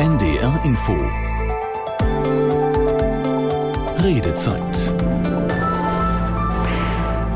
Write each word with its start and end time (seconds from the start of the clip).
NDR 0.00 0.64
Info. 0.64 0.96
Redezeit 3.96 4.94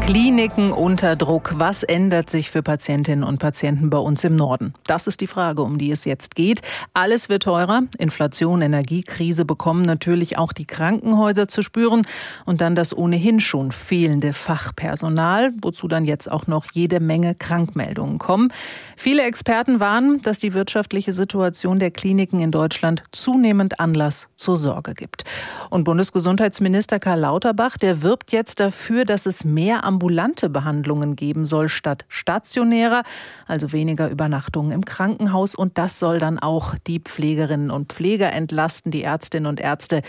Kliniken 0.07 0.71
unter 0.71 1.17
Druck. 1.17 1.55
Was 1.57 1.83
ändert 1.83 2.29
sich 2.29 2.51
für 2.51 2.63
Patientinnen 2.63 3.25
und 3.25 3.39
Patienten 3.39 3.89
bei 3.89 3.97
uns 3.97 4.23
im 4.23 4.37
Norden? 4.37 4.75
Das 4.87 5.07
ist 5.07 5.23
die 5.23 5.27
Frage, 5.27 5.63
um 5.63 5.79
die 5.79 5.91
es 5.91 6.05
jetzt 6.05 6.35
geht. 6.35 6.61
Alles 6.93 7.31
wird 7.31 7.45
teurer. 7.45 7.85
Inflation, 7.97 8.61
Energiekrise 8.61 9.47
bekommen 9.47 9.81
natürlich 9.81 10.37
auch 10.37 10.53
die 10.53 10.67
Krankenhäuser 10.67 11.49
zu 11.49 11.63
spüren. 11.63 12.07
Und 12.45 12.61
dann 12.61 12.75
das 12.75 12.95
ohnehin 12.95 13.41
schon 13.41 13.73
fehlende 13.73 14.35
Fachpersonal, 14.35 15.55
wozu 15.63 15.89
dann 15.89 16.05
jetzt 16.05 16.31
auch 16.31 16.47
noch 16.49 16.67
jede 16.75 17.01
Menge 17.01 17.35
Krankmeldungen 17.35 18.19
kommen. 18.19 18.53
Viele 18.97 19.23
Experten 19.23 19.81
warnen, 19.81 20.21
dass 20.21 20.39
die 20.39 20.53
wirtschaftliche 20.53 21.15
Situation 21.15 21.79
der 21.79 21.91
Kliniken 21.91 22.41
in 22.41 22.51
Deutschland 22.51 23.03
zunehmend 23.11 23.81
Anlass 23.81 24.29
zur 24.37 24.59
Sorge 24.59 24.93
gibt. 24.93 25.25
Und 25.71 25.85
Bundesgesundheitsminister 25.85 27.01
Karl 27.01 27.21
Lauterbach, 27.21 27.79
der 27.79 28.03
wirbt 28.03 28.33
jetzt 28.33 28.61
dafür, 28.61 29.07
dass 29.07 29.25
es 29.25 29.45
mehr 29.45 29.83
am 29.85 29.94
ambulante 29.95 30.51
Behandlungen 30.51 31.15
geben 31.15 31.47
soll 31.47 31.69
statt 31.69 32.05
stationärer, 32.09 33.05
also 33.47 33.73
weniger 33.73 34.11
Übernachtungen 34.11 34.73
im 34.73 34.85
Krankenhaus. 34.85 35.55
Und 35.55 35.79
das 35.79 36.01
soll 36.01 36.19
dann 36.19 36.41
auch 36.41 36.75
die 36.89 36.99
Pflegerinnen 36.99 37.71
und 37.71 37.93
Pfleger 37.93 38.33
entlasten, 38.33 38.91
die 38.91 39.05
Ärztinnen 39.05 39.49
und 39.49 39.61
Ärzte. 39.61 40.03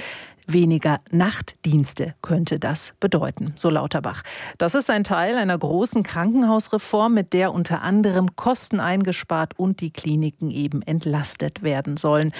Weniger 0.47 0.99
Nachtdienste 1.11 2.13
könnte 2.21 2.59
das 2.59 2.93
bedeuten, 2.99 3.53
so 3.55 3.69
Lauterbach. 3.69 4.21
Das 4.59 4.75
ist 4.75 4.91
ein 4.91 5.03
Teil 5.03 5.37
einer 5.37 5.57
großen 5.57 6.03
Krankenhausreform, 6.03 7.13
mit 7.15 7.33
der 7.33 7.51
unter 7.51 7.81
anderem 7.81 8.35
Kosten 8.35 8.79
eingespart 8.79 9.57
und 9.57 9.81
die 9.81 9.91
Kliniken 9.91 10.51
eben 10.51 10.83
entlastet 10.83 11.63
werden 11.63 11.97
sollen. 11.97 12.31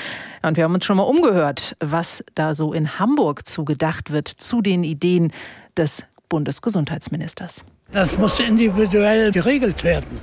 Und 0.44 0.58
wir 0.58 0.66
haben 0.66 0.76
uns 0.76 0.86
schon 0.86 0.98
mal 0.98 1.04
umgehört, 1.04 1.76
was 1.80 2.24
da 2.36 2.54
so 2.54 2.74
in 2.74 3.00
Hamburg 3.00 3.48
zugedacht 3.48 4.12
wird 4.12 4.28
zu 4.28 4.62
den 4.62 4.84
Ideen 4.84 5.32
des 5.76 6.06
Bundesgesundheitsministers. 6.30 7.66
Das 7.92 8.18
muss 8.18 8.40
individuell 8.40 9.32
geregelt 9.32 9.84
werden. 9.84 10.20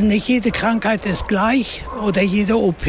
Nicht 0.00 0.28
jede 0.28 0.50
Krankheit 0.50 1.04
ist 1.06 1.28
gleich 1.28 1.82
oder 2.02 2.22
jede 2.22 2.56
OP. 2.56 2.86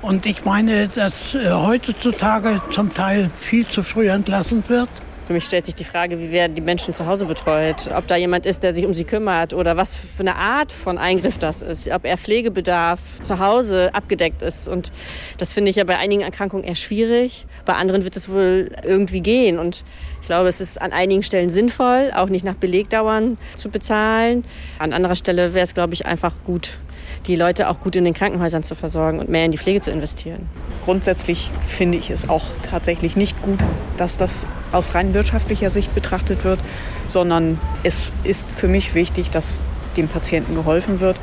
Und 0.00 0.26
ich 0.26 0.44
meine, 0.44 0.88
dass 0.88 1.34
äh, 1.34 1.50
heutzutage 1.50 2.62
zum 2.72 2.94
Teil 2.94 3.30
viel 3.36 3.66
zu 3.66 3.82
früh 3.82 4.08
entlassen 4.08 4.62
wird. 4.68 4.88
Für 5.28 5.34
mich 5.34 5.44
stellt 5.44 5.66
sich 5.66 5.74
die 5.74 5.84
Frage, 5.84 6.18
wie 6.20 6.30
werden 6.30 6.54
die 6.54 6.62
Menschen 6.62 6.94
zu 6.94 7.04
Hause 7.04 7.26
betreut? 7.26 7.92
Ob 7.94 8.06
da 8.06 8.16
jemand 8.16 8.46
ist, 8.46 8.62
der 8.62 8.72
sich 8.72 8.86
um 8.86 8.94
sie 8.94 9.04
kümmert 9.04 9.52
oder 9.52 9.76
was 9.76 9.94
für 9.94 10.20
eine 10.20 10.36
Art 10.36 10.72
von 10.72 10.96
Eingriff 10.96 11.36
das 11.36 11.60
ist. 11.60 11.86
Ob 11.90 12.06
er 12.06 12.16
Pflegebedarf 12.16 12.98
zu 13.20 13.38
Hause 13.38 13.90
abgedeckt 13.92 14.40
ist. 14.40 14.68
Und 14.68 14.90
das 15.36 15.52
finde 15.52 15.68
ich 15.70 15.76
ja 15.76 15.84
bei 15.84 15.98
einigen 15.98 16.22
Erkrankungen 16.22 16.64
eher 16.64 16.76
schwierig. 16.76 17.44
Bei 17.66 17.74
anderen 17.74 18.04
wird 18.04 18.16
es 18.16 18.30
wohl 18.30 18.70
irgendwie 18.84 19.20
gehen. 19.20 19.58
Und 19.58 19.84
glaube, 20.28 20.48
es 20.48 20.60
ist 20.60 20.80
an 20.80 20.92
einigen 20.92 21.24
Stellen 21.24 21.50
sinnvoll, 21.50 22.12
auch 22.14 22.28
nicht 22.28 22.44
nach 22.44 22.54
Belegdauern 22.54 23.38
zu 23.56 23.70
bezahlen. 23.70 24.44
An 24.78 24.92
anderer 24.92 25.16
Stelle 25.16 25.54
wäre 25.54 25.64
es, 25.64 25.74
glaube 25.74 25.94
ich, 25.94 26.06
einfach 26.06 26.34
gut, 26.44 26.78
die 27.26 27.34
Leute 27.34 27.68
auch 27.68 27.80
gut 27.80 27.96
in 27.96 28.04
den 28.04 28.14
Krankenhäusern 28.14 28.62
zu 28.62 28.74
versorgen 28.74 29.18
und 29.18 29.28
mehr 29.28 29.44
in 29.44 29.50
die 29.50 29.58
Pflege 29.58 29.80
zu 29.80 29.90
investieren. 29.90 30.48
Grundsätzlich 30.84 31.50
finde 31.66 31.98
ich 31.98 32.10
es 32.10 32.28
auch 32.28 32.44
tatsächlich 32.62 33.16
nicht 33.16 33.40
gut, 33.42 33.58
dass 33.96 34.16
das 34.16 34.46
aus 34.70 34.94
rein 34.94 35.14
wirtschaftlicher 35.14 35.70
Sicht 35.70 35.94
betrachtet 35.94 36.44
wird, 36.44 36.60
sondern 37.08 37.58
es 37.82 38.12
ist 38.22 38.48
für 38.50 38.68
mich 38.68 38.94
wichtig, 38.94 39.30
dass 39.30 39.64
dem 39.96 40.08
Patienten 40.08 40.54
geholfen 40.54 41.00
wird. 41.00 41.16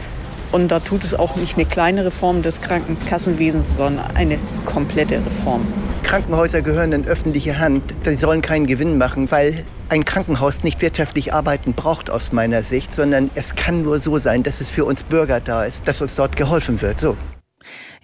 Und 0.56 0.70
da 0.70 0.80
tut 0.80 1.04
es 1.04 1.14
auch 1.14 1.36
nicht 1.36 1.58
eine 1.58 1.66
kleine 1.66 2.06
Reform 2.06 2.42
des 2.42 2.62
Krankenkassenwesens, 2.62 3.76
sondern 3.76 4.16
eine 4.16 4.38
komplette 4.64 5.16
Reform. 5.16 5.68
Krankenhäuser 6.04 6.62
gehören 6.62 6.94
in 6.94 7.06
öffentliche 7.06 7.60
Hand. 7.60 7.84
Sie 8.06 8.16
sollen 8.16 8.42
keinen 8.42 8.66
Gewinn 8.66 8.98
machen, 8.98 9.30
weil 9.32 9.66
ein 9.90 10.06
Krankenhaus 10.06 10.64
nicht 10.64 10.82
wirtschaftlich 10.82 11.34
arbeiten 11.34 11.74
braucht 11.74 12.10
aus 12.10 12.32
meiner 12.32 12.64
Sicht, 12.64 12.96
sondern 12.96 13.30
es 13.36 13.56
kann 13.56 13.82
nur 13.82 14.00
so 14.00 14.18
sein, 14.18 14.44
dass 14.44 14.62
es 14.62 14.70
für 14.70 14.86
uns 14.86 15.04
Bürger 15.04 15.42
da 15.42 15.66
ist, 15.66 15.90
dass 15.90 16.02
uns 16.02 16.16
dort 16.16 16.38
geholfen 16.38 16.82
wird. 16.82 17.02
So. 17.02 17.18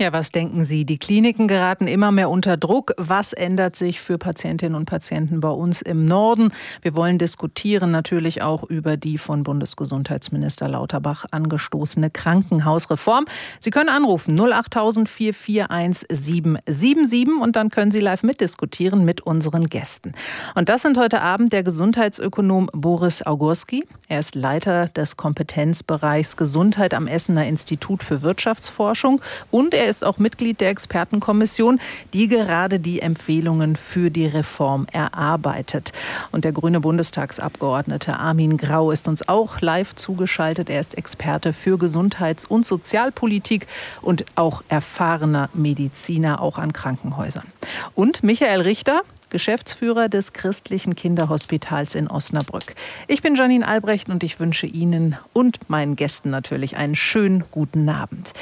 Ja, 0.02 0.12
was 0.12 0.32
denken 0.32 0.64
Sie? 0.64 0.84
Die 0.84 0.98
Kliniken 0.98 1.48
geraten 1.48 1.86
immer 1.86 2.12
mehr 2.12 2.32
unter 2.32 2.58
Druck. 2.58 2.96
Was 2.98 3.34
ändert 3.34 3.76
sich 3.76 4.02
für 4.02 4.18
Patientinnen 4.18 4.74
und 4.74 4.86
Patienten 4.86 5.42
bei 5.42 5.50
uns 5.50 5.84
im 5.84 6.06
Norden? 6.06 6.52
Wir 6.82 6.96
wollen 6.96 7.20
diskutieren 7.20 7.92
natürlich 7.92 8.42
auch 8.42 8.64
über 8.64 8.98
die 8.98 9.20
von 9.20 9.44
Bundesgesundheitsminister 9.44 10.68
Lauterbach 10.68 11.26
angestoßene 11.30 12.10
Krankenhausreform. 12.10 13.26
Sie 13.60 13.70
können 13.70 13.90
anrufen 13.90 14.42
08000 14.42 15.08
441 15.08 16.08
777 16.10 17.40
und 17.40 17.56
dann 17.56 17.70
können 17.70 17.92
Sie 17.92 18.00
live 18.00 18.24
mitdiskutieren 18.24 19.06
mit 19.06 19.22
unseren 19.22 19.68
Gästen. 19.68 20.14
Und 20.56 20.70
das 20.70 20.82
sind 20.82 20.98
heute 20.98 21.22
Abend 21.22 21.54
der 21.54 21.62
Gesundheitsökonom 21.62 22.72
Boris 22.74 23.24
Augurski. 23.24 23.84
Er 24.08 24.22
ist 24.22 24.34
Leiter 24.34 24.88
des 24.88 25.16
Kompetenzbereichs 25.16 26.38
Gesundheit 26.38 26.96
am 26.96 27.06
Essener 27.06 27.46
Institut 27.46 28.02
für 28.02 28.24
Wirtschaftsforschung 28.24 29.22
und 29.52 29.76
er 29.76 29.91
ist 29.92 30.04
auch 30.04 30.18
Mitglied 30.18 30.60
der 30.60 30.70
Expertenkommission, 30.70 31.80
die 32.14 32.28
gerade 32.28 32.80
die 32.80 33.02
Empfehlungen 33.02 33.76
für 33.76 34.10
die 34.10 34.26
Reform 34.26 34.88
erarbeitet. 34.92 35.92
Und 36.32 36.46
der 36.46 36.54
grüne 36.54 36.80
Bundestagsabgeordnete 36.80 38.18
Armin 38.18 38.58
Grau 38.58 38.90
ist 38.90 39.08
uns 39.08 39.28
auch 39.28 39.62
live 39.62 39.94
zugeschaltet. 39.94 40.70
Er 40.70 40.80
ist 40.80 40.98
Experte 40.98 41.54
für 41.54 41.78
Gesundheits- 41.78 42.46
und 42.46 42.66
Sozialpolitik 42.66 43.68
und 44.02 44.26
auch 44.36 44.64
erfahrener 44.70 45.50
Mediziner, 45.54 46.42
auch 46.42 46.58
an 46.58 46.74
Krankenhäusern. 46.74 47.46
Und 47.94 48.24
Michael 48.24 48.62
Richter, 48.62 49.02
Geschäftsführer 49.32 50.10
des 50.10 50.34
christlichen 50.34 50.94
Kinderhospitals 50.96 51.96
in 51.96 52.08
Osnabrück. 52.08 52.76
Ich 53.08 53.24
bin 53.24 53.34
Janine 53.34 53.68
Albrecht 53.68 54.10
und 54.10 54.24
ich 54.24 54.40
wünsche 54.40 54.68
Ihnen 54.68 55.18
und 55.34 55.70
meinen 55.70 55.96
Gästen 55.96 56.30
natürlich 56.30 56.78
einen 56.78 56.96
schönen 56.96 57.46
guten 57.50 57.90
Abend. 57.90 58.34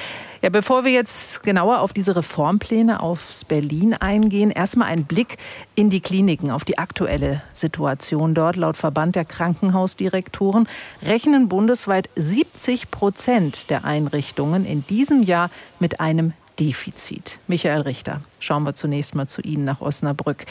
Ja, 0.41 0.49
bevor 0.49 0.85
wir 0.85 0.91
jetzt 0.91 1.43
genauer 1.43 1.81
auf 1.81 1.91
diese 1.91 2.15
Reformpläne 2.15 3.01
aufs 3.01 3.43
Berlin 3.43 3.93
eingehen, 3.93 4.51
erstmal 4.51 4.87
ein 4.87 5.03
Blick 5.03 5.37
in 5.75 5.89
die 5.89 5.99
Kliniken, 5.99 6.49
auf 6.49 6.63
die 6.63 6.77
aktuelle 6.77 7.41
Situation 7.53 8.33
dort. 8.33 8.55
Laut 8.55 8.77
Verband 8.77 9.15
der 9.15 9.25
Krankenhausdirektoren 9.25 10.67
rechnen 11.03 11.49
bundesweit 11.49 12.09
70 12.15 12.89
Prozent 12.89 13.69
der 13.69 13.83
Einrichtungen 13.83 14.65
in 14.65 14.85
diesem 14.87 15.23
Jahr 15.23 15.49
mit 15.79 15.99
einem 15.99 16.33
Defizit. 16.59 17.39
Michael 17.47 17.81
Richter, 17.81 18.21
schauen 18.39 18.63
wir 18.63 18.75
zunächst 18.75 19.15
mal 19.15 19.27
zu 19.27 19.41
Ihnen 19.41 19.63
nach 19.63 19.81
Osnabrück. 19.81 20.45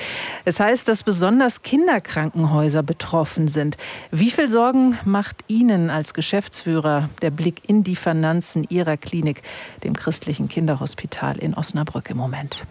Es 0.44 0.58
heißt, 0.58 0.88
dass 0.88 1.02
besonders 1.02 1.62
Kinderkrankenhäuser 1.62 2.82
betroffen 2.82 3.46
sind. 3.48 3.76
Wie 4.10 4.30
viel 4.30 4.48
Sorgen 4.48 4.98
macht 5.04 5.44
Ihnen 5.48 5.90
als 5.90 6.14
Geschäftsführer 6.14 7.10
der 7.20 7.30
Blick 7.30 7.68
in 7.68 7.84
die 7.84 7.96
Finanzen 7.96 8.64
Ihrer 8.68 8.96
Klinik, 8.96 9.42
dem 9.84 9.94
christlichen 9.94 10.48
Kinderhospital 10.48 11.38
in 11.38 11.54
Osnabrück 11.54 12.08
im 12.10 12.16
Moment? 12.16 12.64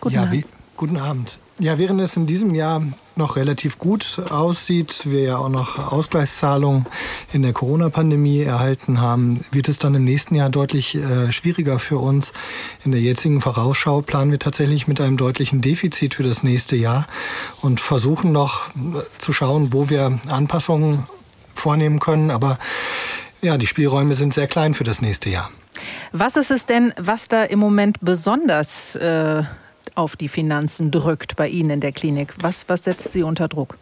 Guten 0.00 0.14
ja, 0.14 0.22
Abend. 0.22 0.32
Wie, 0.32 0.44
guten 0.76 0.96
Abend. 0.96 1.38
Ja, 1.58 1.78
während 1.78 2.02
es 2.02 2.14
in 2.18 2.26
diesem 2.26 2.54
Jahr 2.54 2.82
noch 3.14 3.36
relativ 3.36 3.78
gut 3.78 4.20
aussieht, 4.28 5.06
wir 5.06 5.22
ja 5.22 5.36
auch 5.38 5.48
noch 5.48 5.90
Ausgleichszahlungen 5.90 6.84
in 7.32 7.40
der 7.40 7.54
Corona-Pandemie 7.54 8.42
erhalten 8.42 9.00
haben, 9.00 9.42
wird 9.52 9.70
es 9.70 9.78
dann 9.78 9.94
im 9.94 10.04
nächsten 10.04 10.34
Jahr 10.34 10.50
deutlich 10.50 10.96
äh, 10.96 11.32
schwieriger 11.32 11.78
für 11.78 11.96
uns. 11.96 12.34
In 12.84 12.92
der 12.92 13.00
jetzigen 13.00 13.40
Vorausschau 13.40 14.02
planen 14.02 14.32
wir 14.32 14.38
tatsächlich 14.38 14.86
mit 14.86 15.00
einem 15.00 15.16
deutlichen 15.16 15.62
Defizit 15.62 16.14
für 16.14 16.24
das 16.24 16.42
nächste 16.42 16.76
Jahr 16.76 17.06
und 17.62 17.80
versuchen 17.80 18.32
noch 18.32 18.68
äh, 18.68 19.00
zu 19.16 19.32
schauen, 19.32 19.72
wo 19.72 19.88
wir 19.88 20.20
Anpassungen 20.28 21.04
vornehmen 21.54 22.00
können. 22.00 22.30
Aber 22.30 22.58
ja, 23.40 23.56
die 23.56 23.66
Spielräume 23.66 24.12
sind 24.12 24.34
sehr 24.34 24.46
klein 24.46 24.74
für 24.74 24.84
das 24.84 25.00
nächste 25.00 25.30
Jahr. 25.30 25.50
Was 26.12 26.36
ist 26.36 26.50
es 26.50 26.66
denn, 26.66 26.92
was 26.98 27.28
da 27.28 27.44
im 27.44 27.58
Moment 27.60 27.96
besonders 28.02 28.94
äh, 28.96 29.42
auf 29.96 30.16
die 30.16 30.28
Finanzen 30.28 30.90
drückt 30.90 31.36
bei 31.36 31.48
Ihnen 31.48 31.70
in 31.70 31.80
der 31.80 31.92
Klinik? 31.92 32.34
Was, 32.40 32.68
was 32.68 32.84
setzt 32.84 33.12
Sie 33.12 33.22
unter 33.22 33.48
Druck? 33.48 33.76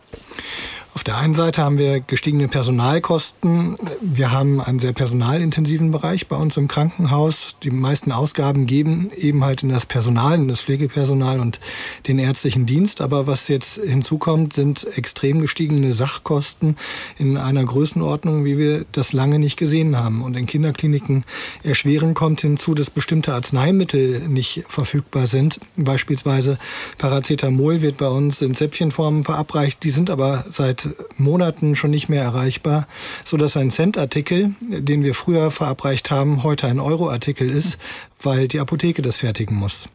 Auf 0.94 1.02
der 1.02 1.16
einen 1.16 1.34
Seite 1.34 1.60
haben 1.60 1.76
wir 1.76 1.98
gestiegene 1.98 2.46
Personalkosten. 2.46 3.76
Wir 4.00 4.30
haben 4.30 4.60
einen 4.60 4.78
sehr 4.78 4.92
personalintensiven 4.92 5.90
Bereich 5.90 6.28
bei 6.28 6.36
uns 6.36 6.56
im 6.56 6.68
Krankenhaus. 6.68 7.56
Die 7.64 7.72
meisten 7.72 8.12
Ausgaben 8.12 8.66
geben 8.66 9.10
eben 9.16 9.42
halt 9.42 9.64
in 9.64 9.70
das 9.70 9.86
Personal, 9.86 10.36
in 10.36 10.46
das 10.46 10.60
Pflegepersonal 10.60 11.40
und 11.40 11.58
den 12.06 12.20
ärztlichen 12.20 12.64
Dienst. 12.64 13.00
Aber 13.00 13.26
was 13.26 13.48
jetzt 13.48 13.80
hinzukommt, 13.84 14.52
sind 14.52 14.86
extrem 14.96 15.40
gestiegene 15.40 15.92
Sachkosten 15.94 16.76
in 17.18 17.38
einer 17.38 17.64
Größenordnung, 17.64 18.44
wie 18.44 18.56
wir 18.56 18.84
das 18.92 19.12
lange 19.12 19.40
nicht 19.40 19.56
gesehen 19.56 19.98
haben. 19.98 20.22
Und 20.22 20.36
in 20.36 20.46
Kinderkliniken 20.46 21.24
erschweren 21.64 22.14
kommt 22.14 22.40
hinzu, 22.40 22.72
dass 22.72 22.88
bestimmte 22.90 23.34
Arzneimittel 23.34 24.28
nicht 24.28 24.62
verfügbar 24.68 25.26
sind. 25.26 25.58
Beispielsweise 25.76 26.56
Paracetamol 26.98 27.82
wird 27.82 27.96
bei 27.96 28.08
uns 28.08 28.40
in 28.42 28.54
Zäpfchenformen 28.54 29.24
verabreicht. 29.24 29.82
Die 29.82 29.90
sind 29.90 30.08
aber 30.08 30.44
seit 30.50 30.83
Monaten 31.16 31.76
schon 31.76 31.90
nicht 31.90 32.08
mehr 32.08 32.22
erreichbar, 32.22 32.86
so 33.24 33.36
dass 33.36 33.56
ein 33.56 33.70
Cent-Artikel, 33.70 34.54
den 34.60 35.02
wir 35.02 35.14
früher 35.14 35.50
verabreicht 35.50 36.10
haben, 36.10 36.42
heute 36.42 36.66
ein 36.66 36.80
Euro-Artikel 36.80 37.48
ist, 37.50 37.78
weil 38.22 38.48
die 38.48 38.60
Apotheke 38.60 39.02
das 39.02 39.16
fertigen 39.16 39.56
muss. 39.56 39.88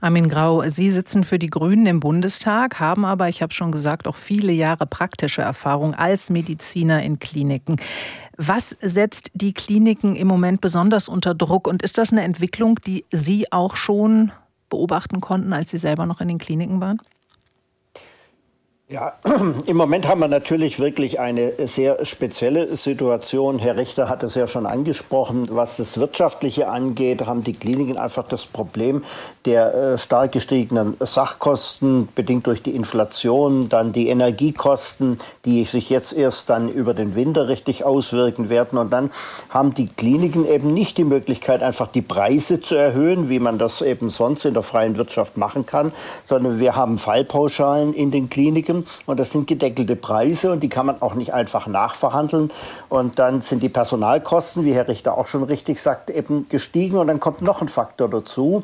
Armin 0.00 0.28
Grau, 0.28 0.68
Sie 0.68 0.90
sitzen 0.90 1.24
für 1.24 1.38
die 1.38 1.50
Grünen 1.50 1.86
im 1.86 2.00
Bundestag, 2.00 2.78
haben 2.78 3.04
aber, 3.04 3.28
ich 3.28 3.42
habe 3.42 3.52
schon 3.52 3.72
gesagt, 3.72 4.06
auch 4.06 4.16
viele 4.16 4.52
Jahre 4.52 4.86
praktische 4.86 5.42
Erfahrung 5.42 5.94
als 5.94 6.30
Mediziner 6.30 7.02
in 7.02 7.18
Kliniken. 7.18 7.76
Was 8.36 8.76
setzt 8.80 9.32
die 9.34 9.52
Kliniken 9.52 10.14
im 10.14 10.28
Moment 10.28 10.60
besonders 10.60 11.08
unter 11.08 11.34
Druck 11.34 11.66
und 11.66 11.82
ist 11.82 11.98
das 11.98 12.12
eine 12.12 12.22
Entwicklung, 12.22 12.78
die 12.86 13.04
Sie 13.10 13.50
auch 13.52 13.76
schon 13.76 14.30
beobachten 14.68 15.20
konnten, 15.20 15.52
als 15.52 15.70
Sie 15.70 15.78
selber 15.78 16.06
noch 16.06 16.20
in 16.20 16.28
den 16.28 16.38
Kliniken 16.38 16.80
waren? 16.80 17.00
Ja, 18.90 19.12
im 19.66 19.76
Moment 19.76 20.08
haben 20.08 20.22
wir 20.22 20.28
natürlich 20.28 20.80
wirklich 20.80 21.20
eine 21.20 21.52
sehr 21.66 22.06
spezielle 22.06 22.74
Situation. 22.74 23.58
Herr 23.58 23.76
Richter 23.76 24.08
hat 24.08 24.22
es 24.22 24.34
ja 24.34 24.46
schon 24.46 24.64
angesprochen. 24.64 25.46
Was 25.50 25.76
das 25.76 25.98
Wirtschaftliche 25.98 26.68
angeht, 26.70 27.26
haben 27.26 27.44
die 27.44 27.52
Kliniken 27.52 27.98
einfach 27.98 28.26
das 28.26 28.46
Problem 28.46 29.04
der 29.44 29.74
äh, 29.74 29.98
stark 29.98 30.32
gestiegenen 30.32 30.96
Sachkosten, 31.00 32.08
bedingt 32.14 32.46
durch 32.46 32.62
die 32.62 32.74
Inflation, 32.74 33.68
dann 33.68 33.92
die 33.92 34.08
Energiekosten, 34.08 35.18
die 35.44 35.64
sich 35.64 35.90
jetzt 35.90 36.14
erst 36.14 36.48
dann 36.48 36.70
über 36.70 36.94
den 36.94 37.14
Winter 37.14 37.48
richtig 37.48 37.84
auswirken 37.84 38.48
werden. 38.48 38.78
Und 38.78 38.90
dann 38.90 39.10
haben 39.50 39.74
die 39.74 39.88
Kliniken 39.88 40.48
eben 40.48 40.72
nicht 40.72 40.96
die 40.96 41.04
Möglichkeit, 41.04 41.62
einfach 41.62 41.88
die 41.88 42.00
Preise 42.00 42.62
zu 42.62 42.74
erhöhen, 42.74 43.28
wie 43.28 43.38
man 43.38 43.58
das 43.58 43.82
eben 43.82 44.08
sonst 44.08 44.46
in 44.46 44.54
der 44.54 44.62
freien 44.62 44.96
Wirtschaft 44.96 45.36
machen 45.36 45.66
kann, 45.66 45.92
sondern 46.26 46.58
wir 46.58 46.74
haben 46.74 46.96
Fallpauschalen 46.96 47.92
in 47.92 48.10
den 48.10 48.30
Kliniken 48.30 48.77
und 49.06 49.20
das 49.20 49.32
sind 49.32 49.46
gedeckelte 49.46 49.96
Preise 49.96 50.52
und 50.52 50.62
die 50.62 50.68
kann 50.68 50.86
man 50.86 51.00
auch 51.02 51.14
nicht 51.14 51.34
einfach 51.34 51.66
nachverhandeln. 51.66 52.50
Und 52.88 53.18
dann 53.18 53.42
sind 53.42 53.62
die 53.62 53.68
Personalkosten, 53.68 54.64
wie 54.64 54.74
Herr 54.74 54.88
Richter 54.88 55.16
auch 55.16 55.28
schon 55.28 55.42
richtig 55.42 55.80
sagt, 55.80 56.10
eben 56.10 56.48
gestiegen 56.48 56.96
und 56.98 57.06
dann 57.06 57.20
kommt 57.20 57.42
noch 57.42 57.62
ein 57.62 57.68
Faktor 57.68 58.08
dazu. 58.08 58.62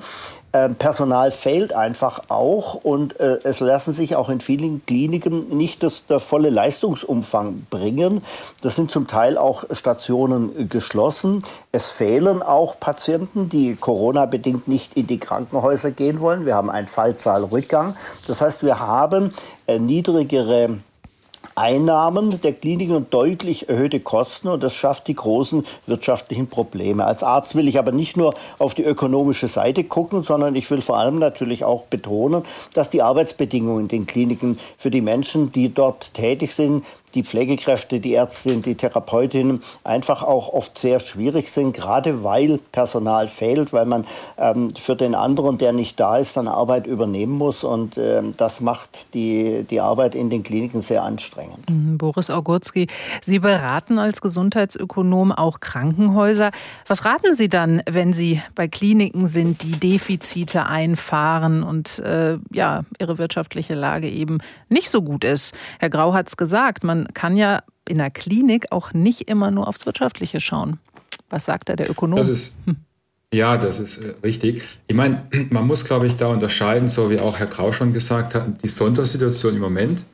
Ähm, 0.55 0.77
Personal 0.77 1.33
fehlt 1.33 1.75
einfach 1.75 2.31
auch 2.31 2.75
und 2.77 3.19
äh, 3.19 3.41
es 3.43 3.59
lassen 3.59 3.93
sich 3.93 4.15
auch 4.15 4.29
in 4.29 4.41
vielen 4.41 4.87
Kliniken 4.87 5.49
nicht 5.49 5.83
das, 5.83 6.07
der 6.07 6.21
volle 6.21 6.49
Leistungsumfang 6.49 7.67
bringen. 7.71 8.23
Das 8.63 8.77
sind 8.77 8.93
zum 8.93 9.09
Teil 9.09 9.37
auch 9.37 9.65
Stationen 9.73 10.69
geschlossen. 10.69 11.45
Es 11.73 11.91
fehlen 11.91 12.41
auch 12.41 12.79
Patienten, 12.79 13.49
die 13.49 13.75
Corona-bedingt 13.75 14.69
nicht 14.69 14.97
in 14.97 15.09
die 15.09 15.19
Krankenhäuser 15.19 15.91
gehen 15.91 16.21
wollen. 16.21 16.47
Wir 16.47 16.55
haben 16.55 16.71
einen 16.71 16.87
Fallzahlrückgang. 16.87 17.97
Das 18.29 18.41
heißt, 18.41 18.63
wir 18.63 18.79
haben 18.79 19.33
äh, 19.67 19.81
niedrigere 19.81 20.79
Einnahmen 21.55 22.41
der 22.41 22.53
Kliniken 22.53 22.97
und 22.97 23.13
deutlich 23.15 23.69
erhöhte 23.69 24.01
Kosten 24.01 24.49
und 24.49 24.63
das 24.63 24.75
schafft 24.75 25.09
die 25.09 25.15
großen 25.15 25.65
wirtschaftlichen 25.87 26.49
Probleme. 26.49 27.05
Als 27.05 27.23
Arzt 27.23 27.55
will 27.55 27.69
ich 27.69 27.79
aber 27.79 27.93
nicht 27.93 28.17
nur 28.17 28.35
auf 28.59 28.75
die 28.75 28.85
ökonomische 28.85 29.49
Seite 29.49 29.85
gucken, 29.85 30.23
sondern 30.23 30.55
ich 30.55 30.71
will 30.71 30.81
vor 30.81 30.99
allem 30.99 31.19
natürlich 31.19 31.65
auch 31.65 31.85
betonen, 31.85 32.45
dass 32.75 32.91
die 32.91 33.03
Arbeitsbedingungen 33.03 33.83
in 33.83 33.89
den 33.89 34.07
Kliniken 34.07 34.59
für 34.79 34.91
die 34.91 35.01
Menschen, 35.01 35.53
die 35.53 35.73
dort 35.73 36.15
tätig 36.15 36.55
sind, 36.55 36.85
die 37.15 37.23
Pflegekräfte, 37.23 38.01
die 38.01 38.15
Ärztinnen, 38.15 38.63
die 38.63 38.75
Therapeutinnen 38.75 39.63
einfach 39.85 40.23
auch 40.23 40.53
oft 40.53 40.79
sehr 40.79 41.01
schwierig 41.01 41.51
sind, 41.51 41.75
gerade 41.75 42.25
weil 42.25 42.59
Personal 42.73 43.29
fehlt, 43.29 43.73
weil 43.73 43.87
man 43.87 44.05
ähm, 44.37 44.71
für 44.71 44.97
den 44.97 45.15
anderen, 45.15 45.59
der 45.59 45.73
nicht 45.73 45.99
da 46.01 46.19
ist, 46.19 46.37
dann 46.37 46.49
Arbeit 46.49 46.87
übernehmen 46.87 47.33
muss. 47.33 47.65
Und 47.65 47.97
ähm, 47.99 48.33
das 48.37 48.61
macht 48.61 49.15
die, 49.15 49.65
die 49.69 49.81
Arbeit 49.81 50.15
in 50.15 50.31
den 50.31 50.43
Kliniken 50.43 50.83
sehr 50.83 51.03
anstrengend. 51.03 51.69
Mhm, 51.71 51.99
Boris 51.99 52.31
Augurski, 52.31 52.89
Sie 53.23 53.39
beraten 53.39 53.99
als 53.99 54.21
Gesundheitsökonom 54.21 55.33
auch 55.33 55.61
Krankenhäuser. 55.61 56.51
Was 56.87 57.05
raten 57.05 57.35
Sie 57.37 57.49
dann, 57.49 57.83
wenn 57.89 58.13
Sie 58.13 58.41
bei 58.55 58.69
Kliniken 58.69 59.27
sind, 59.27 59.63
die 59.63 59.73
Defizite 59.73 60.67
einfahren 60.67 61.63
und 61.63 61.99
äh, 62.01 62.39
ja, 62.53 62.83
ihre 62.99 63.19
wirtschaftliche 63.19 63.75
Lage 63.75 64.09
eben 64.09 64.39
nicht 64.69 64.91
so 64.91 65.03
gut 65.03 65.25
ist? 65.25 65.55
Herr 65.79 65.91
Grau 65.91 66.13
hat 66.13 66.29
es 66.29 66.37
gesagt, 66.37 66.85
man 66.85 67.04
kann 67.13 67.37
ja 67.37 67.63
in 67.89 67.99
der 67.99 68.11
Klinik 68.11 68.73
auch 68.73 68.93
nicht 68.93 69.23
immer 69.23 69.51
nur 69.51 69.69
aufs 69.69 69.87
Wirtschaftliche 69.87 70.41
schauen. 70.41 70.79
Was 71.29 71.45
sagt 71.45 71.69
da 71.69 71.77
der 71.77 71.91
Ökonom? 71.91 72.17
Das 72.17 72.29
ist, 72.29 72.57
hm. 72.65 72.77
Ja, 73.33 73.57
das 73.57 73.81
ist 73.81 73.99
äh, 73.99 74.15
richtig. 74.23 74.63
Ich 74.87 74.95
meine, 74.95 75.27
man 75.51 75.67
muss, 75.67 75.85
glaube 75.85 76.07
ich, 76.07 76.17
da 76.17 76.29
unterscheiden, 76.29 76.89
so 76.89 77.11
wie 77.11 77.19
auch 77.19 77.39
Herr 77.39 77.47
Grau 77.47 77.73
schon 77.73 77.93
gesagt 77.93 78.35
hat, 78.35 78.63
die 78.63 78.69
Sondersituation 78.69 79.55
im 79.55 79.61
Moment 79.61 80.05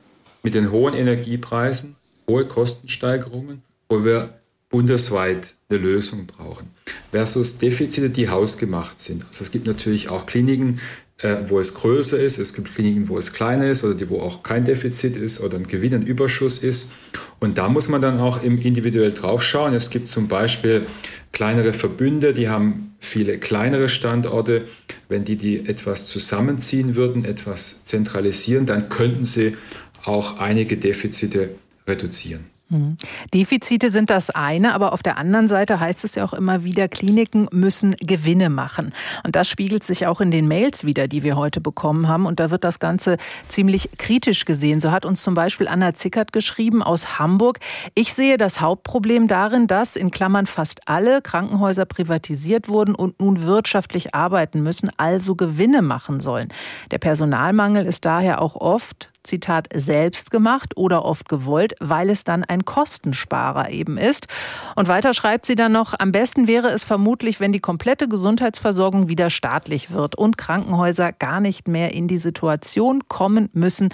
mit 0.42 0.54
den 0.54 0.72
hohen 0.72 0.94
Energiepreisen, 0.94 1.96
hohe 2.26 2.46
Kostensteigerungen, 2.46 3.62
wo 3.88 4.04
wir 4.04 4.40
bundesweit 4.70 5.54
eine 5.68 5.80
Lösung 5.80 6.26
brauchen, 6.26 6.70
versus 7.10 7.58
Defizite, 7.58 8.08
die 8.08 8.28
hausgemacht 8.28 9.00
sind. 9.00 9.26
Also 9.26 9.44
es 9.44 9.50
gibt 9.50 9.66
natürlich 9.66 10.08
auch 10.08 10.24
Kliniken, 10.26 10.80
äh, 11.22 11.36
wo 11.48 11.60
es 11.60 11.74
größer 11.74 12.18
ist. 12.18 12.38
Es 12.38 12.54
gibt 12.54 12.74
Kliniken, 12.74 13.08
wo 13.08 13.18
es 13.18 13.32
kleiner 13.32 13.70
ist 13.70 13.84
oder 13.84 13.94
die, 13.94 14.08
wo 14.08 14.20
auch 14.20 14.42
kein 14.42 14.64
Defizit 14.64 15.16
ist 15.16 15.40
oder 15.40 15.56
ein 15.56 15.66
Gewinn, 15.66 15.94
ein 15.94 16.06
Überschuss 16.06 16.58
ist. 16.58 16.92
Und 17.38 17.58
da 17.58 17.68
muss 17.68 17.88
man 17.88 18.00
dann 18.00 18.20
auch 18.20 18.42
individuell 18.42 19.12
drauf 19.12 19.42
schauen. 19.42 19.74
Es 19.74 19.90
gibt 19.90 20.08
zum 20.08 20.28
Beispiel 20.28 20.86
kleinere 21.32 21.72
Verbünde, 21.72 22.34
die 22.34 22.48
haben 22.48 22.94
viele 23.00 23.38
kleinere 23.38 23.88
Standorte. 23.88 24.66
Wenn 25.08 25.24
die 25.24 25.36
die 25.36 25.66
etwas 25.66 26.06
zusammenziehen 26.06 26.96
würden, 26.96 27.24
etwas 27.24 27.84
zentralisieren, 27.84 28.66
dann 28.66 28.88
könnten 28.88 29.24
sie 29.24 29.56
auch 30.04 30.38
einige 30.38 30.76
Defizite 30.76 31.50
reduzieren. 31.86 32.49
Mhm. 32.70 32.96
Defizite 33.34 33.90
sind 33.90 34.10
das 34.10 34.30
eine, 34.30 34.74
aber 34.74 34.92
auf 34.92 35.02
der 35.02 35.18
anderen 35.18 35.48
Seite 35.48 35.80
heißt 35.80 36.04
es 36.04 36.14
ja 36.14 36.24
auch 36.24 36.32
immer 36.32 36.64
wieder, 36.64 36.88
Kliniken 36.88 37.48
müssen 37.50 37.96
Gewinne 38.00 38.48
machen. 38.48 38.94
Und 39.24 39.34
das 39.36 39.48
spiegelt 39.48 39.82
sich 39.84 40.06
auch 40.06 40.20
in 40.20 40.30
den 40.30 40.46
Mails 40.46 40.84
wieder, 40.84 41.08
die 41.08 41.22
wir 41.24 41.36
heute 41.36 41.60
bekommen 41.60 42.06
haben. 42.08 42.26
Und 42.26 42.38
da 42.38 42.50
wird 42.50 42.62
das 42.64 42.78
Ganze 42.78 43.16
ziemlich 43.48 43.90
kritisch 43.98 44.44
gesehen. 44.44 44.80
So 44.80 44.92
hat 44.92 45.04
uns 45.04 45.22
zum 45.22 45.34
Beispiel 45.34 45.66
Anna 45.66 45.94
Zickert 45.94 46.32
geschrieben 46.32 46.82
aus 46.82 47.18
Hamburg. 47.18 47.58
Ich 47.94 48.14
sehe 48.14 48.38
das 48.38 48.60
Hauptproblem 48.60 49.26
darin, 49.26 49.66
dass 49.66 49.96
in 49.96 50.12
Klammern 50.12 50.46
fast 50.46 50.88
alle 50.88 51.22
Krankenhäuser 51.22 51.84
privatisiert 51.84 52.68
wurden 52.68 52.94
und 52.94 53.18
nun 53.20 53.42
wirtschaftlich 53.42 54.14
arbeiten 54.14 54.62
müssen, 54.62 54.90
also 54.96 55.34
Gewinne 55.34 55.82
machen 55.82 56.20
sollen. 56.20 56.48
Der 56.92 56.98
Personalmangel 56.98 57.84
ist 57.84 58.04
daher 58.04 58.40
auch 58.40 58.56
oft 58.56 59.09
Zitat, 59.22 59.68
selbst 59.74 60.30
gemacht 60.30 60.76
oder 60.76 61.04
oft 61.04 61.28
gewollt, 61.28 61.74
weil 61.80 62.10
es 62.10 62.24
dann 62.24 62.44
ein 62.44 62.64
Kostensparer 62.64 63.70
eben 63.70 63.98
ist. 63.98 64.28
Und 64.76 64.88
weiter 64.88 65.14
schreibt 65.14 65.46
sie 65.46 65.56
dann 65.56 65.72
noch, 65.72 65.94
am 65.98 66.12
besten 66.12 66.46
wäre 66.46 66.68
es 66.68 66.84
vermutlich, 66.84 67.40
wenn 67.40 67.52
die 67.52 67.60
komplette 67.60 68.08
Gesundheitsversorgung 68.08 69.08
wieder 69.08 69.30
staatlich 69.30 69.90
wird 69.90 70.16
und 70.16 70.38
Krankenhäuser 70.38 71.12
gar 71.12 71.40
nicht 71.40 71.68
mehr 71.68 71.92
in 71.92 72.08
die 72.08 72.18
Situation 72.18 73.02
kommen 73.08 73.50
müssen, 73.52 73.90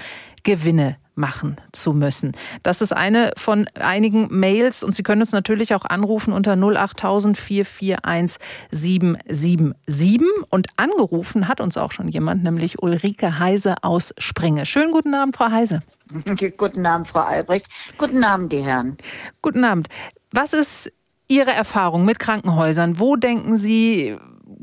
Gewinne 0.47 0.97
machen 1.17 1.57
zu 1.73 1.93
müssen. 1.93 2.33
Das 2.63 2.81
ist 2.81 2.93
eine 2.93 3.33
von 3.37 3.67
einigen 3.75 4.29
Mails 4.31 4.85
und 4.85 4.95
Sie 4.95 5.03
können 5.03 5.23
uns 5.23 5.33
natürlich 5.33 5.75
auch 5.75 5.85
anrufen 5.85 6.33
unter 6.33 6.57
08000 6.57 7.37
441 7.37 8.39
777 8.71 10.23
und 10.51 10.69
angerufen 10.77 11.49
hat 11.49 11.61
uns 11.61 11.77
auch 11.77 11.91
schon 11.91 12.07
jemand, 12.07 12.45
nämlich 12.45 12.81
Ulrike 12.81 13.41
Heise 13.41 13.75
aus 13.83 14.15
Springe. 14.19 14.67
Schönen 14.67 14.93
guten 14.93 15.15
Abend, 15.15 15.37
Frau 15.37 15.51
Heise. 15.51 15.81
Guten 16.57 16.87
Abend, 16.87 17.09
Frau 17.09 17.23
Albrecht. 17.23 17.67
Guten 17.99 18.23
Abend, 18.23 18.53
die 18.53 18.61
Herren. 18.61 18.97
Guten 19.43 19.65
Abend. 19.65 19.89
Was 20.31 20.53
ist 20.53 20.93
Ihre 21.27 21.51
Erfahrung 21.51 22.05
mit 22.05 22.21
Krankenhäusern? 22.21 23.01
Wo 23.01 23.17
denken 23.17 23.57
Sie, 23.57 24.17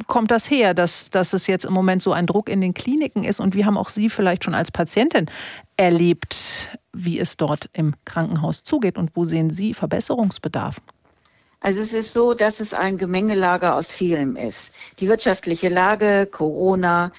kommt 0.07 0.31
das 0.31 0.49
her, 0.49 0.73
dass, 0.73 1.09
dass 1.09 1.33
es 1.33 1.47
jetzt 1.47 1.65
im 1.65 1.73
Moment 1.73 2.01
so 2.01 2.13
ein 2.13 2.25
Druck 2.25 2.49
in 2.49 2.61
den 2.61 2.73
Kliniken 2.73 3.23
ist? 3.23 3.39
Und 3.39 3.55
wie 3.55 3.65
haben 3.65 3.77
auch 3.77 3.89
Sie 3.89 4.09
vielleicht 4.09 4.43
schon 4.43 4.55
als 4.55 4.71
Patientin 4.71 5.29
erlebt, 5.77 6.69
wie 6.93 7.19
es 7.19 7.37
dort 7.37 7.69
im 7.73 7.93
Krankenhaus 8.05 8.63
zugeht? 8.63 8.97
Und 8.97 9.15
wo 9.15 9.25
sehen 9.25 9.51
Sie 9.51 9.73
Verbesserungsbedarf? 9.73 10.81
Also 11.59 11.81
es 11.81 11.93
ist 11.93 12.11
so, 12.11 12.33
dass 12.33 12.59
es 12.59 12.73
ein 12.73 12.97
Gemengelager 12.97 13.75
aus 13.75 13.93
vielem 13.93 14.35
ist. 14.35 14.73
Die 14.99 15.07
wirtschaftliche 15.07 15.69
Lage, 15.69 16.27
Corona, 16.29 17.11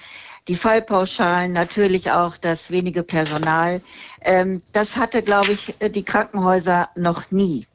die 0.47 0.55
Fallpauschalen, 0.55 1.51
natürlich 1.51 2.11
auch 2.11 2.37
das 2.37 2.69
wenige 2.69 3.01
Personal. 3.01 3.81
Ähm, 4.21 4.61
das 4.71 4.97
hatte, 4.97 5.23
glaube 5.23 5.53
ich, 5.53 5.75
die 5.79 6.05
Krankenhäuser 6.05 6.89
noch 6.95 7.31
nie. 7.31 7.65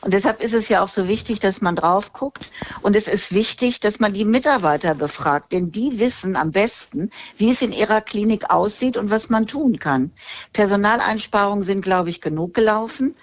Und 0.00 0.12
deshalb 0.12 0.42
ist 0.42 0.54
es 0.54 0.68
ja 0.68 0.82
auch 0.82 0.88
so 0.88 1.08
wichtig, 1.08 1.40
dass 1.40 1.60
man 1.60 1.76
drauf 1.76 2.12
guckt. 2.12 2.50
Und 2.82 2.96
es 2.96 3.08
ist 3.08 3.32
wichtig, 3.32 3.80
dass 3.80 3.98
man 3.98 4.12
die 4.14 4.24
Mitarbeiter 4.24 4.94
befragt, 4.94 5.52
denn 5.52 5.70
die 5.70 5.98
wissen 5.98 6.36
am 6.36 6.52
besten, 6.52 7.10
wie 7.36 7.50
es 7.50 7.62
in 7.62 7.72
ihrer 7.72 8.00
Klinik 8.00 8.50
aussieht 8.50 8.96
und 8.96 9.10
was 9.10 9.30
man 9.30 9.46
tun 9.46 9.78
kann. 9.78 10.12
Personaleinsparungen 10.52 11.64
sind, 11.64 11.82
glaube 11.82 12.10
ich, 12.10 12.20
genug 12.20 12.54
gelaufen. 12.54 13.14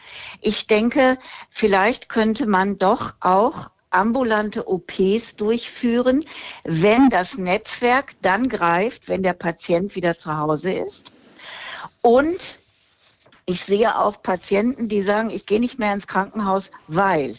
Ich 0.41 0.67
denke, 0.67 1.17
vielleicht 1.49 2.09
könnte 2.09 2.47
man 2.47 2.77
doch 2.77 3.15
auch 3.19 3.71
ambulante 3.93 4.67
OPs 4.67 5.35
durchführen, 5.35 6.25
wenn 6.63 7.09
das 7.09 7.37
Netzwerk 7.37 8.13
dann 8.21 8.49
greift, 8.49 9.07
wenn 9.07 9.23
der 9.23 9.33
Patient 9.33 9.95
wieder 9.95 10.17
zu 10.17 10.37
Hause 10.37 10.73
ist. 10.73 11.11
Und 12.01 12.59
Ich 13.45 13.63
sehe 13.63 13.97
auch 13.97 14.21
Patienten, 14.21 14.87
die 14.87 15.01
sagen, 15.01 15.29
ich 15.29 15.45
gehe 15.45 15.59
nicht 15.59 15.79
mehr 15.79 15.93
ins 15.93 16.07
Krankenhaus, 16.07 16.71
weil 16.87 17.35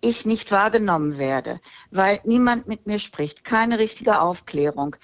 ich 0.00 0.26
nicht 0.26 0.52
wahrgenommen 0.52 1.18
werde, 1.18 1.60
weil 1.90 2.20
niemand 2.24 2.68
mit 2.68 2.86
mir 2.86 2.98
spricht, 2.98 3.44
keine 3.44 3.78
richtige 3.78 4.20
Aufklärung. 4.20 4.96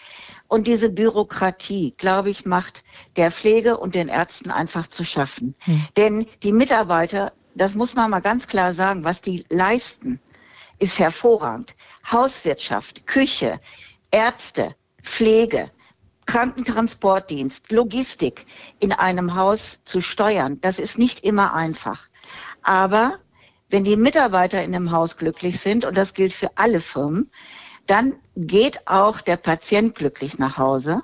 Und 0.46 0.66
diese 0.66 0.90
Bürokratie, 0.90 1.94
glaube 1.96 2.30
ich, 2.30 2.44
macht 2.44 2.84
der 3.16 3.30
Pflege 3.30 3.78
und 3.78 3.94
den 3.94 4.08
Ärzten 4.08 4.50
einfach 4.50 4.86
zu 4.86 5.04
schaffen. 5.04 5.54
Hm. 5.64 5.84
Denn 5.96 6.26
die 6.42 6.52
Mitarbeiter, 6.52 7.32
das 7.54 7.74
muss 7.74 7.94
man 7.94 8.10
mal 8.10 8.20
ganz 8.20 8.46
klar 8.46 8.74
sagen, 8.74 9.04
was 9.04 9.22
die 9.22 9.44
leisten, 9.48 10.20
ist 10.78 10.98
hervorragend. 10.98 11.74
Hauswirtschaft, 12.10 13.06
Küche, 13.06 13.58
Ärzte, 14.10 14.74
Pflege, 15.02 15.70
Krankentransportdienst, 16.30 17.72
Logistik 17.72 18.46
in 18.78 18.92
einem 18.92 19.34
Haus 19.34 19.80
zu 19.84 20.00
steuern, 20.00 20.60
das 20.60 20.78
ist 20.78 20.96
nicht 20.96 21.24
immer 21.24 21.54
einfach. 21.54 22.08
Aber 22.62 23.18
wenn 23.68 23.82
die 23.82 23.96
Mitarbeiter 23.96 24.62
in 24.62 24.72
einem 24.72 24.92
Haus 24.92 25.16
glücklich 25.16 25.58
sind, 25.58 25.84
und 25.84 25.96
das 25.96 26.14
gilt 26.14 26.32
für 26.32 26.52
alle 26.54 26.78
Firmen, 26.78 27.32
dann 27.86 28.14
geht 28.36 28.86
auch 28.86 29.20
der 29.20 29.38
Patient 29.38 29.96
glücklich 29.96 30.38
nach 30.38 30.56
Hause. 30.56 31.02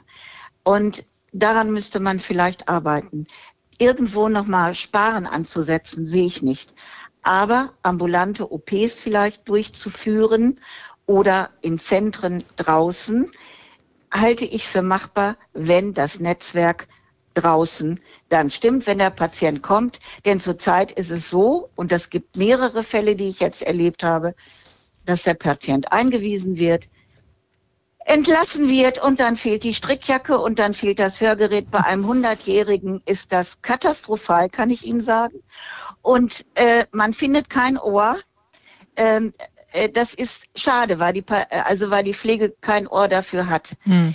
Und 0.62 1.04
daran 1.32 1.72
müsste 1.72 1.98
man 1.98 2.20
vielleicht 2.20 2.68
arbeiten. 2.68 3.26
Irgendwo 3.78 4.28
nochmal 4.28 4.76
Sparen 4.76 5.26
anzusetzen, 5.26 6.06
sehe 6.06 6.26
ich 6.26 6.42
nicht. 6.42 6.72
Aber 7.24 7.72
ambulante 7.82 8.52
OPs 8.52 9.00
vielleicht 9.00 9.48
durchzuführen 9.48 10.60
oder 11.06 11.50
in 11.62 11.80
Zentren 11.80 12.44
draußen, 12.54 13.28
halte 14.20 14.44
ich 14.44 14.66
für 14.66 14.82
machbar, 14.82 15.36
wenn 15.52 15.94
das 15.94 16.20
Netzwerk 16.20 16.88
draußen 17.34 18.00
dann 18.28 18.50
stimmt, 18.50 18.86
wenn 18.86 18.98
der 18.98 19.10
Patient 19.10 19.62
kommt. 19.62 20.00
Denn 20.24 20.40
zurzeit 20.40 20.92
ist 20.92 21.10
es 21.10 21.30
so, 21.30 21.70
und 21.76 21.92
es 21.92 22.10
gibt 22.10 22.36
mehrere 22.36 22.82
Fälle, 22.82 23.14
die 23.14 23.28
ich 23.28 23.40
jetzt 23.40 23.62
erlebt 23.62 24.02
habe, 24.02 24.34
dass 25.04 25.22
der 25.22 25.34
Patient 25.34 25.92
eingewiesen 25.92 26.58
wird, 26.58 26.88
entlassen 28.06 28.68
wird 28.68 29.02
und 29.02 29.18
dann 29.18 29.36
fehlt 29.36 29.64
die 29.64 29.74
Strickjacke 29.74 30.38
und 30.38 30.58
dann 30.58 30.74
fehlt 30.74 30.98
das 30.98 31.20
Hörgerät. 31.20 31.70
Bei 31.70 31.80
einem 31.80 32.08
100-Jährigen 32.08 33.02
ist 33.04 33.32
das 33.32 33.60
katastrophal, 33.62 34.48
kann 34.48 34.70
ich 34.70 34.86
Ihnen 34.86 35.00
sagen. 35.00 35.42
Und 36.02 36.46
äh, 36.54 36.86
man 36.92 37.12
findet 37.12 37.50
kein 37.50 37.76
Ohr. 37.76 38.18
Ähm, 38.94 39.32
äh, 39.38 39.44
das 39.92 40.14
ist 40.14 40.44
schade, 40.54 40.98
weil 40.98 41.12
die, 41.12 41.24
also 41.50 41.90
weil 41.90 42.04
die 42.04 42.14
Pflege 42.14 42.54
kein 42.60 42.86
Ohr 42.86 43.08
dafür 43.08 43.48
hat. 43.48 43.76
Hm. 43.82 44.14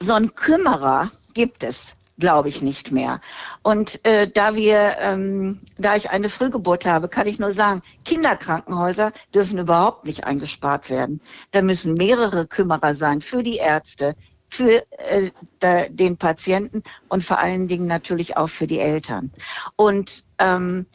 So 0.00 0.14
ein 0.14 0.34
Kümmerer 0.34 1.10
gibt 1.34 1.62
es 1.62 1.96
glaube 2.18 2.48
ich 2.48 2.62
nicht 2.62 2.92
mehr. 2.92 3.20
Und 3.62 4.04
äh, 4.06 4.28
da 4.30 4.54
wir, 4.54 4.96
ähm, 5.00 5.60
da 5.76 5.96
ich 5.96 6.10
eine 6.10 6.28
Frühgeburt 6.28 6.86
habe, 6.86 7.08
kann 7.08 7.26
ich 7.26 7.40
nur 7.40 7.50
sagen, 7.50 7.82
Kinderkrankenhäuser 8.04 9.12
dürfen 9.34 9.58
überhaupt 9.58 10.04
nicht 10.04 10.22
eingespart 10.22 10.88
werden. 10.88 11.20
Da 11.50 11.62
müssen 11.62 11.94
mehrere 11.94 12.46
Kümmerer 12.46 12.94
sein 12.94 13.22
für 13.22 13.42
die 13.42 13.56
Ärzte, 13.56 14.14
für 14.48 14.84
äh, 14.98 15.30
da, 15.58 15.88
den 15.88 16.16
Patienten 16.16 16.84
und 17.08 17.24
vor 17.24 17.38
allen 17.38 17.66
Dingen 17.66 17.86
natürlich 17.86 18.36
auch 18.36 18.48
für 18.48 18.68
die 18.68 18.78
Eltern. 18.78 19.32
Und 19.76 20.24
ähm, 20.38 20.86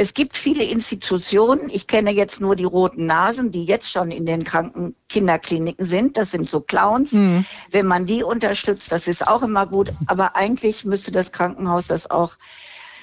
es 0.00 0.14
gibt 0.14 0.34
viele 0.34 0.64
Institutionen, 0.64 1.68
ich 1.68 1.86
kenne 1.86 2.10
jetzt 2.10 2.40
nur 2.40 2.56
die 2.56 2.64
roten 2.64 3.04
Nasen, 3.04 3.50
die 3.50 3.64
jetzt 3.64 3.92
schon 3.92 4.10
in 4.10 4.24
den 4.24 4.44
kranken 4.44 4.96
Kinderkliniken 5.10 5.84
sind. 5.84 6.16
Das 6.16 6.30
sind 6.30 6.48
so 6.48 6.62
Clowns. 6.62 7.12
Mhm. 7.12 7.44
Wenn 7.70 7.84
man 7.84 8.06
die 8.06 8.22
unterstützt, 8.22 8.90
das 8.92 9.06
ist 9.08 9.26
auch 9.26 9.42
immer 9.42 9.66
gut. 9.66 9.92
Aber 10.06 10.36
eigentlich 10.36 10.86
müsste 10.86 11.12
das 11.12 11.32
Krankenhaus 11.32 11.86
das 11.86 12.10
auch 12.10 12.38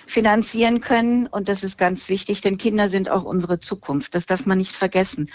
finanzieren 0.08 0.82
können. 0.82 1.28
Und 1.28 1.50
das 1.50 1.64
ist 1.64 1.78
ganz 1.78 2.10
wichtig, 2.10 2.42
denn 2.42 2.58
Kinder 2.58 2.90
sind 2.90 3.12
auch 3.12 3.26
unsere 3.26 3.60
Zukunft. 3.60 4.16
Das 4.16 4.26
darf 4.26 4.48
man 4.48 4.58
nicht 4.58 4.72
vergessen. 4.72 5.30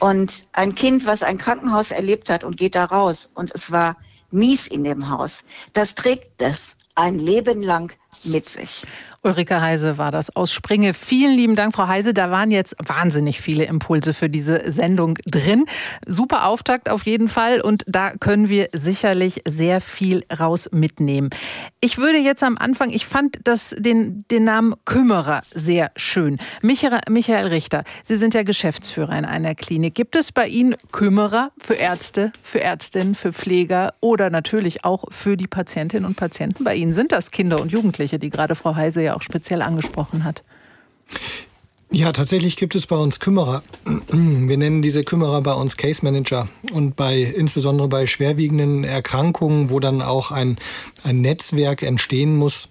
Und 0.00 0.46
ein 0.52 0.74
Kind, 0.74 1.06
was 1.06 1.22
ein 1.22 1.38
Krankenhaus 1.38 1.90
erlebt 1.90 2.28
hat 2.28 2.44
und 2.44 2.58
geht 2.58 2.74
da 2.74 2.84
raus 2.84 3.30
und 3.34 3.50
es 3.54 3.70
war 3.70 3.96
mies 4.30 4.66
in 4.66 4.84
dem 4.84 5.08
Haus, 5.08 5.46
das 5.72 5.94
trägt 5.94 6.38
das 6.42 6.76
ein 6.96 7.18
Leben 7.18 7.62
lang 7.62 7.96
mit 8.24 8.48
sich. 8.48 8.82
Ulrike 9.24 9.60
Heise 9.60 9.98
war 9.98 10.12
das 10.12 10.34
aus 10.36 10.52
Springe. 10.52 10.94
Vielen 10.94 11.34
lieben 11.34 11.56
Dank, 11.56 11.74
Frau 11.74 11.88
Heise. 11.88 12.14
Da 12.14 12.30
waren 12.30 12.52
jetzt 12.52 12.76
wahnsinnig 12.78 13.40
viele 13.40 13.64
Impulse 13.64 14.14
für 14.14 14.28
diese 14.28 14.70
Sendung 14.70 15.18
drin. 15.26 15.64
Super 16.06 16.46
Auftakt 16.46 16.88
auf 16.88 17.04
jeden 17.04 17.26
Fall 17.26 17.60
und 17.60 17.82
da 17.88 18.10
können 18.12 18.48
wir 18.48 18.68
sicherlich 18.72 19.42
sehr 19.46 19.80
viel 19.80 20.24
raus 20.38 20.68
mitnehmen. 20.70 21.30
Ich 21.80 21.98
würde 21.98 22.18
jetzt 22.18 22.44
am 22.44 22.56
Anfang, 22.58 22.90
ich 22.90 23.06
fand 23.06 23.40
das, 23.42 23.74
den, 23.76 24.24
den 24.30 24.44
Namen 24.44 24.74
Kümmerer 24.84 25.42
sehr 25.52 25.90
schön. 25.96 26.38
Michael, 26.62 27.00
Michael 27.10 27.48
Richter, 27.48 27.82
Sie 28.04 28.16
sind 28.16 28.34
ja 28.34 28.44
Geschäftsführer 28.44 29.18
in 29.18 29.24
einer 29.24 29.56
Klinik. 29.56 29.96
Gibt 29.96 30.14
es 30.14 30.30
bei 30.30 30.46
Ihnen 30.46 30.76
Kümmerer 30.92 31.50
für 31.58 31.74
Ärzte, 31.74 32.32
für 32.44 32.60
Ärztinnen, 32.60 33.16
für 33.16 33.32
Pfleger 33.32 33.94
oder 33.98 34.30
natürlich 34.30 34.84
auch 34.84 35.06
für 35.10 35.36
die 35.36 35.48
Patientinnen 35.48 36.06
und 36.06 36.16
Patienten? 36.16 36.62
Bei 36.62 36.76
Ihnen 36.76 36.92
sind 36.92 37.10
das 37.10 37.32
Kinder 37.32 37.60
und 37.60 37.72
Jugendliche, 37.72 38.20
die 38.20 38.30
gerade 38.30 38.54
Frau 38.54 38.76
Heise 38.76 39.02
ja 39.02 39.07
auch 39.16 39.22
speziell 39.22 39.62
angesprochen 39.62 40.24
hat. 40.24 40.42
Ja, 41.90 42.12
tatsächlich 42.12 42.56
gibt 42.56 42.74
es 42.74 42.86
bei 42.86 42.96
uns 42.96 43.18
Kümmerer. 43.18 43.62
Wir 44.10 44.58
nennen 44.58 44.82
diese 44.82 45.04
Kümmerer 45.04 45.40
bei 45.40 45.54
uns 45.54 45.78
Case 45.78 46.04
Manager. 46.04 46.46
Und 46.70 46.96
bei, 46.96 47.20
insbesondere 47.20 47.88
bei 47.88 48.06
schwerwiegenden 48.06 48.84
Erkrankungen, 48.84 49.70
wo 49.70 49.80
dann 49.80 50.02
auch 50.02 50.30
ein, 50.30 50.58
ein 51.02 51.22
Netzwerk 51.22 51.82
entstehen 51.82 52.36
muss, 52.36 52.68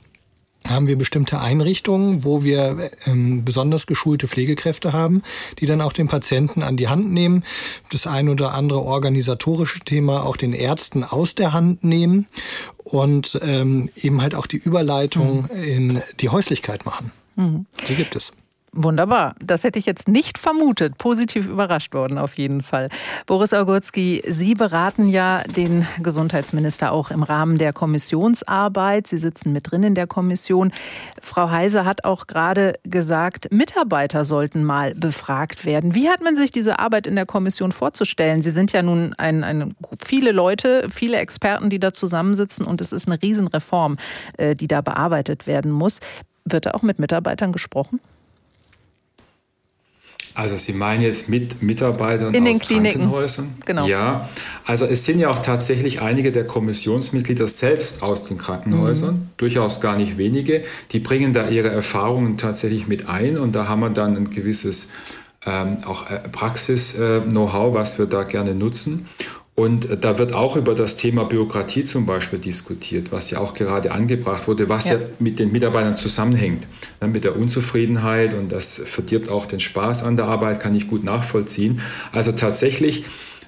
haben 0.70 0.88
wir 0.88 0.98
bestimmte 0.98 1.40
Einrichtungen, 1.40 2.24
wo 2.24 2.44
wir 2.44 2.92
ähm, 3.06 3.44
besonders 3.46 3.88
geschulte 3.88 4.28
Pflegekräfte 4.28 4.94
haben, 4.94 5.22
die 5.60 5.66
dann 5.66 5.82
auch 5.82 5.94
den 5.94 6.08
Patienten 6.08 6.64
an 6.64 6.78
die 6.78 6.88
Hand 6.88 7.12
nehmen, 7.12 7.44
das 7.92 8.08
ein 8.08 8.30
oder 8.30 8.54
andere 8.54 8.82
organisatorische 8.82 9.80
Thema 9.80 10.26
auch 10.26 10.38
den 10.38 10.54
Ärzten 10.54 11.04
aus 11.04 11.36
der 11.36 11.54
Hand 11.54 11.84
nehmen 11.84 12.28
und 12.84 13.40
ähm, 13.42 13.90
eben 13.96 14.22
halt 14.22 14.36
auch 14.36 14.48
die 14.48 14.58
Überleitung 14.58 15.48
mhm. 15.54 15.64
in 15.64 16.02
die 16.20 16.30
Häuslichkeit 16.30 16.86
machen. 16.86 17.12
Mhm. 17.36 17.66
Die 17.88 17.96
gibt 17.96 18.16
es. 18.16 18.34
Wunderbar. 18.74 19.34
Das 19.40 19.64
hätte 19.64 19.80
ich 19.80 19.86
jetzt 19.86 20.08
nicht 20.08 20.38
vermutet. 20.38 20.98
Positiv 20.98 21.48
überrascht 21.48 21.94
worden 21.94 22.18
auf 22.18 22.38
jeden 22.38 22.62
Fall. 22.62 22.90
Boris 23.26 23.54
Augurski, 23.54 24.22
Sie 24.28 24.56
beraten 24.56 25.08
ja 25.08 25.42
den 25.44 25.88
Gesundheitsminister 26.04 26.92
auch 26.92 27.10
im 27.10 27.24
Rahmen 27.24 27.58
der 27.58 27.72
Kommissionsarbeit. 27.72 29.08
Sie 29.08 29.18
sitzen 29.18 29.54
mit 29.54 29.72
drin 29.72 29.84
in 29.84 29.96
der 29.96 30.06
Kommission. 30.06 30.74
Frau 31.22 31.50
Heise 31.50 31.86
hat 31.86 32.04
auch 32.04 32.28
gerade 32.28 32.74
gesagt, 32.84 33.52
Mitarbeiter 33.52 34.26
sollten 34.26 34.64
mal 34.64 34.94
befragt 34.94 35.66
werden. 35.66 35.96
Wie 35.96 36.10
hat 36.10 36.22
man 36.22 36.36
sich 36.36 36.52
diese 36.52 36.78
Arbeit 36.78 37.08
in 37.08 37.16
der 37.16 37.26
Kommission 37.26 37.72
vorzustellen? 37.72 38.42
Sie 38.42 38.52
sind 38.52 38.74
ja 38.74 38.84
nun 38.84 39.14
ein, 39.18 39.46
ein, 39.46 39.76
viele 40.06 40.34
Leute, 40.34 40.88
viele 40.92 41.18
Experten, 41.18 41.70
die 41.70 41.80
da 41.80 41.94
zusammensitzen 41.94 42.66
und 42.66 42.82
es 42.82 42.92
ist 42.92 43.08
eine 43.08 43.20
Riesenreform, 43.22 43.98
äh, 44.38 44.56
die 44.56 44.68
da 44.68 44.82
bearbeitet 44.82 45.48
werden 45.48 45.72
muss. 45.72 46.00
Wird 46.44 46.66
da 46.66 46.72
auch 46.72 46.84
mit 46.84 47.00
Mitarbeitern 47.00 47.54
gesprochen? 47.54 48.02
Also 50.38 50.56
Sie 50.56 50.74
meinen 50.74 51.02
jetzt 51.02 51.30
mit 51.30 51.64
Mitarbeitern 51.64 52.32
in 52.32 52.44
aus 52.44 52.60
den 52.60 52.68
Kliniken. 52.68 53.00
Krankenhäusern? 53.00 53.56
Genau. 53.66 53.88
Ja, 53.88 54.30
also 54.66 54.86
es 54.86 55.04
sind 55.04 55.18
ja 55.18 55.32
auch 55.32 55.40
tatsächlich 55.40 56.00
einige 56.00 56.32
der 56.32 56.46
Kommissionsmitglieder 56.46 57.48
selbst 57.48 58.04
aus 58.04 58.26
den 58.26 58.38
Krankenhäusern, 58.38 59.16
mhm. 59.16 59.30
durchaus 59.38 59.82
gar 59.82 59.98
nicht 59.98 60.20
wenige. 60.20 60.64
Die 60.92 61.00
bringen 61.00 61.34
da 61.34 61.50
ihre 61.50 61.70
Erfahrungen 61.70 62.38
tatsächlich 62.38 62.88
mit 62.88 63.10
ein 63.10 63.40
und 63.40 63.56
da 63.56 63.68
haben 63.68 63.80
wir 63.80 63.90
dann 63.90 64.16
ein 64.16 64.30
gewisses 64.30 64.92
ähm, 65.44 65.78
auch 65.88 66.08
äh, 66.08 66.20
Praxis-Know-how, 66.32 67.74
äh, 67.74 67.74
was 67.74 67.98
wir 67.98 68.06
da 68.06 68.22
gerne 68.22 68.54
nutzen. 68.54 69.08
Und 69.60 69.88
da 70.02 70.20
wird 70.20 70.34
auch 70.34 70.56
über 70.56 70.76
das 70.76 70.98
Thema 70.98 71.26
Bürokratie 71.26 71.84
zum 71.84 72.06
Beispiel 72.06 72.38
diskutiert, 72.38 73.12
was 73.12 73.32
ja 73.32 73.40
auch 73.40 73.56
gerade 73.56 73.92
angebracht 73.92 74.48
wurde, 74.48 74.70
was 74.70 74.88
ja, 74.88 74.94
ja 74.94 75.00
mit 75.18 75.40
den 75.40 75.52
Mitarbeitern 75.52 75.96
zusammenhängt. 75.96 76.68
mit 77.04 77.24
der 77.24 77.36
Unzufriedenheit 77.36 78.36
und 78.36 78.52
das 78.52 78.80
verdirbt 78.86 79.30
auch 79.30 79.48
den 79.48 79.60
Spaß 79.60 80.04
an 80.04 80.16
der 80.16 80.26
Arbeit, 80.26 80.60
kann 80.60 80.76
ich 80.76 80.88
gut 80.88 81.04
nachvollziehen. 81.04 81.82
Also 82.12 82.34
tatsächlich, 82.34 83.06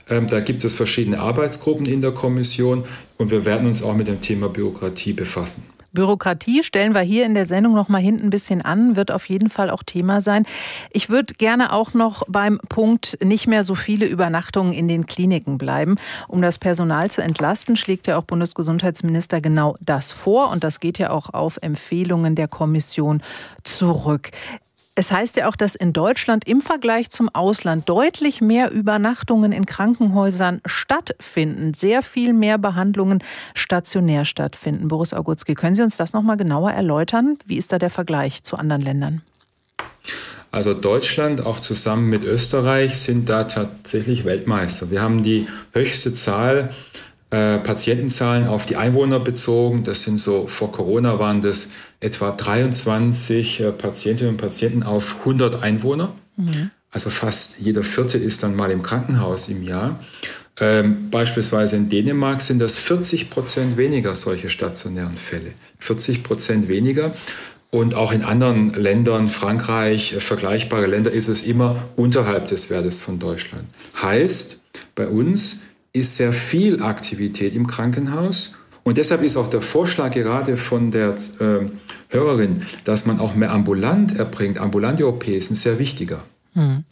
ähm, 0.10 0.26
da 0.26 0.40
gibt 0.40 0.64
es 0.64 0.74
verschiedene 0.74 1.20
Arbeitsgruppen 1.20 1.86
in 1.86 2.02
der 2.02 2.12
Kommission 2.12 2.86
und 3.20 3.30
wir 3.30 3.46
werden 3.46 3.68
uns 3.68 3.84
auch 3.84 3.94
mit 3.94 4.08
dem 4.08 4.20
Thema 4.20 4.50
Bürokratie 4.50 5.14
befassen. 5.14 5.66
Bürokratie 5.92 6.64
stellen 6.64 6.94
wir 6.94 7.02
hier 7.02 7.26
in 7.26 7.34
der 7.34 7.46
Sendung 7.46 7.74
noch 7.74 7.90
mal 7.90 8.02
hinten 8.02 8.28
ein 8.28 8.30
bisschen 8.30 8.62
an, 8.62 8.96
wird 8.96 9.12
auf 9.12 9.28
jeden 9.30 9.50
Fall 9.50 9.70
auch 9.70 9.84
Thema 9.84 10.22
sein. 10.22 10.44
Ich 10.92 11.10
würde 11.10 11.34
gerne 11.34 11.74
auch 11.74 11.94
noch 11.94 12.24
beim 12.28 12.60
Punkt 12.70 13.18
nicht 13.24 13.48
mehr 13.48 13.64
so 13.64 13.76
viele 13.76 14.06
Übernachtungen 14.06 14.74
in 14.74 14.88
den 14.88 15.06
Kliniken 15.06 15.58
bleiben. 15.58 15.96
Um 16.28 16.42
das 16.42 16.60
Personal 16.60 17.10
zu 17.12 17.22
entlasten, 17.22 17.76
schlägt 17.76 18.08
ja 18.08 18.18
auch 18.18 18.24
Bundesgesundheitsminister 18.24 19.42
genau 19.42 19.76
das 19.82 20.12
vor 20.12 20.52
und 20.52 20.64
das 20.64 20.80
geht 20.80 20.98
ja 20.98 21.10
auch 21.12 21.34
auf 21.34 21.58
Empfehlungen 21.62 22.36
der 22.36 22.48
Kommission 22.48 23.22
zurück. 23.64 24.32
Es 25.00 25.14
heißt 25.14 25.38
ja 25.38 25.48
auch, 25.48 25.56
dass 25.56 25.76
in 25.76 25.94
Deutschland 25.94 26.46
im 26.46 26.60
Vergleich 26.60 27.10
zum 27.10 27.30
Ausland 27.34 27.88
deutlich 27.88 28.42
mehr 28.42 28.70
Übernachtungen 28.70 29.54
in 29.54 29.66
Krankenhäusern 29.66 30.60
stattfinden, 30.66 31.74
sehr 31.74 32.02
viel 32.02 32.34
mehr 32.34 32.58
Behandlungen 32.58 33.24
stationär 33.56 34.26
stattfinden. 34.26 34.90
Boris 34.90 35.14
Augutski, 35.14 35.56
können 35.56 35.74
Sie 35.74 35.84
uns 35.84 35.96
das 35.96 36.12
noch 36.12 36.22
mal 36.22 36.36
genauer 36.36 36.72
erläutern? 36.72 37.38
Wie 37.46 37.56
ist 37.56 37.72
da 37.72 37.80
der 37.80 37.90
Vergleich 37.90 38.44
zu 38.44 38.58
anderen 38.58 38.82
Ländern? 38.82 39.22
Also 40.52 40.74
Deutschland, 40.74 41.46
auch 41.46 41.62
zusammen 41.62 42.10
mit 42.10 42.26
Österreich, 42.26 42.98
sind 42.98 43.30
da 43.30 43.46
tatsächlich 43.46 44.26
Weltmeister. 44.26 44.92
Wir 44.92 45.02
haben 45.02 45.24
die 45.24 45.48
höchste 45.72 46.14
Zahl 46.14 46.74
äh, 47.32 47.60
Patientenzahlen 47.60 48.48
auf 48.48 48.66
die 48.66 48.76
Einwohner 48.76 49.20
bezogen. 49.20 49.84
Das 49.84 50.02
sind 50.02 50.18
so, 50.18 50.48
vor 50.48 50.72
Corona 50.72 51.20
waren 51.20 51.42
das 51.42 51.70
etwa 52.00 52.32
23 52.32 53.60
äh, 53.60 53.72
Patientinnen 53.72 54.34
und 54.34 54.38
Patienten 54.38 54.84
auf 54.84 55.18
100 55.20 55.62
Einwohner. 55.62 56.14
Mhm. 56.38 56.72
Also 56.92 57.12
fast 57.12 57.60
jeder 57.60 57.84
vierte 57.84 58.18
ist 58.18 58.42
dann 58.42 58.56
mal 58.56 58.72
im 58.72 58.82
Krankenhaus 58.82 59.48
im 59.50 59.64
Jahr. 59.64 60.00
Ähm, 60.60 61.10
beispielsweise 61.10 61.76
in 61.76 61.88
Dänemark 61.88 62.42
sind 62.42 62.60
das 62.60 62.76
40 62.76 63.30
Prozent 63.30 63.78
weniger 63.78 64.16
solche 64.16 64.50
stationären 64.50 65.16
Fälle. 65.16 65.54
40 65.80 66.24
Prozent 66.24 66.68
weniger. 66.68 67.14
Und 67.72 67.94
auch 67.94 68.12
in 68.12 68.24
anderen 68.24 68.74
Ländern, 68.74 69.30
Frankreich, 69.30 70.14
äh, 70.14 70.20
vergleichbare 70.20 70.88
Länder, 70.88 71.12
ist 71.12 71.28
es 71.28 71.42
immer 71.46 71.78
unterhalb 71.96 72.48
des 72.48 72.72
Wertes 72.72 73.00
von 73.00 73.20
Deutschland. 73.20 73.66
Heißt, 74.02 74.60
bei 74.96 75.08
uns 75.08 75.62
ist 75.94 76.16
sehr 76.16 76.34
viel 76.34 76.82
Aktivität 76.82 77.56
im 77.56 77.68
Krankenhaus. 77.68 78.56
Und 78.84 78.98
deshalb 78.98 79.22
ist 79.22 79.38
auch 79.38 79.50
der 79.50 79.62
Vorschlag 79.62 80.12
gerade 80.12 80.58
von 80.58 80.92
der 80.92 81.16
äh, 81.40 81.68
Hörerin, 82.10 82.62
dass 82.86 83.06
man 83.06 83.20
auch 83.20 83.36
mehr 83.36 83.52
ambulant 83.52 84.18
erbringt, 84.18 84.58
ambulante 84.58 85.08
OPs, 85.08 85.52
ein 85.52 85.56
sehr 85.56 85.80
wichtiger. 85.80 86.24
Hm. 86.54 86.84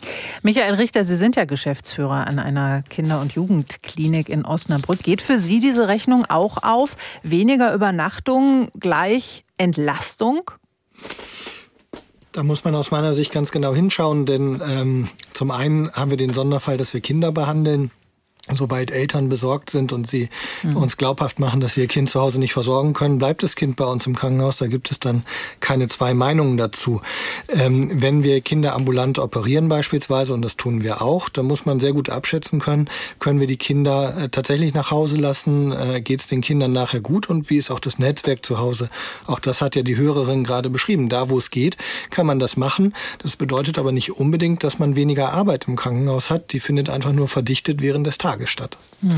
Michael 0.43 0.75
Richter, 0.75 1.03
Sie 1.03 1.15
sind 1.15 1.35
ja 1.35 1.45
Geschäftsführer 1.45 2.27
an 2.27 2.37
einer 2.37 2.83
Kinder- 2.83 3.21
und 3.21 3.33
Jugendklinik 3.33 4.29
in 4.29 4.45
Osnabrück. 4.45 4.99
Geht 4.99 5.21
für 5.21 5.39
Sie 5.39 5.59
diese 5.59 5.87
Rechnung 5.87 6.25
auch 6.29 6.61
auf? 6.61 6.95
Weniger 7.23 7.73
Übernachtungen 7.73 8.69
gleich 8.79 9.43
Entlastung? 9.57 10.51
Da 12.31 12.43
muss 12.43 12.63
man 12.63 12.75
aus 12.75 12.91
meiner 12.91 13.13
Sicht 13.13 13.31
ganz 13.31 13.49
genau 13.49 13.73
hinschauen, 13.73 14.27
denn 14.27 14.61
ähm, 14.63 15.07
zum 15.33 15.49
einen 15.49 15.91
haben 15.93 16.11
wir 16.11 16.17
den 16.17 16.33
Sonderfall, 16.33 16.77
dass 16.77 16.93
wir 16.93 17.01
Kinder 17.01 17.31
behandeln 17.31 17.89
Sobald 18.51 18.91
Eltern 18.91 19.27
besorgt 19.27 19.69
sind 19.69 19.91
und 19.91 20.07
sie 20.07 20.29
mhm. 20.63 20.77
uns 20.77 20.95
glaubhaft 20.95 21.37
machen, 21.39 21.59
dass 21.59 21.73
sie 21.73 21.81
ihr 21.81 21.87
Kind 21.87 22.09
zu 22.09 22.21
Hause 22.21 22.39
nicht 22.39 22.53
versorgen 22.53 22.93
können, 22.93 23.17
bleibt 23.17 23.43
das 23.43 23.57
Kind 23.57 23.75
bei 23.75 23.83
uns 23.83 24.07
im 24.07 24.15
Krankenhaus. 24.15 24.55
Da 24.57 24.67
gibt 24.67 24.89
es 24.89 25.01
dann 25.01 25.23
keine 25.59 25.87
zwei 25.87 26.13
Meinungen 26.13 26.55
dazu. 26.55 27.01
Ähm, 27.49 28.01
wenn 28.01 28.23
wir 28.23 28.39
Kinder 28.39 28.73
ambulant 28.73 29.19
operieren 29.19 29.67
beispielsweise, 29.67 30.33
und 30.33 30.43
das 30.43 30.55
tun 30.55 30.81
wir 30.81 31.01
auch, 31.01 31.27
dann 31.27 31.45
muss 31.45 31.65
man 31.65 31.81
sehr 31.81 31.91
gut 31.91 32.09
abschätzen 32.09 32.59
können, 32.61 32.89
können 33.19 33.41
wir 33.41 33.47
die 33.47 33.57
Kinder 33.57 34.15
äh, 34.17 34.29
tatsächlich 34.29 34.73
nach 34.73 34.91
Hause 34.91 35.17
lassen? 35.17 35.73
Äh, 35.73 35.99
Geht 35.99 36.21
es 36.21 36.27
den 36.27 36.39
Kindern 36.39 36.71
nachher 36.71 37.01
gut? 37.01 37.29
Und 37.29 37.49
wie 37.49 37.57
ist 37.57 37.69
auch 37.69 37.81
das 37.81 37.99
Netzwerk 37.99 38.45
zu 38.45 38.59
Hause? 38.59 38.89
Auch 39.25 39.39
das 39.39 39.59
hat 39.59 39.75
ja 39.75 39.81
die 39.81 39.97
Hörerin 39.97 40.45
gerade 40.45 40.69
beschrieben. 40.69 41.09
Da, 41.09 41.29
wo 41.29 41.37
es 41.37 41.51
geht, 41.51 41.75
kann 42.11 42.25
man 42.25 42.39
das 42.39 42.55
machen. 42.55 42.93
Das 43.19 43.35
bedeutet 43.35 43.77
aber 43.77 43.91
nicht 43.91 44.13
unbedingt, 44.13 44.63
dass 44.63 44.79
man 44.79 44.95
weniger 44.95 45.33
Arbeit 45.33 45.67
im 45.67 45.75
Krankenhaus 45.75 46.29
hat. 46.29 46.53
Die 46.53 46.61
findet 46.61 46.89
einfach 46.89 47.11
nur 47.11 47.27
verdichtet 47.27 47.81
während 47.81 48.07
des 48.07 48.17
Tages 48.17 48.36
Tage 48.37 48.47
statt. 48.47 48.77
Mhm. 49.01 49.15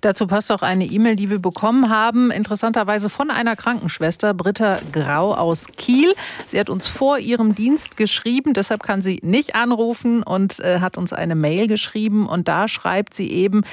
Dazu 0.00 0.26
passt 0.26 0.52
auch 0.52 0.62
eine 0.62 0.86
E-Mail, 0.86 1.16
die 1.16 1.30
wir 1.30 1.38
bekommen 1.38 1.90
haben, 1.90 2.30
interessanterweise 2.30 3.10
von 3.10 3.30
einer 3.30 3.56
Krankenschwester, 3.56 4.34
Britta 4.34 4.78
Grau 4.92 5.34
aus 5.34 5.66
Kiel. 5.76 6.14
Sie 6.48 6.58
hat 6.58 6.70
uns 6.70 6.86
vor 6.86 7.18
ihrem 7.18 7.54
Dienst 7.54 7.96
geschrieben, 7.96 8.54
deshalb 8.54 8.82
kann 8.82 9.02
sie 9.02 9.20
nicht 9.22 9.54
anrufen 9.54 10.22
und 10.22 10.60
äh, 10.60 10.80
hat 10.80 10.96
uns 10.96 11.12
eine 11.12 11.34
Mail 11.34 11.66
geschrieben. 11.66 12.26
Und 12.26 12.48
da 12.48 12.68
schreibt 12.68 13.14
sie 13.14 13.30
eben, 13.30 13.64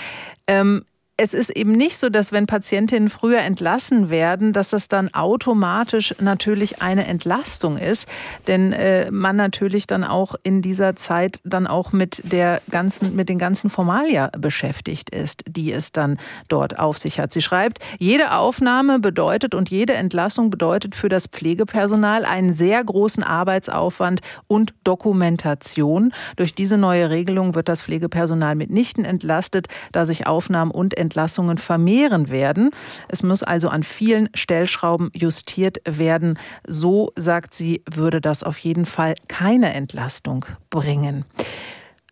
ähm, 0.47 0.83
es 1.19 1.33
ist 1.33 1.49
eben 1.49 1.73
nicht 1.73 1.97
so, 1.97 2.07
dass 2.09 2.31
wenn 2.31 2.47
Patientinnen 2.47 3.09
früher 3.09 3.39
entlassen 3.39 4.09
werden, 4.09 4.53
dass 4.53 4.69
das 4.69 4.87
dann 4.87 5.13
automatisch 5.13 6.15
natürlich 6.21 6.81
eine 6.81 7.05
Entlastung 7.07 7.77
ist, 7.77 8.07
denn 8.47 8.71
äh, 8.71 9.11
man 9.11 9.35
natürlich 9.35 9.85
dann 9.85 10.05
auch 10.05 10.35
in 10.43 10.61
dieser 10.61 10.95
Zeit 10.95 11.41
dann 11.43 11.67
auch 11.67 11.91
mit 11.91 12.21
der 12.31 12.61
ganzen 12.71 13.17
mit 13.17 13.27
den 13.27 13.37
ganzen 13.37 13.69
Formalia 13.69 14.31
beschäftigt 14.37 15.09
ist, 15.09 15.43
die 15.45 15.73
es 15.73 15.91
dann 15.91 16.19
dort 16.47 16.79
auf 16.79 16.97
sich 16.97 17.19
hat. 17.19 17.33
Sie 17.33 17.41
schreibt: 17.41 17.79
Jede 17.97 18.31
Aufnahme 18.31 18.99
bedeutet 18.99 19.53
und 19.53 19.69
jede 19.69 19.95
Entlassung 19.95 20.49
bedeutet 20.49 20.95
für 20.95 21.09
das 21.09 21.27
Pflegepersonal 21.27 22.23
einen 22.23 22.53
sehr 22.53 22.81
großen 22.81 23.23
Arbeitsaufwand 23.23 24.21
und 24.47 24.73
Dokumentation. 24.85 26.13
Durch 26.37 26.55
diese 26.55 26.77
neue 26.77 27.09
Regelung 27.09 27.55
wird 27.55 27.67
das 27.67 27.81
Pflegepersonal 27.81 28.55
mitnichten 28.55 29.03
entlastet, 29.03 29.67
da 29.91 30.05
sich 30.05 30.25
Aufnahmen 30.25 30.71
und 30.71 30.93
Entlassungen 30.93 31.08
Entlassungen 31.09 31.57
vermehren 31.57 32.29
werden. 32.29 32.69
Es 33.07 33.23
muss 33.23 33.41
also 33.41 33.69
an 33.69 33.81
vielen 33.81 34.29
Stellschrauben 34.35 35.09
justiert 35.15 35.79
werden. 35.85 36.37
So, 36.67 37.11
sagt 37.15 37.55
sie, 37.55 37.83
würde 37.91 38.21
das 38.21 38.43
auf 38.43 38.59
jeden 38.59 38.85
Fall 38.85 39.15
keine 39.27 39.73
Entlastung 39.73 40.45
bringen. 40.69 41.25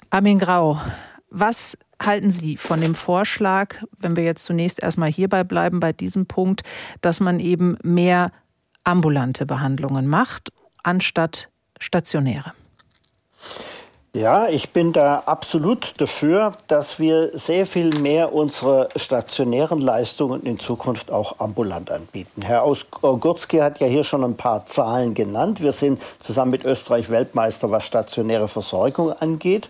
Armin 0.10 0.40
Grau, 0.40 0.82
was 1.30 1.78
halten 2.02 2.32
Sie 2.32 2.58
von 2.58 2.82
dem 2.82 2.96
Vorschlag, 2.96 3.76
wenn 4.00 4.16
wir 4.16 4.24
jetzt 4.24 4.46
zunächst 4.46 4.82
erstmal 4.82 5.12
hierbei 5.12 5.44
bleiben, 5.44 5.80
bei 5.80 5.94
diesem 5.94 6.26
Punkt, 6.26 6.64
dass 7.02 7.20
man 7.20 7.40
eben 7.40 7.78
mehr 7.84 8.32
ambulante 8.84 9.46
Behandlungen 9.46 10.08
macht, 10.08 10.50
anstatt 10.84 11.50
stationäre? 11.80 12.54
Ja, 14.18 14.48
ich 14.48 14.72
bin 14.72 14.94
da 14.94 15.22
absolut 15.28 15.94
dafür, 16.02 16.54
dass 16.66 16.98
wir 16.98 17.38
sehr 17.38 17.68
viel 17.68 17.90
mehr 18.00 18.34
unsere 18.34 18.90
stationären 18.96 19.80
Leistungen 19.80 20.42
in 20.42 20.58
Zukunft 20.58 21.12
auch 21.12 21.36
ambulant 21.38 21.92
anbieten. 21.92 22.42
Herr 22.42 22.66
Ogurski 22.66 23.58
hat 23.58 23.80
ja 23.80 23.86
hier 23.86 24.04
schon 24.04 24.24
ein 24.24 24.36
paar 24.36 24.66
Zahlen 24.66 25.14
genannt. 25.14 25.62
Wir 25.62 25.72
sind 25.72 26.02
zusammen 26.20 26.50
mit 26.50 26.66
Österreich 26.66 27.12
Weltmeister, 27.12 27.70
was 27.70 27.86
stationäre 27.86 28.48
Versorgung 28.48 29.14
angeht. 29.14 29.70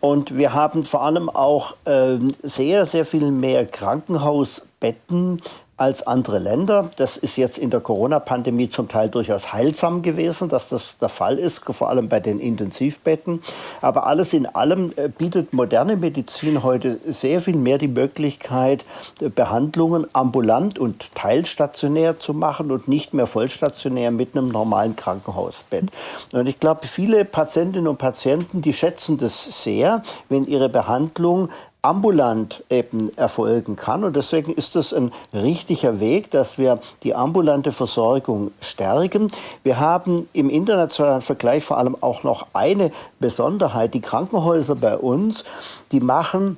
Und 0.00 0.34
wir 0.38 0.54
haben 0.54 0.84
vor 0.86 1.02
allem 1.02 1.28
auch 1.28 1.74
äh, 1.84 2.16
sehr, 2.42 2.86
sehr 2.86 3.04
viel 3.04 3.30
mehr 3.30 3.66
Krankenhausbetten 3.66 5.42
als 5.78 6.06
andere 6.06 6.38
Länder. 6.38 6.90
Das 6.96 7.18
ist 7.18 7.36
jetzt 7.36 7.58
in 7.58 7.70
der 7.70 7.80
Corona-Pandemie 7.80 8.70
zum 8.70 8.88
Teil 8.88 9.10
durchaus 9.10 9.52
heilsam 9.52 10.00
gewesen, 10.00 10.48
dass 10.48 10.70
das 10.70 10.96
der 10.98 11.10
Fall 11.10 11.38
ist, 11.38 11.60
vor 11.64 11.90
allem 11.90 12.08
bei 12.08 12.18
den 12.18 12.40
Intensivbetten. 12.40 13.42
Aber 13.82 14.06
alles 14.06 14.32
in 14.32 14.46
allem 14.46 14.92
äh, 14.96 15.08
bietet 15.08 15.52
moderne 15.52 15.96
Medizin 15.96 16.62
heute 16.62 16.98
sehr 17.06 17.42
viel 17.42 17.56
mehr 17.56 17.76
die 17.76 17.88
Möglichkeit, 17.88 18.86
äh, 19.20 19.28
Behandlungen 19.28 20.06
ambulant 20.14 20.78
und 20.78 21.14
teilstationär 21.14 22.18
zu 22.20 22.32
machen 22.32 22.70
und 22.70 22.88
nicht 22.88 23.12
mehr 23.12 23.26
vollstationär 23.26 24.10
mit 24.10 24.34
einem 24.34 24.48
normalen 24.48 24.96
Krankenhausbett. 24.96 25.90
Und 26.32 26.46
ich 26.46 26.58
glaube, 26.58 26.86
viele 26.86 27.26
Patientinnen 27.26 27.88
und 27.88 27.98
Patienten, 27.98 28.62
die 28.62 28.72
schätzen 28.72 29.18
das 29.18 29.62
sehr, 29.62 30.02
wenn 30.30 30.46
ihre 30.46 30.70
Behandlung 30.70 31.50
ambulant 31.86 32.64
eben 32.68 33.16
erfolgen 33.16 33.76
kann. 33.76 34.02
Und 34.02 34.16
deswegen 34.16 34.52
ist 34.52 34.74
es 34.74 34.92
ein 34.92 35.12
richtiger 35.32 36.00
Weg, 36.00 36.32
dass 36.32 36.58
wir 36.58 36.80
die 37.04 37.14
ambulante 37.14 37.70
Versorgung 37.70 38.50
stärken. 38.60 39.28
Wir 39.62 39.78
haben 39.78 40.28
im 40.32 40.50
internationalen 40.50 41.22
Vergleich 41.22 41.62
vor 41.62 41.78
allem 41.78 41.96
auch 42.00 42.24
noch 42.24 42.48
eine 42.52 42.90
Besonderheit. 43.20 43.94
Die 43.94 44.00
Krankenhäuser 44.00 44.74
bei 44.74 44.96
uns, 44.96 45.44
die 45.92 46.00
machen 46.00 46.56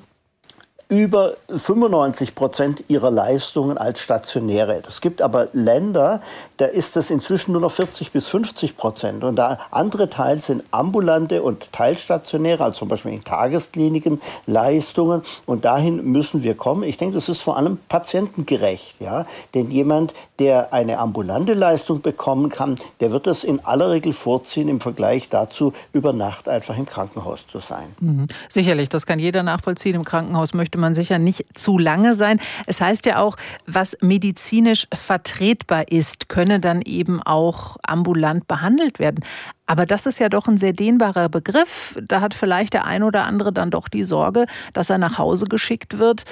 über 0.88 1.36
95 1.54 2.34
Prozent 2.34 2.84
ihrer 2.88 3.10
Leistungen 3.10 3.76
als 3.76 4.00
stationäre. 4.00 4.82
Es 4.88 5.02
gibt 5.02 5.20
aber 5.20 5.48
Länder, 5.52 6.22
da 6.56 6.64
ist 6.64 6.96
das 6.96 7.10
inzwischen 7.10 7.52
nur 7.52 7.60
noch 7.60 7.72
40 7.72 8.10
bis 8.10 8.28
50 8.28 8.76
Prozent. 8.76 9.22
Und 9.22 9.36
da 9.36 9.58
andere 9.70 10.08
Teile 10.08 10.40
sind 10.40 10.64
ambulante 10.70 11.42
und 11.42 11.70
teilstationäre, 11.72 12.64
also 12.64 12.80
zum 12.80 12.88
Beispiel 12.88 13.12
in 13.12 13.22
Tageskliniken, 13.22 14.22
Leistungen. 14.46 15.22
Und 15.44 15.66
dahin 15.66 16.04
müssen 16.04 16.42
wir 16.42 16.54
kommen. 16.54 16.84
Ich 16.84 16.96
denke, 16.96 17.16
das 17.16 17.28
ist 17.28 17.42
vor 17.42 17.58
allem 17.58 17.78
patientengerecht. 17.90 18.98
Ja? 19.00 19.26
Denn 19.54 19.70
jemand, 19.70 20.14
der 20.38 20.72
eine 20.72 20.98
ambulante 20.98 21.54
Leistung 21.54 22.02
bekommen 22.02 22.50
kann, 22.50 22.76
der 23.00 23.12
wird 23.12 23.26
es 23.26 23.44
in 23.44 23.64
aller 23.64 23.90
Regel 23.90 24.12
vorziehen 24.12 24.68
im 24.68 24.80
Vergleich 24.80 25.28
dazu, 25.28 25.72
über 25.92 26.12
Nacht 26.12 26.48
einfach 26.48 26.76
im 26.76 26.86
Krankenhaus 26.86 27.46
zu 27.48 27.58
sein. 27.60 27.94
Mhm. 28.00 28.28
Sicherlich, 28.48 28.88
das 28.88 29.06
kann 29.06 29.18
jeder 29.18 29.42
nachvollziehen. 29.42 29.96
Im 29.96 30.04
Krankenhaus 30.04 30.54
möchte 30.54 30.78
man 30.78 30.94
sicher 30.94 31.18
nicht 31.18 31.46
zu 31.54 31.78
lange 31.78 32.14
sein. 32.14 32.40
Es 32.66 32.80
heißt 32.80 33.06
ja 33.06 33.20
auch, 33.20 33.36
was 33.66 33.96
medizinisch 34.00 34.86
vertretbar 34.92 35.90
ist, 35.90 36.28
könne 36.28 36.60
dann 36.60 36.82
eben 36.82 37.22
auch 37.22 37.76
ambulant 37.82 38.46
behandelt 38.46 38.98
werden. 38.98 39.24
Aber 39.66 39.84
das 39.84 40.06
ist 40.06 40.18
ja 40.18 40.30
doch 40.30 40.48
ein 40.48 40.56
sehr 40.56 40.72
dehnbarer 40.72 41.28
Begriff. 41.28 41.98
Da 42.02 42.22
hat 42.22 42.32
vielleicht 42.32 42.72
der 42.72 42.86
ein 42.86 43.02
oder 43.02 43.24
andere 43.24 43.52
dann 43.52 43.70
doch 43.70 43.88
die 43.88 44.04
Sorge, 44.04 44.46
dass 44.72 44.88
er 44.88 44.96
nach 44.96 45.18
Hause 45.18 45.44
geschickt 45.44 45.98
wird, 45.98 46.24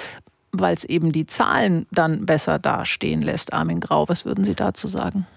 weil 0.51 0.75
es 0.75 0.85
eben 0.85 1.11
die 1.11 1.25
Zahlen 1.25 1.85
dann 1.91 2.25
besser 2.25 2.59
dastehen 2.59 3.21
lässt. 3.21 3.53
Armin 3.53 3.79
Grau, 3.79 4.07
was 4.07 4.25
würden 4.25 4.45
Sie 4.45 4.55
dazu 4.55 4.87
sagen? 4.87 5.27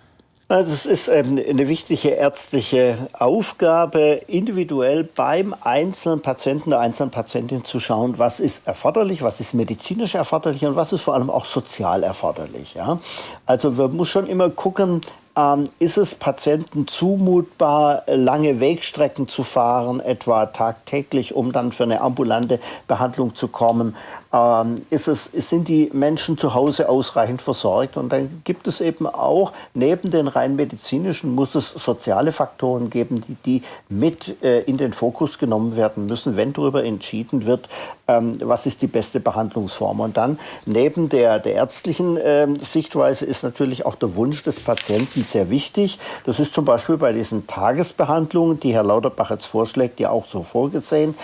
Das 0.50 0.84
ist 0.84 1.08
eine 1.08 1.68
wichtige 1.68 2.08
ärztliche 2.08 3.08
Aufgabe, 3.12 4.20
individuell 4.26 5.04
beim 5.04 5.54
einzelnen 5.60 6.22
Patienten, 6.22 6.70
der 6.70 6.80
einzelnen 6.80 7.12
Patientin 7.12 7.64
zu 7.64 7.78
schauen, 7.78 8.18
was 8.18 8.40
ist 8.40 8.66
erforderlich, 8.66 9.22
was 9.22 9.38
ist 9.38 9.54
medizinisch 9.54 10.16
erforderlich 10.16 10.66
und 10.66 10.74
was 10.74 10.92
ist 10.92 11.02
vor 11.02 11.14
allem 11.14 11.30
auch 11.30 11.44
sozial 11.44 12.02
erforderlich. 12.02 12.74
Ja? 12.74 12.98
Also 13.46 13.70
man 13.70 13.94
muss 13.94 14.08
schon 14.08 14.26
immer 14.26 14.50
gucken, 14.50 15.02
ähm, 15.40 15.68
ist 15.78 15.96
es 15.96 16.14
Patienten 16.14 16.86
zumutbar, 16.86 18.02
lange 18.06 18.60
Wegstrecken 18.60 19.28
zu 19.28 19.42
fahren, 19.42 20.00
etwa 20.00 20.46
tagtäglich, 20.46 21.34
um 21.34 21.52
dann 21.52 21.72
für 21.72 21.84
eine 21.84 22.00
ambulante 22.00 22.60
Behandlung 22.86 23.34
zu 23.34 23.48
kommen? 23.48 23.96
Ähm, 24.32 24.82
ist 24.90 25.08
es, 25.08 25.24
sind 25.24 25.68
die 25.68 25.90
Menschen 25.92 26.38
zu 26.38 26.54
Hause 26.54 26.88
ausreichend 26.88 27.42
versorgt? 27.42 27.96
Und 27.96 28.12
dann 28.12 28.42
gibt 28.44 28.66
es 28.66 28.80
eben 28.80 29.06
auch, 29.06 29.52
neben 29.74 30.10
den 30.10 30.28
rein 30.28 30.56
medizinischen, 30.56 31.34
muss 31.34 31.54
es 31.54 31.70
soziale 31.70 32.32
Faktoren 32.32 32.90
geben, 32.90 33.22
die, 33.26 33.36
die 33.44 33.62
mit 33.88 34.42
äh, 34.42 34.60
in 34.60 34.76
den 34.76 34.92
Fokus 34.92 35.38
genommen 35.38 35.76
werden 35.76 36.06
müssen, 36.06 36.36
wenn 36.36 36.52
darüber 36.52 36.84
entschieden 36.84 37.46
wird, 37.46 37.68
ähm, 38.10 38.38
was 38.42 38.66
ist 38.66 38.82
die 38.82 38.86
beste 38.86 39.20
Behandlungsform. 39.20 40.00
Und 40.00 40.16
dann 40.16 40.38
neben 40.66 41.08
der, 41.08 41.38
der 41.38 41.54
ärztlichen 41.54 42.16
äh, 42.16 42.46
Sichtweise 42.58 43.24
ist 43.24 43.42
natürlich 43.42 43.86
auch 43.86 43.94
der 43.94 44.14
Wunsch 44.16 44.42
des 44.42 44.60
Patienten 44.60 45.24
sehr 45.24 45.50
wichtig. 45.50 45.98
Das 46.26 46.40
ist 46.40 46.54
zum 46.54 46.64
Beispiel 46.64 46.96
bei 46.96 47.12
diesen 47.12 47.46
Tagesbehandlungen, 47.46 48.60
die 48.60 48.74
Herr 48.74 48.84
Lauterbach 48.84 49.30
jetzt 49.30 49.46
vorschlägt, 49.46 50.00
ja 50.00 50.10
auch 50.10 50.26
so 50.26 50.42
vorgesehen. 50.42 51.14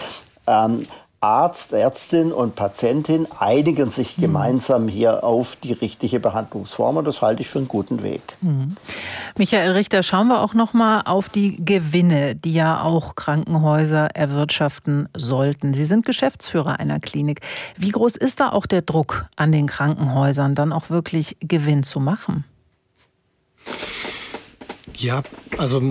Ähm, 0.46 0.87
Arzt, 1.21 1.73
Ärztin 1.73 2.33
und 2.33 2.55
Patientin 2.55 3.27
einigen 3.39 3.91
sich 3.91 4.19
mhm. 4.19 4.23
gemeinsam 4.23 4.89
hier 4.89 5.25
auf 5.25 5.57
die 5.57 5.73
richtige 5.73 6.21
Behandlungsform 6.21 6.99
und 6.99 7.07
das 7.07 7.23
halte 7.23 7.43
ich 7.43 7.49
für 7.49 7.59
einen 7.59 7.69
guten 7.69 8.03
Weg. 8.03 8.37
Mhm. 8.43 8.77
Michael 9.39 9.73
Richter, 9.73 10.03
schauen 10.03 10.29
wir 10.29 10.41
auch 10.41 10.55
noch 10.55 10.73
mal 10.73 11.03
auf 11.03 11.29
die 11.29 11.57
Gewinne, 11.65 12.37
die 12.37 12.53
ja 12.53 12.83
auch 12.83 13.15
Krankenhäuser 13.15 14.15
erwirtschaften 14.15 15.09
sollten. 15.15 15.75
Sie 15.75 15.85
sind 15.85 16.05
Geschäftsführer 16.05 16.79
einer 16.79 17.01
Klinik. 17.01 17.41
Wie 17.77 17.91
groß 17.91 18.17
ist 18.17 18.41
da 18.41 18.53
auch 18.53 18.67
der 18.67 18.83
Druck 18.83 19.27
an 19.37 19.53
den 19.53 19.67
Krankenhäusern, 19.67 20.55
dann 20.55 20.73
auch 20.73 20.91
wirklich 20.91 21.37
Gewinn 21.41 21.83
zu 21.83 21.99
machen? 21.99 22.45
Ja, 24.99 25.23
also 25.59 25.83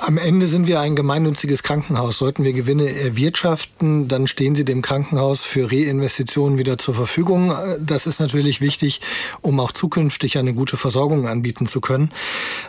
am 0.00 0.18
Ende 0.18 0.46
sind 0.46 0.66
wir 0.66 0.80
ein 0.80 0.96
gemeinnütziges 0.96 1.62
Krankenhaus. 1.62 2.16
Sollten 2.16 2.42
wir 2.42 2.54
Gewinne 2.54 2.90
erwirtschaften, 2.90 4.08
dann 4.08 4.26
stehen 4.26 4.54
sie 4.54 4.64
dem 4.64 4.80
Krankenhaus 4.80 5.44
für 5.44 5.70
Reinvestitionen 5.70 6.58
wieder 6.58 6.78
zur 6.78 6.94
Verfügung. 6.94 7.52
Das 7.78 8.06
ist 8.06 8.18
natürlich 8.18 8.62
wichtig, 8.62 9.02
um 9.42 9.60
auch 9.60 9.72
zukünftig 9.72 10.38
eine 10.38 10.54
gute 10.54 10.78
Versorgung 10.78 11.28
anbieten 11.28 11.66
zu 11.66 11.82
können. 11.82 12.12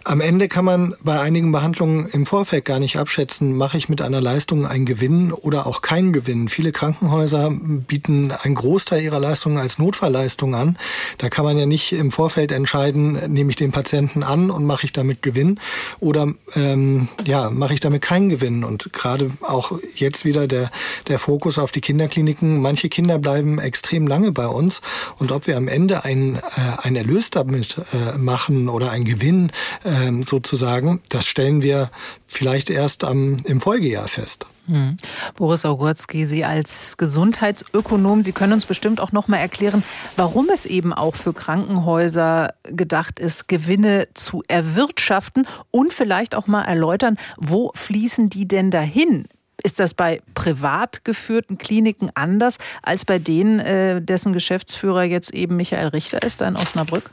Am 0.04 0.20
Ende 0.20 0.50
kann 0.50 0.66
man 0.66 0.94
bei 1.04 1.22
einigen 1.22 1.54
Behandlungen 1.54 2.06
im 2.08 2.26
Vorfeld 2.26 2.66
gar 2.66 2.80
nicht 2.80 2.98
abschätzen, 2.98 3.56
mache 3.56 3.78
ich 3.78 3.88
mit 3.88 4.02
einer 4.02 4.20
Leistung 4.20 4.68
einen 4.68 4.86
Gewinn 4.86 5.32
oder 5.32 5.68
auch 5.68 5.82
keinen 5.82 6.12
Gewinn. 6.12 6.50
Viele 6.50 6.74
Krankenhäuser 6.74 7.50
bieten 7.50 8.32
einen 8.32 8.56
Großteil 8.56 9.02
ihrer 9.04 9.22
Leistungen 9.22 9.58
als 9.58 9.80
Notfallleistung 9.80 10.54
an. 10.54 10.78
Da 11.18 11.30
kann 11.30 11.46
man 11.46 11.58
ja 11.58 11.66
nicht 11.66 11.94
im 11.94 12.12
Vorfeld 12.12 12.52
entscheiden, 12.52 13.14
nehme 13.32 13.52
ich 13.52 13.56
den 13.56 13.72
Patienten 13.72 14.24
an 14.24 14.52
und 14.52 14.66
mache 14.66 14.86
ich 14.86 14.92
damit 14.92 15.22
Gewinn 15.22 15.60
oder 16.00 16.34
ähm, 16.56 17.08
ja, 17.26 17.50
mache 17.50 17.74
ich 17.74 17.80
damit 17.80 18.02
keinen 18.02 18.30
Gewinn? 18.30 18.64
Und 18.64 18.94
gerade 18.94 19.32
auch 19.42 19.80
jetzt 19.96 20.26
wieder 20.26 20.48
der, 20.48 20.72
der 21.08 21.20
Fokus 21.20 21.58
auf 21.58 21.72
die 21.72 21.82
Kinderkliniken. 21.82 22.62
Manche 22.62 22.90
Kinder 22.90 23.18
bleiben 23.18 23.60
extrem 23.60 24.08
lange 24.08 24.32
bei 24.32 24.48
uns 24.48 24.82
und 25.18 25.32
ob 25.32 25.48
wir 25.48 25.58
am 25.58 25.68
Ende 25.68 26.04
ein, 26.04 26.36
äh, 26.36 26.40
ein 26.84 26.96
Erlös 26.96 27.30
damit 27.30 27.78
äh, 27.94 28.18
machen 28.18 28.70
oder 28.70 28.92
einen 28.92 29.06
Gewinn 29.06 29.52
äh, 29.84 30.12
sozusagen, 30.26 31.02
das 31.10 31.26
stellen 31.26 31.62
wir 31.62 31.90
vielleicht 32.28 32.70
erst 32.70 33.04
am, 33.04 33.38
im 33.46 33.62
Folgejahr 33.62 34.08
fest. 34.08 34.48
Hm. 34.72 34.96
Boris 35.36 35.66
Augurski, 35.66 36.26
Sie 36.26 36.46
als 36.46 36.96
Gesundheitsökonom, 36.96 38.24
Sie 38.24 38.32
können 38.32 38.54
uns 38.54 38.66
bestimmt 38.66 39.02
auch 39.02 39.12
noch 39.12 39.28
mal 39.28 39.36
erklären, 39.36 39.84
warum 40.16 40.48
es 40.50 40.66
eben 40.66 40.94
auch 40.94 41.18
für 41.18 41.34
Krankenhäuser 41.34 42.54
gedacht 42.64 43.20
ist, 43.20 43.50
Gewinne 43.50 44.08
zu 44.14 44.44
erwirtschaften 44.48 45.46
und 45.72 45.92
vielleicht 45.92 46.36
auch 46.36 46.48
mal 46.48 46.64
erläutern, 46.64 47.18
wo 47.36 47.74
fließen 47.76 48.30
die 48.30 48.48
denn 48.48 48.72
dahin? 48.72 49.26
Ist 49.62 49.82
das 49.82 49.94
bei 49.94 50.22
privat 50.36 51.04
geführten 51.04 51.58
Kliniken 51.58 52.10
anders 52.14 52.58
als 52.82 53.04
bei 53.04 53.20
denen, 53.20 53.60
äh, 53.60 54.02
dessen 54.02 54.32
Geschäftsführer 54.32 55.04
jetzt 55.04 55.34
eben 55.34 55.58
Michael 55.58 55.90
Richter 55.90 56.22
ist, 56.22 56.40
da 56.40 56.48
in 56.48 56.56
Osnabrück? 56.56 57.12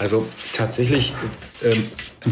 Also 0.00 0.26
tatsächlich, 0.52 1.14
ähm, 1.62 1.86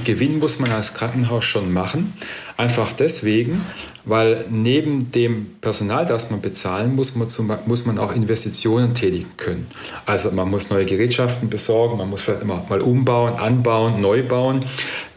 Gewinn 0.04 0.38
muss 0.38 0.58
man 0.58 0.70
als 0.70 0.94
Krankenhaus 0.94 1.44
schon 1.44 1.72
machen. 1.72 2.14
Einfach 2.56 2.92
deswegen, 2.92 3.64
weil 4.04 4.44
neben 4.50 5.10
dem 5.10 5.56
Personal, 5.60 6.06
das 6.06 6.30
man 6.30 6.40
bezahlen 6.40 6.94
muss, 6.94 7.14
muss 7.14 7.86
man 7.86 7.98
auch 7.98 8.14
Investitionen 8.14 8.94
tätigen 8.94 9.30
können. 9.36 9.66
Also 10.06 10.30
man 10.30 10.50
muss 10.50 10.70
neue 10.70 10.84
Gerätschaften 10.84 11.48
besorgen, 11.48 11.96
man 11.98 12.10
muss 12.10 12.22
vielleicht 12.22 12.42
immer 12.42 12.64
mal 12.68 12.80
umbauen, 12.80 13.34
anbauen, 13.34 14.00
neu 14.00 14.22
bauen. 14.22 14.64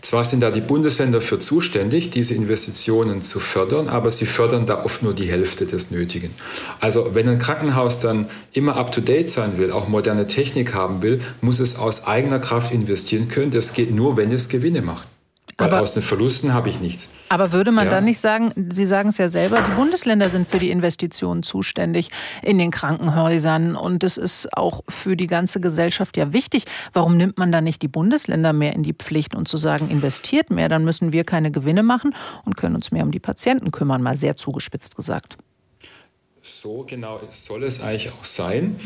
Zwar 0.01 0.25
sind 0.25 0.41
da 0.41 0.51
die 0.51 0.59
Bundesländer 0.59 1.21
für 1.21 1.39
zuständig, 1.39 2.09
diese 2.09 2.33
Investitionen 2.33 3.21
zu 3.21 3.39
fördern, 3.39 3.87
aber 3.87 4.11
sie 4.11 4.25
fördern 4.25 4.65
da 4.65 4.83
oft 4.83 5.01
nur 5.01 5.13
die 5.13 5.31
Hälfte 5.31 5.65
des 5.65 5.91
Nötigen. 5.91 6.31
Also 6.81 7.11
wenn 7.13 7.29
ein 7.29 7.39
Krankenhaus 7.39 7.99
dann 7.99 8.27
immer 8.51 8.75
up-to-date 8.75 9.29
sein 9.29 9.57
will, 9.57 9.71
auch 9.71 9.87
moderne 9.87 10.27
Technik 10.27 10.73
haben 10.73 11.01
will, 11.01 11.21
muss 11.39 11.59
es 11.59 11.77
aus 11.77 12.05
eigener 12.05 12.39
Kraft 12.39 12.73
investieren 12.73 13.29
können. 13.29 13.51
Das 13.51 13.73
geht 13.73 13.95
nur, 13.95 14.17
wenn 14.17 14.29
es 14.33 14.49
Gewinne 14.63 14.81
macht. 14.81 15.09
Weil 15.57 15.67
aber, 15.67 15.81
aus 15.81 15.93
den 15.93 16.01
Verlusten 16.01 16.53
habe 16.53 16.69
ich 16.69 16.79
nichts. 16.79 17.11
Aber 17.29 17.51
würde 17.51 17.71
man 17.71 17.85
ja. 17.85 17.91
dann 17.91 18.05
nicht 18.05 18.19
sagen, 18.19 18.53
Sie 18.71 18.87
sagen 18.87 19.09
es 19.09 19.19
ja 19.19 19.27
selber, 19.27 19.61
die 19.61 19.75
Bundesländer 19.75 20.29
sind 20.29 20.47
für 20.47 20.57
die 20.57 20.71
Investitionen 20.71 21.43
zuständig 21.43 22.09
in 22.41 22.57
den 22.57 22.71
Krankenhäusern 22.71 23.75
und 23.75 24.03
es 24.03 24.17
ist 24.17 24.57
auch 24.57 24.81
für 24.89 25.15
die 25.15 25.27
ganze 25.27 25.59
Gesellschaft 25.59 26.17
ja 26.17 26.33
wichtig. 26.33 26.63
Warum 26.93 27.17
nimmt 27.17 27.37
man 27.37 27.51
dann 27.51 27.65
nicht 27.65 27.81
die 27.83 27.87
Bundesländer 27.87 28.51
mehr 28.51 28.73
in 28.73 28.81
die 28.81 28.93
Pflicht 28.93 29.35
und 29.35 29.47
zu 29.47 29.57
sagen, 29.57 29.89
investiert 29.89 30.49
mehr, 30.49 30.69
dann 30.69 30.85
müssen 30.85 31.11
wir 31.11 31.23
keine 31.23 31.51
Gewinne 31.51 31.83
machen 31.83 32.15
und 32.45 32.57
können 32.57 32.75
uns 32.75 32.91
mehr 32.91 33.03
um 33.03 33.11
die 33.11 33.19
Patienten 33.19 33.69
kümmern, 33.69 34.01
mal 34.01 34.17
sehr 34.17 34.35
zugespitzt 34.35 34.95
gesagt. 34.95 35.37
So 36.45 36.83
genau 36.85 37.21
soll 37.31 37.63
es 37.63 37.81
eigentlich 37.81 38.11
auch 38.11 38.25
sein. 38.25 38.77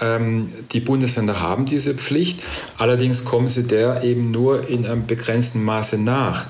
Ähm, 0.00 0.52
die 0.72 0.80
Bundesländer 0.80 1.40
haben 1.40 1.64
diese 1.64 1.94
Pflicht, 1.94 2.42
allerdings 2.76 3.24
kommen 3.24 3.46
sie 3.46 3.68
der 3.68 4.02
eben 4.02 4.32
nur 4.32 4.68
in 4.68 4.84
einem 4.84 5.06
begrenzten 5.06 5.62
Maße 5.62 5.96
nach. 5.96 6.46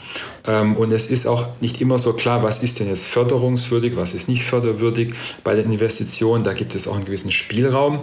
Ähm, 0.47 0.77
und 0.77 0.93
es 0.93 1.07
ist 1.07 1.27
auch 1.27 1.47
nicht 1.61 1.81
immer 1.81 1.99
so 1.99 2.13
klar, 2.13 2.43
was 2.43 2.63
ist 2.63 2.81
denn 2.81 2.89
jetzt 2.89 3.07
förderungswürdig, 3.07 3.97
was 3.97 4.15
ist 4.15 4.29
nicht 4.29 4.45
förderwürdig 4.45 5.15
bei 5.43 5.55
den 5.55 5.73
Investitionen. 5.73 6.45
Da 6.45 6.53
gibt 6.53 6.75
es 6.75 6.87
auch 6.87 6.97
einen 6.97 7.05
gewissen 7.05 7.33
Spielraum. 7.33 8.01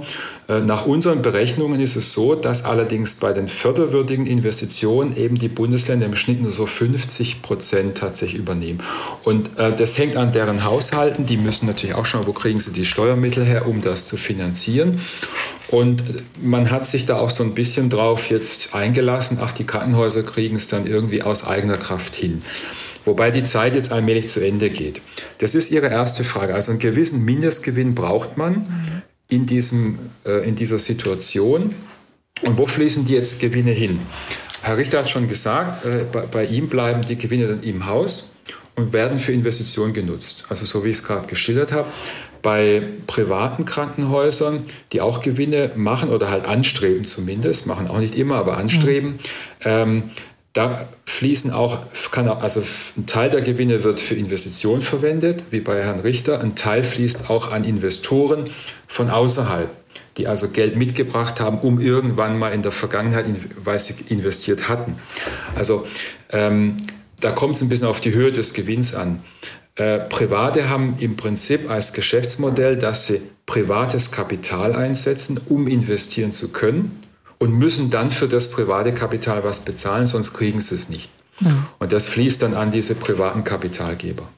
Äh, 0.47 0.59
nach 0.59 0.85
unseren 0.85 1.21
Berechnungen 1.21 1.79
ist 1.79 1.95
es 1.95 2.13
so, 2.13 2.35
dass 2.35 2.65
allerdings 2.65 3.15
bei 3.15 3.33
den 3.33 3.47
förderwürdigen 3.47 4.25
Investitionen 4.25 5.15
eben 5.15 5.37
die 5.37 5.49
Bundesländer 5.49 6.05
im 6.05 6.15
Schnitt 6.15 6.41
nur 6.41 6.51
so 6.51 6.65
50 6.65 7.41
Prozent 7.41 7.97
tatsächlich 7.97 8.39
übernehmen. 8.39 8.81
Und 9.23 9.57
äh, 9.59 9.75
das 9.75 9.97
hängt 9.97 10.17
an 10.17 10.31
deren 10.31 10.63
Haushalten. 10.63 11.25
Die 11.25 11.37
müssen 11.37 11.67
natürlich 11.67 11.95
auch 11.95 12.05
schauen, 12.05 12.25
wo 12.25 12.33
kriegen 12.33 12.59
sie 12.59 12.73
die 12.73 12.85
Steuermittel 12.85 13.45
her, 13.45 13.67
um 13.67 13.81
das 13.81 14.07
zu 14.07 14.17
finanzieren. 14.17 14.99
Und 15.71 16.03
man 16.43 16.69
hat 16.69 16.85
sich 16.85 17.05
da 17.05 17.17
auch 17.17 17.29
so 17.29 17.43
ein 17.43 17.53
bisschen 17.53 17.89
drauf 17.89 18.29
jetzt 18.29 18.75
eingelassen, 18.75 19.39
ach, 19.41 19.53
die 19.53 19.63
Krankenhäuser 19.63 20.23
kriegen 20.23 20.57
es 20.57 20.67
dann 20.67 20.85
irgendwie 20.85 21.23
aus 21.23 21.47
eigener 21.47 21.77
Kraft 21.77 22.13
hin. 22.13 22.41
Wobei 23.05 23.31
die 23.31 23.43
Zeit 23.43 23.73
jetzt 23.73 23.91
allmählich 23.91 24.27
zu 24.27 24.45
Ende 24.45 24.69
geht. 24.69 25.01
Das 25.39 25.55
ist 25.55 25.71
Ihre 25.71 25.87
erste 25.87 26.23
Frage. 26.23 26.53
Also 26.53 26.71
einen 26.71 26.79
gewissen 26.79 27.23
Mindestgewinn 27.25 27.95
braucht 27.95 28.37
man 28.37 29.01
in, 29.29 29.45
diesem, 29.45 29.97
äh, 30.25 30.47
in 30.47 30.55
dieser 30.55 30.77
Situation. 30.77 31.73
Und 32.43 32.57
wo 32.57 32.67
fließen 32.67 33.05
die 33.05 33.13
jetzt 33.13 33.39
Gewinne 33.39 33.71
hin? 33.71 33.99
Herr 34.61 34.77
Richter 34.77 34.99
hat 34.99 35.09
schon 35.09 35.27
gesagt, 35.27 35.85
äh, 35.85 36.05
bei, 36.11 36.21
bei 36.21 36.45
ihm 36.45 36.67
bleiben 36.67 37.03
die 37.03 37.17
Gewinne 37.17 37.47
dann 37.47 37.63
im 37.63 37.87
Haus 37.87 38.29
und 38.75 38.93
werden 38.93 39.17
für 39.17 39.31
Investitionen 39.31 39.93
genutzt. 39.93 40.45
Also 40.49 40.65
so 40.65 40.83
wie 40.83 40.89
ich 40.89 40.97
es 40.97 41.03
gerade 41.03 41.27
geschildert 41.27 41.71
habe. 41.71 41.87
Bei 42.41 42.81
privaten 43.07 43.65
Krankenhäusern, 43.65 44.63
die 44.91 45.01
auch 45.01 45.21
Gewinne 45.21 45.71
machen 45.75 46.09
oder 46.09 46.29
halt 46.29 46.45
anstreben 46.45 47.05
zumindest, 47.05 47.67
machen 47.67 47.87
auch 47.87 47.99
nicht 47.99 48.15
immer, 48.15 48.35
aber 48.35 48.57
anstreben, 48.57 49.11
mhm. 49.11 49.19
ähm, 49.63 50.03
da 50.53 50.85
fließen 51.05 51.51
auch, 51.51 51.79
kann 52.11 52.27
auch, 52.27 52.41
also 52.41 52.61
ein 52.97 53.05
Teil 53.05 53.29
der 53.29 53.41
Gewinne 53.41 53.83
wird 53.83 54.01
für 54.01 54.15
Investitionen 54.15 54.81
verwendet, 54.81 55.45
wie 55.49 55.61
bei 55.61 55.81
Herrn 55.81 56.01
Richter. 56.01 56.41
Ein 56.41 56.55
Teil 56.55 56.83
fließt 56.83 57.29
auch 57.29 57.51
an 57.51 57.63
Investoren 57.63 58.45
von 58.85 59.09
außerhalb, 59.09 59.69
die 60.17 60.27
also 60.27 60.49
Geld 60.49 60.75
mitgebracht 60.75 61.39
haben, 61.39 61.59
um 61.59 61.79
irgendwann 61.79 62.37
mal 62.37 62.49
in 62.49 62.63
der 62.63 62.73
Vergangenheit, 62.73 63.25
weil 63.63 63.79
sie 63.79 63.95
investiert 64.09 64.67
hatten. 64.67 64.97
Also 65.55 65.87
ähm, 66.31 66.75
da 67.21 67.31
kommt 67.31 67.55
es 67.55 67.61
ein 67.61 67.69
bisschen 67.69 67.87
auf 67.87 68.01
die 68.01 68.13
Höhe 68.13 68.33
des 68.33 68.53
Gewinns 68.53 68.93
an. 68.93 69.23
Äh, 69.75 69.99
Private 69.99 70.69
haben 70.69 70.95
im 70.99 71.15
Prinzip 71.15 71.69
als 71.69 71.93
Geschäftsmodell, 71.93 72.77
dass 72.77 73.07
sie 73.07 73.21
privates 73.45 74.11
Kapital 74.11 74.75
einsetzen, 74.75 75.39
um 75.47 75.67
investieren 75.67 76.31
zu 76.31 76.51
können 76.51 77.03
und 77.37 77.57
müssen 77.57 77.89
dann 77.89 78.11
für 78.11 78.27
das 78.27 78.51
private 78.51 78.93
Kapital 78.93 79.43
was 79.43 79.61
bezahlen, 79.61 80.07
sonst 80.07 80.33
kriegen 80.33 80.61
sie 80.61 80.75
es 80.75 80.89
nicht. 80.89 81.09
Mhm. 81.39 81.65
Und 81.79 81.91
das 81.91 82.07
fließt 82.07 82.41
dann 82.41 82.53
an 82.53 82.71
diese 82.71 82.95
privaten 82.95 83.43
Kapitalgeber. 83.43 84.29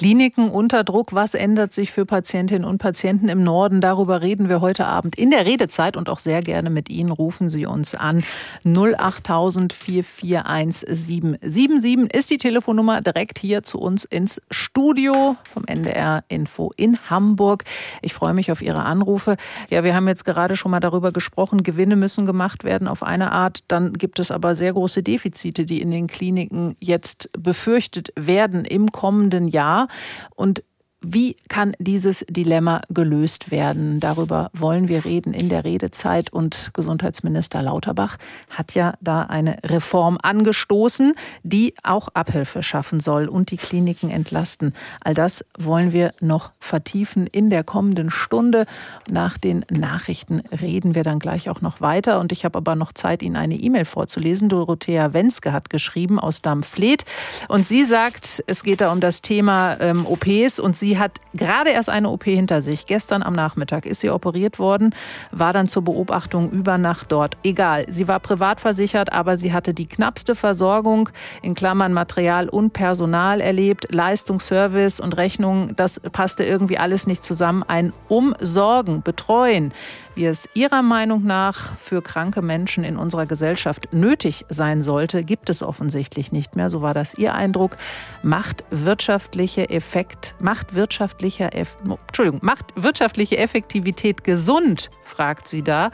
Kliniken 0.00 0.48
unter 0.48 0.82
Druck. 0.82 1.12
Was 1.12 1.34
ändert 1.34 1.74
sich 1.74 1.92
für 1.92 2.06
Patientinnen 2.06 2.64
und 2.64 2.78
Patienten 2.78 3.28
im 3.28 3.42
Norden? 3.42 3.82
Darüber 3.82 4.22
reden 4.22 4.48
wir 4.48 4.62
heute 4.62 4.86
Abend 4.86 5.18
in 5.18 5.28
der 5.28 5.44
Redezeit 5.44 5.94
und 5.94 6.08
auch 6.08 6.20
sehr 6.20 6.40
gerne 6.40 6.70
mit 6.70 6.88
Ihnen. 6.88 7.10
Rufen 7.10 7.50
Sie 7.50 7.66
uns 7.66 7.94
an. 7.94 8.24
08000 8.64 9.74
441777 9.74 12.14
ist 12.14 12.30
die 12.30 12.38
Telefonnummer 12.38 13.02
direkt 13.02 13.38
hier 13.38 13.62
zu 13.62 13.78
uns 13.78 14.06
ins 14.06 14.40
Studio 14.50 15.36
vom 15.52 15.66
NDR 15.66 16.24
Info 16.28 16.72
in 16.78 16.96
Hamburg. 17.10 17.64
Ich 18.00 18.14
freue 18.14 18.32
mich 18.32 18.50
auf 18.50 18.62
Ihre 18.62 18.84
Anrufe. 18.84 19.36
Ja, 19.68 19.84
wir 19.84 19.94
haben 19.94 20.08
jetzt 20.08 20.24
gerade 20.24 20.56
schon 20.56 20.70
mal 20.70 20.80
darüber 20.80 21.12
gesprochen. 21.12 21.62
Gewinne 21.62 21.96
müssen 21.96 22.24
gemacht 22.24 22.64
werden 22.64 22.88
auf 22.88 23.02
eine 23.02 23.32
Art. 23.32 23.64
Dann 23.68 23.92
gibt 23.92 24.18
es 24.18 24.30
aber 24.30 24.56
sehr 24.56 24.72
große 24.72 25.02
Defizite, 25.02 25.66
die 25.66 25.82
in 25.82 25.90
den 25.90 26.06
Kliniken 26.06 26.74
jetzt 26.78 27.28
befürchtet 27.38 28.14
werden 28.16 28.64
im 28.64 28.90
kommenden 28.90 29.46
Jahr. 29.46 29.88
Und 30.34 30.62
wie 31.02 31.36
kann 31.48 31.74
dieses 31.78 32.24
Dilemma 32.28 32.82
gelöst 32.90 33.50
werden? 33.50 34.00
Darüber 34.00 34.50
wollen 34.52 34.88
wir 34.88 35.04
reden 35.06 35.32
in 35.32 35.48
der 35.48 35.64
Redezeit. 35.64 36.30
Und 36.30 36.70
Gesundheitsminister 36.74 37.62
Lauterbach 37.62 38.18
hat 38.50 38.74
ja 38.74 38.94
da 39.00 39.22
eine 39.22 39.58
Reform 39.64 40.18
angestoßen, 40.22 41.14
die 41.42 41.74
auch 41.82 42.08
Abhilfe 42.12 42.62
schaffen 42.62 43.00
soll 43.00 43.28
und 43.28 43.50
die 43.50 43.56
Kliniken 43.56 44.10
entlasten. 44.10 44.74
All 45.02 45.14
das 45.14 45.42
wollen 45.58 45.92
wir 45.92 46.12
noch 46.20 46.52
vertiefen 46.58 47.26
in 47.26 47.48
der 47.48 47.64
kommenden 47.64 48.10
Stunde. 48.10 48.66
Nach 49.08 49.38
den 49.38 49.64
Nachrichten 49.70 50.42
reden 50.60 50.94
wir 50.94 51.02
dann 51.02 51.18
gleich 51.18 51.48
auch 51.48 51.62
noch 51.62 51.80
weiter. 51.80 52.20
Und 52.20 52.30
ich 52.30 52.44
habe 52.44 52.58
aber 52.58 52.76
noch 52.76 52.92
Zeit, 52.92 53.22
Ihnen 53.22 53.36
eine 53.36 53.56
E-Mail 53.56 53.86
vorzulesen. 53.86 54.50
Dorothea 54.50 55.14
Wenske 55.14 55.52
hat 55.52 55.70
geschrieben 55.70 56.18
aus 56.18 56.42
Dampfleet. 56.42 57.06
Und 57.48 57.66
sie 57.66 57.86
sagt, 57.86 58.44
es 58.46 58.62
geht 58.62 58.82
da 58.82 58.92
um 58.92 59.00
das 59.00 59.22
Thema 59.22 59.80
ähm, 59.80 60.04
OPs 60.04 60.60
und 60.60 60.76
sie 60.76 60.89
Sie 60.90 60.98
hat 60.98 61.20
gerade 61.34 61.70
erst 61.70 61.88
eine 61.88 62.10
OP 62.10 62.24
hinter 62.24 62.62
sich. 62.62 62.84
Gestern 62.84 63.22
am 63.22 63.32
Nachmittag 63.32 63.86
ist 63.86 64.00
sie 64.00 64.10
operiert 64.10 64.58
worden, 64.58 64.92
war 65.30 65.52
dann 65.52 65.68
zur 65.68 65.82
Beobachtung 65.82 66.50
über 66.50 66.78
Nacht 66.78 67.12
dort. 67.12 67.36
Egal, 67.44 67.84
sie 67.88 68.08
war 68.08 68.18
privat 68.18 68.60
versichert, 68.60 69.12
aber 69.12 69.36
sie 69.36 69.52
hatte 69.52 69.72
die 69.72 69.86
knappste 69.86 70.34
Versorgung 70.34 71.10
in 71.42 71.54
Klammern 71.54 71.92
Material 71.92 72.48
und 72.48 72.72
Personal 72.72 73.40
erlebt. 73.40 73.94
Leistung, 73.94 74.40
Service 74.40 74.98
und 74.98 75.16
Rechnung, 75.16 75.76
das 75.76 76.00
passte 76.00 76.42
irgendwie 76.42 76.76
alles 76.76 77.06
nicht 77.06 77.22
zusammen. 77.22 77.62
Ein 77.62 77.92
Umsorgen, 78.08 79.02
Betreuen, 79.02 79.72
wie 80.20 80.26
es 80.26 80.50
Ihrer 80.52 80.82
Meinung 80.82 81.24
nach 81.24 81.74
für 81.78 82.02
kranke 82.02 82.42
Menschen 82.42 82.84
in 82.84 82.98
unserer 82.98 83.24
Gesellschaft 83.24 83.94
nötig 83.94 84.44
sein 84.50 84.82
sollte, 84.82 85.24
gibt 85.24 85.48
es 85.48 85.62
offensichtlich 85.62 86.30
nicht 86.30 86.56
mehr. 86.56 86.68
So 86.68 86.82
war 86.82 86.92
das 86.92 87.14
Ihr 87.14 87.32
Eindruck. 87.32 87.78
Macht 88.22 88.64
wirtschaftliche 88.68 89.70
Effekt, 89.70 90.34
macht 90.38 90.74
wirtschaftlicher, 90.74 91.48
Entschuldigung, 91.54 92.40
macht 92.42 92.66
wirtschaftliche 92.76 93.38
Effektivität 93.38 94.22
gesund, 94.22 94.90
fragt 95.04 95.48
sie 95.48 95.62
da. 95.62 95.90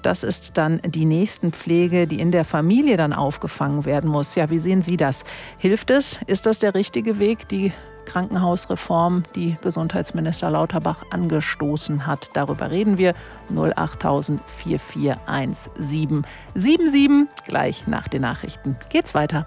Das 0.00 0.22
ist 0.22 0.56
dann 0.56 0.80
die 0.82 1.04
Nächstenpflege, 1.04 2.06
die 2.06 2.18
in 2.18 2.30
der 2.30 2.46
Familie 2.46 2.96
dann 2.96 3.12
aufgefangen 3.12 3.84
werden 3.84 4.08
muss. 4.08 4.36
Ja, 4.36 4.48
wie 4.48 4.58
sehen 4.58 4.80
Sie 4.80 4.96
das? 4.96 5.24
Hilft 5.58 5.90
es? 5.90 6.18
Ist 6.26 6.46
das 6.46 6.60
der 6.60 6.74
richtige 6.74 7.18
Weg, 7.18 7.46
die 7.48 7.72
Krankenhausreform, 8.06 9.24
die 9.34 9.58
Gesundheitsminister 9.60 10.50
Lauterbach 10.50 11.02
angestoßen 11.10 12.06
hat. 12.06 12.30
Darüber 12.32 12.70
reden 12.70 12.96
wir 12.96 13.12
08000 13.54 14.40
441777. 14.46 17.26
Gleich 17.46 17.86
nach 17.86 18.08
den 18.08 18.22
Nachrichten 18.22 18.78
geht's 18.88 19.14
weiter. 19.14 19.44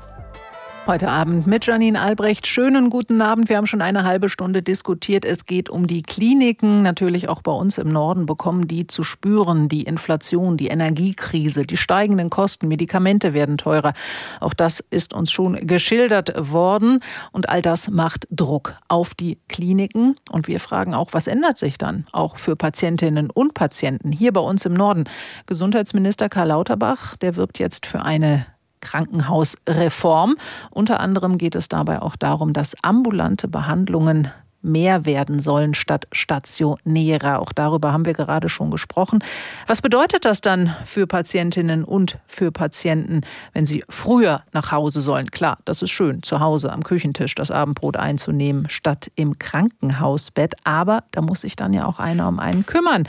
Heute 0.90 1.12
Abend 1.12 1.46
mit 1.46 1.68
Janine 1.68 2.02
Albrecht. 2.02 2.48
Schönen 2.48 2.90
guten 2.90 3.22
Abend. 3.22 3.48
Wir 3.48 3.58
haben 3.58 3.68
schon 3.68 3.84
eine 3.84 4.06
halbe 4.06 4.28
Stunde 4.28 4.64
diskutiert. 4.64 5.24
Es 5.24 5.46
geht 5.46 5.70
um 5.70 5.86
die 5.86 6.02
Kliniken. 6.02 6.82
Natürlich 6.82 7.30
auch 7.30 7.44
bei 7.44 7.52
uns 7.52 7.78
im 7.78 7.90
Norden 7.90 8.26
bekommen 8.26 8.68
die 8.68 8.88
zu 8.88 9.04
spüren. 9.04 9.70
Die 9.70 9.84
Inflation, 9.84 10.58
die 10.58 10.70
Energiekrise, 10.70 11.62
die 11.62 11.78
steigenden 11.78 12.32
Kosten. 12.32 12.68
Medikamente 12.68 13.36
werden 13.36 13.60
teurer. 13.60 13.94
Auch 14.40 14.56
das 14.56 14.84
ist 14.90 15.14
uns 15.14 15.32
schon 15.32 15.68
geschildert 15.68 16.34
worden. 16.36 17.02
Und 17.32 17.50
all 17.50 17.62
das 17.62 17.92
macht 17.92 18.28
Druck 18.32 18.74
auf 18.88 19.14
die 19.14 19.38
Kliniken. 19.48 20.16
Und 20.32 20.48
wir 20.48 20.60
fragen 20.60 20.96
auch, 20.96 21.10
was 21.12 21.28
ändert 21.28 21.60
sich 21.60 21.78
dann 21.78 22.08
auch 22.14 22.38
für 22.38 22.56
Patientinnen 22.56 23.30
und 23.30 23.54
Patienten 23.54 24.12
hier 24.12 24.34
bei 24.34 24.42
uns 24.42 24.66
im 24.66 24.74
Norden? 24.74 25.04
Gesundheitsminister 25.46 26.30
Karl 26.30 26.48
Lauterbach, 26.48 27.16
der 27.16 27.36
wirbt 27.36 27.60
jetzt 27.60 27.86
für 27.86 28.02
eine 28.02 28.48
Krankenhausreform. 28.82 30.36
Unter 30.72 31.00
anderem 31.00 31.38
geht 31.38 31.56
es 31.56 31.70
dabei 31.70 32.02
auch 32.02 32.16
darum, 32.16 32.54
dass 32.54 32.76
ambulante 32.84 33.48
Behandlungen 33.48 34.32
mehr 34.62 35.06
werden 35.06 35.40
sollen 35.40 35.74
statt 35.74 36.08
stationärer. 36.12 37.40
Auch 37.40 37.54
darüber 37.54 37.94
haben 37.94 38.06
wir 38.06 38.14
gerade 38.14 38.50
schon 38.50 38.72
gesprochen. 38.72 39.24
Was 39.68 39.82
bedeutet 39.82 40.26
das 40.26 40.42
dann 40.42 40.76
für 40.86 41.08
Patientinnen 41.08 41.84
und 41.84 42.18
für 42.28 42.52
Patienten, 42.52 43.22
wenn 43.54 43.66
sie 43.66 43.84
früher 43.90 44.44
nach 44.52 44.72
Hause 44.72 45.02
sollen? 45.02 45.32
Klar, 45.32 45.60
das 45.66 45.82
ist 45.82 45.92
schön, 45.92 46.24
zu 46.24 46.40
Hause 46.40 46.72
am 46.72 46.84
Küchentisch 46.84 47.36
das 47.36 47.52
Abendbrot 47.52 47.98
einzunehmen, 47.98 48.70
statt 48.70 49.12
im 49.16 49.40
Krankenhausbett. 49.40 50.56
Aber 50.64 51.04
da 51.12 51.22
muss 51.22 51.42
sich 51.42 51.56
dann 51.56 51.74
ja 51.74 51.86
auch 51.86 52.00
einer 52.00 52.28
um 52.28 52.40
einen 52.40 52.66
kümmern. 52.66 53.08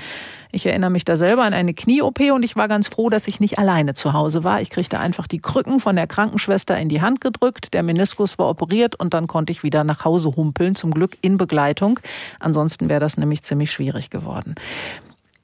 Ich 0.52 0.66
erinnere 0.66 0.90
mich 0.90 1.04
da 1.04 1.16
selber 1.16 1.44
an 1.44 1.54
eine 1.54 1.74
Knie-OP 1.74 2.20
und 2.32 2.42
ich 2.42 2.56
war 2.56 2.68
ganz 2.68 2.88
froh, 2.88 3.10
dass 3.10 3.28
ich 3.28 3.40
nicht 3.40 3.58
alleine 3.58 3.94
zu 3.94 4.12
Hause 4.12 4.44
war. 4.44 4.60
Ich 4.60 4.70
kriegte 4.70 4.98
einfach 4.98 5.26
die 5.26 5.38
Krücken 5.38 5.80
von 5.80 5.96
der 5.96 6.06
Krankenschwester 6.06 6.76
in 6.78 6.88
die 6.88 7.00
Hand 7.00 7.20
gedrückt, 7.20 7.72
der 7.74 7.82
Meniskus 7.82 8.38
war 8.38 8.48
operiert 8.48 8.96
und 8.96 9.14
dann 9.14 9.26
konnte 9.26 9.52
ich 9.52 9.62
wieder 9.62 9.84
nach 9.84 10.04
Hause 10.04 10.34
humpeln, 10.36 10.74
zum 10.74 10.90
Glück 10.90 11.16
in 11.22 11.36
Begleitung. 11.36 12.00
Ansonsten 12.38 12.88
wäre 12.88 13.00
das 13.00 13.16
nämlich 13.16 13.42
ziemlich 13.42 13.70
schwierig 13.70 14.10
geworden. 14.10 14.54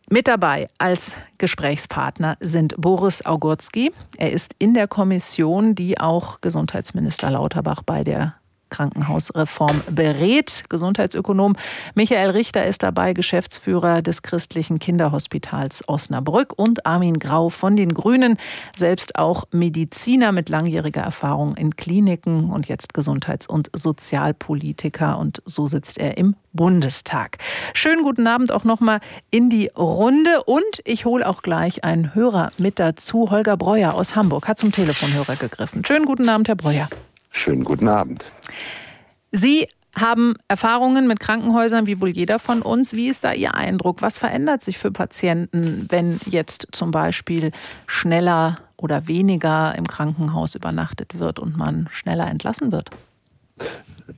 Mit 0.09 0.29
dabei 0.29 0.69
als 0.79 1.17
Gesprächspartner 1.39 2.37
sind 2.39 2.77
Boris 2.77 3.27
Augurski. 3.27 3.93
Er 4.19 4.31
ist 4.31 4.55
in 4.61 4.73
der 4.73 4.87
Kommission, 4.87 5.75
die 5.75 5.99
auch 5.99 6.41
Gesundheitsminister 6.41 7.31
Lauterbach 7.31 7.83
bei 7.83 8.05
der 8.05 8.35
Krankenhausreform 8.71 9.83
berät. 9.91 10.65
Gesundheitsökonom 10.69 11.57
Michael 11.95 12.31
Richter 12.31 12.67
ist 12.67 12.83
dabei, 12.83 13.13
Geschäftsführer 13.13 14.03
des 14.03 14.23
christlichen 14.23 14.79
Kinderhospitals 14.79 15.89
Osnabrück 15.89 16.53
und 16.57 16.87
Armin 16.87 17.19
Grau 17.19 17.49
von 17.49 17.77
den 17.77 17.95
Grünen, 17.95 18.39
selbst 18.75 19.17
auch 19.17 19.45
Mediziner 19.51 20.33
mit 20.33 20.49
langjähriger 20.49 21.03
Erfahrung 21.03 21.57
in 21.57 21.77
Kliniken 21.77 22.51
und 22.51 22.69
jetzt 22.69 22.95
Gesundheits- 22.95 23.47
und 23.47 23.71
Sozialpolitiker 23.73 25.19
und 25.19 25.43
so 25.45 25.67
sitzt 25.67 25.99
er 25.99 26.17
im 26.19 26.37
Bundestag. 26.53 27.39
Schönen 27.75 28.03
guten 28.03 28.27
Abend 28.27 28.51
auch 28.51 28.65
nochmal 28.65 29.01
in 29.31 29.51
die 29.51 29.71
Runde 29.77 30.43
und 30.45 30.65
ich 30.85 31.05
hole 31.05 31.29
auch 31.29 31.43
gleich 31.43 31.85
einen 31.85 32.15
Hörer 32.15 32.49
mit 32.59 32.79
dazu. 32.79 33.31
Holger 33.31 33.57
Breuer 33.57 33.95
aus 33.95 34.17
Hamburg 34.17 34.49
hat 34.49 34.59
zum 34.59 34.73
Telefonhörer 34.73 35.37
gegriffen. 35.37 35.85
Schönen 35.85 36.07
guten 36.07 36.29
Abend, 36.29 36.49
Herr 36.49 36.57
Breuer. 36.57 36.89
Schönen 37.37 37.65
guten 37.65 37.87
Abend. 37.87 38.33
Sie 39.31 39.67
haben 39.95 40.37
Erfahrungen 40.49 41.07
mit 41.07 41.21
Krankenhäusern, 41.21 41.87
wie 41.87 42.01
wohl 42.01 42.09
jeder 42.09 42.39
von 42.39 42.63
uns. 42.63 42.95
Wie 42.95 43.09
ist 43.09 43.25
da 43.25 43.33
Ihr 43.33 43.55
Eindruck? 43.55 44.01
Was 44.01 44.19
verändert 44.19 44.65
sich 44.65 44.79
für 44.79 44.91
Patienten, 44.91 45.87
wenn 45.91 46.19
jetzt 46.27 46.69
zum 46.73 46.91
Beispiel 46.91 47.53
schneller 47.87 48.59
oder 48.77 49.07
weniger 49.07 49.75
im 49.77 49.87
Krankenhaus 49.87 50.55
übernachtet 50.55 51.19
wird 51.19 51.39
und 51.39 51.57
man 51.57 51.89
schneller 51.91 52.27
entlassen 52.27 52.73
wird? 52.73 52.91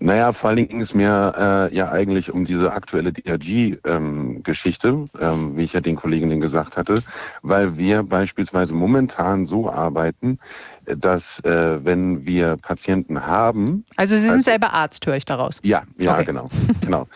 Naja, 0.00 0.32
vor 0.32 0.48
allen 0.48 0.56
Dingen 0.56 0.68
ging 0.68 0.80
es 0.80 0.94
mir 0.94 1.34
äh, 1.72 1.74
ja 1.74 1.90
eigentlich 1.90 2.32
um 2.32 2.44
diese 2.44 2.72
aktuelle 2.72 3.12
DRG-Geschichte, 3.12 4.88
ähm, 4.88 5.08
ähm, 5.20 5.56
wie 5.56 5.64
ich 5.64 5.72
ja 5.72 5.80
den 5.80 5.96
Kolleginnen 5.96 6.40
gesagt 6.40 6.76
hatte, 6.76 7.02
weil 7.42 7.76
wir 7.78 8.02
beispielsweise 8.02 8.74
momentan 8.74 9.46
so 9.46 9.70
arbeiten, 9.70 10.38
dass 10.84 11.40
äh, 11.44 11.84
wenn 11.84 12.26
wir 12.26 12.56
Patienten 12.56 13.26
haben. 13.26 13.84
Also 13.96 14.16
Sie 14.16 14.22
sind 14.22 14.32
also, 14.32 14.44
selber 14.44 14.72
Arzt, 14.72 15.06
höre 15.06 15.16
ich 15.16 15.24
daraus. 15.24 15.60
Ja, 15.62 15.82
ja, 15.98 16.12
okay. 16.12 16.24
genau. 16.24 16.48
genau. 16.80 17.06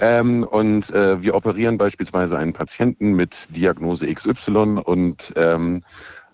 Ähm, 0.00 0.44
und 0.44 0.90
äh, 0.90 1.22
wir 1.22 1.34
operieren 1.34 1.78
beispielsweise 1.78 2.38
einen 2.38 2.52
Patienten 2.52 3.12
mit 3.12 3.48
Diagnose 3.54 4.12
XY 4.12 4.80
und 4.84 5.32
ähm, 5.36 5.82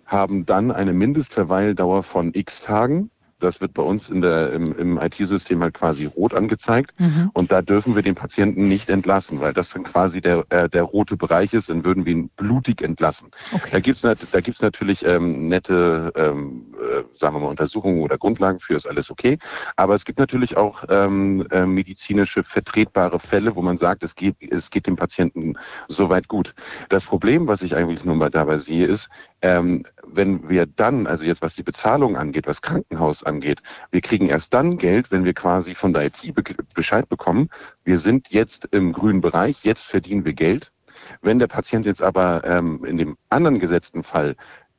haben 0.07 0.47
dann 0.47 0.71
eine 0.71 0.93
Mindestverweildauer 0.93 2.03
von 2.03 2.33
x 2.35 2.63
Tagen 2.63 3.11
das 3.43 3.61
wird 3.61 3.75
bei 3.75 3.83
uns 3.83 4.11
in 4.11 4.21
der, 4.21 4.53
im, 4.53 4.77
im 4.79 4.99
IT-System 4.99 5.63
halt 5.63 5.75
quasi 5.75 6.07
rot 6.07 6.35
angezeigt. 6.35 6.99
Mhm. 6.99 7.31
Und 7.35 7.53
da 7.53 7.63
dürfen 7.63 7.95
wir 7.95 8.03
den 8.03 8.15
Patienten 8.15 8.69
nicht 8.69 8.91
entlassen, 8.91 9.41
weil 9.41 9.53
das 9.53 9.71
dann 9.71 9.83
quasi 9.85 10.21
der, 10.21 10.45
äh, 10.51 10.69
der 10.69 10.83
rote 10.83 11.17
Bereich 11.17 11.53
ist, 11.53 11.69
dann 11.69 11.85
würden 11.85 12.07
wir 12.07 12.13
ihn 12.13 12.31
blutig 12.37 12.83
entlassen. 12.83 13.31
Okay. 13.53 13.69
Da 13.73 13.81
gibt's 13.81 14.03
da 14.03 14.41
gibt's 14.41 14.63
natürlich 14.63 15.05
ähm, 15.05 15.49
nette, 15.49 16.13
ähm, 16.17 16.75
äh, 16.75 17.03
sagen 17.15 17.37
wir 17.37 17.41
mal, 17.41 17.49
Untersuchungen 17.49 18.03
oder 18.03 18.19
Grundlagen 18.19 18.61
für, 18.61 18.75
ist 18.75 18.87
alles 18.87 19.11
okay. 19.11 19.39
Aber 19.77 19.95
es 19.95 20.05
gibt 20.05 20.19
natürlich 20.19 20.57
auch 20.57 20.85
ähm, 20.89 21.47
äh, 21.51 21.67
medizinische 21.67 22.43
vertretbare 22.43 23.19
Fälle, 23.19 23.57
wo 23.57 23.63
man 23.63 23.77
sagt, 23.77 24.03
es 24.03 24.15
geht, 24.15 24.37
es 24.41 24.71
geht 24.71 24.87
dem 24.87 24.97
Patienten 24.97 25.55
soweit 25.89 26.29
gut. 26.29 26.55
Das 26.89 27.05
Problem, 27.05 27.47
was 27.47 27.63
ich 27.63 27.77
eigentlich 27.77 28.05
nur 28.05 28.17
mal 28.17 28.31
dabei 28.31 28.59
sehe, 28.59 28.87
ist, 28.87 29.11
Ähm, 29.43 29.83
wenn 30.07 30.49
wir 30.49 30.67
dann, 30.67 31.07
also 31.07 31.25
jetzt 31.25 31.43
was 31.43 31.57
die 31.57 31.65
Bezahlung 31.65 32.17
angeht, 32.17 32.47
was 32.47 32.63
Krankenhaus 32.63 33.25
angeht, 33.25 33.61
wir 33.91 34.01
kriegen 34.01 34.29
erst 34.29 34.55
dann 34.55 34.79
Geld, 34.79 35.11
wenn 35.11 35.25
wir 35.25 35.35
quasi 35.35 35.75
von 35.75 35.93
der 35.93 36.07
IT 36.07 36.33
Bescheid 36.75 37.09
bekommen, 37.09 37.49
wir 37.85 37.99
sind 37.99 38.29
jetzt 38.31 38.69
im 38.71 38.93
grünen 38.93 39.21
Bereich, 39.21 39.65
jetzt 39.65 39.85
verdienen 39.85 40.25
wir 40.25 40.35
Geld. 40.35 40.71
Wenn 41.21 41.41
der 41.41 41.49
Patient 41.49 41.87
jetzt 41.87 42.03
aber 42.03 42.45
ähm, 42.45 42.85
in 42.85 42.97
dem 42.99 43.17
anderen 43.31 43.59
gesetzten 43.59 44.05
Fall 44.05 44.37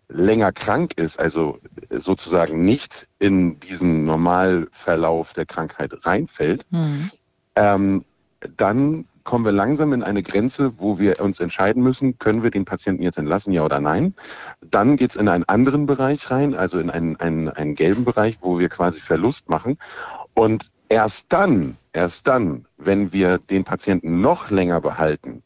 länger 0.07 0.51
krank 0.51 0.93
ist, 0.95 1.19
also 1.19 1.59
sozusagen 1.89 2.63
nicht 2.63 3.09
in 3.19 3.59
diesen 3.59 4.05
Normalverlauf 4.05 5.33
der 5.33 5.45
Krankheit 5.45 6.05
reinfällt, 6.05 6.65
mhm. 6.69 7.09
ähm, 7.55 8.05
dann 8.55 9.05
kommen 9.23 9.45
wir 9.45 9.51
langsam 9.51 9.93
in 9.93 10.03
eine 10.03 10.23
Grenze, 10.23 10.79
wo 10.79 10.99
wir 10.99 11.21
uns 11.21 11.39
entscheiden 11.39 11.81
müssen, 11.83 12.17
können 12.19 12.43
wir 12.43 12.51
den 12.51 12.65
Patienten 12.65 13.03
jetzt 13.03 13.17
entlassen, 13.17 13.53
ja 13.53 13.63
oder 13.63 13.79
nein. 13.79 14.13
Dann 14.61 14.97
geht 14.97 15.11
es 15.11 15.15
in 15.15 15.27
einen 15.27 15.45
anderen 15.45 15.85
Bereich 15.85 16.29
rein, 16.29 16.55
also 16.55 16.79
in 16.79 16.89
einen, 16.89 17.15
einen, 17.17 17.49
einen 17.49 17.75
gelben 17.75 18.03
Bereich, 18.03 18.37
wo 18.41 18.59
wir 18.59 18.69
quasi 18.69 18.99
Verlust 18.99 19.49
machen. 19.49 19.77
Und 20.33 20.71
erst 20.89 21.31
dann, 21.31 21.77
erst 21.93 22.27
dann, 22.27 22.65
wenn 22.77 23.13
wir 23.13 23.37
den 23.37 23.63
Patienten 23.63 24.21
noch 24.21 24.49
länger 24.49 24.81
behalten, 24.81 25.43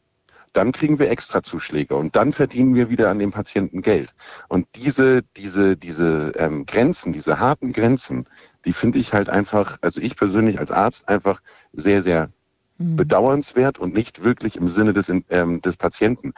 dann 0.52 0.72
kriegen 0.72 0.98
wir 0.98 1.10
extra 1.10 1.42
Zuschläge 1.42 1.94
und 1.94 2.16
dann 2.16 2.32
verdienen 2.32 2.74
wir 2.74 2.90
wieder 2.90 3.10
an 3.10 3.18
dem 3.18 3.30
Patienten 3.30 3.82
Geld. 3.82 4.14
Und 4.48 4.66
diese, 4.74 5.22
diese, 5.36 5.76
diese 5.76 6.32
ähm, 6.36 6.66
Grenzen, 6.66 7.12
diese 7.12 7.38
harten 7.38 7.72
Grenzen, 7.72 8.26
die 8.64 8.72
finde 8.72 8.98
ich 8.98 9.12
halt 9.12 9.28
einfach, 9.28 9.78
also 9.82 10.00
ich 10.00 10.16
persönlich 10.16 10.58
als 10.58 10.72
Arzt 10.72 11.08
einfach 11.08 11.40
sehr, 11.72 12.02
sehr 12.02 12.30
mhm. 12.78 12.96
bedauernswert 12.96 13.78
und 13.78 13.94
nicht 13.94 14.24
wirklich 14.24 14.56
im 14.56 14.68
Sinne 14.68 14.92
des, 14.92 15.12
ähm, 15.30 15.60
des 15.60 15.76
Patienten. 15.76 16.32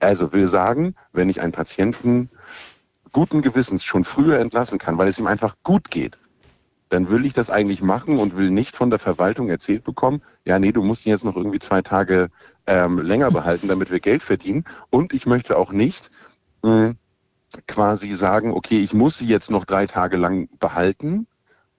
Also 0.00 0.32
will 0.32 0.46
sagen, 0.46 0.94
wenn 1.12 1.28
ich 1.28 1.40
einen 1.40 1.52
Patienten 1.52 2.28
guten 3.12 3.42
Gewissens 3.42 3.84
schon 3.84 4.04
früher 4.04 4.38
entlassen 4.40 4.78
kann, 4.78 4.98
weil 4.98 5.08
es 5.08 5.18
ihm 5.18 5.26
einfach 5.26 5.56
gut 5.62 5.90
geht, 5.90 6.18
dann 6.88 7.08
will 7.08 7.24
ich 7.24 7.32
das 7.32 7.50
eigentlich 7.50 7.82
machen 7.82 8.18
und 8.18 8.36
will 8.36 8.50
nicht 8.50 8.76
von 8.76 8.90
der 8.90 8.98
Verwaltung 8.98 9.48
erzählt 9.48 9.84
bekommen, 9.84 10.22
ja, 10.44 10.58
nee, 10.58 10.72
du 10.72 10.82
musst 10.82 11.06
ihn 11.06 11.10
jetzt 11.10 11.24
noch 11.24 11.36
irgendwie 11.36 11.58
zwei 11.58 11.80
Tage 11.80 12.28
ähm, 12.66 12.98
länger 12.98 13.30
behalten, 13.30 13.68
damit 13.68 13.90
wir 13.90 14.00
Geld 14.00 14.22
verdienen. 14.22 14.64
Und 14.90 15.14
ich 15.14 15.24
möchte 15.26 15.56
auch 15.56 15.72
nicht 15.72 16.10
mh, 16.62 16.94
quasi 17.66 18.12
sagen, 18.12 18.52
okay, 18.52 18.78
ich 18.78 18.92
muss 18.92 19.18
sie 19.18 19.26
jetzt 19.26 19.50
noch 19.50 19.64
drei 19.64 19.86
Tage 19.86 20.16
lang 20.16 20.48
behalten, 20.58 21.26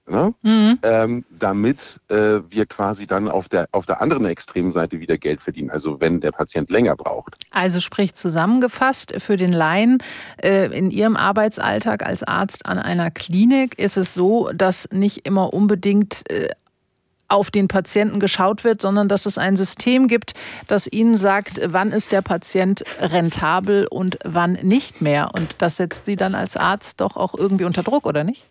Ne? 0.05 0.33
Mhm. 0.41 0.79
Ähm, 0.83 1.25
damit 1.29 2.01
äh, 2.09 2.41
wir 2.49 2.65
quasi 2.65 3.07
dann 3.07 3.29
auf 3.29 3.47
der, 3.47 3.67
auf 3.71 3.85
der 3.85 4.01
anderen 4.01 4.25
extremen 4.25 4.73
Seite 4.73 4.99
wieder 4.99 5.17
Geld 5.17 5.39
verdienen, 5.39 5.69
also 5.69 6.01
wenn 6.01 6.19
der 6.19 6.31
Patient 6.31 6.69
länger 6.69 6.97
braucht. 6.97 7.35
Also 7.51 7.79
sprich 7.79 8.13
zusammengefasst, 8.13 9.13
für 9.19 9.37
den 9.37 9.53
Laien 9.53 9.99
äh, 10.41 10.65
in 10.77 10.91
Ihrem 10.91 11.15
Arbeitsalltag 11.15 12.05
als 12.05 12.21
Arzt 12.21 12.65
an 12.65 12.79
einer 12.79 13.11
Klinik 13.11 13.79
ist 13.79 13.95
es 13.95 14.13
so, 14.13 14.51
dass 14.53 14.89
nicht 14.91 15.25
immer 15.25 15.53
unbedingt 15.53 16.29
äh, 16.29 16.49
auf 17.29 17.49
den 17.49 17.69
Patienten 17.69 18.19
geschaut 18.19 18.65
wird, 18.65 18.81
sondern 18.81 19.07
dass 19.07 19.25
es 19.25 19.37
ein 19.37 19.55
System 19.55 20.07
gibt, 20.07 20.33
das 20.67 20.85
ihnen 20.85 21.17
sagt, 21.17 21.61
wann 21.63 21.91
ist 21.91 22.11
der 22.11 22.21
Patient 22.21 22.83
rentabel 22.99 23.87
und 23.87 24.19
wann 24.25 24.53
nicht 24.61 25.01
mehr. 25.01 25.31
Und 25.33 25.55
das 25.59 25.77
setzt 25.77 26.05
sie 26.05 26.17
dann 26.17 26.35
als 26.35 26.57
Arzt 26.57 26.99
doch 26.99 27.15
auch 27.15 27.33
irgendwie 27.33 27.63
unter 27.63 27.83
Druck, 27.83 28.05
oder 28.05 28.23
nicht? 28.23 28.43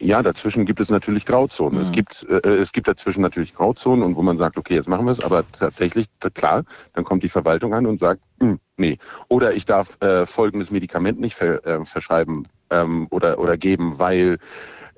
Ja, 0.00 0.22
dazwischen 0.22 0.64
gibt 0.64 0.80
es 0.80 0.90
natürlich 0.90 1.26
Grauzonen. 1.26 1.74
Mhm. 1.74 1.80
Es 1.80 1.92
gibt 1.92 2.26
äh, 2.28 2.56
es 2.56 2.72
gibt 2.72 2.88
dazwischen 2.88 3.22
natürlich 3.22 3.54
Grauzonen 3.54 4.02
und 4.02 4.16
wo 4.16 4.22
man 4.22 4.38
sagt, 4.38 4.56
okay, 4.56 4.74
jetzt 4.74 4.88
machen 4.88 5.06
wir 5.06 5.12
es, 5.12 5.20
aber 5.20 5.44
tatsächlich 5.52 6.06
klar, 6.34 6.64
dann 6.94 7.04
kommt 7.04 7.22
die 7.22 7.28
Verwaltung 7.28 7.74
an 7.74 7.86
und 7.86 7.98
sagt, 7.98 8.22
hm, 8.40 8.58
nee, 8.76 8.98
oder 9.28 9.54
ich 9.54 9.66
darf 9.66 10.00
äh, 10.02 10.26
folgendes 10.26 10.70
Medikament 10.70 11.20
nicht 11.20 11.34
ver, 11.34 11.64
äh, 11.66 11.84
verschreiben 11.84 12.46
ähm, 12.70 13.06
oder 13.10 13.38
oder 13.38 13.56
geben, 13.56 13.98
weil 13.98 14.38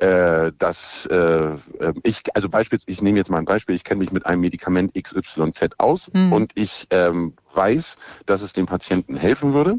äh, 0.00 0.52
dass 0.58 1.06
äh, 1.06 1.16
äh, 1.16 1.58
ich, 2.02 2.22
also 2.34 2.48
beispielsweise, 2.48 2.90
ich 2.90 3.02
nehme 3.02 3.18
jetzt 3.18 3.30
mal 3.30 3.38
ein 3.38 3.44
Beispiel, 3.44 3.74
ich 3.74 3.84
kenne 3.84 3.98
mich 3.98 4.12
mit 4.12 4.26
einem 4.26 4.40
Medikament 4.40 4.94
XYZ 4.94 5.74
aus 5.78 6.10
mhm. 6.12 6.32
und 6.32 6.52
ich 6.54 6.86
ähm, 6.90 7.34
weiß, 7.54 7.96
dass 8.26 8.40
es 8.40 8.54
dem 8.54 8.66
Patienten 8.66 9.16
helfen 9.16 9.52
würde. 9.52 9.78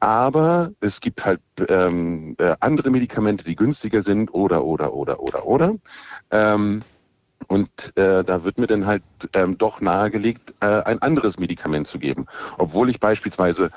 Aber 0.00 0.72
es 0.80 1.00
gibt 1.00 1.24
halt 1.24 1.40
ähm, 1.68 2.34
äh, 2.38 2.56
andere 2.60 2.90
Medikamente, 2.90 3.44
die 3.44 3.56
günstiger 3.56 4.02
sind 4.02 4.32
oder, 4.34 4.64
oder, 4.64 4.94
oder, 4.94 5.20
oder, 5.20 5.46
oder. 5.46 5.74
Ähm, 6.30 6.82
und 7.48 7.68
äh, 7.96 8.24
da 8.24 8.44
wird 8.44 8.58
mir 8.58 8.66
dann 8.66 8.86
halt 8.86 9.02
ähm, 9.34 9.58
doch 9.58 9.80
nahegelegt, 9.80 10.54
äh, 10.60 10.82
ein 10.82 11.02
anderes 11.02 11.38
Medikament 11.38 11.86
zu 11.86 11.98
geben. 11.98 12.26
Obwohl 12.58 12.90
ich 12.90 13.00
beispielsweise 13.00 13.70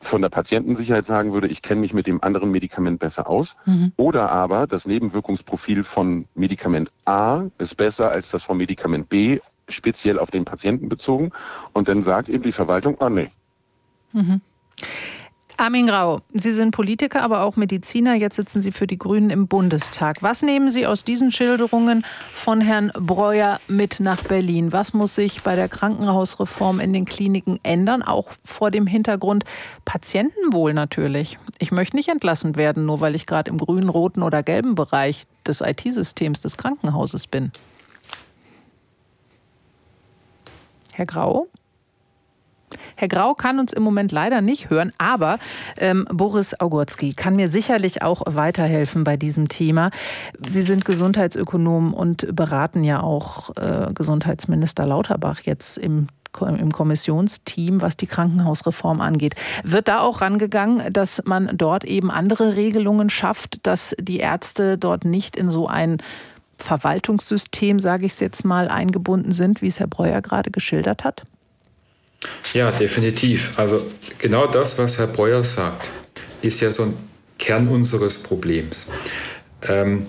von 0.00 0.22
der 0.22 0.28
Patientensicherheit 0.28 1.04
sagen 1.04 1.32
würde, 1.32 1.48
ich 1.48 1.62
kenne 1.62 1.80
mich 1.80 1.94
mit 1.94 2.06
dem 2.06 2.22
anderen 2.22 2.50
Medikament 2.50 3.00
besser 3.00 3.28
aus. 3.28 3.56
Mhm. 3.64 3.92
Oder 3.96 4.30
aber 4.30 4.66
das 4.66 4.86
Nebenwirkungsprofil 4.86 5.82
von 5.82 6.26
Medikament 6.34 6.90
A 7.04 7.44
ist 7.58 7.76
besser 7.76 8.10
als 8.10 8.30
das 8.30 8.42
von 8.42 8.56
Medikament 8.56 9.08
B, 9.08 9.40
speziell 9.68 10.18
auf 10.18 10.30
den 10.30 10.44
Patienten 10.44 10.88
bezogen. 10.88 11.30
Und 11.72 11.88
dann 11.88 12.02
sagt 12.02 12.28
eben 12.28 12.42
die 12.42 12.52
Verwaltung, 12.52 13.00
ah 13.00 13.08
nee. 13.08 13.30
Mhm. 14.12 14.40
Armin 15.56 15.86
Grau, 15.86 16.20
Sie 16.32 16.52
sind 16.52 16.72
Politiker, 16.72 17.22
aber 17.22 17.42
auch 17.42 17.54
Mediziner. 17.54 18.14
Jetzt 18.14 18.34
sitzen 18.34 18.60
Sie 18.60 18.72
für 18.72 18.88
die 18.88 18.98
Grünen 18.98 19.30
im 19.30 19.46
Bundestag. 19.46 20.20
Was 20.20 20.42
nehmen 20.42 20.68
Sie 20.68 20.84
aus 20.84 21.04
diesen 21.04 21.30
Schilderungen 21.30 22.04
von 22.32 22.60
Herrn 22.60 22.90
Breuer 22.98 23.60
mit 23.68 24.00
nach 24.00 24.24
Berlin? 24.24 24.72
Was 24.72 24.94
muss 24.94 25.14
sich 25.14 25.42
bei 25.42 25.54
der 25.54 25.68
Krankenhausreform 25.68 26.80
in 26.80 26.92
den 26.92 27.04
Kliniken 27.04 27.60
ändern? 27.62 28.02
Auch 28.02 28.32
vor 28.44 28.72
dem 28.72 28.88
Hintergrund 28.88 29.44
Patientenwohl 29.84 30.74
natürlich. 30.74 31.38
Ich 31.58 31.70
möchte 31.70 31.96
nicht 31.96 32.08
entlassen 32.08 32.56
werden, 32.56 32.84
nur 32.84 33.00
weil 33.00 33.14
ich 33.14 33.26
gerade 33.26 33.48
im 33.48 33.58
grünen, 33.58 33.88
roten 33.88 34.22
oder 34.22 34.42
gelben 34.42 34.74
Bereich 34.74 35.24
des 35.46 35.60
IT-Systems 35.60 36.40
des 36.40 36.56
Krankenhauses 36.56 37.28
bin. 37.28 37.52
Herr 40.92 41.06
Grau? 41.06 41.46
Herr 42.96 43.08
Grau 43.08 43.34
kann 43.34 43.58
uns 43.58 43.72
im 43.72 43.82
Moment 43.82 44.12
leider 44.12 44.40
nicht 44.40 44.70
hören, 44.70 44.92
aber 44.98 45.38
ähm, 45.78 46.06
Boris 46.10 46.58
Augurski 46.60 47.14
kann 47.14 47.36
mir 47.36 47.48
sicherlich 47.48 48.02
auch 48.02 48.22
weiterhelfen 48.26 49.04
bei 49.04 49.16
diesem 49.16 49.48
Thema. 49.48 49.90
Sie 50.46 50.62
sind 50.62 50.84
Gesundheitsökonom 50.84 51.94
und 51.94 52.34
beraten 52.34 52.84
ja 52.84 53.02
auch 53.02 53.50
äh, 53.56 53.92
Gesundheitsminister 53.94 54.86
Lauterbach 54.86 55.40
jetzt 55.44 55.78
im 55.78 56.08
im 56.40 56.72
Kommissionsteam, 56.72 57.80
was 57.80 57.96
die 57.96 58.08
Krankenhausreform 58.08 59.00
angeht. 59.00 59.36
Wird 59.62 59.88
da 59.88 60.00
auch 60.00 60.20
rangegangen, 60.20 60.92
dass 60.92 61.22
man 61.24 61.50
dort 61.54 61.84
eben 61.84 62.10
andere 62.10 62.56
Regelungen 62.56 63.08
schafft, 63.08 63.64
dass 63.66 63.94
die 64.00 64.18
Ärzte 64.18 64.76
dort 64.76 65.04
nicht 65.04 65.36
in 65.36 65.50
so 65.50 65.68
ein 65.68 65.98
Verwaltungssystem, 66.58 67.78
sage 67.78 68.06
ich 68.06 68.12
es 68.12 68.20
jetzt 68.20 68.44
mal, 68.44 68.68
eingebunden 68.68 69.32
sind, 69.32 69.62
wie 69.62 69.68
es 69.68 69.80
Herr 69.80 69.86
Breuer 69.86 70.22
gerade 70.22 70.50
geschildert 70.50 71.04
hat? 71.04 71.24
Ja, 72.52 72.70
definitiv. 72.70 73.58
Also 73.58 73.84
genau 74.18 74.46
das, 74.46 74.78
was 74.78 74.98
Herr 74.98 75.06
Breuer 75.06 75.42
sagt, 75.42 75.90
ist 76.42 76.60
ja 76.60 76.70
so 76.70 76.84
ein 76.84 76.96
Kern 77.38 77.68
unseres 77.68 78.22
Problems. 78.22 78.90
Ähm, 79.62 80.06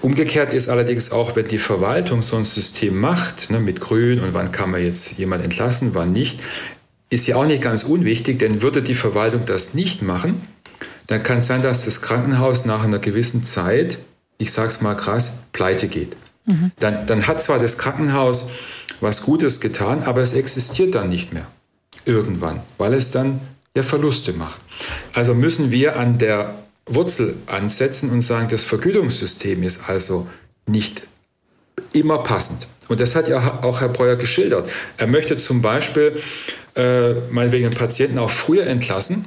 umgekehrt 0.00 0.52
ist 0.52 0.68
allerdings 0.68 1.10
auch, 1.10 1.36
wenn 1.36 1.48
die 1.48 1.58
Verwaltung 1.58 2.22
so 2.22 2.36
ein 2.36 2.44
System 2.44 2.98
macht, 2.98 3.50
ne, 3.50 3.60
mit 3.60 3.80
Grün 3.80 4.20
und 4.20 4.34
wann 4.34 4.52
kann 4.52 4.70
man 4.70 4.82
jetzt 4.82 5.18
jemand 5.18 5.42
entlassen, 5.42 5.94
wann 5.94 6.12
nicht, 6.12 6.40
ist 7.10 7.26
ja 7.26 7.36
auch 7.36 7.46
nicht 7.46 7.62
ganz 7.62 7.84
unwichtig, 7.84 8.38
denn 8.38 8.62
würde 8.62 8.82
die 8.82 8.94
Verwaltung 8.94 9.44
das 9.44 9.74
nicht 9.74 10.02
machen, 10.02 10.40
dann 11.06 11.22
kann 11.22 11.38
es 11.38 11.46
sein, 11.46 11.62
dass 11.62 11.84
das 11.84 12.02
Krankenhaus 12.02 12.64
nach 12.64 12.84
einer 12.84 12.98
gewissen 12.98 13.44
Zeit, 13.44 13.98
ich 14.38 14.52
sage 14.52 14.68
es 14.68 14.80
mal 14.80 14.94
krass, 14.94 15.40
pleite 15.52 15.88
geht. 15.88 16.16
Mhm. 16.46 16.72
Dann, 16.78 17.06
dann 17.06 17.26
hat 17.26 17.42
zwar 17.42 17.58
das 17.58 17.78
Krankenhaus 17.78 18.50
was 19.00 19.22
Gutes 19.22 19.60
getan, 19.60 20.02
aber 20.02 20.22
es 20.22 20.32
existiert 20.32 20.94
dann 20.94 21.08
nicht 21.08 21.32
mehr. 21.32 21.46
Irgendwann, 22.04 22.60
weil 22.78 22.94
es 22.94 23.10
dann 23.10 23.40
der 23.74 23.84
Verluste 23.84 24.32
macht. 24.32 24.60
Also 25.12 25.34
müssen 25.34 25.70
wir 25.70 25.96
an 25.96 26.18
der 26.18 26.54
Wurzel 26.86 27.34
ansetzen 27.46 28.10
und 28.10 28.22
sagen, 28.22 28.48
das 28.48 28.64
Vergütungssystem 28.64 29.62
ist 29.62 29.88
also 29.88 30.28
nicht 30.66 31.02
immer 31.92 32.18
passend. 32.18 32.68
Und 32.88 33.00
das 33.00 33.16
hat 33.16 33.28
ja 33.28 33.62
auch 33.62 33.80
Herr 33.80 33.88
Breuer 33.88 34.16
geschildert. 34.16 34.70
Er 34.96 35.08
möchte 35.08 35.36
zum 35.36 35.60
Beispiel 35.60 36.20
äh, 36.76 37.14
meinetwegen 37.30 37.66
einen 37.66 37.74
Patienten 37.74 38.18
auch 38.18 38.30
früher 38.30 38.66
entlassen, 38.66 39.24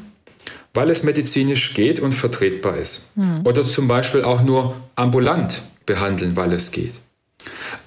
weil 0.74 0.90
es 0.90 1.04
medizinisch 1.04 1.74
geht 1.74 2.00
und 2.00 2.14
vertretbar 2.14 2.78
ist. 2.78 3.10
Mhm. 3.16 3.42
Oder 3.44 3.66
zum 3.66 3.88
Beispiel 3.88 4.24
auch 4.24 4.42
nur 4.42 4.76
ambulant 4.96 5.62
behandeln, 5.86 6.36
weil 6.36 6.54
es 6.54 6.72
geht. 6.72 6.94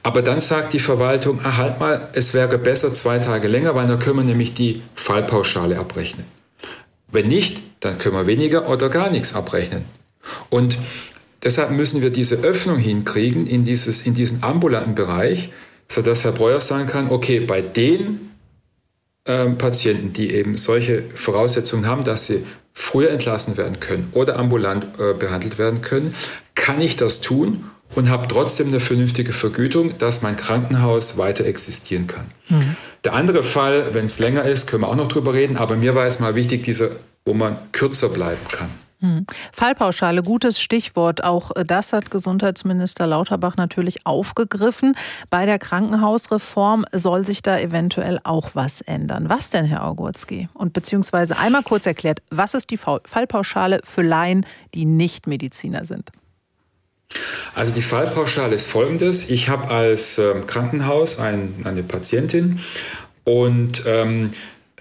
Aber 0.02 0.22
dann 0.22 0.40
sagt 0.40 0.72
die 0.72 0.78
Verwaltung, 0.78 1.40
ah, 1.42 1.56
halt 1.56 1.80
mal, 1.80 2.08
es 2.12 2.34
wäre 2.34 2.58
besser 2.58 2.92
zwei 2.92 3.18
Tage 3.18 3.48
länger, 3.48 3.74
weil 3.74 3.86
dann 3.86 3.98
können 3.98 4.16
wir 4.18 4.24
nämlich 4.24 4.54
die 4.54 4.82
Fallpauschale 4.94 5.78
abrechnen. 5.78 6.24
Wenn 7.10 7.28
nicht, 7.28 7.62
dann 7.80 7.98
können 7.98 8.16
wir 8.16 8.26
weniger 8.26 8.68
oder 8.68 8.88
gar 8.88 9.10
nichts 9.10 9.34
abrechnen. 9.34 9.84
Und 10.50 10.78
deshalb 11.42 11.70
müssen 11.70 12.02
wir 12.02 12.10
diese 12.10 12.36
Öffnung 12.36 12.78
hinkriegen 12.78 13.46
in, 13.46 13.64
dieses, 13.64 14.06
in 14.06 14.14
diesen 14.14 14.42
ambulanten 14.42 14.94
Bereich, 14.94 15.50
sodass 15.88 16.24
Herr 16.24 16.32
Breuer 16.32 16.60
sagen 16.60 16.86
kann, 16.86 17.10
okay, 17.10 17.40
bei 17.40 17.60
den 17.60 18.30
äh, 19.24 19.46
Patienten, 19.50 20.12
die 20.12 20.32
eben 20.32 20.56
solche 20.56 21.02
Voraussetzungen 21.14 21.86
haben, 21.86 22.04
dass 22.04 22.26
sie 22.26 22.44
früher 22.72 23.10
entlassen 23.10 23.56
werden 23.56 23.80
können 23.80 24.08
oder 24.12 24.38
ambulant 24.38 24.86
äh, 24.98 25.12
behandelt 25.14 25.58
werden 25.58 25.82
können, 25.82 26.14
kann 26.54 26.80
ich 26.80 26.96
das 26.96 27.20
tun 27.20 27.64
und 27.94 28.08
habe 28.08 28.28
trotzdem 28.28 28.68
eine 28.68 28.80
vernünftige 28.80 29.32
Vergütung, 29.32 29.96
dass 29.98 30.22
mein 30.22 30.36
Krankenhaus 30.36 31.18
weiter 31.18 31.44
existieren 31.44 32.06
kann. 32.06 32.26
Mhm. 32.48 32.76
Der 33.04 33.14
andere 33.14 33.42
Fall, 33.42 33.94
wenn 33.94 34.06
es 34.06 34.18
länger 34.18 34.44
ist, 34.44 34.66
können 34.66 34.82
wir 34.82 34.88
auch 34.88 34.96
noch 34.96 35.08
drüber 35.08 35.34
reden, 35.34 35.56
aber 35.56 35.76
mir 35.76 35.94
war 35.94 36.06
jetzt 36.06 36.20
mal 36.20 36.34
wichtig, 36.34 36.62
dieser, 36.62 36.90
wo 37.24 37.34
man 37.34 37.58
kürzer 37.72 38.08
bleiben 38.08 38.46
kann. 38.50 38.70
Hm. 39.02 39.26
Fallpauschale, 39.52 40.22
gutes 40.22 40.60
Stichwort. 40.60 41.24
Auch 41.24 41.50
äh, 41.56 41.64
das 41.64 41.92
hat 41.92 42.12
Gesundheitsminister 42.12 43.08
Lauterbach 43.08 43.56
natürlich 43.56 44.06
aufgegriffen. 44.06 44.94
Bei 45.28 45.44
der 45.44 45.58
Krankenhausreform 45.58 46.86
soll 46.92 47.24
sich 47.24 47.42
da 47.42 47.58
eventuell 47.58 48.20
auch 48.22 48.50
was 48.54 48.80
ändern. 48.80 49.28
Was 49.28 49.50
denn, 49.50 49.64
Herr 49.64 49.84
Augurski? 49.84 50.48
Und 50.54 50.72
beziehungsweise 50.72 51.36
einmal 51.36 51.64
kurz 51.64 51.84
erklärt, 51.86 52.22
was 52.30 52.54
ist 52.54 52.70
die 52.70 52.76
Fallpauschale 52.76 53.80
für 53.82 54.02
Laien, 54.02 54.46
die 54.72 54.84
nicht 54.84 55.26
Mediziner 55.26 55.84
sind? 55.84 56.12
Also 57.54 57.72
die 57.72 57.82
Fallpauschale 57.82 58.54
ist 58.54 58.66
folgendes. 58.66 59.30
Ich 59.30 59.48
habe 59.48 59.68
als 59.68 60.18
ähm, 60.18 60.46
Krankenhaus 60.46 61.18
ein, 61.18 61.54
eine 61.64 61.82
Patientin 61.82 62.60
und 63.24 63.82
ähm, 63.86 64.30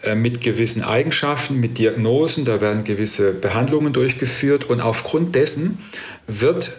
äh, 0.04 0.16
mit 0.16 0.42
gewissen 0.42 0.84
Eigenschaften, 0.84 1.60
mit 1.60 1.78
Diagnosen, 1.78 2.46
da 2.46 2.62
werden 2.62 2.84
gewisse 2.84 3.34
Behandlungen 3.34 3.94
durchgeführt 3.94 4.64
und 4.64 4.82
aufgrund 4.82 5.36
dessen 5.36 5.80
wird 6.28 6.74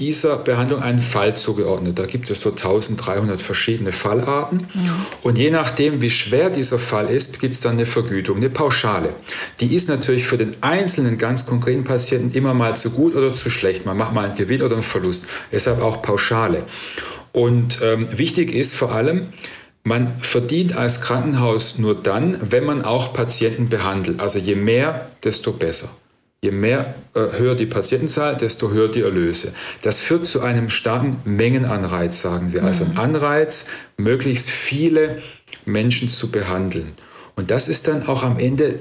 dieser 0.00 0.38
Behandlung 0.38 0.80
einen 0.80 0.98
Fall 0.98 1.36
zugeordnet. 1.36 1.98
Da 1.98 2.06
gibt 2.06 2.30
es 2.30 2.40
so 2.40 2.50
1300 2.50 3.40
verschiedene 3.40 3.92
Fallarten. 3.92 4.66
Ja. 4.74 5.06
Und 5.22 5.38
je 5.38 5.50
nachdem, 5.50 6.00
wie 6.00 6.10
schwer 6.10 6.48
dieser 6.48 6.78
Fall 6.78 7.06
ist, 7.08 7.38
gibt 7.38 7.54
es 7.54 7.60
dann 7.60 7.72
eine 7.72 7.86
Vergütung, 7.86 8.38
eine 8.38 8.48
Pauschale. 8.48 9.14
Die 9.60 9.74
ist 9.74 9.88
natürlich 9.90 10.24
für 10.24 10.38
den 10.38 10.56
einzelnen 10.62 11.18
ganz 11.18 11.44
konkreten 11.44 11.84
Patienten 11.84 12.36
immer 12.36 12.54
mal 12.54 12.76
zu 12.76 12.90
gut 12.90 13.14
oder 13.14 13.32
zu 13.34 13.50
schlecht. 13.50 13.84
Man 13.84 13.98
macht 13.98 14.14
mal 14.14 14.24
einen 14.24 14.34
Gewinn 14.34 14.62
oder 14.62 14.74
einen 14.74 14.82
Verlust. 14.82 15.26
Deshalb 15.52 15.82
auch 15.82 16.00
Pauschale. 16.00 16.64
Und 17.32 17.78
ähm, 17.82 18.08
wichtig 18.16 18.54
ist 18.54 18.74
vor 18.74 18.92
allem, 18.92 19.26
man 19.84 20.08
verdient 20.18 20.76
als 20.76 21.02
Krankenhaus 21.02 21.78
nur 21.78 21.94
dann, 21.94 22.38
wenn 22.40 22.64
man 22.64 22.82
auch 22.82 23.12
Patienten 23.12 23.68
behandelt. 23.68 24.20
Also 24.20 24.38
je 24.38 24.54
mehr, 24.54 25.10
desto 25.22 25.52
besser. 25.52 25.90
Je 26.42 26.52
mehr 26.52 26.94
äh, 27.14 27.20
höher 27.38 27.54
die 27.54 27.66
Patientenzahl, 27.66 28.34
desto 28.34 28.70
höher 28.70 28.88
die 28.88 29.02
Erlöse. 29.02 29.52
Das 29.82 30.00
führt 30.00 30.26
zu 30.26 30.40
einem 30.40 30.70
starken 30.70 31.18
Mengenanreiz, 31.24 32.22
sagen 32.22 32.54
wir. 32.54 32.64
Also 32.64 32.84
ein 32.84 32.92
mhm. 32.92 32.98
Anreiz, 32.98 33.66
möglichst 33.98 34.48
viele 34.48 35.20
Menschen 35.66 36.08
zu 36.08 36.30
behandeln. 36.30 36.94
Und 37.36 37.50
das 37.50 37.68
ist 37.68 37.88
dann 37.88 38.06
auch 38.06 38.22
am 38.22 38.38
Ende 38.38 38.78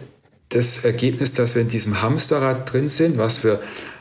das 0.50 0.86
Ergebnis, 0.86 1.34
dass 1.34 1.56
wir 1.56 1.62
in 1.62 1.68
diesem 1.68 2.02
Hamsterrad 2.02 2.72
drin 2.72 2.88
sind, 2.88 3.18
was 3.18 3.44
wir 3.44 3.60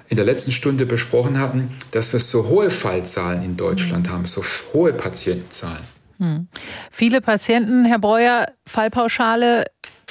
in 0.09 0.17
der 0.17 0.25
letzten 0.25 0.53
Stunde 0.53 0.87
besprochen 0.87 1.39
hatten, 1.39 1.71
dass 1.91 2.13
wir 2.13 2.21
so 2.21 2.47
hohe 2.47 2.71
Fallzahlen 2.71 3.43
in 3.43 3.57
Deutschland 3.57 4.07
mhm. 4.07 4.13
haben, 4.13 4.25
so 4.25 4.43
hohe 4.73 4.93
Patientenzahlen. 4.93 5.83
Hm. 6.19 6.49
Viele 6.91 7.21
Patienten, 7.21 7.85
Herr 7.85 8.01
Breuer, 8.01 8.49
Fallpauschale, 8.67 9.67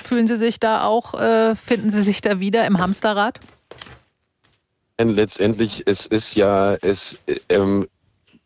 fühlen 0.07 0.27
Sie 0.27 0.37
sich 0.37 0.59
da 0.59 0.85
auch, 0.85 1.13
äh, 1.13 1.55
finden 1.55 1.89
Sie 1.89 2.01
sich 2.01 2.21
da 2.21 2.39
wieder 2.39 2.65
im 2.65 2.79
Hamsterrad? 2.79 3.39
Letztendlich, 4.99 5.83
es 5.85 6.07
ist 6.07 6.35
ja, 6.35 6.73
es, 6.81 7.19
ähm, 7.49 7.87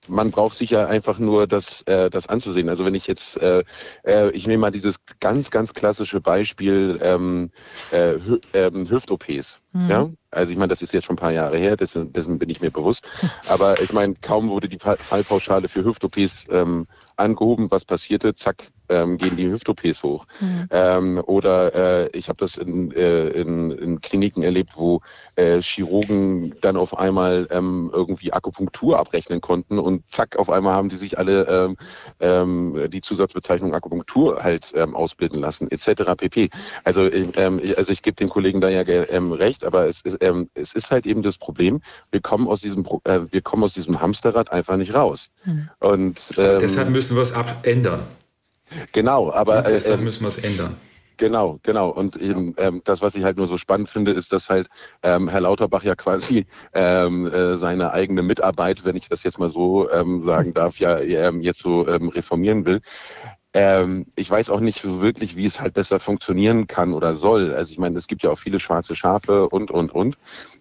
man 0.07 0.31
braucht 0.31 0.57
sich 0.57 0.71
ja 0.71 0.85
einfach 0.87 1.19
nur 1.19 1.47
das, 1.47 1.83
äh, 1.83 2.09
das 2.09 2.27
anzusehen. 2.27 2.69
Also 2.69 2.83
wenn 2.85 2.95
ich 2.95 3.07
jetzt, 3.07 3.37
äh, 3.37 3.63
äh, 4.03 4.31
ich 4.31 4.47
nehme 4.47 4.61
mal 4.61 4.71
dieses 4.71 4.97
ganz, 5.19 5.51
ganz 5.51 5.73
klassische 5.73 6.19
Beispiel 6.19 6.99
ähm, 7.01 7.51
äh, 7.91 8.15
ähm, 8.53 8.89
Hüft-OPs. 8.89 9.59
Mhm. 9.73 9.89
Ja? 9.89 10.09
Also 10.31 10.51
ich 10.51 10.57
meine, 10.57 10.69
das 10.69 10.81
ist 10.81 10.93
jetzt 10.93 11.05
schon 11.05 11.15
ein 11.15 11.19
paar 11.19 11.31
Jahre 11.31 11.57
her, 11.57 11.77
dessen, 11.77 12.11
dessen 12.11 12.39
bin 12.39 12.49
ich 12.49 12.61
mir 12.61 12.71
bewusst. 12.71 13.03
Aber 13.47 13.79
ich 13.81 13.93
meine, 13.93 14.15
kaum 14.21 14.49
wurde 14.49 14.67
die 14.67 14.79
Fallpauschale 14.79 15.69
für 15.69 15.85
Hüft-OPs 15.85 16.47
ähm, 16.49 16.87
angehoben, 17.15 17.69
was 17.69 17.85
passierte, 17.85 18.33
zack, 18.33 18.63
ähm, 18.91 19.17
gehen 19.17 19.37
die 19.37 19.49
Hüft-OPs 19.49 20.03
hoch. 20.03 20.25
Mhm. 20.39 20.67
Ähm, 20.69 21.23
oder 21.25 21.73
äh, 21.73 22.09
ich 22.17 22.29
habe 22.29 22.37
das 22.37 22.57
in, 22.57 22.91
äh, 22.91 23.29
in, 23.29 23.71
in, 23.71 24.01
Kliniken 24.01 24.43
erlebt, 24.43 24.73
wo 24.75 25.01
äh, 25.35 25.61
Chirurgen 25.61 26.55
dann 26.61 26.77
auf 26.77 26.97
einmal 26.97 27.47
ähm, 27.51 27.89
irgendwie 27.93 28.33
Akupunktur 28.33 28.99
abrechnen 28.99 29.41
konnten 29.41 29.79
und 29.79 30.07
zack, 30.09 30.37
auf 30.37 30.49
einmal 30.49 30.73
haben 30.73 30.89
die 30.89 30.95
sich 30.95 31.17
alle 31.17 31.47
ähm, 31.47 31.77
ähm, 32.19 32.89
die 32.91 33.01
Zusatzbezeichnung 33.01 33.73
Akupunktur 33.73 34.43
halt 34.43 34.71
ähm, 34.75 34.95
ausbilden 34.95 35.39
lassen, 35.39 35.69
etc. 35.71 36.15
pp. 36.17 36.49
Also, 36.83 37.09
ähm, 37.11 37.61
also 37.77 37.91
ich 37.91 38.01
gebe 38.01 38.15
den 38.15 38.29
Kollegen 38.29 38.61
da 38.61 38.69
ja 38.69 38.81
ähm, 38.81 39.31
recht, 39.31 39.65
aber 39.65 39.87
es 39.87 40.01
ist, 40.01 40.17
ähm, 40.21 40.49
es 40.53 40.73
ist 40.73 40.91
halt 40.91 41.05
eben 41.05 41.21
das 41.23 41.37
Problem, 41.37 41.81
wir 42.11 42.21
kommen 42.21 42.47
aus 42.47 42.61
diesem, 42.61 42.85
äh, 43.05 43.19
wir 43.31 43.41
kommen 43.41 43.63
aus 43.63 43.73
diesem 43.73 44.01
Hamsterrad 44.01 44.51
einfach 44.51 44.77
nicht 44.77 44.93
raus. 44.93 45.29
Mhm. 45.45 45.69
Und 45.79 46.19
ähm, 46.37 46.59
deshalb 46.59 46.89
müssen 46.89 47.15
wir 47.15 47.21
es 47.21 47.33
abändern. 47.33 48.03
Genau, 48.91 49.31
aber. 49.31 49.59
Und 49.59 49.67
deshalb 49.67 50.01
äh, 50.01 50.03
müssen 50.03 50.23
wir 50.23 50.27
es 50.29 50.37
ändern. 50.37 50.75
Genau, 51.21 51.59
genau. 51.61 51.89
Und 51.89 52.15
eben, 52.15 52.55
ähm, 52.57 52.81
das, 52.83 53.03
was 53.03 53.13
ich 53.13 53.23
halt 53.23 53.37
nur 53.37 53.45
so 53.45 53.57
spannend 53.57 53.89
finde, 53.89 54.11
ist, 54.11 54.33
dass 54.33 54.49
halt 54.49 54.67
ähm, 55.03 55.27
Herr 55.27 55.41
Lauterbach 55.41 55.83
ja 55.83 55.93
quasi 55.93 56.47
ähm, 56.73 57.27
äh, 57.27 57.57
seine 57.57 57.93
eigene 57.93 58.23
Mitarbeit, 58.23 58.85
wenn 58.85 58.95
ich 58.95 59.07
das 59.07 59.21
jetzt 59.21 59.37
mal 59.37 59.49
so 59.49 59.87
ähm, 59.91 60.21
sagen 60.21 60.55
darf, 60.55 60.79
ja 60.79 60.97
ähm, 60.99 61.41
jetzt 61.43 61.59
so 61.59 61.87
ähm, 61.87 62.09
reformieren 62.09 62.65
will. 62.65 62.81
Ähm, 63.53 64.05
ich 64.15 64.29
weiß 64.31 64.49
auch 64.49 64.61
nicht 64.61 64.85
wirklich, 64.85 65.35
wie 65.35 65.45
es 65.45 65.59
halt 65.59 65.73
besser 65.73 65.99
funktionieren 65.99 66.67
kann 66.67 66.93
oder 66.93 67.15
soll. 67.15 67.53
Also 67.53 67.71
ich 67.71 67.79
meine, 67.79 67.97
es 67.97 68.07
gibt 68.07 68.23
ja 68.23 68.29
auch 68.29 68.37
viele 68.37 68.59
schwarze 68.59 68.95
Schafe 68.95 69.49
und, 69.49 69.71
und, 69.71 69.91
und. 69.91 70.17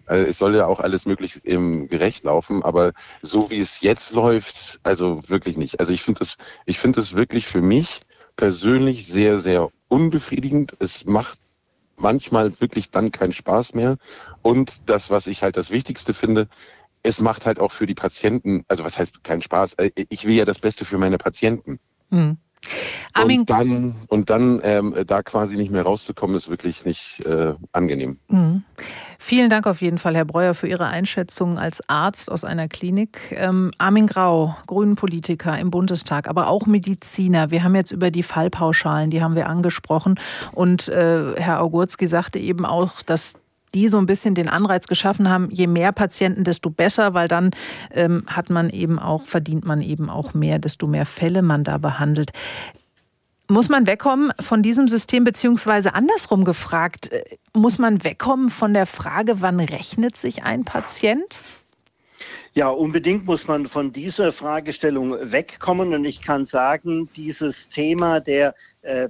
Also 0.07 0.25
es 0.25 0.37
soll 0.37 0.55
ja 0.55 0.65
auch 0.65 0.81
alles 0.81 1.05
möglich 1.05 1.45
im 1.45 1.87
gerecht 1.87 2.23
laufen, 2.25 2.63
aber 2.63 2.91
so 3.21 3.49
wie 3.49 3.59
es 3.59 3.81
jetzt 3.81 4.11
läuft, 4.13 4.81
also 4.83 5.21
wirklich 5.27 5.55
nicht. 5.55 5.79
Also 5.79 5.93
ich 5.93 6.01
finde 6.01 6.19
das, 6.19 6.35
ich 6.65 6.79
finde 6.79 6.99
es 6.99 7.15
wirklich 7.15 7.45
für 7.45 7.61
mich 7.61 8.01
persönlich 8.35 9.07
sehr, 9.07 9.39
sehr 9.39 9.69
unbefriedigend. 9.87 10.73
Es 10.79 11.05
macht 11.05 11.39
manchmal 11.95 12.59
wirklich 12.59 12.91
dann 12.91 13.11
keinen 13.13 13.31
Spaß 13.31 13.73
mehr. 13.73 13.97
Und 14.41 14.81
das, 14.87 15.09
was 15.09 15.27
ich 15.27 15.43
halt 15.43 15.55
das 15.55 15.71
Wichtigste 15.71 16.13
finde, 16.13 16.49
es 17.03 17.21
macht 17.21 17.45
halt 17.45 17.59
auch 17.59 17.71
für 17.71 17.87
die 17.87 17.95
Patienten, 17.95 18.65
also 18.67 18.83
was 18.83 18.97
heißt 18.97 19.23
keinen 19.23 19.41
Spaß? 19.41 19.75
Äh, 19.75 19.91
ich 20.09 20.25
will 20.25 20.35
ja 20.35 20.45
das 20.45 20.59
Beste 20.59 20.83
für 20.83 20.97
meine 20.97 21.17
Patienten. 21.17 21.79
Mhm. 22.09 22.37
Armin, 23.13 23.41
und 23.41 23.49
dann, 23.49 23.95
und 24.07 24.29
dann 24.29 24.61
ähm, 24.63 24.95
da 25.05 25.23
quasi 25.23 25.57
nicht 25.57 25.71
mehr 25.71 25.83
rauszukommen, 25.83 26.35
ist 26.35 26.49
wirklich 26.49 26.85
nicht 26.85 27.25
äh, 27.25 27.53
angenehm. 27.71 28.19
Mhm. 28.29 28.63
Vielen 29.17 29.49
Dank 29.49 29.67
auf 29.67 29.81
jeden 29.81 29.97
Fall, 29.97 30.15
Herr 30.15 30.25
Breuer, 30.25 30.53
für 30.53 30.67
Ihre 30.67 30.87
Einschätzung 30.87 31.57
als 31.57 31.87
Arzt 31.89 32.31
aus 32.31 32.43
einer 32.43 32.67
Klinik. 32.67 33.31
Ähm, 33.31 33.71
Armin 33.77 34.07
Grau, 34.07 34.55
Grünen-Politiker 34.67 35.57
im 35.59 35.71
Bundestag, 35.71 36.27
aber 36.27 36.47
auch 36.47 36.65
Mediziner. 36.65 37.51
Wir 37.51 37.63
haben 37.63 37.75
jetzt 37.75 37.91
über 37.91 38.11
die 38.11 38.23
Fallpauschalen, 38.23 39.09
die 39.09 39.21
haben 39.21 39.35
wir 39.35 39.47
angesprochen. 39.47 40.19
Und 40.53 40.87
äh, 40.87 41.33
Herr 41.35 41.61
Augurski 41.61 42.07
sagte 42.07 42.39
eben 42.39 42.65
auch, 42.65 43.01
dass 43.01 43.35
die 43.73 43.87
so 43.87 43.97
ein 43.97 44.05
bisschen 44.05 44.35
den 44.35 44.49
Anreiz 44.49 44.87
geschaffen 44.87 45.29
haben, 45.29 45.49
je 45.49 45.67
mehr 45.67 45.91
Patienten, 45.91 46.43
desto 46.43 46.69
besser, 46.69 47.13
weil 47.13 47.27
dann 47.27 47.51
ähm, 47.91 48.23
hat 48.27 48.49
man 48.49 48.69
eben 48.69 48.99
auch, 48.99 49.23
verdient 49.23 49.65
man 49.65 49.81
eben 49.81 50.09
auch 50.09 50.33
mehr, 50.33 50.59
desto 50.59 50.87
mehr 50.87 51.05
Fälle 51.05 51.41
man 51.41 51.63
da 51.63 51.77
behandelt. 51.77 52.31
Muss 53.47 53.67
man 53.67 53.85
wegkommen 53.85 54.31
von 54.39 54.63
diesem 54.63 54.87
System, 54.87 55.25
beziehungsweise 55.25 55.93
andersrum 55.93 56.45
gefragt, 56.45 57.11
äh, 57.11 57.23
muss 57.53 57.79
man 57.79 58.03
wegkommen 58.03 58.49
von 58.49 58.73
der 58.73 58.85
Frage, 58.85 59.41
wann 59.41 59.59
rechnet 59.59 60.15
sich 60.15 60.43
ein 60.43 60.63
Patient? 60.63 61.39
Ja, 62.53 62.69
unbedingt 62.69 63.25
muss 63.25 63.47
man 63.47 63.65
von 63.67 63.93
dieser 63.93 64.33
Fragestellung 64.33 65.15
wegkommen. 65.31 65.93
Und 65.93 66.03
ich 66.03 66.21
kann 66.21 66.45
sagen, 66.45 67.09
dieses 67.15 67.69
Thema 67.69 68.19
der 68.19 68.53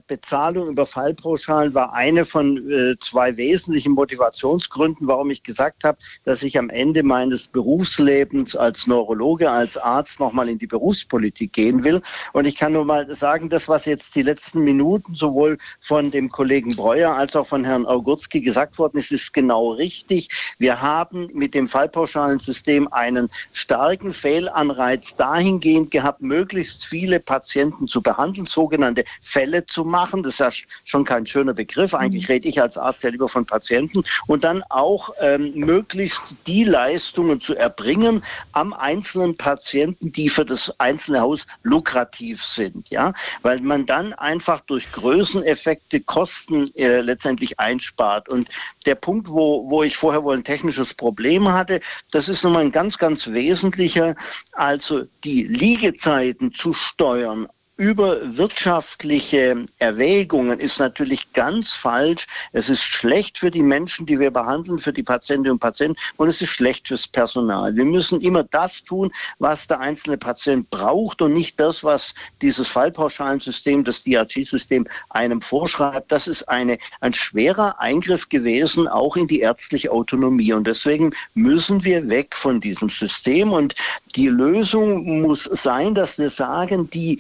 Bezahlung 0.07 0.67
über 0.67 0.86
Fallpauschalen 0.86 1.74
war 1.74 1.93
eine 1.93 2.26
von 2.26 2.69
äh, 2.69 2.97
zwei 2.99 3.38
wesentlichen 3.38 3.93
Motivationsgründen, 3.93 5.07
warum 5.07 5.32
ich 5.32 5.43
gesagt 5.43 5.86
habe, 5.86 5.97
dass 6.26 6.43
ich 6.43 6.57
am 6.57 6.69
Ende 6.69 7.03
meines 7.03 7.47
Berufslebens 7.47 8.55
als 8.55 8.86
Neurologe, 8.88 9.49
als 9.49 9.78
Arzt 9.78 10.19
nochmal 10.19 10.49
in 10.49 10.57
die 10.57 10.67
Berufspolitik 10.67 11.53
gehen 11.53 11.86
will. 11.86 12.01
Und 12.34 12.45
ich 12.45 12.57
kann 12.57 12.74
nur 12.74 12.84
mal 12.84 13.13
sagen, 13.15 13.49
das, 13.49 13.69
was 13.69 13.86
jetzt 13.86 14.15
die 14.15 14.24
letzten 14.24 14.59
Minuten 14.59 15.15
sowohl 15.15 15.57
von 15.80 16.11
dem 16.11 16.30
Kollegen 16.30 16.76
Breuer 16.76 17.13
als 17.13 17.36
auch 17.38 17.47
von 17.47 17.63
Herrn 17.63 17.86
Augurski 17.86 18.41
gesagt 18.41 18.78
worden 18.78 18.97
ist, 18.97 19.13
ist 19.13 19.32
genau 19.32 19.72
richtig. 19.72 20.30
Wir 20.57 20.82
haben 20.82 21.30
mit 21.34 21.53
dem 21.53 21.69
Fallpauschalensystem 21.69 22.91
einen 22.91 23.30
starken 23.53 24.11
Fehlanreiz 24.11 25.15
dahingehend 25.15 25.91
gehabt, 25.91 26.22
möglichst 26.22 26.86
viele 26.86 27.22
Patienten 27.22 27.88
zu 27.88 28.01
behandeln, 28.01 28.45
sogenannte 28.45 29.05
Fälle 29.22 29.61
zu 29.70 29.86
machen. 29.86 30.24
Das 30.24 30.34
ist 30.34 30.39
ja 30.39 30.49
schon 30.84 31.05
kein 31.05 31.26
schöner 31.26 31.53
Begriff. 31.53 31.93
Eigentlich 31.93 32.30
rede 32.30 32.47
ich 32.47 32.62
als 32.62 32.78
Arzt 32.78 33.03
ja 33.03 33.09
lieber 33.09 33.30
von 33.30 33.45
Patienten. 33.45 34.03
Und 34.28 34.43
dann 34.43 34.64
auch 34.70 35.14
ähm, 35.20 35.51
möglichst 35.55 36.36
die 36.47 36.64
Leistungen 36.64 37.41
zu 37.41 37.55
erbringen 37.55 38.24
am 38.51 38.74
einzelnen 38.74 39.36
Patienten, 39.36 40.12
die 40.12 40.30
für 40.30 40.45
das 40.45 40.74
einzelne 40.80 41.22
Haus 41.22 41.47
lukrativ 41.64 42.43
sind. 42.43 42.89
Ja, 42.89 43.14
weil 43.41 43.59
man 43.62 43.86
dann 43.86 44.14
einfach 44.14 44.62
durch 44.62 44.91
Größeneffekte 44.91 46.01
Kosten 46.01 46.74
äh, 46.76 47.01
letztendlich 47.01 47.59
einspart. 47.59 48.30
Und 48.30 48.47
der 48.86 48.95
Punkt, 48.95 49.30
wo, 49.30 49.70
wo 49.70 49.84
ich 49.84 49.97
vorher 49.97 50.24
wohl 50.24 50.36
ein 50.36 50.43
technisches 50.43 50.93
Problem 50.93 51.51
hatte, 51.51 51.80
das 52.12 52.30
ist 52.30 52.43
nochmal 52.43 52.64
ein 52.64 52.72
ganz, 52.72 52.97
ganz 52.97 53.28
wesentlicher, 53.32 54.16
also 54.53 55.03
die 55.24 55.43
Liegezeiten 55.43 56.53
zu 56.53 56.74
steuern 56.74 57.47
über 57.82 58.19
wirtschaftliche 58.38 59.65
Erwägungen 59.79 60.59
ist 60.59 60.77
natürlich 60.77 61.34
ganz 61.34 61.71
falsch. 61.71 62.27
Es 62.51 62.69
ist 62.69 62.84
schlecht 62.84 63.39
für 63.39 63.49
die 63.49 63.63
Menschen, 63.63 64.05
die 64.05 64.19
wir 64.19 64.29
behandeln, 64.29 64.77
für 64.77 64.93
die 64.93 65.01
Patientinnen 65.01 65.53
und 65.53 65.59
Patienten 65.59 65.99
und 66.17 66.27
es 66.27 66.43
ist 66.43 66.51
schlecht 66.51 66.89
fürs 66.89 67.07
Personal. 67.07 67.75
Wir 67.75 67.86
müssen 67.86 68.21
immer 68.21 68.43
das 68.43 68.84
tun, 68.84 69.11
was 69.39 69.65
der 69.65 69.79
einzelne 69.79 70.19
Patient 70.19 70.69
braucht 70.69 71.23
und 71.23 71.34
nicht 71.34 71.59
das, 71.59 71.84
was 71.84 72.13
dieses 72.43 72.67
Fallpauschalensystem, 72.67 73.84
das 73.84 74.03
DRG-System 74.03 74.88
einem 75.09 75.41
vorschreibt. 75.41 76.11
Das 76.11 76.27
ist 76.27 76.47
eine, 76.49 76.77
ein 76.99 77.13
schwerer 77.13 77.79
Eingriff 77.79 78.29
gewesen, 78.29 78.88
auch 78.88 79.17
in 79.17 79.25
die 79.25 79.39
ärztliche 79.39 79.91
Autonomie. 79.91 80.53
Und 80.53 80.67
deswegen 80.67 81.15
müssen 81.34 81.84
wir 81.84 82.07
weg 82.09 82.36
von 82.36 82.61
diesem 82.61 82.89
System. 82.89 83.51
Und 83.51 83.73
die 84.15 84.27
Lösung 84.27 85.21
muss 85.21 85.45
sein, 85.45 85.95
dass 85.95 86.19
wir 86.19 86.29
sagen, 86.29 86.88
die 86.91 87.17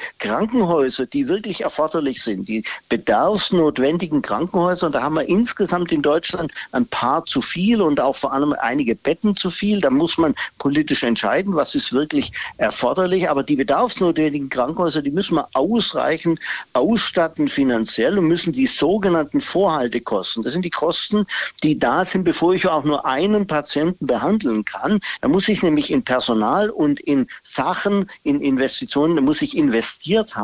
Krankenhäuser, 0.51 1.05
die 1.05 1.29
wirklich 1.29 1.61
erforderlich 1.61 2.21
sind, 2.21 2.47
die 2.47 2.63
bedarfsnotwendigen 2.89 4.21
Krankenhäuser, 4.21 4.87
und 4.87 4.95
da 4.95 5.01
haben 5.01 5.15
wir 5.15 5.27
insgesamt 5.27 5.93
in 5.93 6.01
Deutschland 6.01 6.51
ein 6.73 6.85
paar 6.85 7.25
zu 7.25 7.41
viel 7.41 7.81
und 7.81 8.01
auch 8.01 8.17
vor 8.17 8.33
allem 8.33 8.53
einige 8.59 8.95
Betten 8.95 9.33
zu 9.33 9.49
viel. 9.49 9.79
Da 9.79 9.89
muss 9.89 10.17
man 10.17 10.35
politisch 10.59 11.03
entscheiden, 11.03 11.55
was 11.55 11.73
ist 11.73 11.93
wirklich 11.93 12.33
erforderlich. 12.57 13.29
Aber 13.29 13.43
die 13.43 13.55
bedarfsnotwendigen 13.55 14.49
Krankenhäuser, 14.49 15.01
die 15.01 15.11
müssen 15.11 15.35
wir 15.35 15.47
ausreichend 15.53 16.39
ausstatten 16.73 17.47
finanziell 17.47 18.17
und 18.19 18.27
müssen 18.27 18.51
die 18.51 18.67
sogenannten 18.67 19.39
Vorhaltekosten, 19.39 20.43
das 20.43 20.51
sind 20.51 20.65
die 20.65 20.69
Kosten, 20.69 21.25
die 21.63 21.79
da 21.79 22.03
sind, 22.03 22.25
bevor 22.25 22.53
ich 22.53 22.67
auch 22.67 22.83
nur 22.83 23.05
einen 23.05 23.47
Patienten 23.47 24.05
behandeln 24.05 24.65
kann. 24.65 24.99
Da 25.21 25.29
muss 25.29 25.47
ich 25.47 25.63
nämlich 25.63 25.91
in 25.91 26.03
Personal 26.03 26.69
und 26.69 26.99
in 26.99 27.27
Sachen, 27.41 28.09
in 28.23 28.41
Investitionen 28.41 29.23
muss 29.23 29.41
ich 29.41 29.55
investiert 29.57 30.35
haben. 30.35 30.40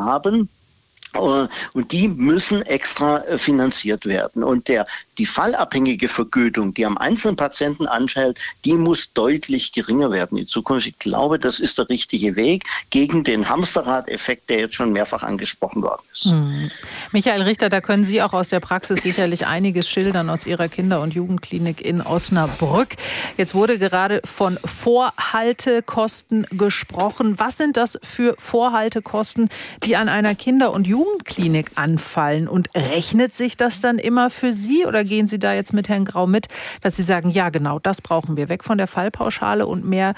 Äh, 1.14 1.48
und 1.74 1.92
die 1.92 2.08
müssen 2.08 2.62
extra 2.64 3.20
äh, 3.26 3.38
finanziert 3.38 4.06
werden. 4.06 4.44
Und 4.44 4.68
der, 4.68 4.86
die 5.18 5.26
fallabhängige 5.26 6.08
Vergütung, 6.08 6.74
die 6.74 6.86
am 6.86 6.98
einzelnen 6.98 7.36
Patienten 7.36 7.88
anfällt, 7.88 8.38
die 8.66 8.74
muss 8.74 9.14
deutlich 9.14 9.72
geringer 9.72 10.12
werden 10.12 10.38
in 10.38 10.48
Zukunft. 10.48 10.88
Ich 10.88 11.00
glaube, 11.00 11.40
das 11.40 11.60
ist 11.60 11.78
der 11.78 11.90
richtige 11.90 12.36
Weg 12.36 12.66
gegen 12.90 13.24
den 13.24 13.50
Hamsterrad-Effekt, 13.50 14.50
der 14.50 14.60
jetzt 14.60 14.76
schon 14.76 14.92
mehrfach 14.92 15.24
angesprochen 15.24 15.82
worden 15.82 16.02
ist. 16.12 16.26
Hm. 16.26 16.72
Michael 17.12 17.42
Richter, 17.42 17.70
da 17.70 17.82
können 17.82 18.04
Sie 18.04 18.22
auch 18.22 18.34
aus 18.34 18.50
der 18.50 18.60
Praxis 18.60 19.02
sicherlich 19.02 19.48
einiges 19.48 19.90
schildern 19.90 20.30
aus 20.30 20.46
Ihrer 20.46 20.68
Kinder- 20.68 21.02
und 21.02 21.14
Jugendklinik 21.14 21.82
in 21.82 22.02
Osnabrück. 22.02 22.96
Jetzt 23.38 23.54
wurde 23.54 23.80
gerade 23.80 24.22
von 24.26 24.58
Vorhaltekosten 24.64 26.48
gesprochen. 26.52 27.40
Was 27.40 27.58
sind 27.58 27.78
das 27.78 27.98
für 28.04 28.36
Vorhaltekosten, 28.38 29.50
die 29.84 29.96
an 29.96 30.10
einer 30.10 30.36
Kinder- 30.36 30.72
und 30.72 30.88
Jugendklinik 30.88 31.72
anfallen. 31.76 32.48
Und 32.48 32.70
rechnet 32.76 33.34
sich 33.34 33.58
das 33.58 33.82
dann 33.82 34.00
immer 34.00 34.30
für 34.30 34.54
Sie 34.54 34.86
oder 34.86 35.04
gehen 35.08 35.28
Sie 35.28 35.40
da 35.40 35.54
jetzt 35.54 35.74
mit 35.74 35.90
Herrn 35.90 36.06
Grau 36.06 36.28
mit, 36.28 36.48
dass 36.82 36.96
Sie 36.96 37.04
sagen, 37.04 37.30
ja 37.30 37.50
genau, 37.50 37.80
das 37.80 38.02
brauchen 38.02 38.38
wir, 38.38 38.50
weg 38.50 38.64
von 38.64 38.78
der 38.78 38.88
Fallpauschale 38.88 39.66
und 39.66 39.86
mehr 39.86 40.14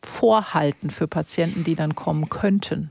Vorhalten 0.00 0.90
für 0.90 1.08
Patienten, 1.08 1.64
die 1.64 1.74
dann 1.74 1.94
kommen 1.94 2.28
könnten? 2.28 2.90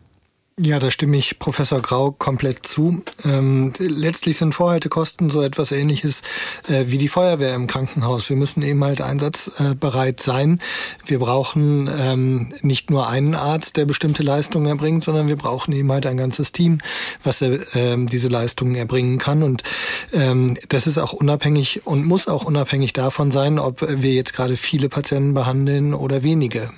Ja, 0.60 0.80
da 0.80 0.92
stimme 0.92 1.18
ich 1.18 1.40
Professor 1.40 1.82
Grau 1.82 2.12
komplett 2.12 2.68
zu. 2.68 3.04
Ähm, 3.24 3.72
letztlich 3.80 4.38
sind 4.38 4.54
Vorhaltekosten 4.54 5.30
so 5.30 5.42
etwas 5.42 5.72
Ähnliches 5.72 6.22
äh, 6.68 6.84
wie 6.88 6.98
die 6.98 7.08
Feuerwehr 7.08 7.56
im 7.56 7.68
Krankenhaus. 7.68 8.30
Wir 8.30 8.36
müssen 8.36 8.62
eben 8.62 8.84
halt 8.84 9.02
einsatzbereit 9.02 10.22
sein. 10.22 10.60
Wir 11.06 11.20
brauchen 11.20 11.90
ähm, 11.92 12.54
nicht 12.62 12.90
nur 12.90 13.08
einen 13.08 13.34
Arzt, 13.34 13.78
der 13.78 13.86
bestimmte 13.86 14.24
Leistungen 14.24 14.68
erbringt, 14.68 15.04
sondern 15.04 15.30
wir 15.30 15.38
brauchen 15.38 15.72
eben 15.72 15.92
halt 15.92 16.06
ein 16.06 16.18
ganzes 16.18 16.52
Team, 16.52 16.80
was 17.24 17.42
äh, 17.42 17.58
diese 18.06 18.28
Leistungen 18.28 18.76
erbringen 18.76 19.20
kann. 19.20 19.44
Und 19.44 19.64
ähm, 20.12 20.58
das 20.68 20.86
ist 20.86 20.98
auch 20.98 21.14
unabhängig 21.14 21.88
und 21.88 22.06
muss 22.06 22.28
auch 22.28 22.44
unabhängig 22.44 22.92
davon 22.92 23.32
sein, 23.32 23.58
ob 23.58 23.82
wir 23.82 24.14
jetzt 24.14 24.34
gerade 24.34 24.58
viele 24.58 24.90
Patienten 24.90 25.34
behandeln 25.34 25.94
oder 25.94 26.24
wenige. 26.24 26.72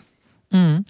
Mhm. 0.51 0.85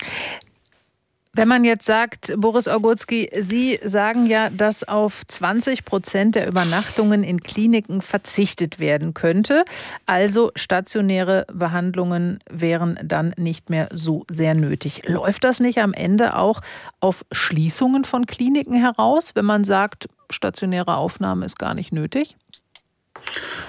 Wenn 1.36 1.48
man 1.48 1.64
jetzt 1.64 1.88
sagt, 1.88 2.32
Boris 2.38 2.68
Augutski, 2.68 3.28
Sie 3.40 3.80
sagen 3.84 4.28
ja, 4.28 4.52
dass 4.52 4.84
auf 4.84 5.26
20 5.28 5.84
Prozent 5.84 6.36
der 6.36 6.48
Übernachtungen 6.48 7.24
in 7.24 7.42
Kliniken 7.42 8.02
verzichtet 8.02 8.80
werden 8.80 9.16
könnte. 9.16 9.66
Also 10.06 10.52
stationäre 10.56 11.48
Behandlungen 11.52 12.38
wären 12.48 13.00
dann 13.04 13.34
nicht 13.36 13.72
mehr 13.72 13.90
so 13.92 14.28
sehr 14.30 14.54
nötig. 14.54 15.08
Läuft 15.08 15.44
das 15.44 15.60
nicht 15.60 15.80
am 15.80 15.94
Ende 15.94 16.38
auch 16.38 16.62
auf 17.00 17.26
Schließungen 17.32 18.06
von 18.06 18.28
Kliniken 18.28 18.76
heraus, 18.76 19.32
wenn 19.34 19.46
man 19.46 19.64
sagt, 19.64 20.10
stationäre 20.30 20.98
Aufnahme 20.98 21.48
ist 21.48 21.58
gar 21.58 21.74
nicht 21.74 21.92
nötig? 21.92 22.38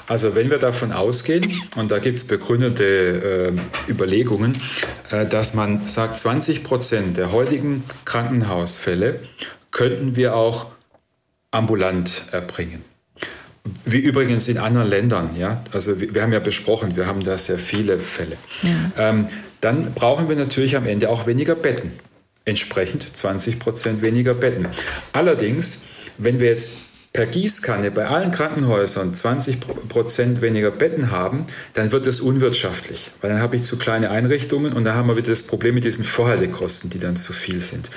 Also 0.06 0.34
wenn 0.34 0.50
wir 0.50 0.58
davon 0.58 0.92
ausgehen, 0.92 1.62
und 1.76 1.90
da 1.90 1.98
gibt 1.98 2.18
es 2.18 2.24
begründete 2.24 3.54
äh, 3.86 3.90
Überlegungen, 3.90 4.52
äh, 5.10 5.24
dass 5.26 5.54
man 5.54 5.88
sagt, 5.88 6.18
20 6.18 6.62
Prozent 6.62 7.16
der 7.16 7.32
heutigen 7.32 7.84
Krankenhausfälle 8.04 9.20
könnten 9.70 10.14
wir 10.14 10.36
auch 10.36 10.66
ambulant 11.50 12.24
erbringen. 12.32 12.84
Wie 13.86 14.00
übrigens 14.00 14.46
in 14.48 14.58
anderen 14.58 14.88
Ländern, 14.88 15.30
ja. 15.36 15.62
Also 15.72 15.98
wir, 15.98 16.14
wir 16.14 16.22
haben 16.22 16.34
ja 16.34 16.40
besprochen, 16.40 16.96
wir 16.96 17.06
haben 17.06 17.22
da 17.22 17.38
sehr 17.38 17.58
viele 17.58 17.98
Fälle. 17.98 18.36
Ja. 18.62 19.08
Ähm, 19.08 19.26
dann 19.62 19.94
brauchen 19.94 20.28
wir 20.28 20.36
natürlich 20.36 20.76
am 20.76 20.86
Ende 20.86 21.08
auch 21.08 21.26
weniger 21.26 21.54
Betten. 21.54 21.92
Entsprechend 22.44 23.16
20 23.16 23.58
Prozent 23.58 24.02
weniger 24.02 24.34
Betten. 24.34 24.68
Allerdings, 25.14 25.84
wenn 26.18 26.40
wir 26.40 26.48
jetzt 26.48 26.68
per 27.14 27.26
Gießkanne 27.26 27.92
bei 27.92 28.08
allen 28.08 28.32
Krankenhäusern 28.32 29.14
20 29.14 29.60
Prozent 29.88 30.42
weniger 30.42 30.72
Betten 30.72 31.12
haben, 31.12 31.46
dann 31.72 31.92
wird 31.92 32.08
es 32.08 32.20
unwirtschaftlich, 32.20 33.12
weil 33.20 33.30
dann 33.30 33.40
habe 33.40 33.54
ich 33.54 33.62
zu 33.62 33.78
kleine 33.78 34.10
Einrichtungen 34.10 34.72
und 34.72 34.82
dann 34.82 34.96
haben 34.96 35.06
wir 35.06 35.16
wieder 35.16 35.28
das 35.28 35.44
Problem 35.44 35.76
mit 35.76 35.84
diesen 35.84 36.04
Vorhaltekosten, 36.04 36.90
die 36.90 36.98
dann 36.98 37.14
zu 37.14 37.32
viel 37.32 37.60
sind. 37.60 37.88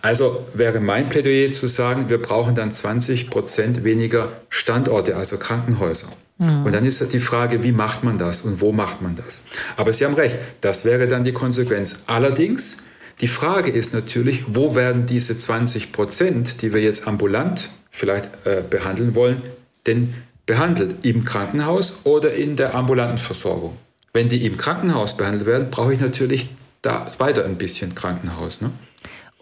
Also 0.00 0.46
wäre 0.54 0.80
mein 0.80 1.10
Plädoyer 1.10 1.50
zu 1.52 1.66
sagen, 1.66 2.08
wir 2.08 2.16
brauchen 2.16 2.54
dann 2.54 2.72
20 2.72 3.28
Prozent 3.28 3.84
weniger 3.84 4.32
Standorte, 4.48 5.16
also 5.16 5.36
Krankenhäuser. 5.36 6.08
Und 6.38 6.72
dann 6.74 6.84
ist 6.86 7.12
die 7.12 7.20
Frage, 7.20 7.62
wie 7.62 7.70
macht 7.70 8.02
man 8.02 8.18
das 8.18 8.40
und 8.40 8.60
wo 8.62 8.72
macht 8.72 9.00
man 9.02 9.14
das? 9.14 9.44
Aber 9.76 9.92
Sie 9.92 10.04
haben 10.04 10.14
recht, 10.14 10.38
das 10.62 10.84
wäre 10.84 11.06
dann 11.06 11.22
die 11.22 11.32
Konsequenz. 11.32 11.96
Allerdings, 12.06 12.78
die 13.20 13.28
Frage 13.28 13.70
ist 13.70 13.92
natürlich, 13.92 14.44
wo 14.48 14.74
werden 14.74 15.06
diese 15.06 15.36
20 15.36 15.92
Prozent, 15.92 16.62
die 16.62 16.72
wir 16.72 16.80
jetzt 16.80 17.06
ambulant 17.06 17.70
vielleicht 17.92 18.28
äh, 18.44 18.64
behandeln 18.68 19.14
wollen, 19.14 19.42
denn 19.86 20.14
behandelt 20.46 21.04
im 21.04 21.24
Krankenhaus 21.24 22.00
oder 22.04 22.34
in 22.34 22.56
der 22.56 22.74
ambulanten 22.74 23.18
Versorgung. 23.18 23.78
Wenn 24.12 24.28
die 24.28 24.44
im 24.44 24.56
Krankenhaus 24.56 25.16
behandelt 25.16 25.46
werden, 25.46 25.70
brauche 25.70 25.92
ich 25.92 26.00
natürlich 26.00 26.48
da 26.82 27.06
weiter 27.18 27.44
ein 27.44 27.56
bisschen 27.56 27.94
Krankenhaus. 27.94 28.60
Ne? 28.60 28.70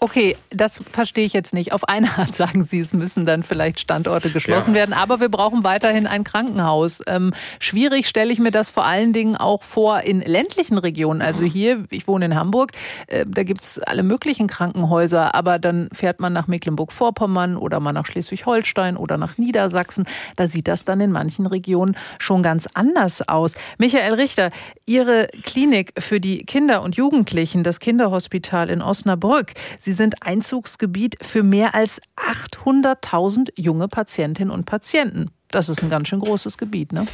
Okay, 0.03 0.35
das 0.49 0.79
verstehe 0.79 1.27
ich 1.27 1.35
jetzt 1.35 1.53
nicht. 1.53 1.75
Auf 1.75 1.87
eine 1.87 2.09
Art 2.17 2.35
sagen 2.35 2.65
Sie, 2.65 2.79
es 2.79 2.95
müssen 2.95 3.27
dann 3.27 3.43
vielleicht 3.43 3.81
Standorte 3.81 4.31
geschlossen 4.31 4.71
ja. 4.71 4.77
werden, 4.77 4.95
aber 4.95 5.21
wir 5.21 5.29
brauchen 5.29 5.63
weiterhin 5.63 6.07
ein 6.07 6.25
Krankenhaus. 6.25 7.03
Ähm, 7.07 7.35
schwierig 7.59 8.09
stelle 8.09 8.33
ich 8.33 8.39
mir 8.39 8.51
das 8.51 8.71
vor 8.71 8.87
allen 8.87 9.13
Dingen 9.13 9.37
auch 9.37 9.63
vor 9.63 10.01
in 10.01 10.23
ländlichen 10.23 10.79
Regionen. 10.79 11.21
Also 11.21 11.45
hier, 11.45 11.85
ich 11.91 12.09
wohne 12.09 12.25
in 12.25 12.35
Hamburg, 12.35 12.71
äh, 13.09 13.27
da 13.29 13.43
gibt 13.43 13.61
es 13.61 13.79
alle 13.79 14.03
möglichen 14.03 14.47
Krankenhäuser, 14.47 15.35
aber 15.35 15.59
dann 15.59 15.91
fährt 15.93 16.19
man 16.19 16.33
nach 16.33 16.47
Mecklenburg-Vorpommern 16.47 17.59
oder 17.59 17.79
mal 17.79 17.93
nach 17.93 18.07
Schleswig-Holstein 18.07 18.97
oder 18.97 19.19
nach 19.19 19.37
Niedersachsen. 19.37 20.07
Da 20.37 20.49
sieht 20.49 20.67
das 20.67 20.87
dann 20.87 21.03
in 21.03 21.13
manchen 21.13 21.45
Regionen 21.45 21.95
schon 22.19 22.43
ganz 22.43 22.67
anders 22.73 23.29
aus. 23.29 23.55
Michael 23.77 24.15
Richter, 24.15 24.49
Ihre 24.87 25.29
Klinik 25.43 25.93
für 25.99 26.21
die 26.21 26.39
Kinder 26.45 26.81
und 26.81 26.97
Jugendlichen, 26.97 27.65
das 27.65 27.81
Kinderhospital 27.81 28.71
in 28.71 28.81
Osnabrück, 28.81 29.53
Sie 29.79 29.90
Sie 29.91 29.97
sind 29.97 30.23
Einzugsgebiet 30.25 31.17
für 31.21 31.43
mehr 31.43 31.75
als 31.75 32.01
800.000 32.15 33.49
junge 33.57 33.89
Patientinnen 33.89 34.55
und 34.55 34.65
Patienten. 34.65 35.33
Das 35.51 35.69
ist 35.69 35.83
ein 35.83 35.91
ganz 35.91 36.07
schön 36.07 36.21
großes 36.21 36.59
Gebiet, 36.59 36.93
ne? 36.93 37.09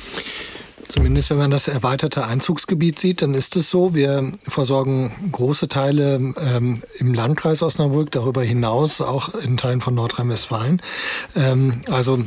Zumindest 0.87 1.31
wenn 1.31 1.39
man 1.39 1.51
das 1.51 1.69
erweiterte 1.69 2.27
Einzugsgebiet 2.27 2.99
sieht, 2.99 3.23
dann 3.23 3.33
ist 3.33 3.57
es 3.57 3.71
so. 3.71 3.95
Wir 3.95 4.31
versorgen 4.43 5.31
große 5.33 5.69
Teile 5.69 6.17
ähm, 6.17 6.81
im 6.99 7.15
Landkreis 7.15 7.63
Osnabrück, 7.63 8.11
darüber 8.11 8.43
hinaus 8.43 9.01
auch 9.01 9.35
in 9.35 9.57
Teilen 9.57 9.81
von 9.81 9.95
Nordrhein-Westfalen. 9.95 10.83
Ähm, 11.35 11.81
also 11.91 12.27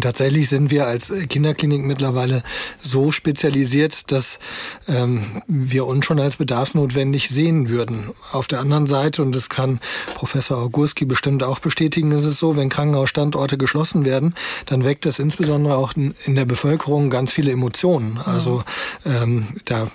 Tatsächlich 0.00 0.48
sind 0.50 0.70
wir 0.70 0.86
als 0.86 1.10
Kinderklinik 1.28 1.82
mittlerweile 1.82 2.42
so 2.82 3.10
spezialisiert, 3.12 4.12
dass 4.12 4.38
ähm, 4.88 5.42
wir 5.46 5.86
uns 5.86 6.04
schon 6.04 6.20
als 6.20 6.36
bedarfsnotwendig 6.36 7.30
sehen 7.30 7.68
würden. 7.68 8.10
Auf 8.32 8.46
der 8.46 8.60
anderen 8.60 8.86
Seite, 8.86 9.22
und 9.22 9.34
das 9.34 9.48
kann 9.48 9.80
Professor 10.14 10.58
Augurski 10.58 11.06
bestimmt 11.06 11.42
auch 11.42 11.60
bestätigen, 11.60 12.12
ist 12.12 12.24
es 12.24 12.38
so, 12.38 12.56
wenn 12.56 12.68
Krankenhausstandorte 12.68 13.56
geschlossen 13.56 14.04
werden, 14.04 14.34
dann 14.66 14.84
weckt 14.84 15.06
das 15.06 15.18
insbesondere 15.18 15.76
auch 15.76 15.94
in 15.94 16.34
der 16.34 16.44
Bevölkerung 16.44 17.08
ganz 17.08 17.32
viele 17.32 17.52
Emotionen. 17.52 18.18
Also 18.18 18.64
ähm, 19.06 19.46
da 19.64 19.88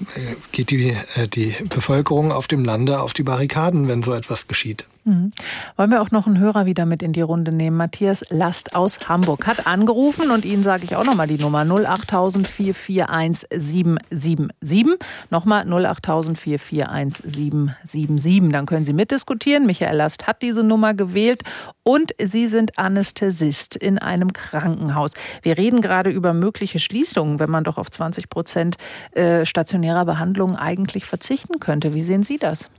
geht 0.51 0.71
die, 0.71 0.89
äh, 1.15 1.27
die 1.27 1.55
Bevölkerung 1.69 2.31
auf 2.31 2.47
dem 2.47 2.65
Lande 2.65 3.01
auf 3.01 3.13
die 3.13 3.23
Barrikaden, 3.23 3.87
wenn 3.87 4.01
so 4.01 4.13
etwas 4.13 4.47
geschieht. 4.47 4.87
Mhm. 5.03 5.31
Wollen 5.77 5.91
wir 5.91 6.01
auch 6.01 6.11
noch 6.11 6.27
einen 6.27 6.37
Hörer 6.37 6.67
wieder 6.67 6.85
mit 6.85 7.01
in 7.01 7.11
die 7.11 7.21
Runde 7.21 7.51
nehmen? 7.51 7.75
Matthias 7.75 8.23
Last 8.29 8.75
aus 8.75 9.09
Hamburg 9.09 9.47
hat 9.47 9.65
angerufen 9.65 10.29
und 10.29 10.45
Ihnen 10.45 10.61
sage 10.61 10.83
ich 10.83 10.95
auch 10.95 11.03
nochmal 11.03 11.27
die 11.27 11.39
Nummer 11.39 11.65
08000 11.65 12.47
441 12.47 13.47
777. 13.49 14.99
Nochmal 15.31 15.65
08000 15.71 16.37
441 16.37 17.23
777. 17.25 18.51
Dann 18.51 18.65
können 18.67 18.85
Sie 18.85 18.93
mitdiskutieren. 18.93 19.65
Michael 19.65 19.97
Last 19.97 20.27
hat 20.27 20.43
diese 20.43 20.63
Nummer 20.63 20.93
gewählt 20.93 21.43
und 21.81 22.11
Sie 22.21 22.47
sind 22.47 22.77
Anästhesist 22.77 23.75
in 23.75 23.97
einem 23.97 24.33
Krankenhaus. 24.33 25.13
Wir 25.41 25.57
reden 25.57 25.81
gerade 25.81 26.11
über 26.11 26.33
mögliche 26.33 26.77
Schließungen, 26.77 27.39
wenn 27.39 27.49
man 27.49 27.63
doch 27.63 27.79
auf 27.79 27.89
20 27.89 28.29
Prozent 28.29 28.77
äh, 29.13 29.45
stationärer 29.45 30.05
Behandlung 30.05 30.55
eigentlich 30.55 31.05
verzichten 31.05 31.59
könnte. 31.59 31.95
Wie 31.95 32.03
sehen 32.03 32.21
Sie 32.21 32.37
das? 32.37 32.69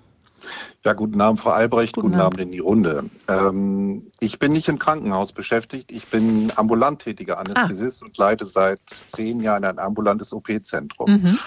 Ja, 0.84 0.95
guten 0.95 1.20
Abend, 1.20 1.40
Frau 1.40 1.51
Albrecht. 1.51 1.95
Guten, 1.95 2.09
guten 2.09 2.20
Abend 2.20 2.40
in 2.40 2.51
die 2.51 2.59
Runde. 2.59 3.05
Ähm, 3.28 4.11
ich 4.20 4.38
bin 4.38 4.53
nicht 4.53 4.68
im 4.68 4.78
Krankenhaus 4.78 5.32
beschäftigt. 5.32 5.93
Ich 5.93 6.09
bin 6.09 6.53
ambulant 6.57 7.03
tätiger 7.03 7.38
Anästhesist 7.38 8.03
ah. 8.03 8.07
und 8.07 8.16
leite 8.16 8.47
seit 8.47 8.80
zehn 9.09 9.40
Jahren 9.40 9.64
ein 9.64 9.78
ambulantes 9.78 10.32
OP-Zentrum. 10.32 11.11
Mhm. 11.11 11.38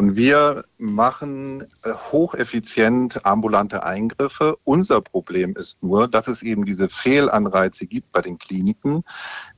Und 0.00 0.16
wir 0.16 0.64
machen 0.78 1.66
äh, 1.82 1.92
hocheffizient 2.10 3.26
ambulante 3.26 3.82
Eingriffe. 3.82 4.56
Unser 4.64 5.02
Problem 5.02 5.54
ist 5.56 5.82
nur, 5.82 6.08
dass 6.08 6.26
es 6.26 6.42
eben 6.42 6.64
diese 6.64 6.88
Fehlanreize 6.88 7.86
gibt 7.86 8.10
bei 8.10 8.22
den 8.22 8.38
Kliniken, 8.38 9.04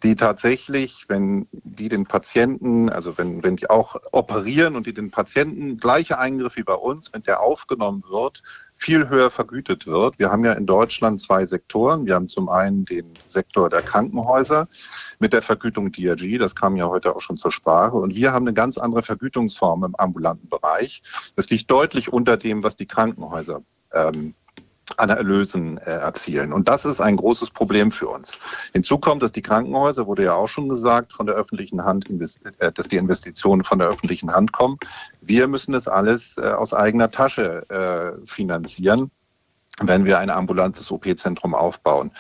die 0.03 0.17
tatsächlich, 0.17 1.05
wenn 1.07 1.47
die 1.53 1.89
den 1.89 2.07
Patienten, 2.07 2.89
also 2.89 3.17
wenn, 3.19 3.45
wenn 3.45 3.55
die 3.55 3.71
auch 3.71 3.95
operieren 4.11 4.75
und 4.75 4.89
die 4.89 4.95
den 4.95 5.13
Patienten 5.13 5.77
gleiche 5.77 6.19
Eingriffe 6.19 6.57
wie 6.57 6.65
bei 6.65 6.75
uns, 6.75 7.13
wenn 7.13 7.23
der 7.23 7.41
aufgenommen 7.41 8.03
wird, 8.11 8.43
viel 8.83 9.09
höher 9.09 9.31
vergütet 9.31 9.87
wird. 9.87 10.19
Wir 10.19 10.31
haben 10.31 10.45
ja 10.45 10.53
in 10.55 10.67
Deutschland 10.67 11.21
zwei 11.21 11.47
Sektoren. 11.47 12.05
Wir 12.05 12.17
haben 12.17 12.29
zum 12.29 12.49
einen 12.49 12.85
den 12.85 13.13
Sektor 13.27 13.71
der 13.71 13.81
Krankenhäuser 13.81 14.69
mit 15.21 15.33
der 15.33 15.41
Vergütung 15.41 15.93
DRG, 15.93 16.39
das 16.39 16.57
kam 16.57 16.77
ja 16.77 16.89
heute 16.89 17.15
auch 17.15 17.21
schon 17.21 17.37
zur 17.37 17.53
Sprache. 17.53 17.97
Und 17.97 18.17
wir 18.17 18.33
haben 18.33 18.45
eine 18.45 18.55
ganz 18.55 18.79
andere 18.79 19.05
Vergütungsform 19.05 19.85
im 19.85 19.95
ambulanten 19.95 20.49
Bereich. 20.49 21.03
Das 21.37 21.49
liegt 21.49 21.71
deutlich 21.71 22.13
unter 22.13 22.37
dem, 22.37 22.65
was 22.65 22.75
die 22.75 22.87
Krankenhäuser 22.87 23.63
ähm, 23.93 24.35
an 24.99 25.11
Erlösen 25.11 25.79
äh, 25.79 25.91
erzielen. 25.91 26.53
Und 26.53 26.69
das 26.69 26.85
ist 26.85 27.01
ein 27.01 27.17
großes 27.17 27.51
Problem 27.51 27.93
für 27.93 28.09
uns. 28.09 28.39
Hinzu 28.73 28.99
kommt, 28.99 29.23
dass 29.23 29.33
die 29.33 29.43
Krankenhäuser, 29.43 30.07
wurde 30.07 30.25
ja 30.25 30.35
auch 30.35 30.49
schon 30.49 30.69
gesagt, 30.69 31.13
von 31.13 31.27
der 31.27 31.35
öffentlichen 31.35 31.85
Hand, 31.85 32.09
äh, 32.59 32.73
dass 32.73 32.89
die 32.89 32.97
Investitionen 32.97 33.65
von 33.65 33.79
der 33.79 33.89
öffentlichen 33.89 34.33
Hand 34.33 34.53
kommen. 34.53 34.79
Wir 35.21 35.49
müssen 35.49 35.73
das 35.73 35.89
alles 35.89 36.37
äh, 36.39 36.43
aus 36.43 36.75
eigener 36.75 37.11
Tasche 37.11 37.69
äh, 37.69 38.27
finanzieren 38.27 39.11
wenn 39.81 40.05
wir 40.05 40.19
ein 40.19 40.31
ambulantes 40.31 40.91
OP-Zentrum 40.91 41.55
aufbauen. 41.55 42.13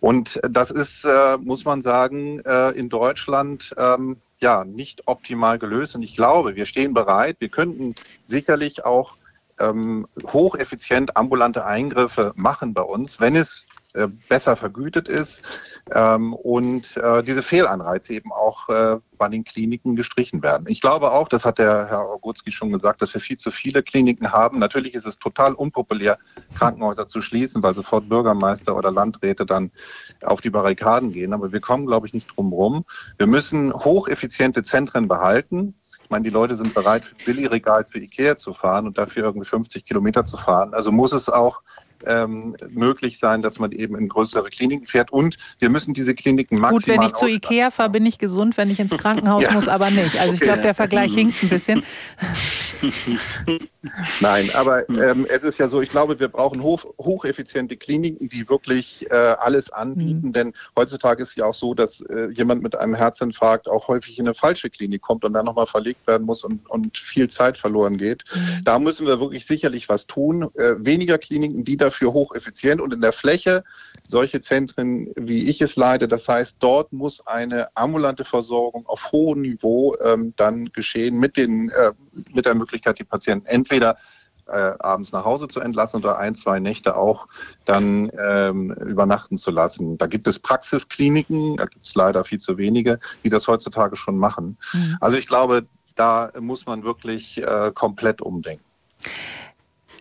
Und 0.00 0.40
das 0.48 0.70
ist, 0.70 1.04
äh, 1.04 1.36
muss 1.38 1.64
man 1.64 1.82
sagen, 1.82 2.40
äh, 2.40 2.70
in 2.70 2.88
Deutschland 2.88 3.74
ähm, 3.76 4.16
ja 4.40 4.64
nicht 4.64 5.06
optimal 5.06 5.58
gelöst. 5.58 5.94
Und 5.94 6.02
ich 6.02 6.16
glaube, 6.16 6.56
wir 6.56 6.66
stehen 6.66 6.94
bereit. 6.94 7.36
Wir 7.40 7.50
könnten 7.50 7.94
sicherlich 8.26 8.84
auch 8.84 9.16
ähm, 9.58 10.06
hocheffizient 10.32 11.16
ambulante 11.16 11.64
Eingriffe 11.64 12.32
machen 12.34 12.74
bei 12.74 12.82
uns, 12.82 13.20
wenn 13.20 13.36
es 13.36 13.66
äh, 13.94 14.08
besser 14.28 14.56
vergütet 14.56 15.08
ist 15.08 15.44
ähm, 15.92 16.34
und 16.34 16.96
äh, 16.96 17.22
diese 17.22 17.44
Fehlanreize 17.44 18.14
eben 18.14 18.32
auch 18.32 18.68
äh, 18.68 18.98
bei 19.18 19.28
den 19.28 19.44
Kliniken 19.44 19.94
gestrichen 19.94 20.42
werden. 20.42 20.66
Ich 20.68 20.80
glaube 20.80 21.12
auch, 21.12 21.28
das 21.28 21.44
hat 21.44 21.58
der 21.58 21.88
Herr 21.88 22.12
Ogutski 22.12 22.50
schon 22.50 22.72
gesagt, 22.72 23.02
dass 23.02 23.14
wir 23.14 23.20
viel 23.20 23.36
zu 23.36 23.52
viele 23.52 23.84
Kliniken 23.84 24.32
haben. 24.32 24.58
Natürlich 24.58 24.94
ist 24.94 25.06
es 25.06 25.18
total 25.18 25.54
unpopulär, 25.54 26.18
Krankenhäuser 26.56 27.06
zu 27.06 27.20
schließen, 27.20 27.62
weil 27.62 27.74
sofort 27.74 28.08
Bürgermeister 28.08 28.76
oder 28.76 28.90
Landräte 28.90 29.46
dann 29.46 29.70
auf 30.24 30.40
die 30.40 30.50
Barrikaden 30.50 31.12
gehen. 31.12 31.32
Aber 31.32 31.52
wir 31.52 31.60
kommen, 31.60 31.86
glaube 31.86 32.08
ich, 32.08 32.14
nicht 32.14 32.36
drum 32.36 32.52
rum. 32.52 32.84
Wir 33.16 33.28
müssen 33.28 33.72
hocheffiziente 33.72 34.64
Zentren 34.64 35.06
behalten 35.06 35.76
meine, 36.14 36.24
die 36.24 36.30
Leute 36.30 36.54
sind 36.54 36.72
bereit, 36.74 37.04
für 37.04 37.16
Billigregal 37.24 37.84
für 37.90 37.98
Ikea 37.98 38.36
zu 38.36 38.54
fahren 38.54 38.86
und 38.86 38.96
dafür 38.96 39.24
irgendwie 39.24 39.48
50 39.48 39.84
Kilometer 39.84 40.24
zu 40.24 40.36
fahren. 40.36 40.72
Also 40.72 40.92
muss 40.92 41.12
es 41.12 41.28
auch 41.28 41.60
ähm, 42.06 42.56
möglich 42.70 43.18
sein, 43.18 43.42
dass 43.42 43.58
man 43.58 43.72
eben 43.72 43.96
in 43.96 44.08
größere 44.08 44.48
Kliniken 44.50 44.86
fährt. 44.86 45.10
Und 45.12 45.36
wir 45.58 45.70
müssen 45.70 45.92
diese 45.92 46.14
Kliniken 46.14 46.60
maximal. 46.60 46.80
Gut, 46.80 46.88
wenn 46.88 47.02
ich 47.02 47.14
zu 47.14 47.26
Ikea 47.26 47.72
fahre, 47.72 47.90
bin 47.90 48.06
ich 48.06 48.18
gesund. 48.18 48.56
Wenn 48.56 48.70
ich 48.70 48.78
ins 48.78 48.96
Krankenhaus 48.96 49.42
ja. 49.42 49.52
muss, 49.52 49.66
aber 49.66 49.90
nicht. 49.90 50.20
Also 50.20 50.34
ich 50.34 50.40
glaube, 50.40 50.62
der 50.62 50.74
Vergleich 50.74 51.12
hinkt 51.14 51.42
ein 51.42 51.48
bisschen. 51.48 51.82
Nein, 54.20 54.50
aber 54.54 54.88
ähm, 54.88 55.26
es 55.28 55.42
ist 55.42 55.58
ja 55.58 55.68
so, 55.68 55.80
ich 55.80 55.90
glaube, 55.90 56.18
wir 56.18 56.28
brauchen 56.28 56.62
hoch, 56.62 56.84
hocheffiziente 56.98 57.76
Kliniken, 57.76 58.28
die 58.28 58.48
wirklich 58.48 59.10
äh, 59.10 59.14
alles 59.14 59.70
anbieten. 59.70 60.28
Mhm. 60.28 60.32
Denn 60.32 60.52
heutzutage 60.76 61.22
ist 61.22 61.30
es 61.30 61.36
ja 61.36 61.46
auch 61.46 61.54
so, 61.54 61.74
dass 61.74 62.00
äh, 62.02 62.28
jemand 62.30 62.62
mit 62.62 62.74
einem 62.76 62.94
Herzinfarkt 62.94 63.68
auch 63.68 63.88
häufig 63.88 64.18
in 64.18 64.26
eine 64.26 64.34
falsche 64.34 64.70
Klinik 64.70 65.02
kommt 65.02 65.24
und 65.24 65.34
dann 65.34 65.44
nochmal 65.44 65.66
verlegt 65.66 66.06
werden 66.06 66.26
muss 66.26 66.44
und, 66.44 66.68
und 66.70 66.96
viel 66.96 67.28
Zeit 67.28 67.58
verloren 67.58 67.98
geht. 67.98 68.24
Mhm. 68.34 68.64
Da 68.64 68.78
müssen 68.78 69.06
wir 69.06 69.20
wirklich 69.20 69.46
sicherlich 69.46 69.88
was 69.88 70.06
tun. 70.06 70.48
Äh, 70.54 70.74
weniger 70.78 71.18
Kliniken, 71.18 71.64
die 71.64 71.76
dafür 71.76 72.12
hocheffizient 72.12 72.80
und 72.80 72.94
in 72.94 73.00
der 73.00 73.12
Fläche 73.12 73.64
solche 74.06 74.40
Zentren, 74.40 75.08
wie 75.16 75.46
ich 75.46 75.60
es 75.60 75.76
leite. 75.76 76.08
Das 76.08 76.28
heißt, 76.28 76.56
dort 76.60 76.92
muss 76.92 77.26
eine 77.26 77.68
ambulante 77.76 78.24
Versorgung 78.24 78.86
auf 78.86 79.12
hohem 79.12 79.42
Niveau 79.42 79.96
ähm, 80.02 80.34
dann 80.36 80.66
geschehen 80.72 81.18
mit, 81.18 81.36
den, 81.36 81.70
äh, 81.70 81.92
mit 82.32 82.46
der 82.46 82.54
Möglichkeit, 82.54 82.98
die 82.98 83.04
Patienten 83.04 83.46
entweder 83.46 83.96
äh, 84.46 84.72
abends 84.78 85.12
nach 85.12 85.24
Hause 85.24 85.48
zu 85.48 85.60
entlassen 85.60 86.00
oder 86.00 86.18
ein, 86.18 86.34
zwei 86.34 86.60
Nächte 86.60 86.96
auch 86.96 87.26
dann 87.64 88.10
ähm, 88.18 88.72
übernachten 88.72 89.38
zu 89.38 89.50
lassen. 89.50 89.96
Da 89.96 90.06
gibt 90.06 90.26
es 90.26 90.38
Praxiskliniken, 90.38 91.56
da 91.56 91.66
gibt 91.66 91.86
es 91.86 91.94
leider 91.94 92.24
viel 92.24 92.40
zu 92.40 92.58
wenige, 92.58 92.98
die 93.24 93.30
das 93.30 93.48
heutzutage 93.48 93.96
schon 93.96 94.18
machen. 94.18 94.58
Mhm. 94.72 94.98
Also 95.00 95.16
ich 95.16 95.26
glaube, 95.26 95.66
da 95.94 96.30
muss 96.38 96.66
man 96.66 96.84
wirklich 96.84 97.38
äh, 97.42 97.72
komplett 97.74 98.20
umdenken. 98.20 98.64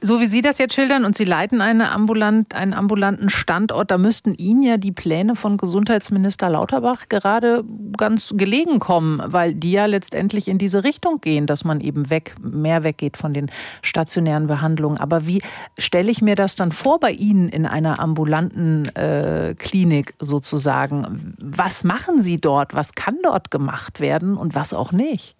So 0.06 0.20
wie 0.20 0.28
Sie 0.28 0.42
das 0.42 0.58
jetzt 0.58 0.74
schildern 0.74 1.06
und 1.06 1.16
Sie 1.16 1.24
leiten 1.24 1.62
eine 1.62 1.90
ambulant, 1.94 2.54
einen 2.54 2.74
ambulanten 2.74 3.30
Standort, 3.30 3.90
da 3.90 3.98
müssten 3.98 4.34
Ihnen 4.34 4.62
ja 4.62 4.76
die 4.76 4.92
Pläne 4.92 5.34
von 5.34 5.56
Gesundheitsminister 5.56 6.50
Lauterbach 6.50 7.08
gerade 7.08 7.64
ganz 7.98 8.34
gelegen 8.36 8.80
kommen, 8.80 9.22
weil 9.26 9.56
die 9.56 9.72
ja 9.72 9.86
letztendlich 9.86 10.50
in 10.50 10.58
diese 10.58 10.84
Richtung 10.84 11.22
gehen, 11.22 11.48
dass 11.48 11.64
man 11.64 11.80
eben 11.80 12.10
weg, 12.10 12.36
mehr 12.42 12.84
weggeht 12.84 13.16
von 13.16 13.34
den 13.34 13.50
stationären 13.82 14.48
Behandlungen. 14.48 15.00
Aber 15.00 15.26
wie 15.26 15.42
stelle 15.80 16.12
ich 16.12 16.22
mir 16.22 16.36
das 16.36 16.56
dann 16.56 16.74
vor 16.74 17.00
bei 17.00 17.12
Ihnen 17.12 17.48
in 17.48 17.66
einer 17.66 18.02
ambulanten 18.02 18.94
äh, 18.98 19.56
Klinik 19.58 20.16
sozusagen? 20.20 21.34
Was 21.40 21.86
machen 21.86 22.22
Sie 22.22 22.42
dort? 22.42 22.74
Was 22.74 22.96
kann 22.96 23.20
dort 23.24 23.52
gemacht 23.52 24.02
werden 24.02 24.36
und 24.36 24.54
was 24.54 24.74
auch 24.74 24.92
nicht? 24.92 25.38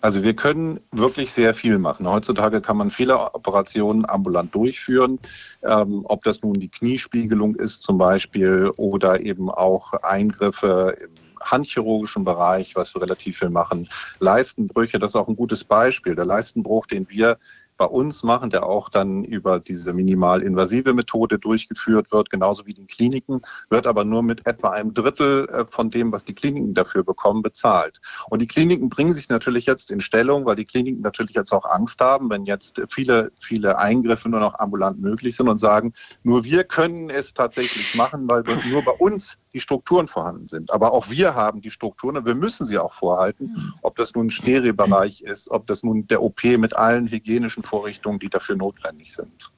Also 0.00 0.22
wir 0.22 0.34
können 0.34 0.80
wirklich 0.92 1.32
sehr 1.32 1.54
viel 1.54 1.78
machen. 1.78 2.08
Heutzutage 2.08 2.60
kann 2.60 2.76
man 2.76 2.90
viele 2.90 3.34
Operationen 3.34 4.08
ambulant 4.08 4.54
durchführen, 4.54 5.18
ähm, 5.62 6.02
ob 6.04 6.22
das 6.24 6.42
nun 6.42 6.54
die 6.54 6.68
Kniespiegelung 6.68 7.56
ist 7.56 7.82
zum 7.82 7.98
Beispiel 7.98 8.70
oder 8.76 9.20
eben 9.20 9.50
auch 9.50 9.92
Eingriffe 9.94 10.96
im 11.00 11.10
handchirurgischen 11.40 12.24
Bereich, 12.24 12.74
was 12.76 12.94
wir 12.94 13.02
relativ 13.02 13.38
viel 13.38 13.50
machen. 13.50 13.88
Leistenbrüche, 14.20 14.98
das 14.98 15.12
ist 15.12 15.16
auch 15.16 15.28
ein 15.28 15.36
gutes 15.36 15.64
Beispiel. 15.64 16.14
Der 16.14 16.24
Leistenbruch, 16.24 16.86
den 16.86 17.08
wir 17.08 17.38
bei 17.76 17.84
uns 17.84 18.22
machen, 18.22 18.50
der 18.50 18.64
auch 18.66 18.88
dann 18.88 19.24
über 19.24 19.60
diese 19.60 19.92
minimalinvasive 19.92 20.94
Methode 20.94 21.38
durchgeführt 21.38 22.12
wird, 22.12 22.30
genauso 22.30 22.66
wie 22.66 22.74
den 22.74 22.86
Kliniken, 22.86 23.42
wird 23.70 23.86
aber 23.86 24.04
nur 24.04 24.22
mit 24.22 24.46
etwa 24.46 24.70
einem 24.70 24.94
Drittel 24.94 25.48
äh, 25.48 25.64
von 25.68 25.90
dem, 25.90 26.12
was 26.12 26.24
die 26.24 26.34
Kliniken 26.34 26.74
dafür 26.74 27.04
bekommen, 27.04 27.42
bezahlt. 27.42 28.00
Und 28.30 28.40
die 28.40 28.46
Kliniken 28.46 28.88
bringen 28.88 29.14
sich 29.14 29.28
natürlich 29.28 29.66
jetzt 29.66 29.90
in 29.90 30.00
Stellung, 30.00 30.46
weil 30.46 30.56
die 30.56 30.64
Kliniken 30.64 31.02
natürlich 31.02 31.34
jetzt 31.34 31.52
auch 31.52 31.64
Angst 31.64 32.00
haben, 32.00 32.30
wenn 32.30 32.46
jetzt 32.46 32.82
viele, 32.88 33.32
viele 33.40 33.78
Eingriffe 33.78 34.28
nur 34.28 34.40
noch 34.40 34.58
ambulant 34.58 35.00
möglich 35.00 35.36
sind 35.36 35.48
und 35.48 35.58
sagen, 35.58 35.92
nur 36.22 36.44
wir 36.44 36.64
können 36.64 37.10
es 37.10 37.34
tatsächlich 37.34 37.94
machen, 37.94 38.28
weil 38.28 38.42
nur 38.70 38.82
bei 38.82 38.92
uns 38.92 39.38
die 39.56 39.60
Strukturen 39.60 40.06
vorhanden 40.06 40.48
sind. 40.48 40.70
Aber 40.70 40.92
auch 40.92 41.08
wir 41.08 41.34
haben 41.34 41.62
die 41.62 41.70
Strukturen 41.70 42.18
und 42.18 42.26
wir 42.26 42.34
müssen 42.34 42.66
sie 42.66 42.76
auch 42.76 42.92
vorhalten, 42.92 43.72
ob 43.80 43.96
das 43.96 44.14
nun 44.14 44.26
ein 44.26 44.30
Sterilbereich 44.30 45.22
ist, 45.22 45.50
ob 45.50 45.66
das 45.66 45.82
nun 45.82 46.06
der 46.08 46.22
OP 46.22 46.44
mit 46.44 46.76
allen 46.76 47.08
hygienischen 47.10 47.62
Vorrichtungen, 47.62 48.18
die 48.18 48.28
dafür 48.28 48.56
notwendig 48.56 49.14
sind. 49.14 49.50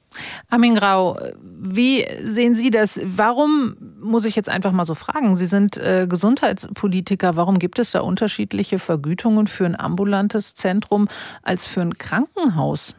Armin 0.49 0.75
Grau, 0.75 1.19
wie 1.43 2.07
sehen 2.23 2.55
Sie 2.55 2.71
das? 2.71 2.99
Warum, 3.03 3.75
muss 3.99 4.23
ich 4.23 4.37
jetzt 4.37 4.49
einfach 4.49 4.71
mal 4.71 4.85
so 4.85 4.95
fragen, 4.95 5.35
Sie 5.35 5.45
sind 5.45 5.77
äh, 5.77 6.07
Gesundheitspolitiker, 6.09 7.35
warum 7.35 7.59
gibt 7.59 7.77
es 7.77 7.91
da 7.91 7.99
unterschiedliche 7.99 8.79
Vergütungen 8.79 9.47
für 9.47 9.65
ein 9.65 9.77
ambulantes 9.77 10.55
Zentrum 10.55 11.09
als 11.43 11.67
für 11.67 11.81
ein 11.81 11.97
Krankenhaus? 11.97 12.95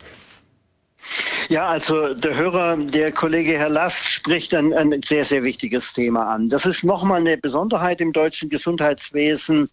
Ja, 1.49 1.69
also 1.69 2.15
der 2.15 2.37
Hörer, 2.37 2.77
der 2.77 3.11
Kollege 3.11 3.59
Herr 3.59 3.69
Last, 3.69 4.09
spricht 4.09 4.55
ein, 4.55 4.73
ein 4.73 5.03
sehr, 5.03 5.25
sehr 5.25 5.43
wichtiges 5.43 5.93
Thema 5.93 6.29
an. 6.29 6.49
Das 6.49 6.65
ist 6.65 6.85
nochmal 6.85 7.21
eine 7.21 7.37
Besonderheit 7.37 8.01
im 8.01 8.13
deutschen 8.13 8.49
Gesundheitswesen, 8.49 9.69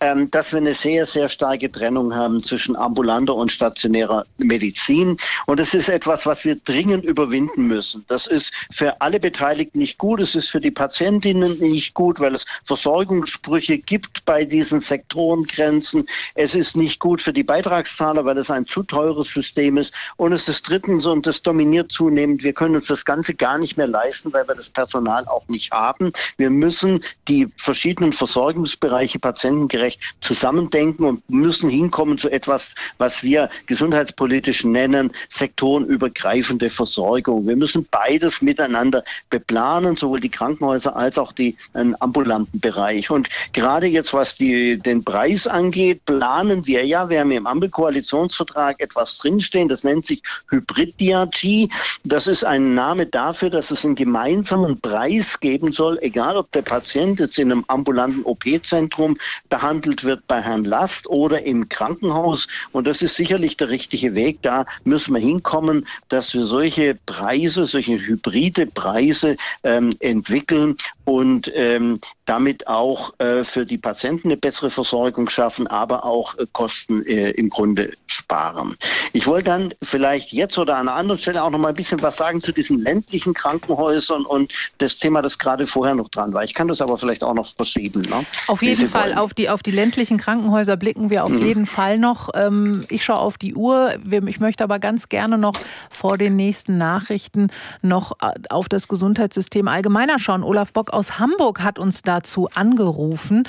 ähm, 0.00 0.30
dass 0.30 0.52
wir 0.52 0.58
eine 0.58 0.74
sehr, 0.74 1.06
sehr 1.06 1.30
starke 1.30 1.72
Trennung 1.72 2.14
haben 2.14 2.42
zwischen 2.42 2.76
ambulanter 2.76 3.34
und 3.34 3.50
stationärer 3.50 4.26
Medizin. 4.36 5.16
Und 5.46 5.58
es 5.58 5.72
ist 5.72 5.88
etwas, 5.88 6.26
was 6.26 6.44
wir 6.44 6.56
dringend 6.56 7.04
überwinden 7.04 7.66
müssen. 7.66 8.04
Das 8.08 8.26
ist 8.26 8.52
für 8.70 9.00
alle 9.00 9.18
Beteiligten 9.18 9.78
nicht 9.78 9.96
gut. 9.96 10.20
Es 10.20 10.34
ist 10.34 10.50
für 10.50 10.60
die 10.60 10.70
Patientinnen 10.70 11.58
nicht 11.60 11.94
gut, 11.94 12.20
weil 12.20 12.34
es 12.34 12.44
Versorgungssprüche 12.64 13.78
gibt 13.78 14.24
bei 14.26 14.44
diesen 14.44 14.80
Sektorengrenzen. 14.80 16.06
Es 16.34 16.54
ist 16.54 16.76
nicht 16.76 16.98
gut 16.98 17.22
für 17.22 17.32
die 17.32 17.42
Beitragszahler, 17.42 18.26
weil 18.26 18.36
es 18.36 18.50
ein 18.50 18.66
zu 18.66 18.82
teures 18.82 19.28
System 19.28 19.78
ist. 19.78 19.94
Und 20.16 20.32
es 20.32 20.48
ist 20.48 20.68
drittens, 20.72 21.04
und 21.04 21.26
das 21.26 21.42
dominiert 21.42 21.92
zunehmend, 21.92 22.42
wir 22.42 22.54
können 22.54 22.76
uns 22.76 22.86
das 22.86 23.04
Ganze 23.04 23.34
gar 23.34 23.58
nicht 23.58 23.76
mehr 23.76 23.86
leisten, 23.86 24.32
weil 24.32 24.48
wir 24.48 24.54
das 24.54 24.70
Personal 24.70 25.26
auch 25.26 25.46
nicht 25.48 25.70
haben. 25.70 26.12
Wir 26.38 26.48
müssen 26.48 27.00
die 27.28 27.46
verschiedenen 27.56 28.12
Versorgungsbereiche 28.12 29.18
patientengerecht 29.18 30.00
zusammendenken 30.20 31.04
und 31.04 31.28
müssen 31.28 31.68
hinkommen 31.68 32.16
zu 32.16 32.30
etwas, 32.30 32.74
was 32.96 33.22
wir 33.22 33.50
gesundheitspolitisch 33.66 34.64
nennen, 34.64 35.12
sektorenübergreifende 35.28 36.70
Versorgung. 36.70 37.46
Wir 37.46 37.56
müssen 37.56 37.86
beides 37.90 38.40
miteinander 38.40 39.04
beplanen, 39.28 39.96
sowohl 39.96 40.20
die 40.20 40.30
Krankenhäuser 40.30 40.96
als 40.96 41.18
auch 41.18 41.32
den 41.32 41.54
ambulanten 42.00 42.60
Bereich. 42.60 43.10
Und 43.10 43.28
gerade 43.52 43.86
jetzt, 43.86 44.14
was 44.14 44.36
die, 44.36 44.78
den 44.78 45.04
Preis 45.04 45.46
angeht, 45.46 46.06
planen 46.06 46.66
wir 46.66 46.86
ja, 46.86 47.10
wir 47.10 47.20
haben 47.20 47.30
im 47.30 47.46
Ampelkoalitionsvertrag 47.46 48.80
etwas 48.80 49.18
drinstehen, 49.18 49.68
das 49.68 49.84
nennt 49.84 50.06
sich 50.06 50.22
Hybrid-DRG. 50.62 51.68
Das 52.04 52.26
ist 52.26 52.44
ein 52.44 52.74
Name 52.74 53.06
dafür, 53.06 53.50
dass 53.50 53.70
es 53.70 53.84
einen 53.84 53.94
gemeinsamen 53.94 54.80
Preis 54.80 55.38
geben 55.40 55.72
soll, 55.72 55.98
egal 56.02 56.36
ob 56.36 56.50
der 56.52 56.62
Patient 56.62 57.20
jetzt 57.20 57.38
in 57.38 57.52
einem 57.52 57.64
ambulanten 57.68 58.22
OP-Zentrum 58.24 59.16
behandelt 59.48 60.04
wird 60.04 60.26
bei 60.26 60.40
Herrn 60.40 60.64
Last 60.64 61.06
oder 61.08 61.42
im 61.42 61.68
Krankenhaus. 61.68 62.46
Und 62.72 62.86
das 62.86 63.02
ist 63.02 63.16
sicherlich 63.16 63.56
der 63.56 63.70
richtige 63.70 64.14
Weg. 64.14 64.38
Da 64.42 64.66
müssen 64.84 65.14
wir 65.14 65.20
hinkommen, 65.20 65.86
dass 66.08 66.34
wir 66.34 66.44
solche 66.44 66.98
Preise, 67.06 67.64
solche 67.64 67.98
hybride 67.98 68.66
Preise 68.66 69.36
ähm, 69.64 69.94
entwickeln 70.00 70.76
und 71.04 71.50
ähm, 71.54 71.98
damit 72.26 72.66
auch 72.66 73.18
äh, 73.18 73.44
für 73.44 73.66
die 73.66 73.78
Patienten 73.78 74.28
eine 74.28 74.36
bessere 74.36 74.70
Versorgung 74.70 75.28
schaffen, 75.28 75.66
aber 75.66 76.04
auch 76.04 76.38
äh, 76.38 76.46
Kosten 76.52 77.04
äh, 77.06 77.30
im 77.30 77.50
Grunde 77.50 77.92
sparen. 78.06 78.76
Ich 79.12 79.26
wollte 79.26 79.50
dann 79.50 79.74
vielleicht 79.82 80.32
jetzt 80.32 80.51
oder 80.58 80.76
an 80.76 80.88
einer 80.88 80.96
anderen 80.96 81.18
Stelle 81.18 81.42
auch 81.42 81.50
noch 81.50 81.58
mal 81.58 81.68
ein 81.68 81.74
bisschen 81.74 82.00
was 82.02 82.16
sagen 82.16 82.40
zu 82.40 82.52
diesen 82.52 82.80
ländlichen 82.80 83.34
Krankenhäusern 83.34 84.24
und 84.24 84.52
das 84.78 84.98
Thema, 84.98 85.22
das 85.22 85.38
gerade 85.38 85.66
vorher 85.66 85.94
noch 85.94 86.08
dran 86.08 86.32
war. 86.32 86.44
Ich 86.44 86.54
kann 86.54 86.68
das 86.68 86.80
aber 86.80 86.96
vielleicht 86.96 87.24
auch 87.24 87.34
noch 87.34 87.46
verschieben. 87.46 88.02
Ne? 88.02 88.24
Auf 88.48 88.62
jeden 88.62 88.88
Fall, 88.88 89.14
auf 89.14 89.34
die, 89.34 89.48
auf 89.48 89.62
die 89.62 89.70
ländlichen 89.70 90.18
Krankenhäuser 90.18 90.76
blicken 90.76 91.10
wir 91.10 91.24
auf 91.24 91.30
mhm. 91.30 91.46
jeden 91.46 91.66
Fall 91.66 91.98
noch. 91.98 92.30
Ähm, 92.34 92.84
ich 92.88 93.04
schaue 93.04 93.18
auf 93.18 93.38
die 93.38 93.54
Uhr. 93.54 93.94
Ich 94.26 94.40
möchte 94.40 94.64
aber 94.64 94.78
ganz 94.78 95.08
gerne 95.08 95.38
noch 95.38 95.54
vor 95.90 96.18
den 96.18 96.36
nächsten 96.36 96.78
Nachrichten 96.78 97.48
noch 97.80 98.12
äh, 98.20 98.32
auf 98.50 98.68
das 98.68 98.88
Gesundheitssystem 98.88 99.68
allgemeiner 99.68 100.18
schauen. 100.18 100.42
Olaf 100.42 100.72
Bock 100.72 100.92
aus 100.92 101.18
Hamburg 101.18 101.62
hat 101.62 101.78
uns 101.78 102.02
dazu 102.02 102.48
angerufen. 102.54 103.44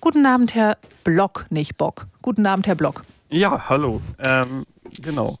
Guten 0.00 0.26
Abend, 0.26 0.54
Herr 0.54 0.76
Block, 1.02 1.46
nicht 1.48 1.78
Bock. 1.78 2.06
Guten 2.20 2.44
Abend, 2.46 2.66
Herr 2.66 2.74
Block. 2.74 3.02
Ja, 3.30 3.68
hallo. 3.68 4.02
Ähm, 4.18 4.66
genau. 5.00 5.38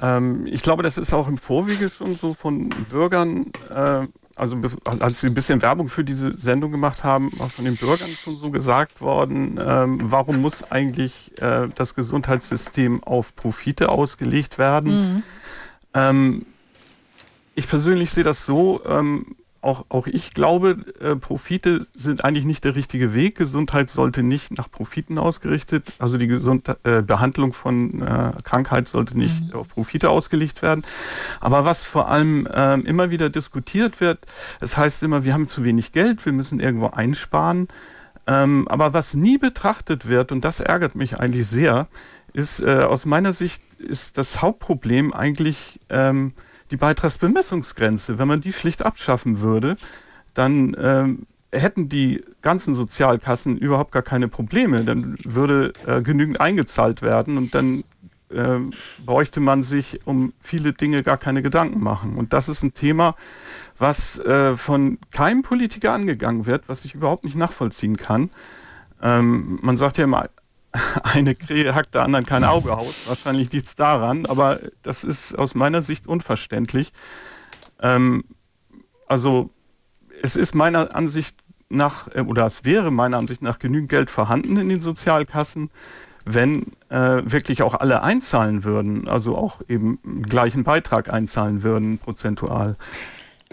Ähm, 0.00 0.46
ich 0.46 0.62
glaube, 0.62 0.82
das 0.82 0.98
ist 0.98 1.12
auch 1.12 1.28
im 1.28 1.38
Vorwege 1.38 1.88
schon 1.88 2.16
so 2.16 2.34
von 2.34 2.68
Bürgern, 2.68 3.52
äh, 3.68 4.06
also 4.36 4.56
als 5.00 5.20
sie 5.20 5.26
ein 5.26 5.34
bisschen 5.34 5.60
Werbung 5.60 5.88
für 5.88 6.04
diese 6.04 6.36
Sendung 6.38 6.70
gemacht 6.70 7.04
haben, 7.04 7.30
auch 7.40 7.50
von 7.50 7.66
den 7.66 7.76
Bürgern 7.76 8.08
schon 8.08 8.38
so 8.38 8.50
gesagt 8.50 9.02
worden, 9.02 9.60
ähm, 9.62 9.98
warum 10.04 10.40
muss 10.40 10.62
eigentlich 10.70 11.38
äh, 11.42 11.68
das 11.74 11.94
Gesundheitssystem 11.94 13.04
auf 13.04 13.34
Profite 13.34 13.90
ausgelegt 13.90 14.56
werden? 14.56 15.14
Mhm. 15.14 15.22
Ähm, 15.92 16.46
ich 17.54 17.68
persönlich 17.68 18.12
sehe 18.12 18.24
das 18.24 18.46
so, 18.46 18.80
ähm, 18.86 19.36
auch, 19.62 19.84
auch 19.90 20.06
ich 20.06 20.32
glaube, 20.32 20.78
äh, 21.00 21.16
Profite 21.16 21.86
sind 21.94 22.24
eigentlich 22.24 22.44
nicht 22.44 22.64
der 22.64 22.76
richtige 22.76 23.12
Weg. 23.14 23.36
Gesundheit 23.36 23.90
sollte 23.90 24.22
nicht 24.22 24.56
nach 24.56 24.70
Profiten 24.70 25.18
ausgerichtet, 25.18 25.92
also 25.98 26.16
die 26.16 26.28
Gesund 26.28 26.68
äh, 26.84 27.02
Behandlung 27.02 27.52
von 27.52 28.00
äh, 28.00 28.32
Krankheit 28.42 28.88
sollte 28.88 29.18
nicht 29.18 29.52
mhm. 29.52 29.52
auf 29.52 29.68
Profite 29.68 30.08
ausgelegt 30.08 30.62
werden. 30.62 30.82
Aber 31.40 31.64
was 31.64 31.84
vor 31.84 32.08
allem 32.08 32.46
äh, 32.46 32.74
immer 32.80 33.10
wieder 33.10 33.28
diskutiert 33.28 34.00
wird, 34.00 34.26
es 34.60 34.76
heißt 34.76 35.02
immer, 35.02 35.24
wir 35.24 35.34
haben 35.34 35.48
zu 35.48 35.62
wenig 35.62 35.92
Geld, 35.92 36.24
wir 36.24 36.32
müssen 36.32 36.60
irgendwo 36.60 36.88
einsparen. 36.88 37.68
Ähm, 38.26 38.66
aber 38.68 38.92
was 38.94 39.14
nie 39.14 39.38
betrachtet 39.38 40.08
wird, 40.08 40.32
und 40.32 40.44
das 40.44 40.60
ärgert 40.60 40.94
mich 40.94 41.18
eigentlich 41.20 41.48
sehr, 41.48 41.88
ist 42.32 42.60
äh, 42.60 42.82
aus 42.82 43.04
meiner 43.04 43.32
Sicht 43.32 43.62
ist 43.78 44.16
das 44.16 44.40
Hauptproblem 44.40 45.12
eigentlich 45.12 45.80
ähm, 45.88 46.32
die 46.70 46.76
Beitragsbemessungsgrenze. 46.76 48.18
Wenn 48.18 48.28
man 48.28 48.40
die 48.40 48.52
schlicht 48.52 48.84
abschaffen 48.84 49.40
würde, 49.40 49.76
dann 50.34 50.76
ähm, 50.80 51.26
hätten 51.52 51.88
die 51.88 52.24
ganzen 52.42 52.74
Sozialkassen 52.74 53.58
überhaupt 53.58 53.92
gar 53.92 54.02
keine 54.02 54.28
Probleme. 54.28 54.84
Dann 54.84 55.16
würde 55.24 55.72
äh, 55.86 56.02
genügend 56.02 56.40
eingezahlt 56.40 57.02
werden 57.02 57.36
und 57.36 57.54
dann 57.54 57.84
äh, 58.30 58.58
bräuchte 59.04 59.40
man 59.40 59.62
sich 59.62 60.00
um 60.04 60.32
viele 60.40 60.72
Dinge 60.72 61.02
gar 61.02 61.18
keine 61.18 61.42
Gedanken 61.42 61.82
machen. 61.82 62.14
Und 62.16 62.32
das 62.32 62.48
ist 62.48 62.62
ein 62.62 62.74
Thema, 62.74 63.16
was 63.78 64.18
äh, 64.20 64.56
von 64.56 64.98
keinem 65.10 65.42
Politiker 65.42 65.92
angegangen 65.92 66.46
wird, 66.46 66.68
was 66.68 66.84
ich 66.84 66.94
überhaupt 66.94 67.24
nicht 67.24 67.36
nachvollziehen 67.36 67.96
kann. 67.96 68.30
Ähm, 69.02 69.58
man 69.62 69.76
sagt 69.76 69.98
ja 69.98 70.04
immer, 70.04 70.28
eine 71.02 71.34
Krähe 71.34 71.74
hackt 71.74 71.94
der 71.94 72.02
anderen 72.02 72.26
kein 72.26 72.44
Auge 72.44 72.76
aus. 72.76 73.08
Wahrscheinlich 73.08 73.52
liegt 73.52 73.66
es 73.66 73.74
daran, 73.74 74.26
aber 74.26 74.60
das 74.82 75.04
ist 75.04 75.38
aus 75.38 75.54
meiner 75.54 75.82
Sicht 75.82 76.06
unverständlich. 76.06 76.92
Ähm, 77.80 78.24
also 79.06 79.50
es 80.22 80.36
ist 80.36 80.54
meiner 80.54 80.94
Ansicht 80.94 81.36
nach, 81.68 82.08
äh, 82.14 82.20
oder 82.20 82.46
es 82.46 82.64
wäre 82.64 82.90
meiner 82.90 83.18
Ansicht 83.18 83.42
nach 83.42 83.58
genügend 83.58 83.88
Geld 83.88 84.10
vorhanden 84.10 84.56
in 84.56 84.68
den 84.68 84.80
Sozialkassen, 84.80 85.70
wenn 86.24 86.66
äh, 86.90 87.22
wirklich 87.24 87.62
auch 87.62 87.74
alle 87.74 88.02
einzahlen 88.02 88.64
würden, 88.64 89.08
also 89.08 89.36
auch 89.36 89.62
eben 89.68 89.98
gleichen 90.22 90.64
Beitrag 90.64 91.12
einzahlen 91.12 91.62
würden, 91.62 91.98
prozentual. 91.98 92.76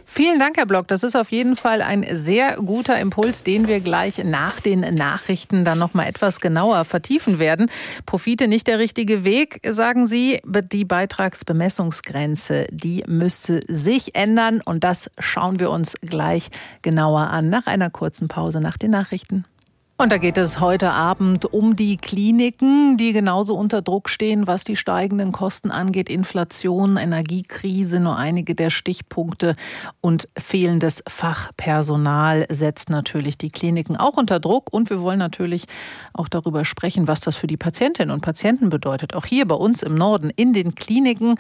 Vielen 0.06 0.40
Dank, 0.40 0.58
Herr 0.58 0.66
Block. 0.66 0.88
Das 0.88 1.04
ist 1.04 1.16
auf 1.16 1.32
jeden 1.32 1.56
Fall 1.56 1.84
ein 1.84 2.04
sehr 2.12 2.56
guter 2.56 3.00
Impuls, 3.00 3.44
den 3.44 3.68
wir 3.68 3.82
gleich 3.82 4.24
nach 4.24 4.60
den 4.60 4.80
Nachrichten 4.80 5.64
dann 5.64 5.78
noch 5.78 5.94
mal 5.94 6.06
etwas 6.06 6.40
genauer 6.40 6.86
vertiefen 6.86 7.38
werden. 7.38 7.70
Profite 8.08 8.48
nicht 8.48 8.66
der 8.66 8.80
richtige 8.80 9.26
Weg, 9.26 9.60
sagen 9.70 10.08
Sie. 10.08 10.42
Die 10.72 10.86
Beitragsbemessungsgrenze, 10.86 12.66
die 12.72 13.04
müsste 13.06 13.60
sich 13.68 14.16
ändern 14.16 14.62
und 14.66 14.84
das 14.84 15.12
schauen 15.20 15.60
wir 15.60 15.70
uns 15.70 15.94
gleich 16.02 16.50
genauer 16.82 17.28
an 17.28 17.52
nach 17.52 17.68
einer 17.68 17.92
kurzen 17.92 18.28
Pause 18.28 18.60
nach 18.60 18.78
den 18.78 18.92
Nachrichten. 18.92 19.46
Und 20.00 20.12
da 20.12 20.20
geht 20.20 20.38
es 20.38 20.60
heute 20.60 20.92
Abend 20.92 21.46
um 21.46 21.76
die 21.76 21.98
Kliniken, 21.98 22.98
die 22.98 23.14
genauso 23.14 23.56
unter 23.56 23.82
Druck 23.82 24.12
stehen, 24.12 24.46
was 24.46 24.64
die 24.64 24.76
steigenden 24.76 25.32
Kosten 25.32 25.72
angeht. 25.72 26.08
Inflation, 26.08 26.98
Energiekrise, 26.98 28.00
nur 28.00 28.16
einige 28.16 28.54
der 28.54 28.70
Stichpunkte. 28.70 29.56
Und 30.00 30.30
fehlendes 30.38 31.04
Fachpersonal 31.08 32.46
setzt 32.52 32.92
natürlich 32.92 33.40
die 33.40 33.50
Kliniken 33.50 33.98
auch 33.98 34.18
unter 34.18 34.40
Druck. 34.40 34.72
Und 34.72 34.92
wir 34.92 35.02
wollen 35.02 35.18
natürlich 35.18 35.66
auch 36.14 36.28
darüber 36.28 36.64
sprechen, 36.64 37.08
was 37.08 37.20
das 37.20 37.36
für 37.36 37.48
die 37.48 37.58
Patientinnen 37.58 38.14
und 38.14 38.22
Patienten 38.22 38.70
bedeutet. 38.70 39.16
Auch 39.16 39.26
hier 39.26 39.48
bei 39.48 39.56
uns 39.56 39.82
im 39.82 39.96
Norden 39.96 40.30
in 40.30 40.54
den 40.54 40.76
Kliniken. 40.76 41.40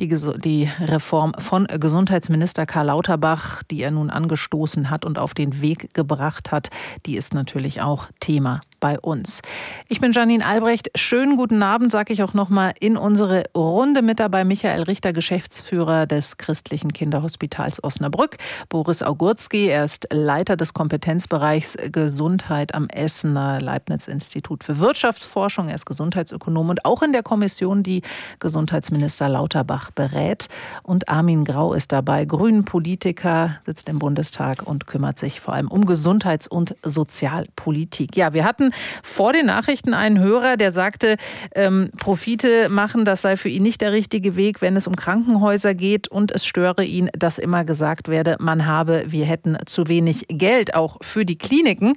Die, 0.00 0.08
die 0.08 0.70
Reform 0.80 1.34
von 1.38 1.66
Gesundheitsminister 1.66 2.64
Karl 2.64 2.86
Lauterbach, 2.86 3.62
die 3.64 3.82
er 3.82 3.90
nun 3.90 4.08
angestoßen 4.08 4.88
hat 4.88 5.04
und 5.04 5.18
auf 5.18 5.34
den 5.34 5.60
Weg 5.60 5.92
gebracht 5.92 6.52
hat, 6.52 6.70
die 7.04 7.18
ist 7.18 7.34
natürlich 7.34 7.82
auch 7.82 7.97
auch 7.98 8.08
Thema 8.20 8.60
bei 8.80 8.98
uns. 8.98 9.42
Ich 9.88 10.00
bin 10.00 10.12
Janine 10.12 10.44
Albrecht. 10.44 10.90
Schönen 10.94 11.36
guten 11.36 11.62
Abend, 11.62 11.92
sage 11.92 12.12
ich 12.12 12.22
auch 12.22 12.34
nochmal 12.34 12.74
in 12.80 12.96
unsere 12.96 13.44
Runde 13.56 14.02
mit 14.02 14.20
dabei. 14.20 14.44
Michael 14.44 14.82
Richter, 14.82 15.12
Geschäftsführer 15.12 16.06
des 16.06 16.36
Christlichen 16.36 16.92
Kinderhospitals 16.92 17.82
Osnabrück. 17.82 18.36
Boris 18.68 19.02
Augurski, 19.02 19.66
er 19.66 19.84
ist 19.84 20.08
Leiter 20.12 20.56
des 20.56 20.74
Kompetenzbereichs 20.74 21.76
Gesundheit 21.92 22.74
am 22.74 22.88
Essener 22.88 23.60
Leibniz-Institut 23.60 24.64
für 24.64 24.78
Wirtschaftsforschung. 24.78 25.68
Er 25.68 25.74
ist 25.74 25.86
Gesundheitsökonom 25.86 26.68
und 26.68 26.84
auch 26.84 27.02
in 27.02 27.12
der 27.12 27.22
Kommission, 27.22 27.82
die 27.82 28.02
Gesundheitsminister 28.38 29.28
Lauterbach 29.28 29.90
berät. 29.90 30.48
Und 30.82 31.08
Armin 31.08 31.44
Grau 31.44 31.72
ist 31.72 31.92
dabei, 31.92 32.24
Grünen 32.24 32.64
Politiker, 32.64 33.56
sitzt 33.62 33.88
im 33.88 33.98
Bundestag 33.98 34.62
und 34.62 34.86
kümmert 34.86 35.18
sich 35.18 35.40
vor 35.40 35.54
allem 35.54 35.68
um 35.68 35.86
Gesundheits- 35.86 36.48
und 36.48 36.76
Sozialpolitik. 36.82 38.16
Ja, 38.16 38.32
wir 38.32 38.44
hatten 38.44 38.67
vor 39.02 39.32
den 39.32 39.46
Nachrichten 39.46 39.94
einen 39.94 40.18
Hörer, 40.18 40.56
der 40.56 40.72
sagte, 40.72 41.16
ähm, 41.54 41.90
Profite 41.98 42.68
machen, 42.70 43.04
das 43.04 43.22
sei 43.22 43.36
für 43.36 43.48
ihn 43.48 43.62
nicht 43.62 43.80
der 43.80 43.92
richtige 43.92 44.36
Weg, 44.36 44.60
wenn 44.60 44.76
es 44.76 44.86
um 44.86 44.96
Krankenhäuser 44.96 45.74
geht 45.74 46.08
und 46.08 46.32
es 46.32 46.46
störe 46.46 46.84
ihn, 46.84 47.10
dass 47.16 47.38
immer 47.38 47.64
gesagt 47.64 48.08
werde, 48.08 48.36
man 48.40 48.66
habe, 48.66 49.04
wir 49.08 49.24
hätten 49.24 49.56
zu 49.66 49.88
wenig 49.88 50.26
Geld 50.28 50.74
auch 50.74 50.98
für 51.00 51.24
die 51.24 51.38
Kliniken. 51.38 51.94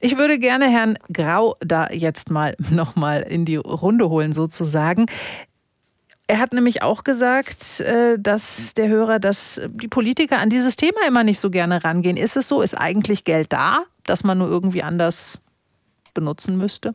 Ich 0.00 0.16
würde 0.16 0.38
gerne 0.38 0.70
Herrn 0.70 0.96
Grau 1.12 1.56
da 1.60 1.88
jetzt 1.90 2.30
mal 2.30 2.54
noch 2.70 2.96
mal 2.96 3.20
in 3.20 3.44
die 3.44 3.56
Runde 3.56 4.08
holen 4.08 4.32
sozusagen. 4.32 5.06
Er 6.30 6.40
hat 6.40 6.52
nämlich 6.52 6.82
auch 6.82 7.04
gesagt, 7.04 7.80
äh, 7.80 8.18
dass 8.18 8.74
der 8.74 8.88
Hörer, 8.88 9.18
dass 9.18 9.60
die 9.68 9.88
Politiker 9.88 10.38
an 10.38 10.50
dieses 10.50 10.76
Thema 10.76 10.98
immer 11.06 11.24
nicht 11.24 11.40
so 11.40 11.50
gerne 11.50 11.82
rangehen. 11.84 12.18
Ist 12.18 12.36
es 12.36 12.48
so? 12.48 12.60
Ist 12.60 12.74
eigentlich 12.74 13.24
Geld 13.24 13.52
da, 13.52 13.84
dass 14.04 14.24
man 14.24 14.38
nur 14.38 14.48
irgendwie 14.48 14.82
anders 14.82 15.40
benutzen 16.14 16.56
müsste? 16.56 16.94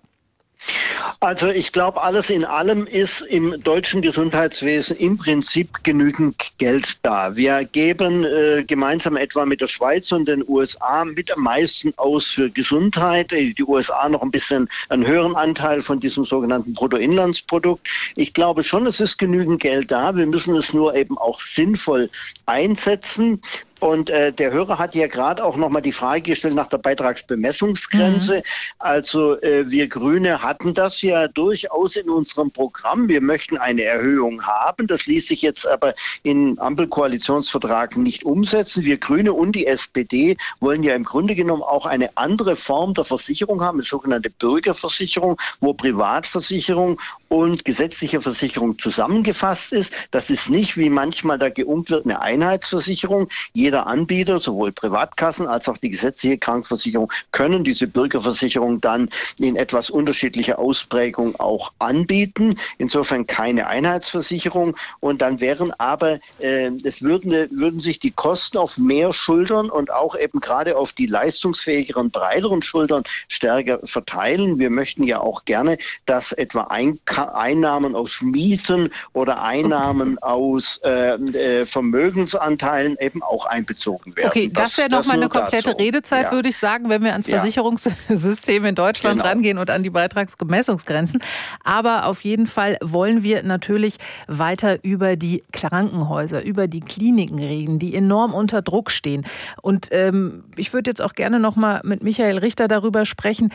Also 1.20 1.48
ich 1.48 1.72
glaube, 1.72 2.02
alles 2.02 2.30
in 2.30 2.46
allem 2.46 2.86
ist 2.86 3.22
im 3.22 3.62
deutschen 3.64 4.02
Gesundheitswesen 4.02 4.98
im 4.98 5.18
Prinzip 5.18 5.84
genügend 5.84 6.52
Geld 6.58 6.98
da. 7.02 7.36
Wir 7.36 7.64
geben 7.64 8.26
äh, 8.26 8.64
gemeinsam 8.66 9.16
etwa 9.16 9.46
mit 9.46 9.62
der 9.62 9.68
Schweiz 9.68 10.12
und 10.12 10.28
den 10.28 10.44
USA 10.48 11.06
mit 11.06 11.32
am 11.32 11.44
meisten 11.44 11.94
aus 11.98 12.28
für 12.28 12.50
Gesundheit. 12.50 13.32
Die 13.32 13.64
USA 13.66 14.10
noch 14.10 14.22
ein 14.22 14.32
bisschen 14.32 14.68
einen 14.90 15.06
höheren 15.06 15.36
Anteil 15.36 15.82
von 15.82 16.00
diesem 16.00 16.26
sogenannten 16.26 16.74
Bruttoinlandsprodukt. 16.74 17.88
Ich 18.16 18.34
glaube 18.34 18.64
schon, 18.64 18.86
es 18.86 19.00
ist 19.00 19.18
genügend 19.18 19.62
Geld 19.62 19.92
da. 19.92 20.16
Wir 20.16 20.26
müssen 20.26 20.56
es 20.56 20.74
nur 20.74 20.96
eben 20.96 21.18
auch 21.18 21.40
sinnvoll 21.40 22.10
einsetzen. 22.46 23.42
Und 23.84 24.10
äh, 24.10 24.32
der 24.32 24.52
Hörer 24.54 24.80
hat 24.80 24.96
ja 24.96 25.08
gerade 25.08 25.44
auch 25.44 25.58
nochmal 25.58 25.82
die 25.82 25.92
Frage 25.92 26.22
gestellt 26.22 26.56
nach 26.56 26.70
der 26.70 26.78
Beitragsbemessungsgrenze. 26.78 28.38
Mhm. 28.38 28.42
Also 28.80 29.42
äh, 29.42 29.70
wir 29.70 29.88
Grüne 29.88 30.42
hatten 30.42 30.74
das 30.74 31.02
ja 31.02 31.28
durchaus 31.28 31.98
in 31.98 32.10
unserem 32.10 32.50
Programm. 32.50 33.10
Wir 33.10 33.20
möchten 33.20 33.58
eine 33.58 33.84
Erhöhung 33.84 34.42
haben. 34.48 34.88
Das 34.88 35.06
ließ 35.06 35.28
sich 35.28 35.42
jetzt 35.42 35.68
aber 35.68 35.96
im 36.24 36.58
Ampelkoalitionsvertrag 36.60 37.98
nicht 37.98 38.24
umsetzen. 38.24 38.86
Wir 38.86 38.96
Grüne 38.96 39.34
und 39.34 39.52
die 39.52 39.68
SPD 39.68 40.38
wollen 40.62 40.84
ja 40.84 40.96
im 40.96 41.04
Grunde 41.04 41.36
genommen 41.36 41.62
auch 41.62 41.86
eine 41.86 42.16
andere 42.16 42.56
Form 42.56 42.94
der 42.94 43.04
Versicherung 43.04 43.60
haben, 43.60 43.80
eine 43.80 43.84
sogenannte 43.84 44.30
Bürgerversicherung, 44.30 45.38
wo 45.60 45.74
Privatversicherung 45.74 47.02
und 47.28 47.66
gesetzliche 47.66 48.22
Versicherung 48.22 48.80
zusammengefasst 48.80 49.74
ist. 49.74 49.94
Das 50.12 50.30
ist 50.30 50.50
nicht, 50.50 50.78
wie 50.78 50.90
manchmal 50.90 51.38
da 51.38 51.50
geungt 51.50 51.90
wird, 51.90 52.06
eine 52.06 52.22
Einheitsversicherung. 52.22 53.28
Jeder 53.52 53.73
jeder 53.74 53.88
Anbieter, 53.88 54.38
sowohl 54.38 54.72
Privatkassen 54.72 55.48
als 55.48 55.68
auch 55.68 55.80
die 55.80 55.90
gesetzliche 55.90 56.38
Krankenversicherung, 56.38 57.12
können 57.32 57.64
diese 57.64 57.88
Bürgerversicherung 57.88 58.80
dann 58.80 59.10
in 59.40 59.56
etwas 59.56 59.90
unterschiedlicher 59.90 60.60
Ausprägung 60.60 61.36
auch 61.40 61.74
anbieten. 61.80 62.60
Insofern 62.78 63.26
keine 63.26 63.66
Einheitsversicherung. 63.66 64.78
Und 65.00 65.24
dann 65.24 65.42
wären 65.42 65.72
aber, 65.80 66.20
äh, 66.38 66.70
es 66.84 67.02
würden, 67.02 67.32
würden 67.50 67.80
sich 67.80 67.98
die 67.98 68.12
Kosten 68.12 68.60
auf 68.60 68.78
mehr 68.78 69.12
Schultern 69.12 69.72
und 69.72 69.92
auch 69.92 70.16
eben 70.20 70.40
gerade 70.40 70.78
auf 70.78 70.94
die 70.94 71.08
leistungsfähigeren, 71.08 72.12
breiteren 72.12 72.62
Schultern 72.62 73.02
stärker 73.28 73.80
verteilen. 73.86 74.60
Wir 74.60 74.70
möchten 74.70 75.02
ja 75.02 75.20
auch 75.20 75.46
gerne, 75.46 75.80
dass 76.06 76.32
etwa 76.32 76.66
Ein 76.66 77.00
Einnahmen 77.34 77.96
aus 77.96 78.22
Mieten 78.22 78.92
oder 79.14 79.42
Einnahmen 79.42 80.20
aus 80.20 80.80
äh, 80.84 81.16
äh, 81.16 81.66
Vermögensanteilen 81.66 82.98
eben 83.00 83.24
auch 83.24 83.48
einbezogen 83.54 84.16
werden. 84.16 84.28
Okay, 84.28 84.50
das, 84.52 84.70
das 84.70 84.78
wäre 84.78 84.90
nochmal 84.90 85.18
eine 85.18 85.30
komplette 85.30 85.72
dazu. 85.72 85.78
Redezeit, 85.78 86.26
ja. 86.26 86.32
würde 86.32 86.50
ich 86.50 86.58
sagen, 86.58 86.90
wenn 86.90 87.04
wir 87.04 87.12
ans 87.12 87.28
ja. 87.28 87.38
Versicherungssystem 87.38 88.66
in 88.66 88.76
Deutschland 88.76 89.18
genau. 89.18 89.30
rangehen 89.30 89.58
und 89.58 89.70
an 89.70 89.84
die 89.84 89.90
Beitragsgemessungsgrenzen. 89.90 91.22
Aber 91.64 92.06
auf 92.06 92.22
jeden 92.22 92.48
Fall 92.48 92.78
wollen 92.82 93.24
wir 93.24 93.44
natürlich 93.44 93.96
weiter 94.28 94.84
über 94.84 95.16
die 95.16 95.44
Krankenhäuser, 95.52 96.44
über 96.44 96.68
die 96.68 96.82
Kliniken 96.82 97.40
reden, 97.40 97.80
die 97.80 97.96
enorm 97.96 98.34
unter 98.34 98.62
Druck 98.62 98.92
stehen. 98.92 99.26
Und 99.62 99.90
ähm, 99.92 100.44
ich 100.56 100.74
würde 100.74 100.90
jetzt 100.90 101.02
auch 101.02 101.14
gerne 101.14 101.40
nochmal 101.40 101.82
mit 101.84 102.04
Michael 102.04 102.40
Richter 102.40 102.68
darüber 102.68 103.06
sprechen. 103.06 103.52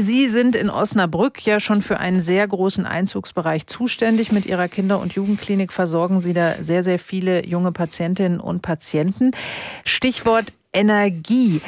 Sie 0.00 0.28
sind 0.28 0.54
in 0.54 0.70
Osnabrück 0.70 1.44
ja 1.44 1.58
schon 1.58 1.82
für 1.82 1.98
einen 1.98 2.20
sehr 2.20 2.46
großen 2.46 2.86
Einzugsbereich 2.86 3.66
zuständig. 3.66 4.30
Mit 4.30 4.46
Ihrer 4.46 4.68
Kinder- 4.68 5.00
und 5.00 5.14
Jugendklinik 5.14 5.72
versorgen 5.72 6.20
Sie 6.20 6.32
da 6.32 6.62
sehr, 6.62 6.84
sehr 6.84 7.00
viele 7.00 7.44
junge 7.44 7.72
Patientinnen 7.72 8.38
und 8.38 8.62
Patienten. 8.62 9.32
Stichwort 9.84 10.52
Energie. 10.72 11.60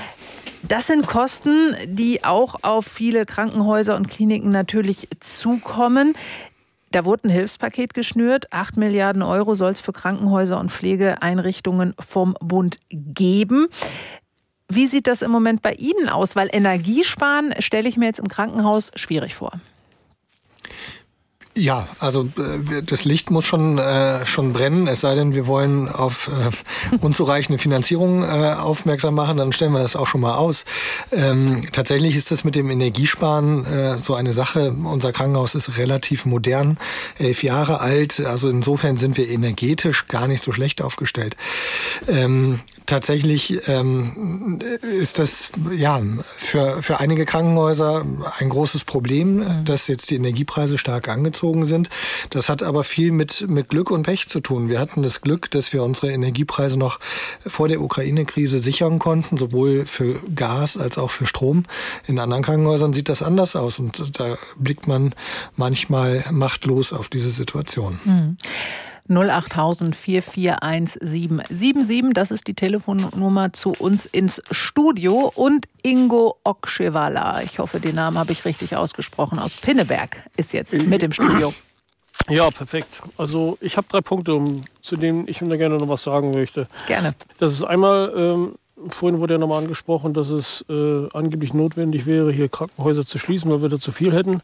Das 0.62 0.86
sind 0.86 1.08
Kosten, 1.08 1.74
die 1.86 2.22
auch 2.22 2.54
auf 2.62 2.86
viele 2.86 3.26
Krankenhäuser 3.26 3.96
und 3.96 4.08
Kliniken 4.08 4.52
natürlich 4.52 5.08
zukommen. 5.18 6.14
Da 6.92 7.04
wurde 7.04 7.28
ein 7.28 7.30
Hilfspaket 7.30 7.94
geschnürt. 7.94 8.52
Acht 8.52 8.76
Milliarden 8.76 9.22
Euro 9.22 9.56
soll 9.56 9.72
es 9.72 9.80
für 9.80 9.92
Krankenhäuser 9.92 10.60
und 10.60 10.70
Pflegeeinrichtungen 10.70 11.94
vom 11.98 12.36
Bund 12.40 12.78
geben. 12.90 13.66
Wie 14.70 14.86
sieht 14.86 15.06
das 15.06 15.22
im 15.22 15.30
Moment 15.30 15.62
bei 15.62 15.74
Ihnen 15.74 16.08
aus? 16.08 16.36
Weil 16.36 16.48
Energiesparen 16.52 17.54
stelle 17.58 17.88
ich 17.88 17.96
mir 17.96 18.06
jetzt 18.06 18.20
im 18.20 18.28
Krankenhaus 18.28 18.92
schwierig 18.94 19.34
vor. 19.34 19.52
Ja, 21.56 21.88
also 21.98 22.28
äh, 22.38 22.82
das 22.82 23.04
Licht 23.04 23.30
muss 23.30 23.44
schon 23.44 23.76
äh, 23.76 24.24
schon 24.24 24.52
brennen, 24.52 24.86
es 24.86 25.00
sei 25.00 25.16
denn, 25.16 25.34
wir 25.34 25.48
wollen 25.48 25.88
auf 25.88 26.28
äh, 26.28 26.96
unzureichende 27.04 27.58
Finanzierung 27.58 28.22
äh, 28.22 28.54
aufmerksam 28.56 29.14
machen, 29.14 29.36
dann 29.36 29.52
stellen 29.52 29.72
wir 29.72 29.80
das 29.80 29.96
auch 29.96 30.06
schon 30.06 30.20
mal 30.20 30.36
aus. 30.36 30.64
Ähm, 31.10 31.62
tatsächlich 31.72 32.14
ist 32.14 32.30
das 32.30 32.44
mit 32.44 32.54
dem 32.54 32.70
Energiesparen 32.70 33.66
äh, 33.66 33.98
so 33.98 34.14
eine 34.14 34.32
Sache. 34.32 34.72
Unser 34.84 35.12
Krankenhaus 35.12 35.56
ist 35.56 35.76
relativ 35.76 36.24
modern, 36.24 36.78
elf 37.18 37.42
Jahre 37.42 37.80
alt, 37.80 38.20
also 38.20 38.48
insofern 38.48 38.96
sind 38.96 39.16
wir 39.16 39.28
energetisch 39.28 40.06
gar 40.06 40.28
nicht 40.28 40.44
so 40.44 40.52
schlecht 40.52 40.80
aufgestellt. 40.80 41.36
Ähm, 42.06 42.60
tatsächlich 42.90 43.68
ähm, 43.68 44.58
ist 44.82 45.18
das 45.18 45.50
ja 45.72 46.02
für 46.20 46.82
für 46.82 46.98
einige 46.98 47.24
Krankenhäuser 47.24 48.04
ein 48.38 48.48
großes 48.48 48.84
Problem, 48.84 49.64
dass 49.64 49.86
jetzt 49.86 50.10
die 50.10 50.16
Energiepreise 50.16 50.76
stark 50.76 51.08
angezogen 51.08 51.64
sind. 51.64 51.88
Das 52.30 52.48
hat 52.48 52.62
aber 52.62 52.82
viel 52.84 53.12
mit, 53.12 53.48
mit 53.48 53.68
Glück 53.68 53.90
und 53.90 54.02
Pech 54.02 54.28
zu 54.28 54.40
tun. 54.40 54.68
Wir 54.68 54.80
hatten 54.80 55.02
das 55.02 55.20
Glück, 55.20 55.50
dass 55.50 55.72
wir 55.72 55.82
unsere 55.84 56.10
Energiepreise 56.10 56.78
noch 56.78 56.98
vor 57.46 57.68
der 57.68 57.80
Ukraine-Krise 57.80 58.58
sichern 58.58 58.98
konnten, 58.98 59.36
sowohl 59.36 59.86
für 59.86 60.20
Gas 60.34 60.76
als 60.76 60.98
auch 60.98 61.10
für 61.10 61.26
Strom. 61.26 61.64
In 62.06 62.18
anderen 62.18 62.42
Krankenhäusern 62.42 62.92
sieht 62.92 63.08
das 63.08 63.22
anders 63.22 63.54
aus 63.54 63.78
und 63.78 64.18
da 64.18 64.36
blickt 64.58 64.88
man 64.88 65.14
manchmal 65.56 66.24
machtlos 66.30 66.92
auf 66.92 67.08
diese 67.08 67.30
Situation. 67.30 68.00
Mhm. 68.04 68.36
08000 69.10 69.96
441 69.96 70.98
777. 71.00 72.14
Das 72.14 72.30
ist 72.30 72.46
die 72.46 72.54
Telefonnummer 72.54 73.52
zu 73.52 73.72
uns 73.72 74.06
ins 74.06 74.42
Studio. 74.50 75.32
Und 75.34 75.66
Ingo 75.82 76.36
Okschewala, 76.44 77.42
ich 77.42 77.58
hoffe, 77.58 77.80
den 77.80 77.96
Namen 77.96 78.18
habe 78.18 78.32
ich 78.32 78.44
richtig 78.44 78.76
ausgesprochen, 78.76 79.38
aus 79.38 79.54
Pinneberg 79.54 80.28
ist 80.36 80.52
jetzt 80.52 80.72
mit 80.72 81.02
im 81.02 81.12
Studio. 81.12 81.52
Ja, 82.28 82.50
perfekt. 82.50 83.02
Also 83.16 83.58
ich 83.60 83.76
habe 83.76 83.86
drei 83.88 84.00
Punkte, 84.00 84.42
zu 84.82 84.96
denen 84.96 85.26
ich 85.26 85.38
da 85.38 85.56
gerne 85.56 85.78
noch 85.78 85.88
was 85.88 86.02
sagen 86.02 86.30
möchte. 86.30 86.68
Gerne. 86.86 87.14
Das 87.38 87.52
ist 87.52 87.64
einmal, 87.64 88.12
ähm, 88.16 88.54
vorhin 88.90 89.20
wurde 89.20 89.34
ja 89.34 89.38
nochmal 89.38 89.62
angesprochen, 89.62 90.14
dass 90.14 90.28
es 90.28 90.64
äh, 90.68 91.08
angeblich 91.12 91.54
notwendig 91.54 92.06
wäre, 92.06 92.30
hier 92.30 92.48
Krankenhäuser 92.48 93.06
zu 93.06 93.18
schließen, 93.18 93.50
weil 93.50 93.62
wir 93.62 93.68
da 93.68 93.78
zu 93.78 93.90
viel 93.90 94.12
hätten. 94.12 94.42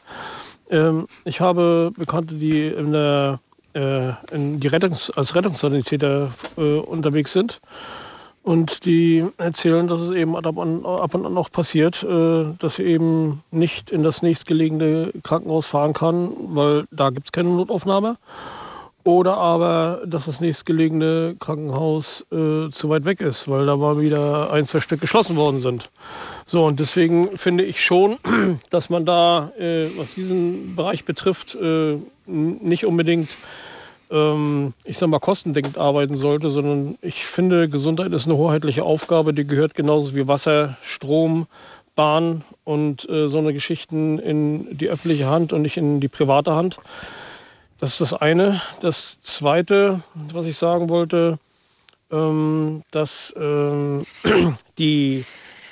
Ähm, 0.70 1.06
ich 1.24 1.40
habe 1.40 1.92
Bekannte, 1.96 2.34
die 2.34 2.66
in 2.66 2.92
der 2.92 3.38
äh, 3.76 4.14
die 4.32 4.68
Rettungs-, 4.68 5.10
als 5.10 5.34
Rettungssanitäter 5.34 6.30
äh, 6.56 6.78
unterwegs 6.78 7.32
sind. 7.32 7.60
Und 8.42 8.84
die 8.84 9.26
erzählen, 9.38 9.88
dass 9.88 10.00
es 10.00 10.14
eben 10.14 10.36
ab 10.36 10.56
und, 10.56 10.86
an 10.86 11.34
noch 11.34 11.50
passiert, 11.50 12.04
äh, 12.04 12.44
dass 12.60 12.76
sie 12.76 12.84
eben 12.84 13.42
nicht 13.50 13.90
in 13.90 14.04
das 14.04 14.22
nächstgelegene 14.22 15.10
Krankenhaus 15.24 15.66
fahren 15.66 15.92
kann, 15.92 16.30
weil 16.54 16.84
da 16.92 17.10
gibt 17.10 17.26
es 17.26 17.32
keine 17.32 17.48
Notaufnahme. 17.48 18.16
oder 19.02 19.36
aber, 19.36 20.02
dass 20.04 20.26
das 20.26 20.40
nächstgelegene 20.40 21.36
Krankenhaus 21.38 22.24
äh, 22.32 22.70
zu 22.70 22.88
weit 22.88 23.04
weg 23.04 23.20
ist, 23.20 23.48
weil 23.48 23.66
da 23.66 23.76
mal 23.76 24.00
wieder 24.00 24.52
ein, 24.52 24.66
zwei 24.66 24.80
Stück 24.80 25.00
geschlossen 25.00 25.36
worden 25.36 25.60
sind. 25.60 25.90
So, 26.44 26.66
und 26.66 26.78
deswegen 26.80 27.36
finde 27.36 27.64
ich 27.64 27.84
schon, 27.84 28.18
dass 28.70 28.90
man 28.90 29.06
da, 29.06 29.52
äh, 29.58 29.86
was 29.96 30.14
diesen 30.14 30.76
Bereich 30.76 31.04
betrifft, 31.04 31.56
äh, 31.56 31.98
nicht 32.26 32.84
unbedingt, 32.86 33.28
ähm, 34.10 34.74
ich 34.84 34.98
sag 34.98 35.08
mal, 35.08 35.18
kostendeckend 35.18 35.78
arbeiten 35.78 36.16
sollte, 36.16 36.50
sondern 36.50 36.98
ich 37.02 37.24
finde, 37.24 37.68
Gesundheit 37.68 38.12
ist 38.12 38.26
eine 38.26 38.36
hoheitliche 38.36 38.82
Aufgabe, 38.82 39.34
die 39.34 39.46
gehört 39.46 39.74
genauso 39.74 40.14
wie 40.14 40.28
Wasser, 40.28 40.76
Strom, 40.82 41.46
Bahn 41.94 42.44
und 42.64 43.08
äh, 43.08 43.28
so 43.28 43.38
eine 43.38 43.52
Geschichten 43.52 44.18
in 44.18 44.76
die 44.76 44.88
öffentliche 44.88 45.26
Hand 45.26 45.52
und 45.52 45.62
nicht 45.62 45.76
in 45.76 46.00
die 46.00 46.08
private 46.08 46.52
Hand. 46.52 46.78
Das 47.80 47.92
ist 47.92 48.00
das 48.00 48.14
eine. 48.14 48.60
Das 48.80 49.20
zweite, 49.22 50.00
was 50.32 50.46
ich 50.46 50.56
sagen 50.56 50.88
wollte, 50.88 51.38
ähm, 52.10 52.82
dass 52.90 53.34
ähm, 53.38 54.04
die 54.78 55.24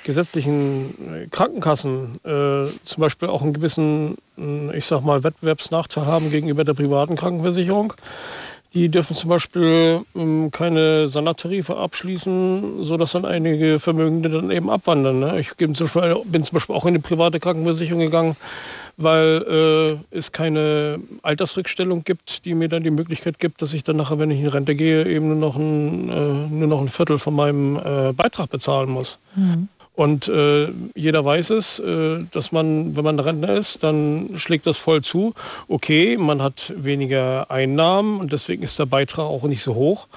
gesetzlichen 0.05 1.29
Krankenkassen 1.31 2.19
äh, 2.23 2.67
zum 2.85 3.01
Beispiel 3.01 3.27
auch 3.27 3.41
einen 3.41 3.53
gewissen, 3.53 4.15
äh, 4.37 4.77
ich 4.77 4.85
sag 4.85 5.01
mal, 5.01 5.23
Wettbewerbsnachteil 5.23 6.05
haben 6.05 6.31
gegenüber 6.31 6.63
der 6.63 6.73
privaten 6.73 7.17
Krankenversicherung. 7.17 7.93
Die 8.73 8.89
dürfen 8.89 9.15
zum 9.15 9.29
Beispiel 9.29 10.01
ähm, 10.15 10.51
keine 10.51 11.07
Sanatarife 11.07 11.77
abschließen, 11.77 12.83
sodass 12.83 13.13
dann 13.13 13.23
einige 13.23 13.79
Vermögende 13.79 14.29
dann 14.29 14.51
eben 14.51 14.69
abwandern. 14.69 15.21
Ne? 15.21 15.39
Ich 15.39 15.55
bin 15.55 15.75
zum, 15.75 15.87
Beispiel, 15.87 16.21
bin 16.25 16.43
zum 16.43 16.55
Beispiel 16.55 16.75
auch 16.75 16.83
in 16.83 16.89
eine 16.89 16.99
private 16.99 17.39
Krankenversicherung 17.39 18.01
gegangen, 18.01 18.35
weil 18.97 19.97
äh, 20.11 20.17
es 20.17 20.33
keine 20.33 20.97
Altersrückstellung 21.21 22.03
gibt, 22.03 22.43
die 22.43 22.53
mir 22.53 22.67
dann 22.67 22.83
die 22.83 22.91
Möglichkeit 22.91 23.39
gibt, 23.39 23.61
dass 23.61 23.73
ich 23.73 23.85
dann 23.85 23.95
nachher, 23.95 24.19
wenn 24.19 24.31
ich 24.31 24.41
in 24.41 24.47
Rente 24.47 24.75
gehe, 24.75 25.05
eben 25.05 25.29
nur 25.29 25.37
noch 25.37 25.55
ein, 25.55 26.09
äh, 26.09 26.53
nur 26.53 26.67
noch 26.67 26.81
ein 26.81 26.89
Viertel 26.89 27.17
von 27.17 27.33
meinem 27.33 27.77
äh, 27.77 28.11
Beitrag 28.11 28.49
bezahlen 28.49 28.89
muss. 28.89 29.17
Mhm. 29.35 29.69
Und 29.95 30.27
äh, 30.27 30.67
jeder 30.93 31.23
weiß 31.23 31.51
es, 31.51 31.79
äh, 31.79 32.19
dass 32.31 32.51
man, 32.51 32.97
wenn 32.97 33.05
man 33.05 33.19
Rentner 33.19 33.53
ist, 33.53 33.81
dann 33.81 34.31
schlägt 34.35 34.67
das 34.67 34.77
voll 34.77 35.01
zu. 35.01 35.33
Okay, 35.69 36.17
man 36.17 36.41
hat 36.41 36.73
weniger 36.75 37.49
Einnahmen 37.49 38.19
und 38.19 38.33
deswegen 38.33 38.63
ist 38.63 38.77
der 38.77 38.87
Beitrag 38.87 39.25
auch 39.25 39.43
nicht 39.43 39.63
so 39.63 39.73
hoch. 39.73 40.07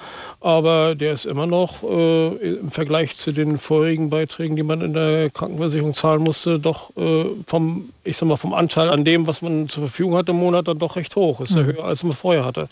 Aber 0.41 0.95
der 0.95 1.13
ist 1.13 1.25
immer 1.25 1.47
noch 1.47 1.83
äh, 1.83 2.27
im 2.57 2.71
Vergleich 2.71 3.15
zu 3.15 3.31
den 3.31 3.57
vorigen 3.57 4.09
Beiträgen, 4.09 4.57
die 4.57 4.63
man 4.63 4.81
in 4.81 4.93
der 4.93 5.29
Krankenversicherung 5.29 5.93
zahlen 5.93 6.23
musste, 6.23 6.59
doch 6.59 6.89
äh, 6.97 7.25
vom, 7.47 7.89
ich 8.03 8.17
sag 8.17 8.27
mal, 8.27 8.35
vom 8.35 8.53
Anteil 8.53 8.89
an 8.89 9.05
dem, 9.05 9.27
was 9.27 9.41
man 9.41 9.69
zur 9.69 9.83
Verfügung 9.83 10.15
hat 10.15 10.27
im 10.27 10.37
Monat, 10.37 10.67
dann 10.67 10.79
doch 10.79 10.97
recht 10.97 11.15
hoch. 11.15 11.39
Ist 11.39 11.51
ja 11.51 11.63
mhm. 11.63 11.67
höher, 11.67 11.85
als 11.85 12.03
man 12.03 12.13
vorher 12.13 12.43
hatte. 12.43 12.67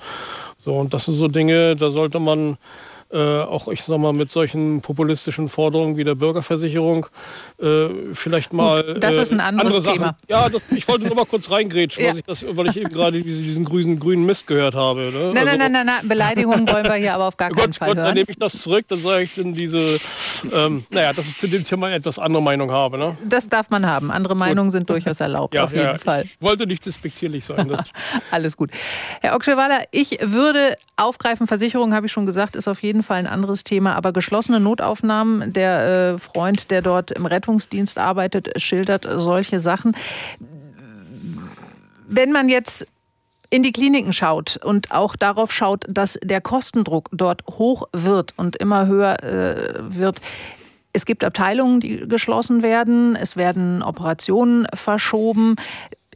So, 0.66 0.74
und 0.74 0.94
das 0.94 1.06
sind 1.06 1.14
so 1.14 1.30
Dinge, 1.30 1.78
da 1.78 1.92
sollte 1.92 2.20
man 2.20 2.58
äh, 3.12 3.18
auch 3.18 3.68
ich 3.68 3.84
sag 3.84 3.98
mal 4.00 4.14
mit 4.14 4.30
solchen 4.30 4.82
populistischen 4.82 5.50
Forderungen 5.50 5.98
wie 5.98 6.04
der 6.04 6.16
Bürgerversicherung 6.16 7.08
äh, 7.62 7.88
vielleicht 8.14 8.54
mal 8.54 8.84
Gut, 8.84 9.04
das 9.04 9.16
ist 9.18 9.32
ein 9.32 9.40
äh, 9.40 9.44
anderes 9.44 9.78
andere 9.78 9.94
Thema. 9.94 10.18
Ja, 10.30 10.50
das, 10.50 10.62
ich 10.72 10.88
wollte 10.88 11.06
nur 11.06 11.16
mal 11.16 11.26
kurz 11.26 11.50
reingrätschen, 11.50 12.04
ja. 12.04 12.12
weil, 12.12 12.20
ich 12.20 12.26
das, 12.26 12.46
weil 12.48 12.68
ich 12.68 12.78
eben 12.78 12.90
gerade 12.90 13.22
diesen 13.22 13.66
grünen, 13.66 14.00
grünen 14.00 14.26
Mist 14.26 14.48
gehört 14.48 14.76
habe. 14.76 15.12
Ne? 15.12 15.32
Nein, 15.34 15.48
also, 15.48 15.58
nein, 15.58 15.72
nein, 15.72 15.86
nein, 15.86 16.08
Beleidigungen 16.08 16.68
wollen 16.68 16.86
wir 16.86 16.96
hier 16.96 17.14
aber 17.14 17.26
auf 17.26 17.38
gar 17.38 17.50
keinen 17.52 17.68
Gott, 17.68 17.76
Fall 17.76 17.90
Gott, 17.90 17.98
hören. 17.98 18.06
Dann 18.08 18.16
nehme 18.16 18.28
ich 18.30 18.38
das 18.38 18.62
zurück, 18.62 18.86
dann 18.88 19.00
sage 19.00 19.24
ich 19.24 19.36
dann 19.36 19.54
diese, 19.54 20.00
ähm, 20.54 20.86
naja, 20.90 21.14
dass 21.14 21.26
ich 21.26 21.38
zu 21.38 21.48
dem 21.48 21.66
Thema 21.66 21.90
etwas 21.92 22.20
andere 22.20 22.44
Meinung 22.44 22.72
habe. 22.72 22.98
Ne? 22.98 23.18
Das 23.24 23.48
darf 23.48 23.70
man 23.70 23.86
haben. 23.86 24.12
Andere 24.12 24.36
Meinungen 24.36 24.72
sind 24.72 24.90
durchaus 24.90 25.20
erlaubt, 25.20 25.54
ja, 25.54 25.64
auf 25.64 25.72
jeden 25.72 25.86
ja, 25.86 25.98
Fall. 25.98 26.24
Ich 26.24 26.42
wollte 26.42 26.68
nicht 26.68 26.86
despektierlich 26.86 27.46
sein. 27.46 27.76
Alles 28.32 28.58
gut. 28.58 28.72
Herr 29.22 29.36
Okschewaller, 29.36 29.84
ich 29.92 30.20
würde 30.22 30.78
aufgreifen, 30.98 31.48
Versicherung, 31.48 31.94
habe 31.94 32.08
ich 32.08 32.12
schon 32.12 32.26
gesagt, 32.26 32.56
ist 32.56 32.68
auf 32.68 32.84
jeden 32.84 33.04
Fall 33.04 33.18
ein 33.18 33.28
anderes 33.28 33.64
Thema. 33.64 33.78
Thema, 33.78 33.96
aber 33.96 34.12
geschlossene 34.12 34.60
Notaufnahmen, 34.60 35.54
der 35.54 36.16
äh, 36.16 36.18
Freund, 36.18 36.72
der 36.72 36.82
dort 36.82 37.12
im 37.12 37.28
Rettungsdienst 37.28 38.00
arbeitet, 38.00 38.60
schildert 38.60 39.08
solche 39.18 39.60
Sachen. 39.60 39.96
Wenn 42.08 42.32
man 42.32 42.50
jetzt 42.50 42.88
in 43.50 43.64
die 43.64 43.72
Kliniken 43.72 44.14
schaut 44.14 44.58
und 44.58 44.92
auch 44.92 45.16
darauf 45.16 45.52
schaut, 45.52 45.86
dass 45.88 46.20
der 46.24 46.42
Kostendruck 46.42 47.10
dort 47.12 47.44
hoch 47.48 47.88
wird 47.94 48.34
und 48.38 48.56
immer 48.58 48.88
höher 48.88 49.24
äh, 49.24 49.74
wird, 49.80 50.22
es 50.98 51.06
gibt 51.06 51.24
Abteilungen, 51.24 51.80
die 51.80 52.08
geschlossen 52.08 52.64
werden, 52.64 53.16
es 53.16 53.38
werden 53.38 53.84
Operationen 53.84 54.68
verschoben. 54.74 55.56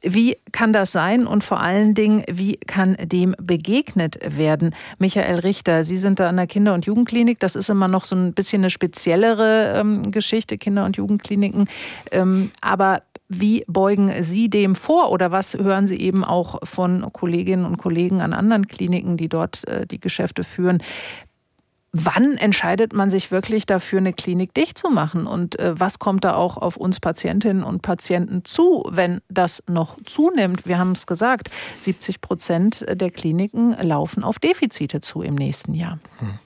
Wie 0.02 0.38
kann 0.52 0.74
das 0.74 0.92
sein 0.92 1.28
und 1.28 1.44
vor 1.44 1.60
allen 1.60 1.94
Dingen, 1.94 2.24
wie 2.28 2.58
kann 2.58 2.98
dem 3.00 3.36
begegnet 3.40 4.18
werden? 4.26 4.74
Michael 4.98 5.40
Richter, 5.42 5.84
Sie 5.84 5.98
sind 5.98 6.20
da 6.20 6.30
an 6.30 6.38
der 6.38 6.48
Kinder- 6.48 6.74
und 6.74 6.88
Jugendklinik. 6.88 7.40
Das 7.40 7.56
ist 7.56 7.70
immer 7.70 7.88
noch 7.88 8.06
so 8.06 8.16
ein 8.16 8.34
bisschen 8.34 8.64
eine 8.64 8.72
speziellere 8.72 9.74
ähm, 9.76 10.12
Geschichte, 10.12 10.58
Kinder- 10.58 10.86
und 10.86 10.98
Jugendkliniken. 10.98 11.70
Ähm, 12.12 12.50
aber 12.62 13.04
wie 13.34 13.64
beugen 13.68 14.24
Sie 14.24 14.50
dem 14.50 14.76
vor 14.76 15.10
oder 15.10 15.32
was 15.32 15.54
hören 15.54 15.88
Sie 15.88 15.98
eben 15.98 16.26
auch 16.26 16.60
von 16.64 17.12
Kolleginnen 17.14 17.66
und 17.66 17.78
Kollegen 17.78 18.22
an 18.22 18.34
anderen 18.34 18.68
Kliniken, 18.68 19.16
die 19.16 19.30
dort 19.30 19.66
äh, 19.68 19.88
die 19.88 20.02
Geschäfte 20.02 20.44
führen? 20.44 20.84
Wann 21.94 22.38
entscheidet 22.38 22.94
man 22.94 23.10
sich 23.10 23.32
wirklich 23.32 23.66
dafür, 23.66 24.00
eine 24.00 24.14
Klinik 24.14 24.54
dicht 24.54 24.78
zu 24.78 24.90
machen? 24.90 25.28
Und 25.28 25.58
äh, 25.60 25.74
was 25.80 26.00
kommt 26.00 26.26
da 26.26 26.36
auch 26.36 26.58
auf 26.58 26.76
uns 26.76 27.00
Patientinnen 27.00 27.64
und 27.64 27.82
Patienten 27.82 28.44
zu, 28.44 28.86
wenn 28.90 29.22
das 29.30 29.64
noch 29.68 29.98
zunimmt? 30.06 30.66
Wir 30.66 30.78
haben 30.78 30.92
es 30.92 31.06
gesagt, 31.06 31.50
70 31.80 32.20
Prozent 32.20 32.86
der 32.90 33.12
Kliniken 33.12 33.72
laufen 33.82 34.24
auf 34.24 34.40
Defizite 34.40 35.00
zu 35.00 35.22
im 35.22 35.36
nächsten 35.36 35.74
Jahr. 35.74 36.00
Hm. 36.20 36.40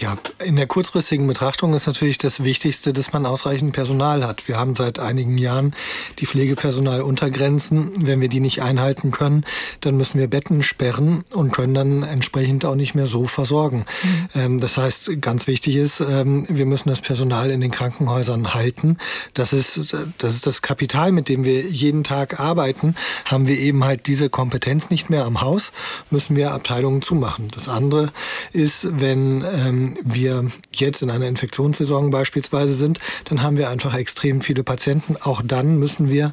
Ja, 0.00 0.16
in 0.44 0.54
der 0.54 0.68
kurzfristigen 0.68 1.26
Betrachtung 1.26 1.74
ist 1.74 1.88
natürlich 1.88 2.18
das 2.18 2.44
Wichtigste, 2.44 2.92
dass 2.92 3.12
man 3.12 3.26
ausreichend 3.26 3.72
Personal 3.72 4.24
hat. 4.24 4.46
Wir 4.46 4.56
haben 4.56 4.76
seit 4.76 5.00
einigen 5.00 5.38
Jahren 5.38 5.74
die 6.20 6.26
Pflegepersonaluntergrenzen. 6.26 8.06
Wenn 8.06 8.20
wir 8.20 8.28
die 8.28 8.38
nicht 8.38 8.62
einhalten 8.62 9.10
können, 9.10 9.44
dann 9.80 9.96
müssen 9.96 10.20
wir 10.20 10.28
Betten 10.28 10.62
sperren 10.62 11.24
und 11.32 11.50
können 11.50 11.74
dann 11.74 12.02
entsprechend 12.04 12.64
auch 12.64 12.76
nicht 12.76 12.94
mehr 12.94 13.06
so 13.06 13.26
versorgen. 13.26 13.86
Mhm. 14.34 14.60
Das 14.60 14.76
heißt, 14.76 15.20
ganz 15.20 15.48
wichtig 15.48 15.74
ist, 15.74 15.98
ähm, 15.98 16.44
wir 16.48 16.66
müssen 16.66 16.90
das 16.90 17.00
Personal 17.00 17.50
in 17.50 17.60
den 17.60 17.72
Krankenhäusern 17.72 18.54
halten. 18.54 18.98
Das 19.34 19.52
ist, 19.52 19.96
das 20.18 20.34
ist 20.34 20.46
das 20.46 20.62
Kapital, 20.62 21.10
mit 21.10 21.28
dem 21.28 21.44
wir 21.44 21.62
jeden 21.62 22.04
Tag 22.04 22.38
arbeiten. 22.38 22.94
Haben 23.24 23.48
wir 23.48 23.58
eben 23.58 23.82
halt 23.82 24.06
diese 24.06 24.30
Kompetenz 24.30 24.90
nicht 24.90 25.10
mehr 25.10 25.24
am 25.24 25.40
Haus, 25.40 25.72
müssen 26.10 26.36
wir 26.36 26.52
Abteilungen 26.52 27.02
zumachen. 27.02 27.48
Das 27.52 27.66
andere 27.66 28.12
ist, 28.52 28.86
wenn 29.00 29.44
ähm, 29.44 29.87
wir 30.02 30.46
jetzt 30.72 31.02
in 31.02 31.10
einer 31.10 31.26
Infektionssaison 31.26 32.10
beispielsweise 32.10 32.74
sind, 32.74 32.98
dann 33.24 33.42
haben 33.42 33.58
wir 33.58 33.68
einfach 33.68 33.94
extrem 33.94 34.40
viele 34.40 34.62
Patienten. 34.62 35.16
Auch 35.16 35.42
dann 35.44 35.78
müssen 35.78 36.10
wir 36.10 36.32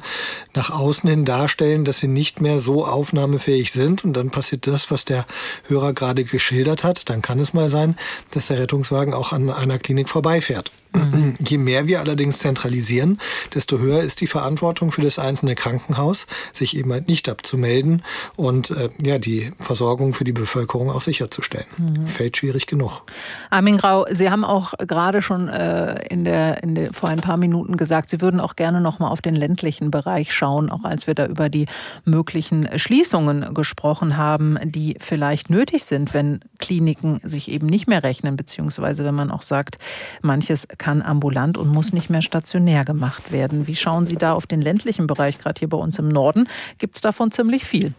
nach 0.54 0.70
außen 0.70 1.08
hin 1.08 1.24
darstellen, 1.24 1.84
dass 1.84 2.02
wir 2.02 2.08
nicht 2.08 2.40
mehr 2.40 2.60
so 2.60 2.84
aufnahmefähig 2.84 3.72
sind. 3.72 4.04
Und 4.04 4.14
dann 4.14 4.30
passiert 4.30 4.66
das, 4.66 4.90
was 4.90 5.04
der 5.04 5.26
Hörer 5.66 5.92
gerade 5.92 6.24
geschildert 6.24 6.84
hat. 6.84 7.08
Dann 7.10 7.22
kann 7.22 7.38
es 7.38 7.54
mal 7.54 7.68
sein, 7.68 7.96
dass 8.30 8.46
der 8.46 8.58
Rettungswagen 8.58 9.14
auch 9.14 9.32
an 9.32 9.50
einer 9.50 9.78
Klinik 9.78 10.08
vorbeifährt. 10.08 10.70
Mhm. 10.96 11.34
Je 11.46 11.58
mehr 11.58 11.86
wir 11.86 12.00
allerdings 12.00 12.38
zentralisieren, 12.38 13.18
desto 13.54 13.78
höher 13.78 14.02
ist 14.02 14.20
die 14.20 14.26
Verantwortung 14.26 14.92
für 14.92 15.02
das 15.02 15.18
einzelne 15.18 15.54
Krankenhaus, 15.54 16.26
sich 16.52 16.76
eben 16.76 16.92
halt 16.92 17.08
nicht 17.08 17.28
abzumelden 17.28 18.02
und 18.36 18.70
äh, 18.70 18.88
ja, 19.02 19.18
die 19.18 19.52
Versorgung 19.60 20.12
für 20.12 20.24
die 20.24 20.32
Bevölkerung 20.32 20.90
auch 20.90 21.02
sicherzustellen. 21.02 21.66
Mhm. 21.76 22.06
Fällt 22.06 22.36
schwierig 22.36 22.66
genug. 22.66 23.02
Armin 23.50 23.78
Grau, 23.78 24.06
Sie 24.10 24.30
haben 24.30 24.44
auch 24.44 24.74
gerade 24.78 25.22
schon 25.22 25.48
äh, 25.48 26.04
in 26.08 26.24
der, 26.24 26.62
in 26.62 26.74
der, 26.74 26.92
vor 26.92 27.08
ein 27.08 27.20
paar 27.20 27.36
Minuten 27.36 27.76
gesagt, 27.76 28.10
Sie 28.10 28.20
würden 28.20 28.40
auch 28.40 28.56
gerne 28.56 28.80
noch 28.80 28.98
mal 28.98 29.08
auf 29.08 29.22
den 29.22 29.34
ländlichen 29.34 29.90
Bereich 29.90 30.34
schauen, 30.34 30.70
auch 30.70 30.84
als 30.84 31.06
wir 31.06 31.14
da 31.14 31.26
über 31.26 31.48
die 31.48 31.66
möglichen 32.04 32.78
Schließungen 32.78 33.54
gesprochen 33.54 34.16
haben, 34.16 34.58
die 34.64 34.96
vielleicht 35.00 35.50
nötig 35.50 35.84
sind, 35.84 36.14
wenn 36.14 36.40
Kliniken 36.58 37.20
sich 37.22 37.50
eben 37.50 37.66
nicht 37.66 37.86
mehr 37.86 38.02
rechnen, 38.02 38.36
beziehungsweise 38.36 39.04
wenn 39.04 39.14
man 39.14 39.30
auch 39.30 39.42
sagt, 39.42 39.78
manches 40.22 40.66
kann 40.78 41.02
ambulant 41.02 41.58
und 41.58 41.68
muss 41.68 41.92
nicht 41.92 42.10
mehr 42.10 42.22
stationär 42.22 42.84
gemacht 42.84 43.32
werden. 43.32 43.66
Wie 43.66 43.76
schauen 43.76 44.06
Sie 44.06 44.16
da 44.16 44.32
auf 44.32 44.46
den 44.46 44.60
ländlichen 44.60 45.06
Bereich, 45.06 45.38
gerade 45.38 45.58
hier 45.58 45.68
bei 45.68 45.78
uns 45.78 45.98
im 45.98 46.08
Norden? 46.08 46.48
Gibt 46.78 46.96
es 46.96 47.00
davon 47.00 47.30
ziemlich 47.30 47.64
viel? 47.64 47.94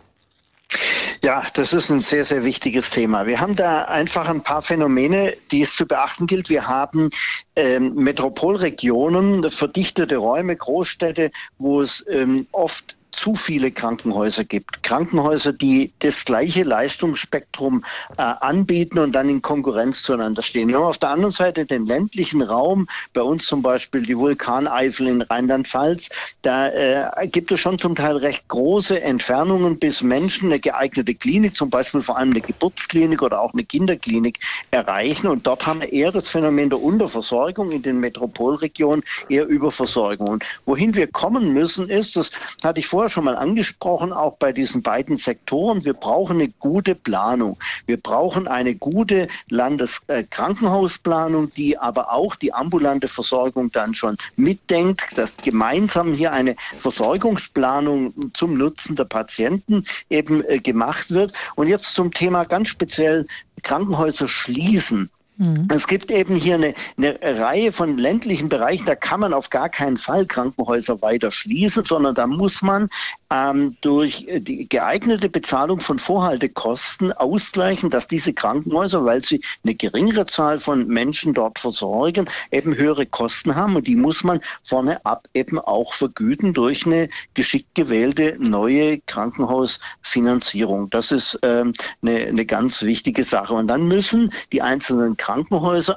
Ja, 1.24 1.46
das 1.54 1.74
ist 1.74 1.90
ein 1.90 2.02
sehr, 2.02 2.26
sehr 2.26 2.44
wichtiges 2.44 2.90
Thema. 2.90 3.26
Wir 3.26 3.40
haben 3.40 3.56
da 3.56 3.86
einfach 3.86 4.30
ein 4.30 4.44
paar 4.44 4.62
Phänomene, 4.62 5.36
die 5.52 5.62
es 5.62 5.76
zu 5.76 5.86
beachten 5.86 6.28
gilt. 6.28 6.50
Wir 6.50 6.68
haben 6.68 7.10
ähm, 7.56 7.96
Metropolregionen, 7.96 9.50
verdichtete 9.50 10.18
Räume, 10.18 10.56
Großstädte, 10.56 11.32
wo 11.58 11.82
es 11.82 12.06
ähm, 12.10 12.48
oft 12.52 12.97
zu 13.18 13.36
viele 13.36 13.72
Krankenhäuser 13.72 14.44
gibt. 14.44 14.84
Krankenhäuser, 14.84 15.52
die 15.52 15.92
das 16.00 16.24
gleiche 16.24 16.64
Leistungsspektrum 16.64 17.84
äh, 18.18 18.22
anbieten 18.22 19.00
und 19.00 19.14
dann 19.14 19.28
in 19.28 19.42
Konkurrenz 19.42 20.04
zueinander 20.04 20.42
stehen. 20.42 20.70
Wir 20.70 20.78
haben 20.78 20.84
auf 20.84 21.00
der 21.00 21.10
anderen 21.10 21.32
Seite 21.32 21.66
den 21.66 21.86
ländlichen 21.86 22.42
Raum, 22.42 22.88
bei 23.14 23.22
uns 23.22 23.46
zum 23.48 23.62
Beispiel 23.62 24.04
die 24.04 24.18
Vulkaneifel 24.18 25.08
in 25.08 25.22
Rheinland-Pfalz. 25.24 26.10
Da 26.44 26.70
äh, 26.70 27.28
gibt 27.28 27.52
es 27.52 27.60
schon 27.60 27.80
zum 27.80 27.96
Teil 27.96 28.18
recht 28.18 28.48
große 28.48 29.02
Entfernungen, 29.02 29.80
bis 29.80 30.02
Menschen 30.02 30.50
eine 30.50 30.60
geeignete 30.60 31.16
Klinik, 31.16 31.56
zum 31.56 31.70
Beispiel 31.70 32.02
vor 32.02 32.18
allem 32.18 32.32
eine 32.32 32.42
Geburtsklinik 32.42 33.22
oder 33.22 33.42
auch 33.42 33.54
eine 33.54 33.64
Kinderklinik, 33.64 34.40
erreichen. 34.72 35.28
Und 35.28 35.48
dort 35.48 35.66
haben 35.66 35.82
wir 35.82 35.92
eher 35.92 36.12
das 36.12 36.30
Phänomen 36.30 36.70
der 36.70 36.82
Unterversorgung 36.82 37.70
in 37.72 37.82
den 37.82 38.00
Metropolregionen, 38.00 39.04
eher 39.30 39.48
Überversorgung. 39.48 40.28
Und 40.28 40.46
wohin 40.66 40.94
wir 40.94 41.08
kommen 41.08 41.54
müssen, 41.54 41.90
ist, 41.90 42.16
das 42.16 42.32
hatte 42.64 42.80
ich 42.80 42.88
vorher 42.88 43.07
schon 43.10 43.26
mal 43.26 43.36
angesprochen, 43.36 44.14
auch 44.14 44.38
bei 44.38 44.52
diesen 44.52 44.82
beiden 44.82 45.18
Sektoren, 45.18 45.86
wir 45.86 45.94
brauchen 45.94 46.38
eine 46.38 46.50
gute 46.50 46.96
Planung. 46.96 47.58
Wir 47.86 47.98
brauchen 47.98 48.48
eine 48.48 48.76
gute 48.76 49.28
Landeskrankenhausplanung, 49.50 51.54
die 51.54 51.78
aber 51.78 52.12
auch 52.12 52.36
die 52.36 52.54
ambulante 52.54 53.08
Versorgung 53.08 53.72
dann 53.72 53.94
schon 53.94 54.18
mitdenkt, 54.36 55.18
dass 55.18 55.38
gemeinsam 55.38 56.14
hier 56.14 56.32
eine 56.32 56.56
Versorgungsplanung 56.78 58.14
zum 58.34 58.58
Nutzen 58.58 58.96
der 58.96 59.06
Patienten 59.06 59.84
eben 60.10 60.44
äh, 60.46 60.60
gemacht 60.60 61.12
wird. 61.12 61.34
Und 61.56 61.68
jetzt 61.68 61.96
zum 61.96 62.12
Thema 62.12 62.44
ganz 62.44 62.70
speziell 62.70 63.28
Krankenhäuser 63.64 64.28
schließen. 64.28 65.10
Mhm. 65.38 65.68
Es 65.72 65.86
gibt 65.88 66.10
eben 66.10 66.36
hier 66.36 66.56
eine, 66.56 66.74
eine, 66.98 67.20
Reihe 67.22 67.72
von 67.72 67.98
ländlichen 67.98 68.50
Bereichen, 68.50 68.86
da 68.86 68.96
kann 68.96 69.20
man 69.20 69.34
auf 69.34 69.52
gar 69.52 69.70
keinen 69.70 69.98
Fall 69.98 70.26
Krankenhäuser 70.26 71.02
weiter 71.02 71.32
schließen, 71.32 71.86
sondern 71.86 72.16
da 72.16 72.26
muss 72.26 72.64
man 72.64 72.90
ähm, 73.30 73.76
durch 73.82 74.26
die 74.40 74.68
geeignete 74.68 75.30
Bezahlung 75.30 75.80
von 75.80 76.00
Vorhaltekosten 76.00 77.12
ausgleichen, 77.12 77.92
dass 77.92 78.08
diese 78.08 78.34
Krankenhäuser, 78.34 79.06
weil 79.06 79.24
sie 79.24 79.42
eine 79.64 79.76
geringere 79.76 80.26
Zahl 80.26 80.60
von 80.60 80.88
Menschen 80.88 81.36
dort 81.36 81.60
versorgen, 81.60 82.28
eben 82.52 82.76
höhere 82.76 83.06
Kosten 83.06 83.56
haben 83.56 83.76
und 83.76 83.86
die 83.86 83.96
muss 83.96 84.24
man 84.24 84.40
vorne 84.64 85.06
ab 85.06 85.28
eben 85.36 85.60
auch 85.60 85.94
vergüten 85.94 86.54
durch 86.54 86.86
eine 86.86 87.10
geschickt 87.36 87.76
gewählte 87.76 88.36
neue 88.40 89.00
Krankenhausfinanzierung. 89.02 90.90
Das 90.90 91.12
ist 91.12 91.38
ähm, 91.44 91.74
eine, 92.02 92.28
eine 92.28 92.46
ganz 92.46 92.82
wichtige 92.82 93.24
Sache. 93.24 93.54
Und 93.54 93.68
dann 93.68 93.88
müssen 93.88 94.32
die 94.52 94.62
einzelnen 94.62 95.16
Krankenhäuser 95.18 95.27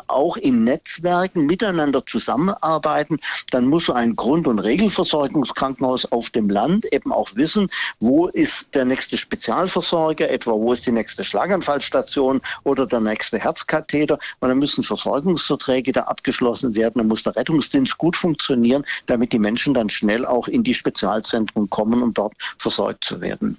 auch 0.08 0.36
in 0.36 0.64
Netzwerken 0.64 1.46
miteinander 1.46 2.04
zusammenarbeiten. 2.04 3.18
Dann 3.50 3.66
muss 3.66 3.86
so 3.86 3.92
ein 3.92 4.16
Grund- 4.16 4.46
und 4.46 4.58
Regelversorgungskrankenhaus 4.58 6.10
auf 6.12 6.30
dem 6.30 6.50
Land 6.50 6.84
eben 6.92 7.12
auch 7.12 7.30
wissen, 7.34 7.70
wo 8.00 8.26
ist 8.26 8.74
der 8.74 8.84
nächste 8.84 9.16
Spezialversorger, 9.16 10.30
etwa 10.30 10.52
wo 10.52 10.72
ist 10.72 10.86
die 10.86 10.92
nächste 10.92 11.24
Schlaganfallstation 11.24 12.40
oder 12.64 12.86
der 12.86 13.00
nächste 13.00 13.38
Herzkatheter. 13.38 14.18
Und 14.40 14.48
dann 14.48 14.58
müssen 14.58 14.82
Versorgungsverträge 14.82 15.92
da 15.92 16.02
abgeschlossen 16.02 16.74
werden. 16.74 16.94
Dann 16.96 17.08
muss 17.08 17.22
der 17.22 17.36
Rettungsdienst 17.36 17.98
gut 17.98 18.16
funktionieren, 18.16 18.84
damit 19.06 19.32
die 19.32 19.38
Menschen 19.38 19.74
dann 19.74 19.88
schnell 19.88 20.26
auch 20.26 20.48
in 20.48 20.62
die 20.62 20.74
Spezialzentren 20.74 21.70
kommen, 21.70 22.02
um 22.02 22.12
dort 22.14 22.34
versorgt 22.58 23.04
zu 23.04 23.20
werden. 23.20 23.56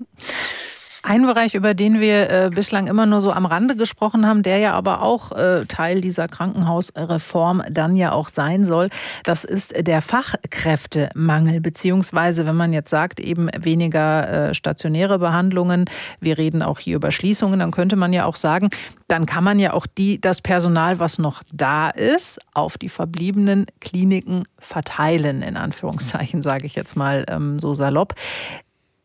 Ein 1.04 1.26
Bereich, 1.26 1.56
über 1.56 1.74
den 1.74 1.99
wir 1.99 2.30
äh, 2.30 2.49
bislang 2.54 2.86
immer 2.86 3.08
nur 3.08 3.22
so 3.22 3.32
am 3.32 3.47
Rande 3.47 3.76
gesprochen 3.76 4.28
haben, 4.28 4.43
der 4.43 4.60
ja 4.60 4.74
aber 4.74 5.02
auch 5.02 5.32
äh, 5.32 5.66
Teil 5.66 5.99
dieser 5.99 6.28
Krankenhausreform 6.28 7.64
dann 7.72 7.95
ja 7.97 8.12
auch 8.12 8.30
sein 8.30 8.64
soll, 8.64 8.89
das 9.24 9.43
ist 9.43 9.74
der 9.76 10.04
Fachkräftemangel, 10.04 11.60
beziehungsweise 11.60 12.45
wenn 12.45 12.56
man 12.56 12.72
jetzt 12.72 12.91
sagt, 12.91 13.20
eben 13.20 13.49
weniger 13.58 14.49
äh, 14.49 14.54
stationäre 14.54 15.18
Behandlungen, 15.18 15.86
wir 16.20 16.38
reden 16.38 16.62
auch 16.62 16.78
hier 16.78 16.97
über 16.97 17.10
Schließungen, 17.10 17.60
dann 17.60 17.72
könnte 17.72 17.95
man 17.95 18.14
ja 18.14 18.26
auch 18.26 18.36
sagen, 18.36 18.70
dann 19.08 19.26
kann 19.26 19.43
man 19.43 19.58
ja 19.58 19.74
auch 19.74 19.88
die, 19.88 20.22
das 20.22 20.41
Personal, 20.41 20.99
was 20.99 21.18
noch 21.18 21.41
da 21.52 21.89
ist, 21.89 22.39
auf 22.54 22.78
die 22.78 22.89
verbliebenen 22.89 23.66
Kliniken 23.80 24.43
verteilen, 24.60 25.41
in 25.41 25.58
Anführungszeichen, 25.58 26.43
sage 26.43 26.68
ich 26.68 26.76
jetzt 26.76 26.95
mal 26.95 27.26
ähm, 27.28 27.58
so 27.58 27.74
salopp. 27.74 28.14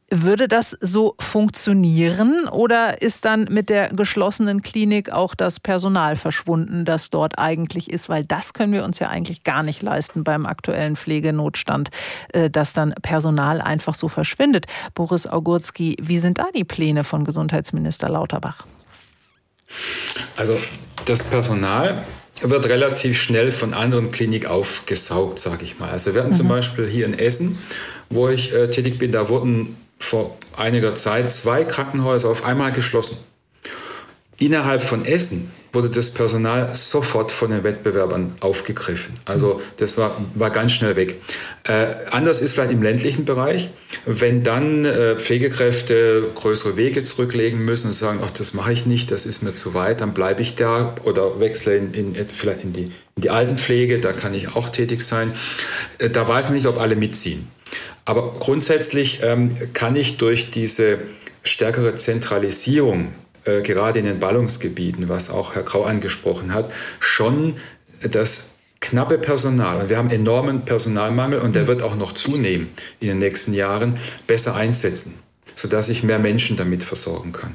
Würde 0.08 0.46
das 0.46 0.76
so 0.80 1.16
funktionieren 1.18 2.46
oder 2.46 3.02
ist 3.02 3.24
dann 3.24 3.48
mit 3.50 3.68
der 3.68 3.88
geschlossenen 3.88 4.62
Klinik 4.62 5.10
auch 5.10 5.34
das 5.34 5.58
Personal 5.58 6.14
verschwunden, 6.14 6.84
das 6.84 7.10
dort 7.10 7.40
eigentlich 7.40 7.90
ist? 7.90 8.08
Weil 8.08 8.22
das 8.22 8.52
können 8.52 8.72
wir 8.72 8.84
uns 8.84 9.00
ja 9.00 9.08
eigentlich 9.08 9.42
gar 9.42 9.64
nicht 9.64 9.82
leisten 9.82 10.22
beim 10.22 10.46
aktuellen 10.46 10.94
Pflegenotstand, 10.94 11.90
äh, 12.32 12.48
dass 12.48 12.72
dann 12.72 12.94
Personal 13.02 13.60
einfach 13.60 13.96
so 13.96 14.08
verschwindet. 14.08 14.66
Boris 14.94 15.26
Augurski, 15.26 15.96
wie 16.00 16.18
sind 16.18 16.38
da 16.38 16.46
die 16.54 16.64
Pläne 16.64 17.02
von 17.02 17.24
Gesundheitsminister 17.24 18.08
Lauterbach? 18.08 18.64
Also 20.36 20.56
das 21.04 21.24
Personal 21.24 22.04
wird 22.42 22.66
relativ 22.66 23.20
schnell 23.20 23.50
von 23.50 23.74
anderen 23.74 24.12
Kliniken 24.12 24.48
aufgesaugt, 24.48 25.40
sage 25.40 25.64
ich 25.64 25.80
mal. 25.80 25.90
Also 25.90 26.14
wir 26.14 26.20
hatten 26.20 26.32
mhm. 26.32 26.36
zum 26.36 26.48
Beispiel 26.48 26.86
hier 26.86 27.06
in 27.06 27.18
Essen, 27.18 27.58
wo 28.08 28.28
ich 28.28 28.54
äh, 28.54 28.68
tätig 28.68 28.98
bin, 28.98 29.10
da 29.10 29.28
wurden 29.28 29.74
vor 29.98 30.36
einiger 30.56 30.94
Zeit 30.94 31.30
zwei 31.30 31.64
Krankenhäuser 31.64 32.28
auf 32.28 32.44
einmal 32.44 32.72
geschlossen. 32.72 33.16
Innerhalb 34.38 34.82
von 34.82 35.06
Essen 35.06 35.50
wurde 35.72 35.88
das 35.88 36.10
Personal 36.10 36.74
sofort 36.74 37.32
von 37.32 37.50
den 37.50 37.64
Wettbewerbern 37.64 38.34
aufgegriffen. 38.40 39.14
Also 39.24 39.62
das 39.78 39.96
war, 39.96 40.16
war 40.34 40.50
ganz 40.50 40.72
schnell 40.72 40.94
weg. 40.96 41.16
Äh, 41.64 41.86
anders 42.10 42.40
ist 42.40 42.52
vielleicht 42.52 42.72
im 42.72 42.82
ländlichen 42.82 43.24
Bereich, 43.24 43.70
wenn 44.04 44.42
dann 44.42 44.84
äh, 44.84 45.16
Pflegekräfte 45.16 46.24
größere 46.34 46.76
Wege 46.76 47.02
zurücklegen 47.02 47.64
müssen 47.64 47.88
und 47.88 47.92
sagen, 47.92 48.20
ach, 48.22 48.30
das 48.30 48.52
mache 48.52 48.72
ich 48.72 48.84
nicht, 48.84 49.10
das 49.10 49.24
ist 49.24 49.42
mir 49.42 49.54
zu 49.54 49.72
weit, 49.72 50.02
dann 50.02 50.12
bleibe 50.12 50.42
ich 50.42 50.54
da 50.54 50.94
oder 51.04 51.40
wechsle 51.40 51.76
in, 51.76 51.94
in, 51.94 52.14
vielleicht 52.28 52.62
in 52.62 52.74
die, 52.74 52.92
in 53.16 53.22
die 53.22 53.30
Altenpflege, 53.30 54.00
da 54.00 54.12
kann 54.12 54.34
ich 54.34 54.54
auch 54.54 54.68
tätig 54.68 55.00
sein. 55.00 55.32
Äh, 55.98 56.10
da 56.10 56.28
weiß 56.28 56.46
man 56.46 56.56
nicht, 56.56 56.66
ob 56.66 56.78
alle 56.78 56.96
mitziehen. 56.96 57.48
Aber 58.06 58.32
grundsätzlich 58.32 59.20
ähm, 59.22 59.50
kann 59.74 59.96
ich 59.96 60.16
durch 60.16 60.50
diese 60.50 60.98
stärkere 61.42 61.96
Zentralisierung, 61.96 63.12
äh, 63.44 63.62
gerade 63.62 63.98
in 63.98 64.06
den 64.06 64.20
Ballungsgebieten, 64.20 65.08
was 65.08 65.28
auch 65.28 65.54
Herr 65.54 65.64
Grau 65.64 65.82
angesprochen 65.82 66.54
hat, 66.54 66.72
schon 67.00 67.56
das 68.00 68.52
knappe 68.80 69.18
Personal, 69.18 69.80
und 69.80 69.88
wir 69.88 69.98
haben 69.98 70.10
enormen 70.10 70.64
Personalmangel 70.64 71.40
und 71.40 71.56
der 71.56 71.66
wird 71.66 71.82
auch 71.82 71.96
noch 71.96 72.12
zunehmen 72.12 72.68
in 73.00 73.08
den 73.08 73.18
nächsten 73.18 73.52
Jahren, 73.52 73.98
besser 74.26 74.54
einsetzen 74.54 75.25
sodass 75.54 75.88
ich 75.88 76.02
mehr 76.02 76.18
Menschen 76.18 76.56
damit 76.56 76.82
versorgen 76.82 77.32
kann. 77.32 77.54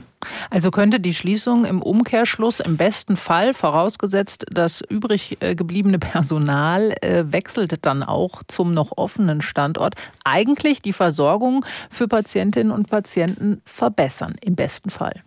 Also 0.49 0.71
könnte 0.71 0.99
die 0.99 1.13
Schließung 1.13 1.65
im 1.65 1.81
Umkehrschluss 1.81 2.59
im 2.59 2.77
besten 2.77 3.17
Fall, 3.17 3.53
vorausgesetzt 3.53 4.45
das 4.51 4.81
übrig 4.81 5.37
äh, 5.39 5.55
gebliebene 5.55 5.99
Personal 5.99 6.95
äh, 7.01 7.25
wechselt 7.27 7.73
dann 7.85 8.03
auch 8.03 8.43
zum 8.47 8.73
noch 8.73 8.97
offenen 8.97 9.41
Standort, 9.41 9.95
eigentlich 10.23 10.81
die 10.81 10.93
Versorgung 10.93 11.65
für 11.89 12.07
Patientinnen 12.07 12.71
und 12.71 12.89
Patienten 12.89 13.61
verbessern, 13.65 14.35
im 14.41 14.55
besten 14.55 14.89
Fall. 14.89 15.23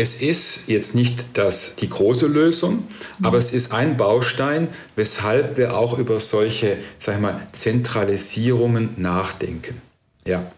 Es 0.00 0.22
ist 0.22 0.68
jetzt 0.68 0.94
nicht 0.94 1.24
das, 1.32 1.74
die 1.74 1.88
große 1.88 2.28
Lösung, 2.28 2.84
mhm. 3.18 3.26
aber 3.26 3.36
es 3.36 3.52
ist 3.52 3.72
ein 3.72 3.96
Baustein, 3.96 4.68
weshalb 4.94 5.56
wir 5.56 5.76
auch 5.76 5.98
über 5.98 6.20
solche 6.20 6.78
sag 7.00 7.16
ich 7.16 7.20
mal, 7.20 7.40
Zentralisierungen 7.50 8.90
nachdenken. 8.96 9.82
Ja. 10.24 10.52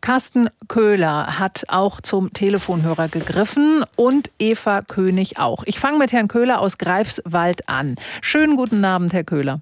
Carsten 0.00 0.50
Köhler 0.66 1.38
hat 1.38 1.64
auch 1.68 2.00
zum 2.00 2.32
Telefonhörer 2.32 3.08
gegriffen 3.08 3.84
und 3.96 4.30
Eva 4.38 4.82
König 4.82 5.38
auch. 5.38 5.62
Ich 5.64 5.78
fange 5.78 5.98
mit 5.98 6.10
Herrn 6.12 6.26
Köhler 6.26 6.60
aus 6.60 6.76
Greifswald 6.76 7.68
an. 7.68 7.94
Schönen 8.20 8.56
guten 8.56 8.84
Abend, 8.84 9.12
Herr 9.12 9.22
Köhler. 9.22 9.60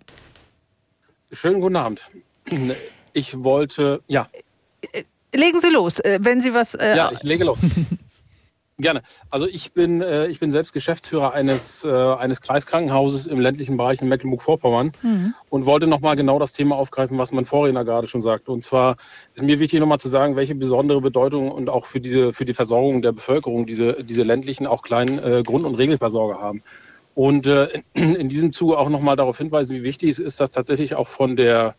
Schönen 1.30 1.60
guten 1.60 1.76
Abend. 1.76 2.00
Ich 3.12 3.44
wollte, 3.44 4.00
ja. 4.08 4.28
Legen 5.34 5.60
Sie 5.60 5.68
los, 5.68 6.00
äh, 6.00 6.18
wenn 6.22 6.40
Sie 6.40 6.54
was. 6.54 6.74
Äh, 6.74 6.96
ja, 6.96 7.12
ich 7.12 7.22
lege 7.22 7.44
los. 7.44 7.58
Gerne. 8.80 9.02
Also 9.30 9.46
ich 9.46 9.72
bin, 9.72 10.00
äh, 10.00 10.26
ich 10.28 10.40
bin 10.40 10.50
selbst 10.50 10.72
Geschäftsführer 10.72 11.32
eines, 11.32 11.84
äh, 11.84 11.88
eines 11.88 12.40
Kreiskrankenhauses 12.40 13.26
im 13.26 13.40
ländlichen 13.40 13.76
Bereich 13.76 14.00
in 14.00 14.08
Mecklenburg-Vorpommern 14.08 14.92
mhm. 15.02 15.34
und 15.50 15.66
wollte 15.66 15.86
nochmal 15.86 16.16
genau 16.16 16.38
das 16.38 16.52
Thema 16.52 16.76
aufgreifen, 16.76 17.18
was 17.18 17.32
mein 17.32 17.44
Vorredner 17.44 17.84
gerade 17.84 18.06
schon 18.06 18.20
sagte. 18.20 18.52
Und 18.52 18.64
zwar 18.64 18.96
ist 19.34 19.42
mir 19.42 19.58
wichtig 19.58 19.80
nochmal 19.80 19.98
zu 19.98 20.08
sagen, 20.08 20.36
welche 20.36 20.54
besondere 20.54 21.00
Bedeutung 21.00 21.50
und 21.50 21.68
auch 21.68 21.86
für, 21.86 22.00
diese, 22.00 22.32
für 22.32 22.44
die 22.44 22.54
Versorgung 22.54 23.02
der 23.02 23.12
Bevölkerung 23.12 23.66
diese, 23.66 24.02
diese 24.04 24.22
ländlichen, 24.22 24.66
auch 24.66 24.82
kleinen 24.82 25.18
äh, 25.18 25.42
Grund- 25.44 25.64
und 25.64 25.74
Regelversorger 25.74 26.40
haben. 26.40 26.62
Und 27.14 27.46
äh, 27.46 27.68
in, 27.94 28.14
in 28.14 28.28
diesem 28.28 28.52
Zuge 28.52 28.78
auch 28.78 28.88
nochmal 28.88 29.16
darauf 29.16 29.36
hinweisen, 29.38 29.74
wie 29.74 29.82
wichtig 29.82 30.10
es 30.10 30.18
ist, 30.18 30.40
dass 30.40 30.52
tatsächlich 30.52 30.94
auch 30.94 31.08
von 31.08 31.36
der 31.36 31.74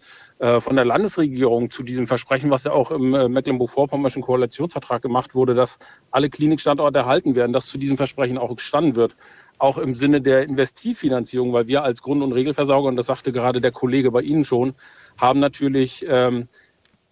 von 0.60 0.76
der 0.76 0.86
Landesregierung 0.86 1.70
zu 1.70 1.84
diesem 1.84 2.08
Versprechen, 2.08 2.50
was 2.50 2.64
ja 2.64 2.72
auch 2.72 2.89
im 2.92 3.14
äh, 3.14 3.30
Mecklenburg-Vorpommerschen 3.30 4.24
Koalitionsvertrag 4.24 5.02
gemacht 5.02 5.36
wurde, 5.36 5.54
dass 5.54 5.78
alle 6.10 6.30
Klinikstandorte 6.30 7.00
erhalten 7.00 7.36
werden, 7.36 7.54
dass 7.54 7.68
zu 7.68 7.78
diesem 7.78 7.96
Versprechen 7.96 8.38
auch 8.38 8.56
gestanden 8.56 8.96
wird. 8.96 9.16
Auch 9.60 9.78
im 9.78 9.94
Sinne 9.94 10.22
der 10.22 10.44
Investivfinanzierung, 10.44 11.54
weil 11.54 11.68
wir 11.68 11.84
als 11.84 12.02
Grund- 12.02 12.24
und 12.24 12.34
Regelversorger, 12.34 12.88
und 12.88 12.96
das 12.96 13.06
sagte 13.06 13.32
gerade 13.32 13.62
der 13.62 13.72
Kollege 13.72 14.10
bei 14.12 14.22
Ihnen 14.22 14.44
schon, 14.44 14.74
haben 15.20 15.39
natürlich 15.39 16.04
ähm, 16.09 16.47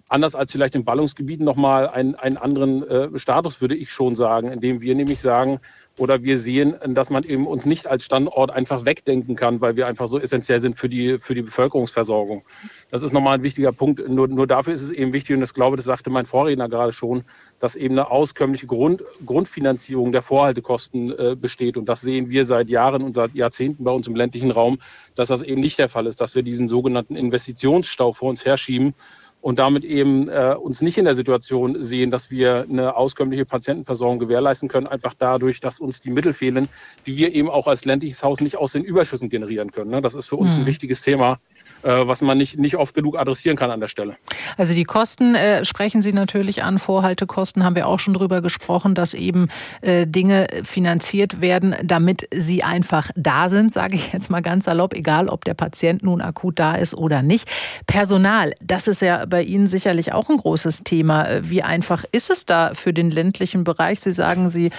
anders 0.08 0.34
als 0.34 0.52
vielleicht 0.52 0.74
in 0.74 0.84
Ballungsgebieten 0.84 1.46
nochmal 1.46 1.88
einen, 1.88 2.16
einen 2.16 2.38
anderen 2.38 2.82
äh, 2.88 3.20
Status, 3.20 3.62
würde 3.62 3.76
ich 3.76 3.92
schon 3.92 4.16
sagen, 4.16 4.52
indem 4.52 4.82
wir 4.82 4.96
nämlich 4.96 5.22
sagen, 5.22 5.60
oder 6.00 6.24
wir 6.24 6.40
sehen, 6.40 6.76
dass 6.88 7.10
man 7.10 7.24
eben 7.24 7.46
uns 7.46 7.66
nicht 7.66 7.88
als 7.88 8.06
Standort 8.06 8.52
einfach 8.52 8.86
wegdenken 8.86 9.36
kann, 9.36 9.62
weil 9.62 9.76
wir 9.76 9.86
einfach 9.86 10.08
so 10.08 10.20
essentiell 10.20 10.60
sind 10.60 10.76
für 10.76 10.90
die, 10.90 11.20
für 11.20 11.36
die 11.36 11.42
Bevölkerungsversorgung. 11.42 12.42
Das 12.90 13.04
ist 13.04 13.12
nochmal 13.12 13.36
ein 13.36 13.44
wichtiger 13.44 13.72
Punkt. 13.72 14.08
Nur, 14.08 14.28
nur 14.28 14.48
dafür 14.48 14.74
ist 14.74 14.82
es 14.82 14.92
eben 14.92 15.14
wichtig, 15.14 15.36
und 15.36 15.42
das 15.42 15.54
glaube, 15.54 15.78
das 15.78 15.86
sagte 15.86 16.10
mein 16.10 16.26
Vorredner 16.26 16.70
gerade 16.70 16.94
schon, 16.94 17.24
dass 17.60 17.76
eben 17.76 17.96
eine 17.96 18.10
auskömmliche 18.10 18.68
Grund, 18.68 19.04
Grundfinanzierung 19.26 20.12
der 20.12 20.22
Vorhaltekosten 20.22 21.12
äh, 21.18 21.36
besteht. 21.36 21.76
Und 21.76 21.88
das 21.90 22.02
sehen 22.02 22.30
wir 22.30 22.46
seit 22.46 22.70
Jahren 22.70 23.04
und 23.04 23.16
seit 23.16 23.36
Jahrzehnten 23.36 23.84
bei 23.84 23.92
uns 23.92 24.08
im 24.08 24.16
ländlichen 24.16 24.52
Raum, 24.52 24.80
dass 25.16 25.28
das 25.28 25.42
eben 25.44 25.60
nicht 25.60 25.78
der 25.78 25.90
Fall 25.90 26.08
ist, 26.08 26.22
dass 26.22 26.36
wir 26.36 26.44
diesen 26.44 26.68
sogenannten 26.68 27.16
Investitionsstau 27.16 28.14
vor 28.14 28.30
uns 28.30 28.46
herschieben 28.46 28.94
und 29.42 29.60
damit 29.60 29.86
eben 29.86 30.28
äh, 30.28 30.56
uns 30.60 30.82
nicht 30.82 30.98
in 30.98 31.06
der 31.06 31.16
Situation 31.16 31.82
sehen, 31.82 32.12
dass 32.12 32.30
wir 32.30 32.66
eine 32.70 32.96
auskömmliche 32.96 33.46
Patientenversorgung 33.46 34.20
gewährleisten 34.20 34.68
können, 34.68 34.88
einfach 34.88 35.14
dadurch, 35.18 35.60
dass 35.60 35.80
uns 35.80 36.02
die 36.02 36.10
Mittel 36.10 36.34
fehlen, 36.34 36.68
die 37.06 37.16
wir 37.16 37.34
eben 37.34 37.50
auch 37.50 37.68
als 37.68 37.86
ländliches 37.86 38.22
Haus 38.22 38.42
nicht 38.42 38.58
aus 38.58 38.74
den 38.74 38.84
Überschüssen 38.84 39.30
generieren 39.30 39.72
können. 39.72 39.92
Ne? 39.92 40.02
Das 40.02 40.14
ist 40.14 40.28
für 40.28 40.36
uns 40.36 40.56
mhm. 40.56 40.64
ein 40.64 40.66
wichtiges 40.66 41.02
Thema, 41.02 41.40
was 41.84 42.22
man 42.22 42.38
nicht, 42.38 42.58
nicht 42.58 42.76
oft 42.76 42.94
genug 42.94 43.18
adressieren 43.18 43.58
kann 43.58 43.72
an 43.72 43.80
der 43.80 43.88
Stelle. 43.88 44.16
Also 44.58 44.74
die 44.74 44.84
Kosten 44.84 45.36
äh, 45.36 45.64
sprechen 45.66 46.02
Sie 46.02 46.14
natürlich 46.14 46.64
an. 46.64 46.80
Vorhaltekosten 46.80 47.64
haben 47.64 47.76
wir 47.76 47.88
auch 47.88 48.00
schon 48.00 48.14
drüber 48.14 48.42
gesprochen, 48.42 48.96
dass 48.96 49.14
eben 49.14 49.50
äh, 49.82 50.06
Dinge 50.08 50.48
finanziert 50.64 51.42
werden, 51.42 51.76
damit 51.84 52.28
sie 52.36 52.64
einfach 52.64 53.10
da 53.16 53.50
sind, 53.50 53.72
sage 53.72 53.96
ich 53.96 54.14
jetzt 54.14 54.30
mal 54.30 54.42
ganz 54.42 54.66
salopp, 54.66 54.94
egal 54.94 55.30
ob 55.30 55.46
der 55.46 55.54
Patient 55.54 56.04
nun 56.04 56.22
akut 56.22 56.60
da 56.60 56.76
ist 56.76 56.94
oder 56.94 57.22
nicht. 57.22 57.50
Personal, 57.88 58.54
das 58.62 58.88
ist 58.88 59.02
ja 59.02 59.26
bei 59.26 59.44
Ihnen 59.44 59.68
sicherlich 59.68 60.14
auch 60.14 60.30
ein 60.30 60.38
großes 60.38 60.84
Thema. 60.84 61.28
Äh, 61.28 61.50
wie 61.50 61.64
einfach 61.64 62.04
ist 62.12 62.30
es 62.30 62.46
da 62.46 62.74
für 62.74 62.94
den 62.94 63.12
ländlichen 63.12 63.64
Bereich? 63.64 64.00
Sie 64.02 64.12
sagen, 64.12 64.50
Sie 64.50 64.72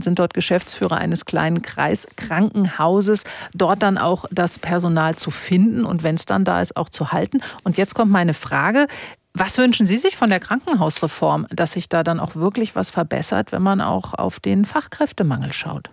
sind 0.00 0.18
dort 0.18 0.34
Geschäftsführer 0.34 0.96
eines 0.96 1.24
kleinen 1.24 1.62
Kreiskrankenhauses, 1.62 3.24
dort 3.54 3.82
dann 3.82 3.98
auch 3.98 4.24
das 4.30 4.58
Personal 4.58 5.16
zu 5.16 5.30
finden 5.30 5.84
und 5.84 6.02
wenn 6.02 6.14
es 6.14 6.26
dann 6.26 6.39
da 6.44 6.60
ist, 6.60 6.76
auch 6.76 6.88
zu 6.88 7.12
halten. 7.12 7.40
Und 7.64 7.76
jetzt 7.76 7.94
kommt 7.94 8.10
meine 8.10 8.34
Frage. 8.34 8.86
Was 9.32 9.58
wünschen 9.58 9.86
Sie 9.86 9.96
sich 9.96 10.16
von 10.16 10.28
der 10.28 10.40
Krankenhausreform, 10.40 11.46
dass 11.50 11.72
sich 11.72 11.88
da 11.88 12.02
dann 12.02 12.18
auch 12.18 12.34
wirklich 12.34 12.74
was 12.74 12.90
verbessert, 12.90 13.52
wenn 13.52 13.62
man 13.62 13.80
auch 13.80 14.14
auf 14.14 14.40
den 14.40 14.64
Fachkräftemangel 14.64 15.52
schaut? 15.52 15.90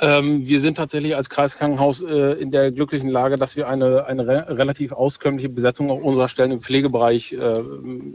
Ähm, 0.00 0.44
wir 0.44 0.60
sind 0.60 0.76
tatsächlich 0.76 1.14
als 1.14 1.30
Kreiskrankenhaus 1.30 2.02
äh, 2.02 2.32
in 2.32 2.50
der 2.50 2.72
glücklichen 2.72 3.08
Lage, 3.08 3.36
dass 3.36 3.54
wir 3.54 3.68
eine, 3.68 4.06
eine 4.06 4.26
re 4.26 4.46
relativ 4.48 4.90
auskömmliche 4.90 5.48
Besetzung 5.48 5.88
auch 5.88 6.02
unserer 6.02 6.28
Stellen 6.28 6.50
im 6.50 6.60
Pflegebereich 6.60 7.32
äh, 7.32 7.62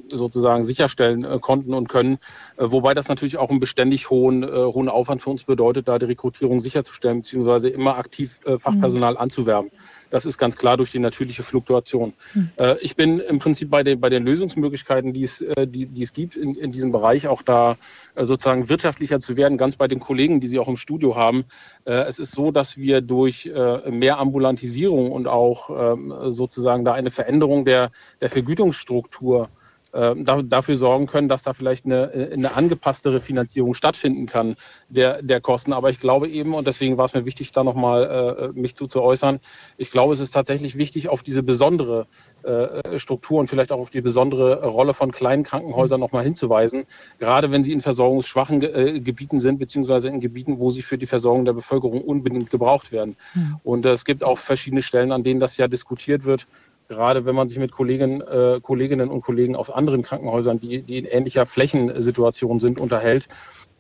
sozusagen 0.10 0.66
sicherstellen 0.66 1.24
äh, 1.24 1.40
konnten 1.40 1.74
und 1.74 1.88
können. 1.88 2.20
Äh, 2.58 2.66
wobei 2.66 2.94
das 2.94 3.08
natürlich 3.08 3.38
auch 3.38 3.50
einen 3.50 3.62
beständig 3.62 4.10
hohen, 4.10 4.44
äh, 4.44 4.48
hohen 4.48 4.90
Aufwand 4.90 5.22
für 5.22 5.30
uns 5.30 5.46
bedeutet, 5.46 5.88
da 5.88 5.98
die 6.00 6.06
Rekrutierung 6.06 6.60
sicherzustellen, 6.60 7.20
beziehungsweise 7.20 7.70
immer 7.70 7.98
aktiv 7.98 8.40
äh, 8.46 8.58
Fachpersonal 8.58 9.14
mhm. 9.14 9.20
anzuwerben. 9.20 9.72
Das 10.10 10.26
ist 10.26 10.38
ganz 10.38 10.56
klar 10.56 10.78
durch 10.78 10.92
die 10.92 11.00
natürliche 11.00 11.44
Fluktuation. 11.44 12.14
Mhm. 12.34 12.50
ich 12.82 12.96
bin 12.96 13.20
im 13.20 13.40
Prinzip 13.40 13.70
bei 13.70 13.84
den, 13.84 14.00
bei 14.00 14.10
den 14.10 14.26
Lösungsmöglichkeiten, 14.26 15.14
die 15.14 15.24
es, 15.24 15.44
die, 15.66 15.86
die 15.88 16.04
es 16.04 16.14
gibt 16.14 16.36
in, 16.36 16.54
in 16.56 16.72
diesem 16.72 16.92
Bereich, 16.92 17.28
auch 17.28 17.42
da 17.42 17.78
sozusagen 18.16 18.70
wirtschaftlicher 18.70 19.20
zu 19.20 19.38
werden, 19.38 19.58
ganz 19.58 19.76
bei 19.76 19.88
den 19.88 20.00
Kollegen, 20.00 20.40
die 20.40 20.48
Sie 20.48 20.60
auch 20.60 20.68
im 20.68 20.78
Studio 20.78 21.16
haben. 21.16 21.46
es 21.86 22.20
ist 22.20 22.32
so, 22.32 22.52
dass 22.52 22.78
wir 22.78 23.02
durch 23.02 23.52
mehr 23.90 24.20
Ambulantisierung 24.20 25.12
und 25.12 25.28
auch 25.28 25.94
ähm, 25.94 26.14
sozusagen 26.28 26.86
da 26.86 26.94
eine 26.94 27.12
Veränderung 27.12 27.66
der, 27.66 27.92
der 28.22 28.30
Vergütungsstruktur 28.30 29.46
äh, 29.46 29.69
dafür 29.92 30.76
sorgen 30.76 31.08
können, 31.08 31.30
dass 31.30 31.44
da 31.44 31.54
vielleicht 31.54 31.86
eine, 31.86 32.30
eine 32.32 32.56
angepasstere 32.56 33.20
Finanzierung 33.20 33.74
stattfinden 33.74 34.28
kann 34.28 34.56
der, 34.88 35.24
der 35.24 35.42
Kosten. 35.42 35.74
Aber 35.74 35.90
ich 35.90 36.00
glaube 36.00 36.28
eben, 36.28 36.54
und 36.54 36.68
deswegen 36.68 36.98
war 36.98 37.06
es 37.06 37.14
mir 37.14 37.26
wichtig, 37.26 37.52
da 37.52 37.64
nochmal 37.64 38.52
äh, 38.54 38.60
mich 38.60 38.76
zu, 38.76 38.86
zu 38.86 39.02
äußern, 39.02 39.40
ich 39.78 39.90
glaube, 39.90 40.14
es 40.14 40.20
ist 40.20 40.32
tatsächlich 40.32 40.78
wichtig, 40.78 41.10
auf 41.10 41.24
diese 41.24 41.42
besondere 41.42 42.06
äh, 42.44 43.00
Struktur 43.00 43.40
und 43.40 43.48
vielleicht 43.48 43.72
auch 43.72 43.80
auf 43.80 43.90
die 43.90 44.02
besondere 44.02 44.64
Rolle 44.64 44.94
von 44.94 45.12
kleinen 45.12 45.44
Krankenhäusern 45.44 46.00
nochmal 46.00 46.24
hinzuweisen, 46.24 46.86
gerade 47.18 47.52
wenn 47.52 47.64
sie 47.64 47.72
in 47.72 47.82
versorgungsschwachen 47.82 48.62
äh, 48.62 49.00
Gebieten 49.00 49.40
sind, 49.40 49.58
beziehungsweise 49.58 50.08
in 50.08 50.20
Gebieten, 50.20 50.60
wo 50.60 50.70
sie 50.70 50.84
für 50.84 50.98
die 50.98 51.08
Versorgung 51.08 51.46
der 51.46 51.54
Bevölkerung 51.54 52.02
unbedingt 52.02 52.50
gebraucht 52.52 52.92
werden. 52.92 53.16
Mhm. 53.34 53.58
Und 53.64 53.86
äh, 53.86 53.92
es 53.92 54.06
gibt 54.06 54.24
auch 54.24 54.38
verschiedene 54.38 54.82
Stellen, 54.82 55.12
an 55.12 55.24
denen 55.24 55.40
das 55.40 55.58
ja 55.58 55.68
diskutiert 55.68 56.26
wird 56.26 56.48
gerade 56.90 57.26
wenn 57.26 57.36
man 57.36 57.48
sich 57.48 57.60
mit 57.60 57.72
Kolleginnen, 57.72 58.22
äh, 58.22 58.60
Kolleginnen 58.62 59.10
und 59.10 59.22
Kollegen 59.22 59.56
aus 59.56 59.70
anderen 59.70 60.02
Krankenhäusern, 60.02 60.60
die, 60.60 60.82
die 60.82 60.98
in 60.98 61.06
ähnlicher 61.06 61.46
Flächensituation 61.46 62.60
sind, 62.60 62.82
unterhält. 62.82 63.30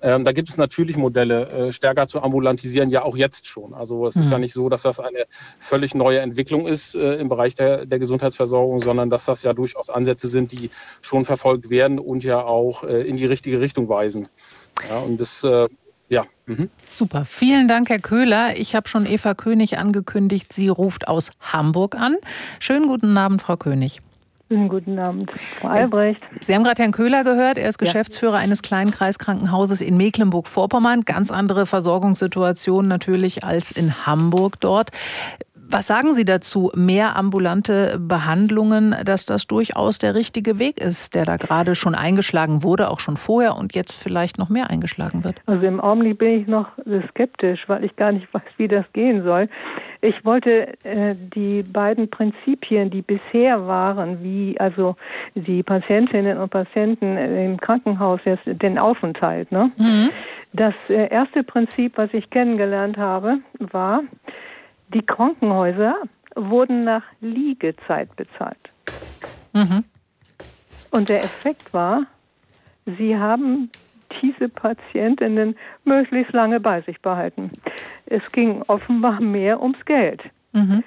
Ähm, 0.01 0.23
da 0.23 0.31
gibt 0.31 0.49
es 0.49 0.55
natürlich 0.55 0.95
Modelle, 0.95 1.49
äh, 1.49 1.71
stärker 1.73 2.07
zu 2.07 2.21
ambulantisieren, 2.21 2.89
ja 2.89 3.03
auch 3.03 3.17
jetzt 3.17 3.47
schon. 3.47 3.73
Also 3.73 4.07
es 4.07 4.15
mhm. 4.15 4.21
ist 4.21 4.31
ja 4.31 4.39
nicht 4.39 4.53
so, 4.53 4.69
dass 4.69 4.83
das 4.83 4.99
eine 4.99 5.25
völlig 5.57 5.93
neue 5.93 6.19
Entwicklung 6.19 6.67
ist 6.67 6.95
äh, 6.95 7.15
im 7.15 7.27
Bereich 7.27 7.55
der, 7.55 7.85
der 7.85 7.99
Gesundheitsversorgung, 7.99 8.79
sondern 8.79 9.09
dass 9.09 9.25
das 9.25 9.43
ja 9.43 9.53
durchaus 9.53 9.89
Ansätze 9.89 10.29
sind, 10.29 10.53
die 10.53 10.69
schon 11.01 11.25
verfolgt 11.25 11.69
werden 11.69 11.99
und 11.99 12.23
ja 12.23 12.41
auch 12.41 12.83
äh, 12.83 13.01
in 13.01 13.17
die 13.17 13.25
richtige 13.25 13.59
Richtung 13.59 13.89
weisen. 13.89 14.29
Ja, 14.87 14.99
und 14.99 15.19
das 15.19 15.43
äh, 15.43 15.67
ja. 16.09 16.25
Mhm. 16.45 16.69
Super. 16.91 17.25
Vielen 17.25 17.67
Dank, 17.67 17.89
Herr 17.89 17.99
Köhler. 17.99 18.57
Ich 18.57 18.75
habe 18.75 18.89
schon 18.89 19.05
Eva 19.05 19.33
König 19.35 19.77
angekündigt. 19.77 20.51
Sie 20.51 20.67
ruft 20.67 21.07
aus 21.07 21.31
Hamburg 21.39 21.95
an. 21.95 22.17
Schönen 22.59 22.87
guten 22.87 23.17
Abend, 23.17 23.41
Frau 23.41 23.55
König. 23.55 24.01
Guten 24.49 24.97
Abend, 24.97 25.31
Frau 25.61 25.69
Albrecht. 25.69 26.23
Sie 26.43 26.55
haben 26.55 26.63
gerade 26.63 26.81
Herrn 26.81 26.91
Köhler 26.91 27.23
gehört. 27.23 27.59
Er 27.59 27.69
ist 27.69 27.77
Geschäftsführer 27.77 28.33
ja. 28.33 28.39
eines 28.39 28.63
kleinen 28.63 28.89
Kreiskrankenhauses 28.89 29.79
in 29.79 29.95
Mecklenburg-Vorpommern. 29.95 31.05
Ganz 31.05 31.29
andere 31.29 31.67
Versorgungssituation 31.67 32.87
natürlich 32.87 33.43
als 33.43 33.69
in 33.69 34.07
Hamburg 34.07 34.59
dort. 34.59 34.89
Was 35.71 35.85
sagen 35.85 36.15
Sie 36.15 36.25
dazu? 36.25 36.71
Mehr 36.75 37.15
ambulante 37.15 37.99
Behandlungen, 37.99 38.95
dass 39.05 39.27
das 39.27 39.45
durchaus 39.45 39.99
der 39.99 40.15
richtige 40.15 40.57
Weg 40.57 40.81
ist, 40.81 41.13
der 41.13 41.25
da 41.25 41.37
gerade 41.37 41.75
schon 41.75 41.93
eingeschlagen 41.93 42.63
wurde, 42.63 42.89
auch 42.89 42.99
schon 42.99 43.17
vorher 43.17 43.55
und 43.55 43.75
jetzt 43.75 43.93
vielleicht 43.93 44.39
noch 44.39 44.49
mehr 44.49 44.71
eingeschlagen 44.71 45.23
wird? 45.23 45.35
Also 45.45 45.67
im 45.67 45.79
Augenblick 45.79 46.17
bin 46.17 46.41
ich 46.41 46.47
noch 46.47 46.69
skeptisch, 47.09 47.65
weil 47.67 47.83
ich 47.83 47.95
gar 47.95 48.11
nicht 48.11 48.27
weiß, 48.33 48.41
wie 48.57 48.67
das 48.67 48.85
gehen 48.93 49.23
soll. 49.23 49.47
Ich 50.01 50.25
wollte 50.25 50.73
äh, 50.83 51.13
die 51.35 51.61
beiden 51.61 52.09
Prinzipien, 52.09 52.89
die 52.89 53.03
bisher 53.03 53.67
waren, 53.67 54.23
wie 54.23 54.59
also 54.59 54.95
die 55.35 55.61
Patientinnen 55.61 56.39
und 56.39 56.49
Patienten 56.49 57.15
im 57.15 57.57
Krankenhaus 57.57 58.21
jetzt 58.25 58.43
den 58.45 58.79
Aufenthalt. 58.79 59.51
Ne? 59.51 59.71
Mhm. 59.77 60.09
Das 60.53 60.73
äh, 60.89 61.09
erste 61.09 61.43
Prinzip, 61.43 61.97
was 61.97 62.11
ich 62.13 62.29
kennengelernt 62.31 62.97
habe, 62.97 63.39
war, 63.59 64.01
die 64.93 65.01
Krankenhäuser 65.01 65.95
wurden 66.35 66.83
nach 66.83 67.03
Liegezeit 67.21 68.15
bezahlt. 68.15 68.57
Mhm. 69.53 69.83
Und 70.91 71.09
der 71.09 71.23
Effekt 71.23 71.73
war, 71.73 72.05
sie 72.97 73.17
haben 73.17 73.69
diese 74.21 74.49
Patientinnen 74.49 75.55
möglichst 75.85 76.33
lange 76.33 76.59
bei 76.59 76.81
sich 76.81 76.99
behalten. 77.01 77.51
Es 78.05 78.31
ging 78.31 78.63
offenbar 78.67 79.21
mehr 79.21 79.61
ums 79.61 79.83
Geld. 79.85 80.21
Mhm. 80.53 80.83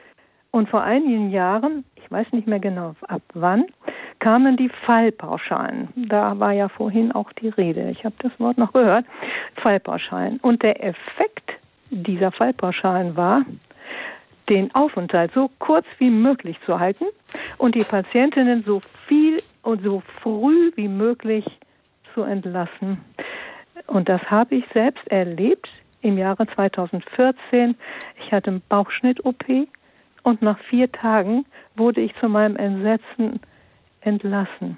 Und 0.50 0.68
vor 0.68 0.82
einigen 0.82 1.30
Jahren, 1.30 1.84
ich 1.96 2.10
weiß 2.10 2.32
nicht 2.32 2.46
mehr 2.46 2.58
genau 2.58 2.94
ab 3.08 3.22
wann, 3.34 3.64
kamen 4.18 4.56
die 4.56 4.68
Fallpauschalen. 4.68 5.88
Da 5.96 6.38
war 6.38 6.52
ja 6.52 6.68
vorhin 6.68 7.12
auch 7.12 7.32
die 7.32 7.48
Rede. 7.48 7.90
Ich 7.90 8.04
habe 8.04 8.14
das 8.18 8.32
Wort 8.38 8.58
noch 8.58 8.72
gehört. 8.72 9.06
Fallpauschalen. 9.56 10.38
Und 10.38 10.62
der 10.62 10.84
Effekt 10.84 11.52
dieser 11.90 12.30
Fallpauschalen 12.32 13.16
war, 13.16 13.44
den 14.48 14.74
Aufenthalt 14.74 15.32
so 15.34 15.50
kurz 15.58 15.86
wie 15.98 16.10
möglich 16.10 16.56
zu 16.66 16.78
halten 16.78 17.06
und 17.58 17.74
die 17.74 17.84
Patientinnen 17.84 18.64
so 18.66 18.80
viel 19.06 19.36
und 19.62 19.84
so 19.84 20.02
früh 20.20 20.72
wie 20.74 20.88
möglich 20.88 21.44
zu 22.14 22.22
entlassen. 22.22 22.98
Und 23.86 24.08
das 24.08 24.20
habe 24.22 24.56
ich 24.56 24.64
selbst 24.72 25.06
erlebt 25.08 25.68
im 26.02 26.18
Jahre 26.18 26.46
2014. 26.46 27.76
Ich 28.24 28.32
hatte 28.32 28.50
einen 28.50 28.62
Bauchschnitt-OP 28.68 29.44
und 30.22 30.42
nach 30.42 30.58
vier 30.70 30.90
Tagen 30.90 31.44
wurde 31.76 32.00
ich 32.00 32.14
zu 32.20 32.28
meinem 32.28 32.56
Entsetzen 32.56 33.40
entlassen. 34.00 34.76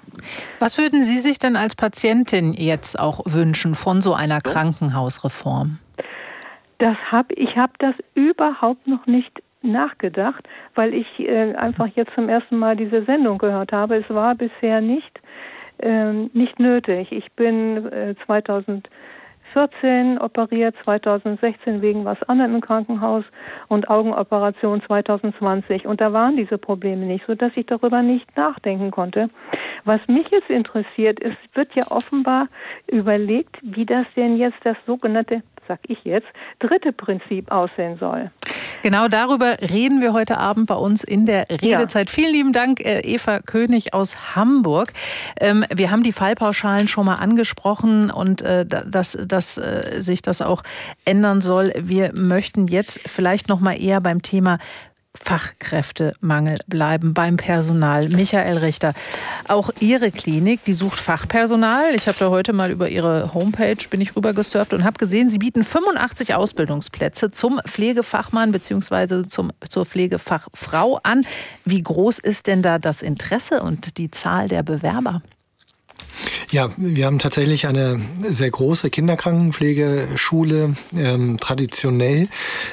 Was 0.59 0.77
würden 0.77 1.03
Sie 1.03 1.17
sich 1.17 1.39
denn 1.39 1.55
als 1.55 1.75
Patientin 1.75 2.53
jetzt 2.53 2.99
auch 2.99 3.21
wünschen 3.25 3.75
von 3.75 4.01
so 4.01 4.13
einer 4.13 4.39
Krankenhausreform? 4.39 5.79
Das 6.77 6.97
hab, 7.11 7.31
ich 7.31 7.55
habe 7.55 7.73
das 7.79 7.95
überhaupt 8.13 8.85
noch 8.85 9.05
nicht 9.07 9.41
nachgedacht, 9.71 10.47
weil 10.75 10.93
ich 10.93 11.19
äh, 11.19 11.53
einfach 11.55 11.87
jetzt 11.87 12.13
zum 12.15 12.29
ersten 12.29 12.57
Mal 12.57 12.75
diese 12.75 13.03
Sendung 13.03 13.37
gehört 13.37 13.71
habe. 13.71 13.97
Es 13.97 14.09
war 14.09 14.35
bisher 14.35 14.81
nicht, 14.81 15.19
äh, 15.79 16.11
nicht 16.33 16.59
nötig. 16.59 17.11
Ich 17.11 17.31
bin 17.33 17.91
äh, 17.91 18.15
2014 18.25 18.83
2014 19.55 20.19
operiert, 20.19 20.75
2016 20.83 21.81
wegen 21.81 22.03
was 22.03 22.21
anderem 22.23 22.55
im 22.55 22.61
Krankenhaus 22.61 23.23
und 23.69 23.89
Augenoperation 23.89 24.81
2020. 24.85 25.87
Und 25.87 26.01
da 26.01 26.11
waren 26.11 26.35
diese 26.35 26.57
Probleme 26.57 27.05
nicht, 27.05 27.25
sodass 27.25 27.53
ich 27.55 27.65
darüber 27.65 28.01
nicht 28.01 28.35
nachdenken 28.35 28.91
konnte. 28.91 29.29
Was 29.85 30.01
mich 30.07 30.27
jetzt 30.29 30.49
interessiert, 30.49 31.21
ist, 31.21 31.37
wird 31.53 31.73
ja 31.73 31.89
offenbar 31.89 32.47
überlegt, 32.87 33.57
wie 33.61 33.85
das 33.85 34.05
denn 34.15 34.35
jetzt 34.37 34.59
das 34.63 34.77
sogenannte 34.85 35.41
sag 35.67 35.79
ich 35.87 36.03
jetzt, 36.03 36.27
dritte 36.59 36.91
Prinzip 36.91 37.51
aussehen 37.51 37.97
soll. 37.97 38.29
Genau 38.85 39.07
darüber 39.07 39.57
reden 39.61 39.99
wir 39.99 40.13
heute 40.13 40.37
Abend 40.37 40.67
bei 40.67 40.75
uns 40.75 41.03
in 41.03 41.25
der 41.25 41.47
Redezeit. 41.49 42.07
Ja. 42.07 42.13
Vielen 42.13 42.31
lieben 42.31 42.53
Dank, 42.53 42.81
äh, 42.81 42.99
Eva 42.99 43.39
König 43.39 43.95
aus 43.95 44.35
Hamburg. 44.35 44.93
Ähm, 45.41 45.65
wir 45.73 45.89
haben 45.89 46.03
die 46.03 46.11
Fallpauschalen 46.11 46.87
schon 46.87 47.07
mal 47.07 47.15
angesprochen 47.15 48.11
und 48.11 48.43
äh, 48.43 48.63
dass, 48.63 49.17
dass 49.25 49.57
äh, 49.57 50.03
sich 50.03 50.21
das 50.21 50.43
auch 50.43 50.61
ändern 51.03 51.41
soll. 51.41 51.73
Wir 51.79 52.11
möchten 52.13 52.67
jetzt 52.67 52.99
vielleicht 53.09 53.49
noch 53.49 53.59
mal 53.59 53.73
eher 53.73 54.01
beim 54.01 54.21
Thema 54.21 54.59
Fachkräftemangel 55.25 56.59
bleiben 56.67 57.15
beim 57.15 57.37
Personal. 57.37 58.09
Michael 58.09 58.57
Richter, 58.59 58.93
auch 59.47 59.71
Ihre 59.79 60.11
Klinik, 60.11 60.63
die 60.65 60.75
sucht 60.75 60.99
Fachpersonal. 60.99 61.95
Ich 61.95 62.07
habe 62.07 62.17
da 62.19 62.29
heute 62.29 62.53
mal 62.53 62.69
über 62.69 62.89
Ihre 62.89 63.33
Homepage 63.33 63.77
bin 63.89 64.01
ich 64.01 64.15
rüber 64.15 64.33
gesurft 64.33 64.73
und 64.73 64.83
habe 64.83 64.99
gesehen, 64.99 65.27
Sie 65.29 65.39
bieten 65.39 65.63
85 65.63 66.35
Ausbildungsplätze 66.35 67.31
zum 67.31 67.59
Pflegefachmann 67.65 68.51
bzw. 68.51 69.23
zur 69.25 69.85
Pflegefachfrau 69.85 70.99
an. 71.01 71.25
Wie 71.65 71.81
groß 71.81 72.19
ist 72.19 72.45
denn 72.45 72.61
da 72.61 72.77
das 72.77 73.01
Interesse 73.01 73.63
und 73.63 73.97
die 73.97 74.11
Zahl 74.11 74.47
der 74.47 74.61
Bewerber? 74.61 75.23
Ja, 76.51 76.71
wir 76.77 77.05
haben 77.05 77.19
tatsächlich 77.19 77.67
eine 77.67 77.99
sehr 78.29 78.49
große 78.49 78.89
Kinderkrankenpflegeschule. 78.89 80.73
Ähm, 80.95 81.37
traditionell 81.39 82.27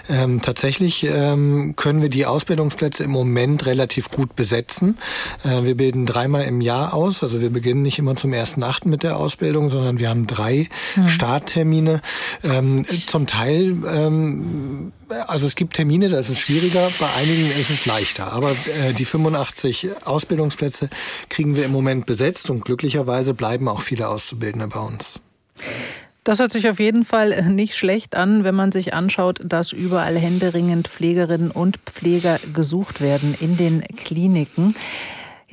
ähm, 0.09 0.43
tatsächlich 0.43 1.05
ähm, 1.05 1.75
können 1.77 2.03
wir 2.03 2.09
die 2.09 2.27
Ausbildungsplätze 2.27 3.05
im 3.05 3.11
Moment 3.11 3.67
relativ 3.67 4.11
gut 4.11 4.37
besetzen. 4.37 4.99
Äh, 5.45 5.65
wir 5.65 5.77
bilden 5.77 6.07
dreimal 6.07 6.45
im 6.45 6.61
Jahr 6.61 6.95
aus. 6.95 7.23
Also 7.23 7.41
wir 7.41 7.51
beginnen 7.51 7.83
nicht 7.83 7.99
immer 7.99 8.17
zum 8.17 8.33
ersten 8.33 8.63
Achten 8.63 8.91
mit 8.91 9.03
der 9.03 9.17
Ausbildung, 9.17 9.69
sondern 9.69 9.99
wir 9.99 10.09
haben 10.09 10.27
drei 10.27 10.69
mhm. 10.97 11.09
Starttermine. 11.09 12.01
Ähm, 12.45 12.85
zum 13.07 13.27
Teil 13.27 13.77
ähm, 13.87 14.93
also 15.27 15.47
es 15.47 15.57
gibt 15.57 15.75
Termine, 15.75 16.09
da 16.09 16.19
ist 16.19 16.29
es 16.29 16.39
schwieriger, 16.39 16.89
bei 16.99 17.09
einigen 17.15 17.51
ist 17.59 17.71
es 17.71 17.87
leichter. 17.87 18.33
Aber 18.33 18.53
äh, 18.53 18.93
die 18.93 19.05
85 19.05 19.89
Ausbildungsplätze 20.05 20.89
kriegen 21.29 21.57
wir 21.57 21.65
im 21.65 21.73
Moment 21.73 22.07
besetzt 22.07 22.51
und 22.51 22.65
glücklicherweise 22.65 23.35
bleiben 23.35 23.69
auch 23.69 23.81
viele 23.81 24.09
Auszubildende 24.09 24.69
bei 24.69 24.81
uns. 24.81 25.21
Das 26.25 26.39
hört 26.39 26.53
sich 26.53 26.69
auf 26.69 26.79
jeden 26.79 27.05
Fall 27.05 27.51
nicht 27.51 27.77
schlecht 27.77 28.15
an, 28.15 28.45
wenn 28.45 28.55
man 28.55 28.71
sich 28.71 28.95
anschaut, 28.95 29.41
dass 29.43 29.73
überall 29.73 30.17
händeringend 30.17 30.87
Pflegerinnen 30.87 31.51
und 31.51 31.79
Pfleger 31.79 32.39
gesucht 32.55 33.01
werden 33.01 33.35
in 33.41 33.57
den 33.57 33.83
Kliniken. 33.97 34.77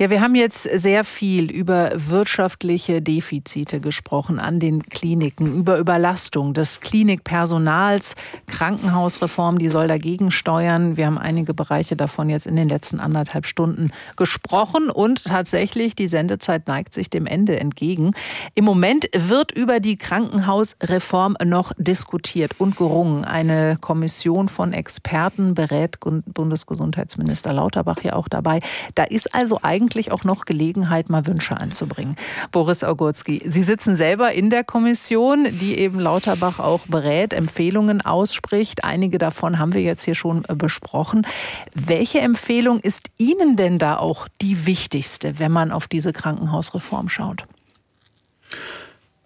Ja, 0.00 0.08
wir 0.08 0.22
haben 0.22 0.34
jetzt 0.34 0.62
sehr 0.62 1.04
viel 1.04 1.50
über 1.50 1.90
wirtschaftliche 1.94 3.02
Defizite 3.02 3.80
gesprochen 3.80 4.38
an 4.38 4.58
den 4.58 4.84
Kliniken, 4.84 5.54
über 5.54 5.76
Überlastung 5.76 6.54
des 6.54 6.80
Klinikpersonals, 6.80 8.14
Krankenhausreform, 8.46 9.58
die 9.58 9.68
soll 9.68 9.88
dagegen 9.88 10.30
steuern. 10.30 10.96
Wir 10.96 11.04
haben 11.04 11.18
einige 11.18 11.52
Bereiche 11.52 11.96
davon 11.96 12.30
jetzt 12.30 12.46
in 12.46 12.56
den 12.56 12.70
letzten 12.70 12.98
anderthalb 12.98 13.46
Stunden 13.46 13.90
gesprochen 14.16 14.88
und 14.88 15.24
tatsächlich 15.24 15.96
die 15.96 16.08
Sendezeit 16.08 16.66
neigt 16.66 16.94
sich 16.94 17.10
dem 17.10 17.26
Ende 17.26 17.60
entgegen. 17.60 18.12
Im 18.54 18.64
Moment 18.64 19.06
wird 19.12 19.52
über 19.52 19.80
die 19.80 19.98
Krankenhausreform 19.98 21.36
noch 21.44 21.72
diskutiert 21.76 22.54
und 22.56 22.74
gerungen. 22.74 23.26
Eine 23.26 23.76
Kommission 23.78 24.48
von 24.48 24.72
Experten 24.72 25.52
berät 25.52 25.98
Bundesgesundheitsminister 26.00 27.52
Lauterbach 27.52 28.02
ja 28.02 28.14
auch 28.14 28.28
dabei. 28.28 28.60
Da 28.94 29.02
ist 29.02 29.34
also 29.34 29.58
eigentlich 29.60 29.89
eigentlich 29.90 30.12
auch 30.12 30.22
noch 30.22 30.44
Gelegenheit, 30.44 31.10
mal 31.10 31.26
Wünsche 31.26 31.60
anzubringen. 31.60 32.14
Boris 32.52 32.84
Augurski, 32.84 33.42
Sie 33.44 33.62
sitzen 33.64 33.96
selber 33.96 34.32
in 34.32 34.48
der 34.48 34.62
Kommission, 34.62 35.48
die 35.58 35.76
eben 35.76 35.98
Lauterbach 35.98 36.60
auch 36.60 36.86
berät, 36.86 37.32
Empfehlungen 37.32 38.00
ausspricht. 38.00 38.84
Einige 38.84 39.18
davon 39.18 39.58
haben 39.58 39.74
wir 39.74 39.82
jetzt 39.82 40.04
hier 40.04 40.14
schon 40.14 40.44
äh, 40.48 40.54
besprochen. 40.54 41.26
Welche 41.74 42.20
Empfehlung 42.20 42.78
ist 42.78 43.08
Ihnen 43.18 43.56
denn 43.56 43.80
da 43.80 43.96
auch 43.96 44.28
die 44.40 44.64
wichtigste, 44.66 45.40
wenn 45.40 45.50
man 45.50 45.72
auf 45.72 45.88
diese 45.88 46.12
Krankenhausreform 46.12 47.08
schaut? 47.08 47.46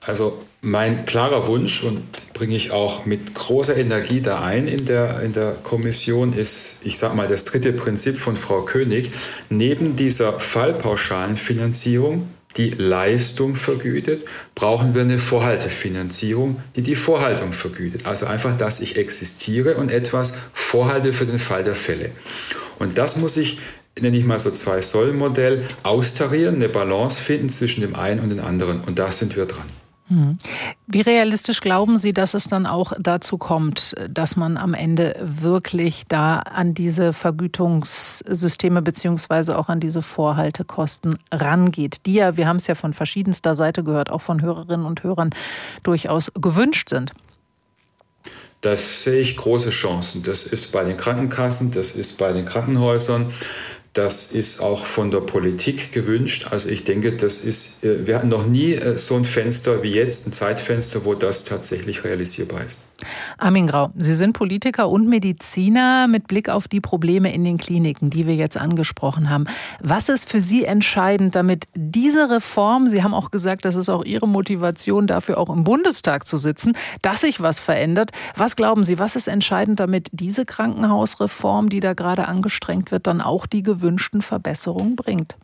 Also 0.07 0.43
mein 0.61 1.07
klarer 1.07 1.47
Wunsch, 1.47 1.83
und 1.83 2.03
bringe 2.33 2.57
ich 2.57 2.71
auch 2.71 3.07
mit 3.07 3.35
großer 3.35 3.77
Energie 3.77 4.21
da 4.21 4.41
ein 4.41 4.67
in 4.67 4.85
der, 4.87 5.21
in 5.21 5.33
der 5.33 5.53
Kommission, 5.53 6.33
ist, 6.33 6.81
ich 6.85 6.99
sage 6.99 7.15
mal, 7.15 7.27
das 7.27 7.45
dritte 7.45 7.73
Prinzip 7.73 8.19
von 8.19 8.37
Frau 8.37 8.63
König. 8.63 9.11
Neben 9.51 9.97
dieser 9.97 10.41
fallpauschalen 10.41 11.37
Finanzierung, 11.37 12.29
die 12.57 12.71
Leistung 12.71 13.57
vergütet, 13.57 14.25
brauchen 14.55 14.95
wir 14.95 15.03
eine 15.03 15.19
Vorhaltefinanzierung, 15.19 16.61
die 16.77 16.83
die 16.83 16.95
Vorhaltung 16.95 17.53
vergütet. 17.53 18.07
Also 18.07 18.27
einfach, 18.27 18.57
dass 18.57 18.81
ich 18.81 18.97
existiere 18.97 19.77
und 19.77 19.91
etwas 19.91 20.35
vorhalte 20.53 21.13
für 21.13 21.27
den 21.27 21.39
Fall 21.39 21.65
der 21.65 21.75
Fälle. 21.75 22.11
Und 22.79 22.99
das 22.99 23.17
muss 23.17 23.37
ich 23.37 23.59
nenne 24.01 24.17
ich 24.17 24.25
mal 24.25 24.41
so 24.41 24.51
zwei 24.51 24.83
Soll-Modell, 24.83 25.65
austarieren, 25.85 26.57
eine 26.57 26.69
Balance 26.69 27.23
finden 27.23 27.49
zwischen 27.49 27.81
dem 27.81 27.95
einen 27.95 28.19
und 28.19 28.31
dem 28.31 28.41
anderen. 28.41 28.81
Und 28.81 28.99
da 28.99 29.13
sind 29.13 29.37
wir 29.37 29.47
dran. 29.47 29.67
Wie 30.87 31.01
realistisch 31.01 31.61
glauben 31.61 31.97
Sie, 31.97 32.13
dass 32.13 32.35
es 32.35 32.47
dann 32.47 32.67
auch 32.67 32.93
dazu 32.99 33.39
kommt, 33.39 33.95
dass 34.11 34.37
man 34.37 34.59
am 34.59 34.75
Ende 34.75 35.17
wirklich 35.19 36.05
da 36.09 36.41
an 36.41 36.75
diese 36.75 37.15
Vergütungssysteme 37.15 38.83
beziehungsweise 38.83 39.57
auch 39.59 39.71
an 39.71 39.81
diese 39.81 40.03
Vorhaltekosten 40.03 41.19
rangeht, 41.33 42.05
die 42.05 42.15
ja, 42.15 42.37
wir 42.37 42.47
haben 42.47 42.57
es 42.57 42.67
ja 42.67 42.75
von 42.75 42.93
verschiedenster 42.93 43.55
Seite 43.55 43.83
gehört, 43.83 44.11
auch 44.11 44.21
von 44.21 44.43
Hörerinnen 44.43 44.85
und 44.85 45.03
Hörern 45.03 45.31
durchaus 45.85 46.31
gewünscht 46.35 46.91
sind? 46.91 47.13
Das 48.61 49.03
sehe 49.03 49.21
ich 49.21 49.37
große 49.37 49.71
Chancen. 49.71 50.23
Das 50.23 50.43
ist 50.43 50.73
bei 50.73 50.85
den 50.85 50.97
Krankenkassen, 50.97 51.71
das 51.71 51.93
ist 51.93 52.19
bei 52.19 52.33
den 52.33 52.47
Krankenhäusern. 52.47 53.33
Das 53.95 54.33
ist 54.33 54.61
auch 54.61 54.87
von 54.87 55.13
der 55.13 55.21
Politik 55.21 55.93
gewünscht. 55.93 56.49
Also 56.51 56.69
ich 56.69 56.83
denke, 56.83 57.13
das 57.13 57.39
ist, 57.39 57.85
äh, 57.85 58.09
wir 58.09 58.17
hatten 58.17 58.29
noch 58.29 58.45
nie 58.45 58.73
äh, 58.73 58.99
so 58.99 59.15
ein 59.15 59.25
Fenster 59.25 59.85
wie 59.85 59.93
jetzt, 59.93 60.27
ein 60.27 60.33
Zeitfenster, 60.33 61.05
wo 61.05 61.15
das 61.15 61.45
tatsächlich 61.45 62.03
realisierbar 62.03 62.65
ist. 62.65 62.81
Armin 63.39 63.69
Grau, 63.69 63.91
Sie 63.97 64.17
sind 64.17 64.33
Politiker 64.33 64.89
und 64.89 65.09
Mediziner 65.09 66.09
mit 66.09 66.27
Blick 66.27 66.49
auf 66.49 66.67
die 66.67 66.81
Probleme 66.81 67.33
in 67.33 67.45
den 67.45 67.57
Kliniken, 67.57 68.11
die 68.11 68.27
wir 68.27 68.35
jetzt 68.35 68.57
angesprochen 68.57 69.31
haben. 69.31 69.47
Was 69.81 70.09
ist 70.09 70.29
für 70.29 70.41
Sie 70.41 70.65
entscheidend, 70.65 71.37
damit 71.37 71.67
diese 71.75 72.31
Reform, 72.31 72.89
Sie 72.89 73.05
haben 73.05 73.15
auch 73.15 73.31
gesagt, 73.31 73.65
das 73.65 73.77
ist 73.77 73.89
auch 73.89 74.05
Ihre 74.05 74.27
Motivation 74.27 75.07
dafür, 75.07 75.39
auch 75.39 75.51
im 75.51 75.63
Bundestag 75.63 76.27
zu 76.27 76.37
sitzen, 76.37 76.77
dass 77.03 77.21
sich 77.21 77.41
was 77.41 77.61
verändert. 77.61 78.11
Was 78.35 78.57
glauben 78.57 78.83
Sie, 78.83 78.99
was 78.99 79.15
ist 79.15 79.29
entscheidend, 79.29 79.79
damit 79.79 80.09
diese 80.11 80.45
Krankenhausreform, 80.45 81.69
die 81.69 81.81
da 81.81 81.95
gerade 81.95 82.27
angestrengt 82.27 82.91
wird, 82.91 83.07
dann 83.07 83.21
auch 83.21 83.47
die 83.47 83.63
gewünschten 83.85 84.23
Verbesserungen 84.23 84.97
bringt? 84.97 85.37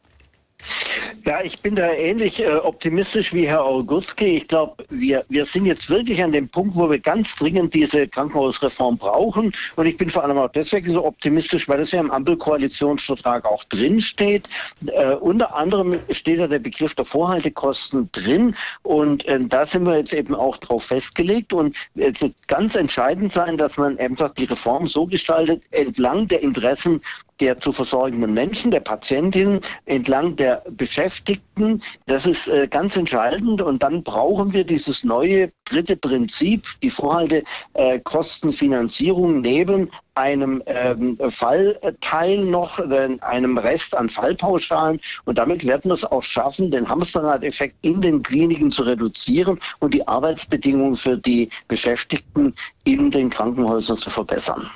Ja, 1.25 1.43
ich 1.43 1.61
bin 1.61 1.77
da 1.77 1.93
ähnlich 1.93 2.41
äh, 2.43 2.55
optimistisch 2.55 3.35
wie 3.35 3.47
Herr 3.47 3.63
Augustki. 3.63 4.37
Ich 4.37 4.49
glaube, 4.49 4.85
wir, 4.89 5.25
wir 5.29 5.45
sind 5.45 5.67
jetzt 5.67 5.91
wirklich 5.91 6.23
an 6.23 6.33
dem 6.33 6.49
Punkt, 6.49 6.75
wo 6.77 6.91
wir 6.91 6.99
ganz 6.99 7.37
dringend 7.37 7.75
diese 7.75 8.09
Krankenhausreform 8.09 8.97
brauchen. 8.97 9.53
Und 9.77 9.87
ich 9.87 9.97
bin 9.97 10.09
vor 10.09 10.25
allem 10.25 10.39
auch 10.39 10.51
deswegen 10.51 10.93
so 10.93 11.05
optimistisch, 11.05 11.69
weil 11.69 11.79
das 11.79 11.93
ja 11.93 12.01
im 12.01 12.11
Ampelkoalitionsvertrag 12.11 13.45
auch 13.45 13.65
drin 13.65 14.01
steht. 14.01 14.49
Äh, 14.87 15.15
unter 15.17 15.55
anderem 15.55 15.99
steht 16.11 16.41
da 16.41 16.47
der 16.47 16.59
Begriff 16.59 16.95
der 16.95 17.05
Vorhaltekosten 17.05 18.11
drin. 18.13 18.55
Und 18.83 19.25
äh, 19.27 19.39
da 19.41 19.67
sind 19.67 19.85
wir 19.85 19.99
jetzt 19.99 20.15
eben 20.15 20.35
auch 20.35 20.57
drauf 20.57 20.85
festgelegt. 20.85 21.53
Und 21.53 21.77
es 21.97 22.21
wird 22.23 22.49
ganz 22.49 22.77
entscheidend 22.77 23.33
sein, 23.33 23.57
dass 23.59 23.77
man 23.77 23.99
einfach 23.99 24.31
die 24.31 24.45
Reform 24.45 24.87
so 24.87 25.07
gestaltet, 25.07 25.63
entlang 25.71 26.29
der 26.29 26.43
Interessen 26.43 27.01
der 27.41 27.61
zu 27.61 27.73
versorgenden 27.73 28.35
Menschen, 28.35 28.71
der 28.71 28.81
Patientin, 28.81 29.61
entlang 29.87 30.37
der 30.37 30.63
Beschäftigten. 30.71 31.83
Das 32.07 32.27
ist 32.27 32.49
äh, 32.49 32.69
ganz 32.69 32.97
entscheidend. 32.97 33.63
Und 33.63 33.83
dann 33.83 34.03
brauchen 34.03 34.53
wir 34.53 34.65
dieses 34.65 35.05
neue 35.05 35.51
dritte 35.65 35.97
Prinzip, 35.97 36.67
die 36.83 36.91
Vorhaltekostenfinanzierung 36.91 39.37
äh, 39.37 39.41
neben 39.49 39.89
einem 40.15 40.63
ähm, 40.67 41.17
Fallteil 41.31 42.45
noch, 42.45 42.79
einem 43.21 43.57
Rest 43.57 43.97
an 43.97 44.09
Fallpauschalen. 44.09 45.01
Und 45.25 45.39
damit 45.39 45.65
werden 45.67 45.91
wir 45.91 45.95
es 45.95 46.05
auch 46.05 46.23
schaffen, 46.23 46.71
den 46.71 46.89
Hamsterrad-Effekt 46.89 47.77
in 47.83 48.01
den 48.03 48.23
Kliniken 48.23 48.71
zu 48.71 48.83
reduzieren 48.83 49.59
und 49.79 49.95
die 49.95 50.07
Arbeitsbedingungen 50.07 50.97
für 50.97 51.17
die 51.17 51.49
Beschäftigten 51.69 52.55
in 52.85 53.11
den 53.11 53.31
Krankenhäusern 53.31 53.97
zu 53.97 54.11
verbessern. 54.11 54.69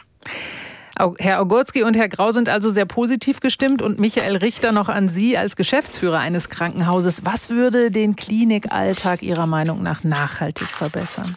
Herr 0.97 1.41
Ogurski 1.41 1.83
und 1.83 1.95
Herr 1.97 2.09
Grau 2.09 2.31
sind 2.31 2.49
also 2.49 2.69
sehr 2.69 2.87
positiv 2.87 3.41
gestimmt 3.41 3.83
und 3.83 3.99
Michael 3.99 4.37
Richter 4.37 4.71
noch 4.71 4.89
an 4.89 5.09
Sie 5.09 5.37
als 5.37 5.57
Geschäftsführer 5.57 6.19
eines 6.19 6.49
Krankenhauses. 6.49 7.25
Was 7.25 7.51
würde 7.51 7.91
den 7.91 8.15
Klinikalltag 8.15 9.23
Ihrer 9.23 9.47
Meinung 9.47 9.83
nach 9.83 10.05
nachhaltig 10.05 10.69
verbessern? 10.69 11.37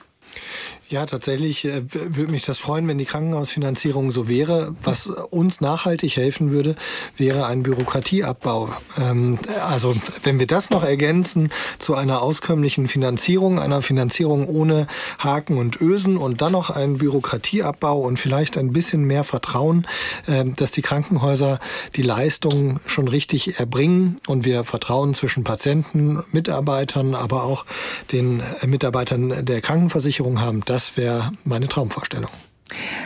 Ja, 0.90 1.06
tatsächlich 1.06 1.66
äh, 1.66 1.82
würde 1.92 2.32
mich 2.32 2.46
das 2.46 2.60
freuen, 2.60 2.88
wenn 2.88 2.98
die 2.98 3.04
Krankenhausfinanzierung 3.04 4.12
so 4.12 4.30
wäre. 4.30 4.74
Was 4.82 5.08
uns 5.08 5.60
nachhaltig 5.60 6.16
helfen 6.16 6.52
würde, 6.52 6.78
wäre 7.18 7.46
ein 7.46 7.64
Bürokratieabbau. 7.64 8.70
Ähm, 8.98 9.38
also 9.60 9.94
wenn 10.24 10.40
wir 10.40 10.48
das 10.48 10.70
noch 10.70 10.86
ergänzen 10.86 11.50
zu 11.78 11.96
einer 11.96 12.22
auskömmlichen 12.22 12.88
Finanzierung, 12.88 13.60
einer 13.60 13.82
Finanzierung 13.82 14.48
ohne 14.48 14.88
Haken 15.20 15.58
und 15.58 15.82
Ösen 15.82 16.16
und 16.16 16.42
dann 16.42 16.54
noch 16.54 16.70
ein 16.70 17.00
Bürokratieabbau 17.00 18.00
und 18.00 18.18
vielleicht 18.18 18.58
ein 18.58 18.72
bisschen 18.72 19.04
mehr 19.04 19.26
Vertrauen, 19.26 19.86
äh, 20.26 20.46
dass 20.46 20.72
die 20.72 20.84
Krankenhäuser 20.84 21.60
die 21.98 22.02
Leistungen 22.02 22.80
schon 22.86 23.10
richtig 23.10 23.60
erbringen 23.60 24.22
und 24.26 24.46
wir 24.46 24.64
Vertrauen 24.64 25.14
zwischen 25.16 25.44
Patienten, 25.44 26.24
Mitarbeitern, 26.32 27.14
aber 27.14 27.44
auch 27.44 27.66
den 28.14 28.42
Mitarbeitern 28.66 29.44
der 29.46 29.60
Krankenversicherung 29.60 30.40
haben. 30.40 30.62
Das 30.64 30.77
das 30.78 30.96
wäre 30.96 31.32
meine 31.44 31.68
Traumvorstellung. 31.68 32.30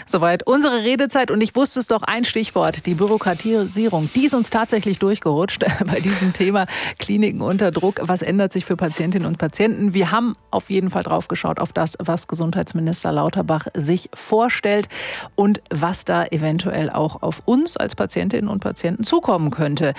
Soweit 0.06 0.46
unsere 0.46 0.84
Redezeit 0.84 1.32
und 1.32 1.42
ich 1.42 1.56
wusste 1.56 1.80
es 1.80 1.88
doch 1.88 2.04
ein 2.04 2.26
Stichwort, 2.26 2.86
die 2.86 2.96
Bürokratisierung. 2.96 4.10
Die 4.16 4.26
ist 4.26 4.34
uns 4.34 4.50
tatsächlich 4.50 5.00
durchgerutscht 5.00 5.64
bei 5.86 6.00
diesem 6.00 6.34
Thema 6.34 6.66
Kliniken 7.00 7.42
unter 7.42 7.72
Druck. 7.72 8.00
Was 8.02 8.22
ändert 8.22 8.52
sich 8.52 8.66
für 8.66 8.76
Patientinnen 8.76 9.28
und 9.28 9.38
Patienten? 9.38 9.94
Wir 9.94 10.12
haben 10.12 10.34
auf 10.50 10.70
jeden 10.70 10.90
Fall 10.90 11.04
drauf 11.04 11.28
geschaut 11.28 11.60
auf 11.60 11.74
das, 11.74 11.98
was 12.00 12.28
Gesundheitsminister 12.28 13.12
Lauterbach 13.12 13.68
sich 13.76 14.10
vorstellt 14.14 14.90
und 15.36 15.62
was 15.70 16.06
da 16.06 16.26
eventuell 16.26 16.90
auch 16.90 17.22
auf 17.22 17.42
uns 17.46 17.78
als 17.78 17.96
Patientinnen 17.96 18.50
und 18.50 18.60
Patienten 18.60 19.04
zukommen 19.04 19.52
könnte. 19.52 19.94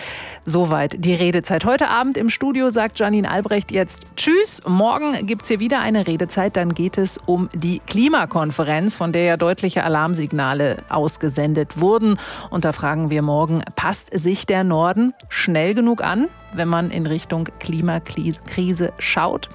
Soweit 0.45 0.97
die 0.99 1.15
Redezeit. 1.15 1.65
Heute 1.65 1.89
Abend 1.89 2.17
im 2.17 2.31
Studio 2.31 2.71
sagt 2.71 2.99
Janine 2.99 3.31
Albrecht 3.31 3.71
jetzt 3.71 4.03
Tschüss. 4.17 4.63
Morgen 4.67 5.27
gibt 5.27 5.43
es 5.43 5.49
hier 5.49 5.61
wieder 5.61 5.81
eine 5.81 6.07
Redezeit. 6.07 6.57
Dann 6.57 6.75
geht 6.75 6.99
es 6.99 7.19
um 7.19 7.49
die 7.55 7.81
Klimakonferenz, 7.87 8.97
von 8.97 9.13
der 9.13 9.23
ja 9.23 9.37
Deutschland 9.37 9.52
deutliche 9.53 9.85
Alarmsignale 9.85 10.79
ausgesendet 10.89 11.79
wurden. 11.79 12.19
Und 12.49 12.65
da 12.65 12.73
fragen 12.73 13.11
wir 13.11 13.21
morgen, 13.21 13.63
passt 13.77 14.09
sich 14.19 14.47
der 14.47 14.65
Norden 14.65 15.13
schnell 15.29 15.75
genug 15.75 16.03
an? 16.03 16.29
wenn 16.55 16.69
man 16.69 16.91
in 16.91 17.07
Richtung 17.07 17.49
Klimakrise 17.61 18.93
schaut. 18.99 19.49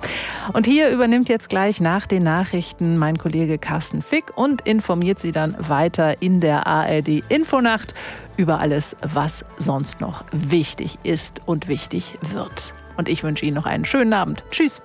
Und 0.53 0.65
hier 0.65 0.89
übernimmt 0.89 1.29
jetzt 1.29 1.47
gleich 1.47 1.79
nach 1.79 2.07
den 2.07 2.23
Nachrichten 2.23 2.97
mein 2.97 3.19
Kollege 3.19 3.59
Carsten 3.59 4.01
Fick 4.01 4.35
und 4.35 4.61
informiert 4.61 5.19
Sie 5.19 5.31
dann 5.31 5.55
weiter 5.59 6.23
in 6.23 6.39
der 6.39 6.65
ARD 6.65 7.21
Infonacht 7.29 7.93
über 8.35 8.61
alles, 8.61 8.95
was 9.03 9.45
sonst 9.59 10.01
noch 10.01 10.23
wichtig 10.31 10.97
ist 11.03 11.41
und 11.45 11.67
wichtig 11.67 12.15
wird. 12.31 12.73
Und 12.97 13.09
ich 13.09 13.21
wünsche 13.21 13.45
Ihnen 13.45 13.57
noch 13.57 13.67
einen 13.67 13.85
schönen 13.85 14.13
Abend. 14.13 14.43
Tschüss. 14.49 14.81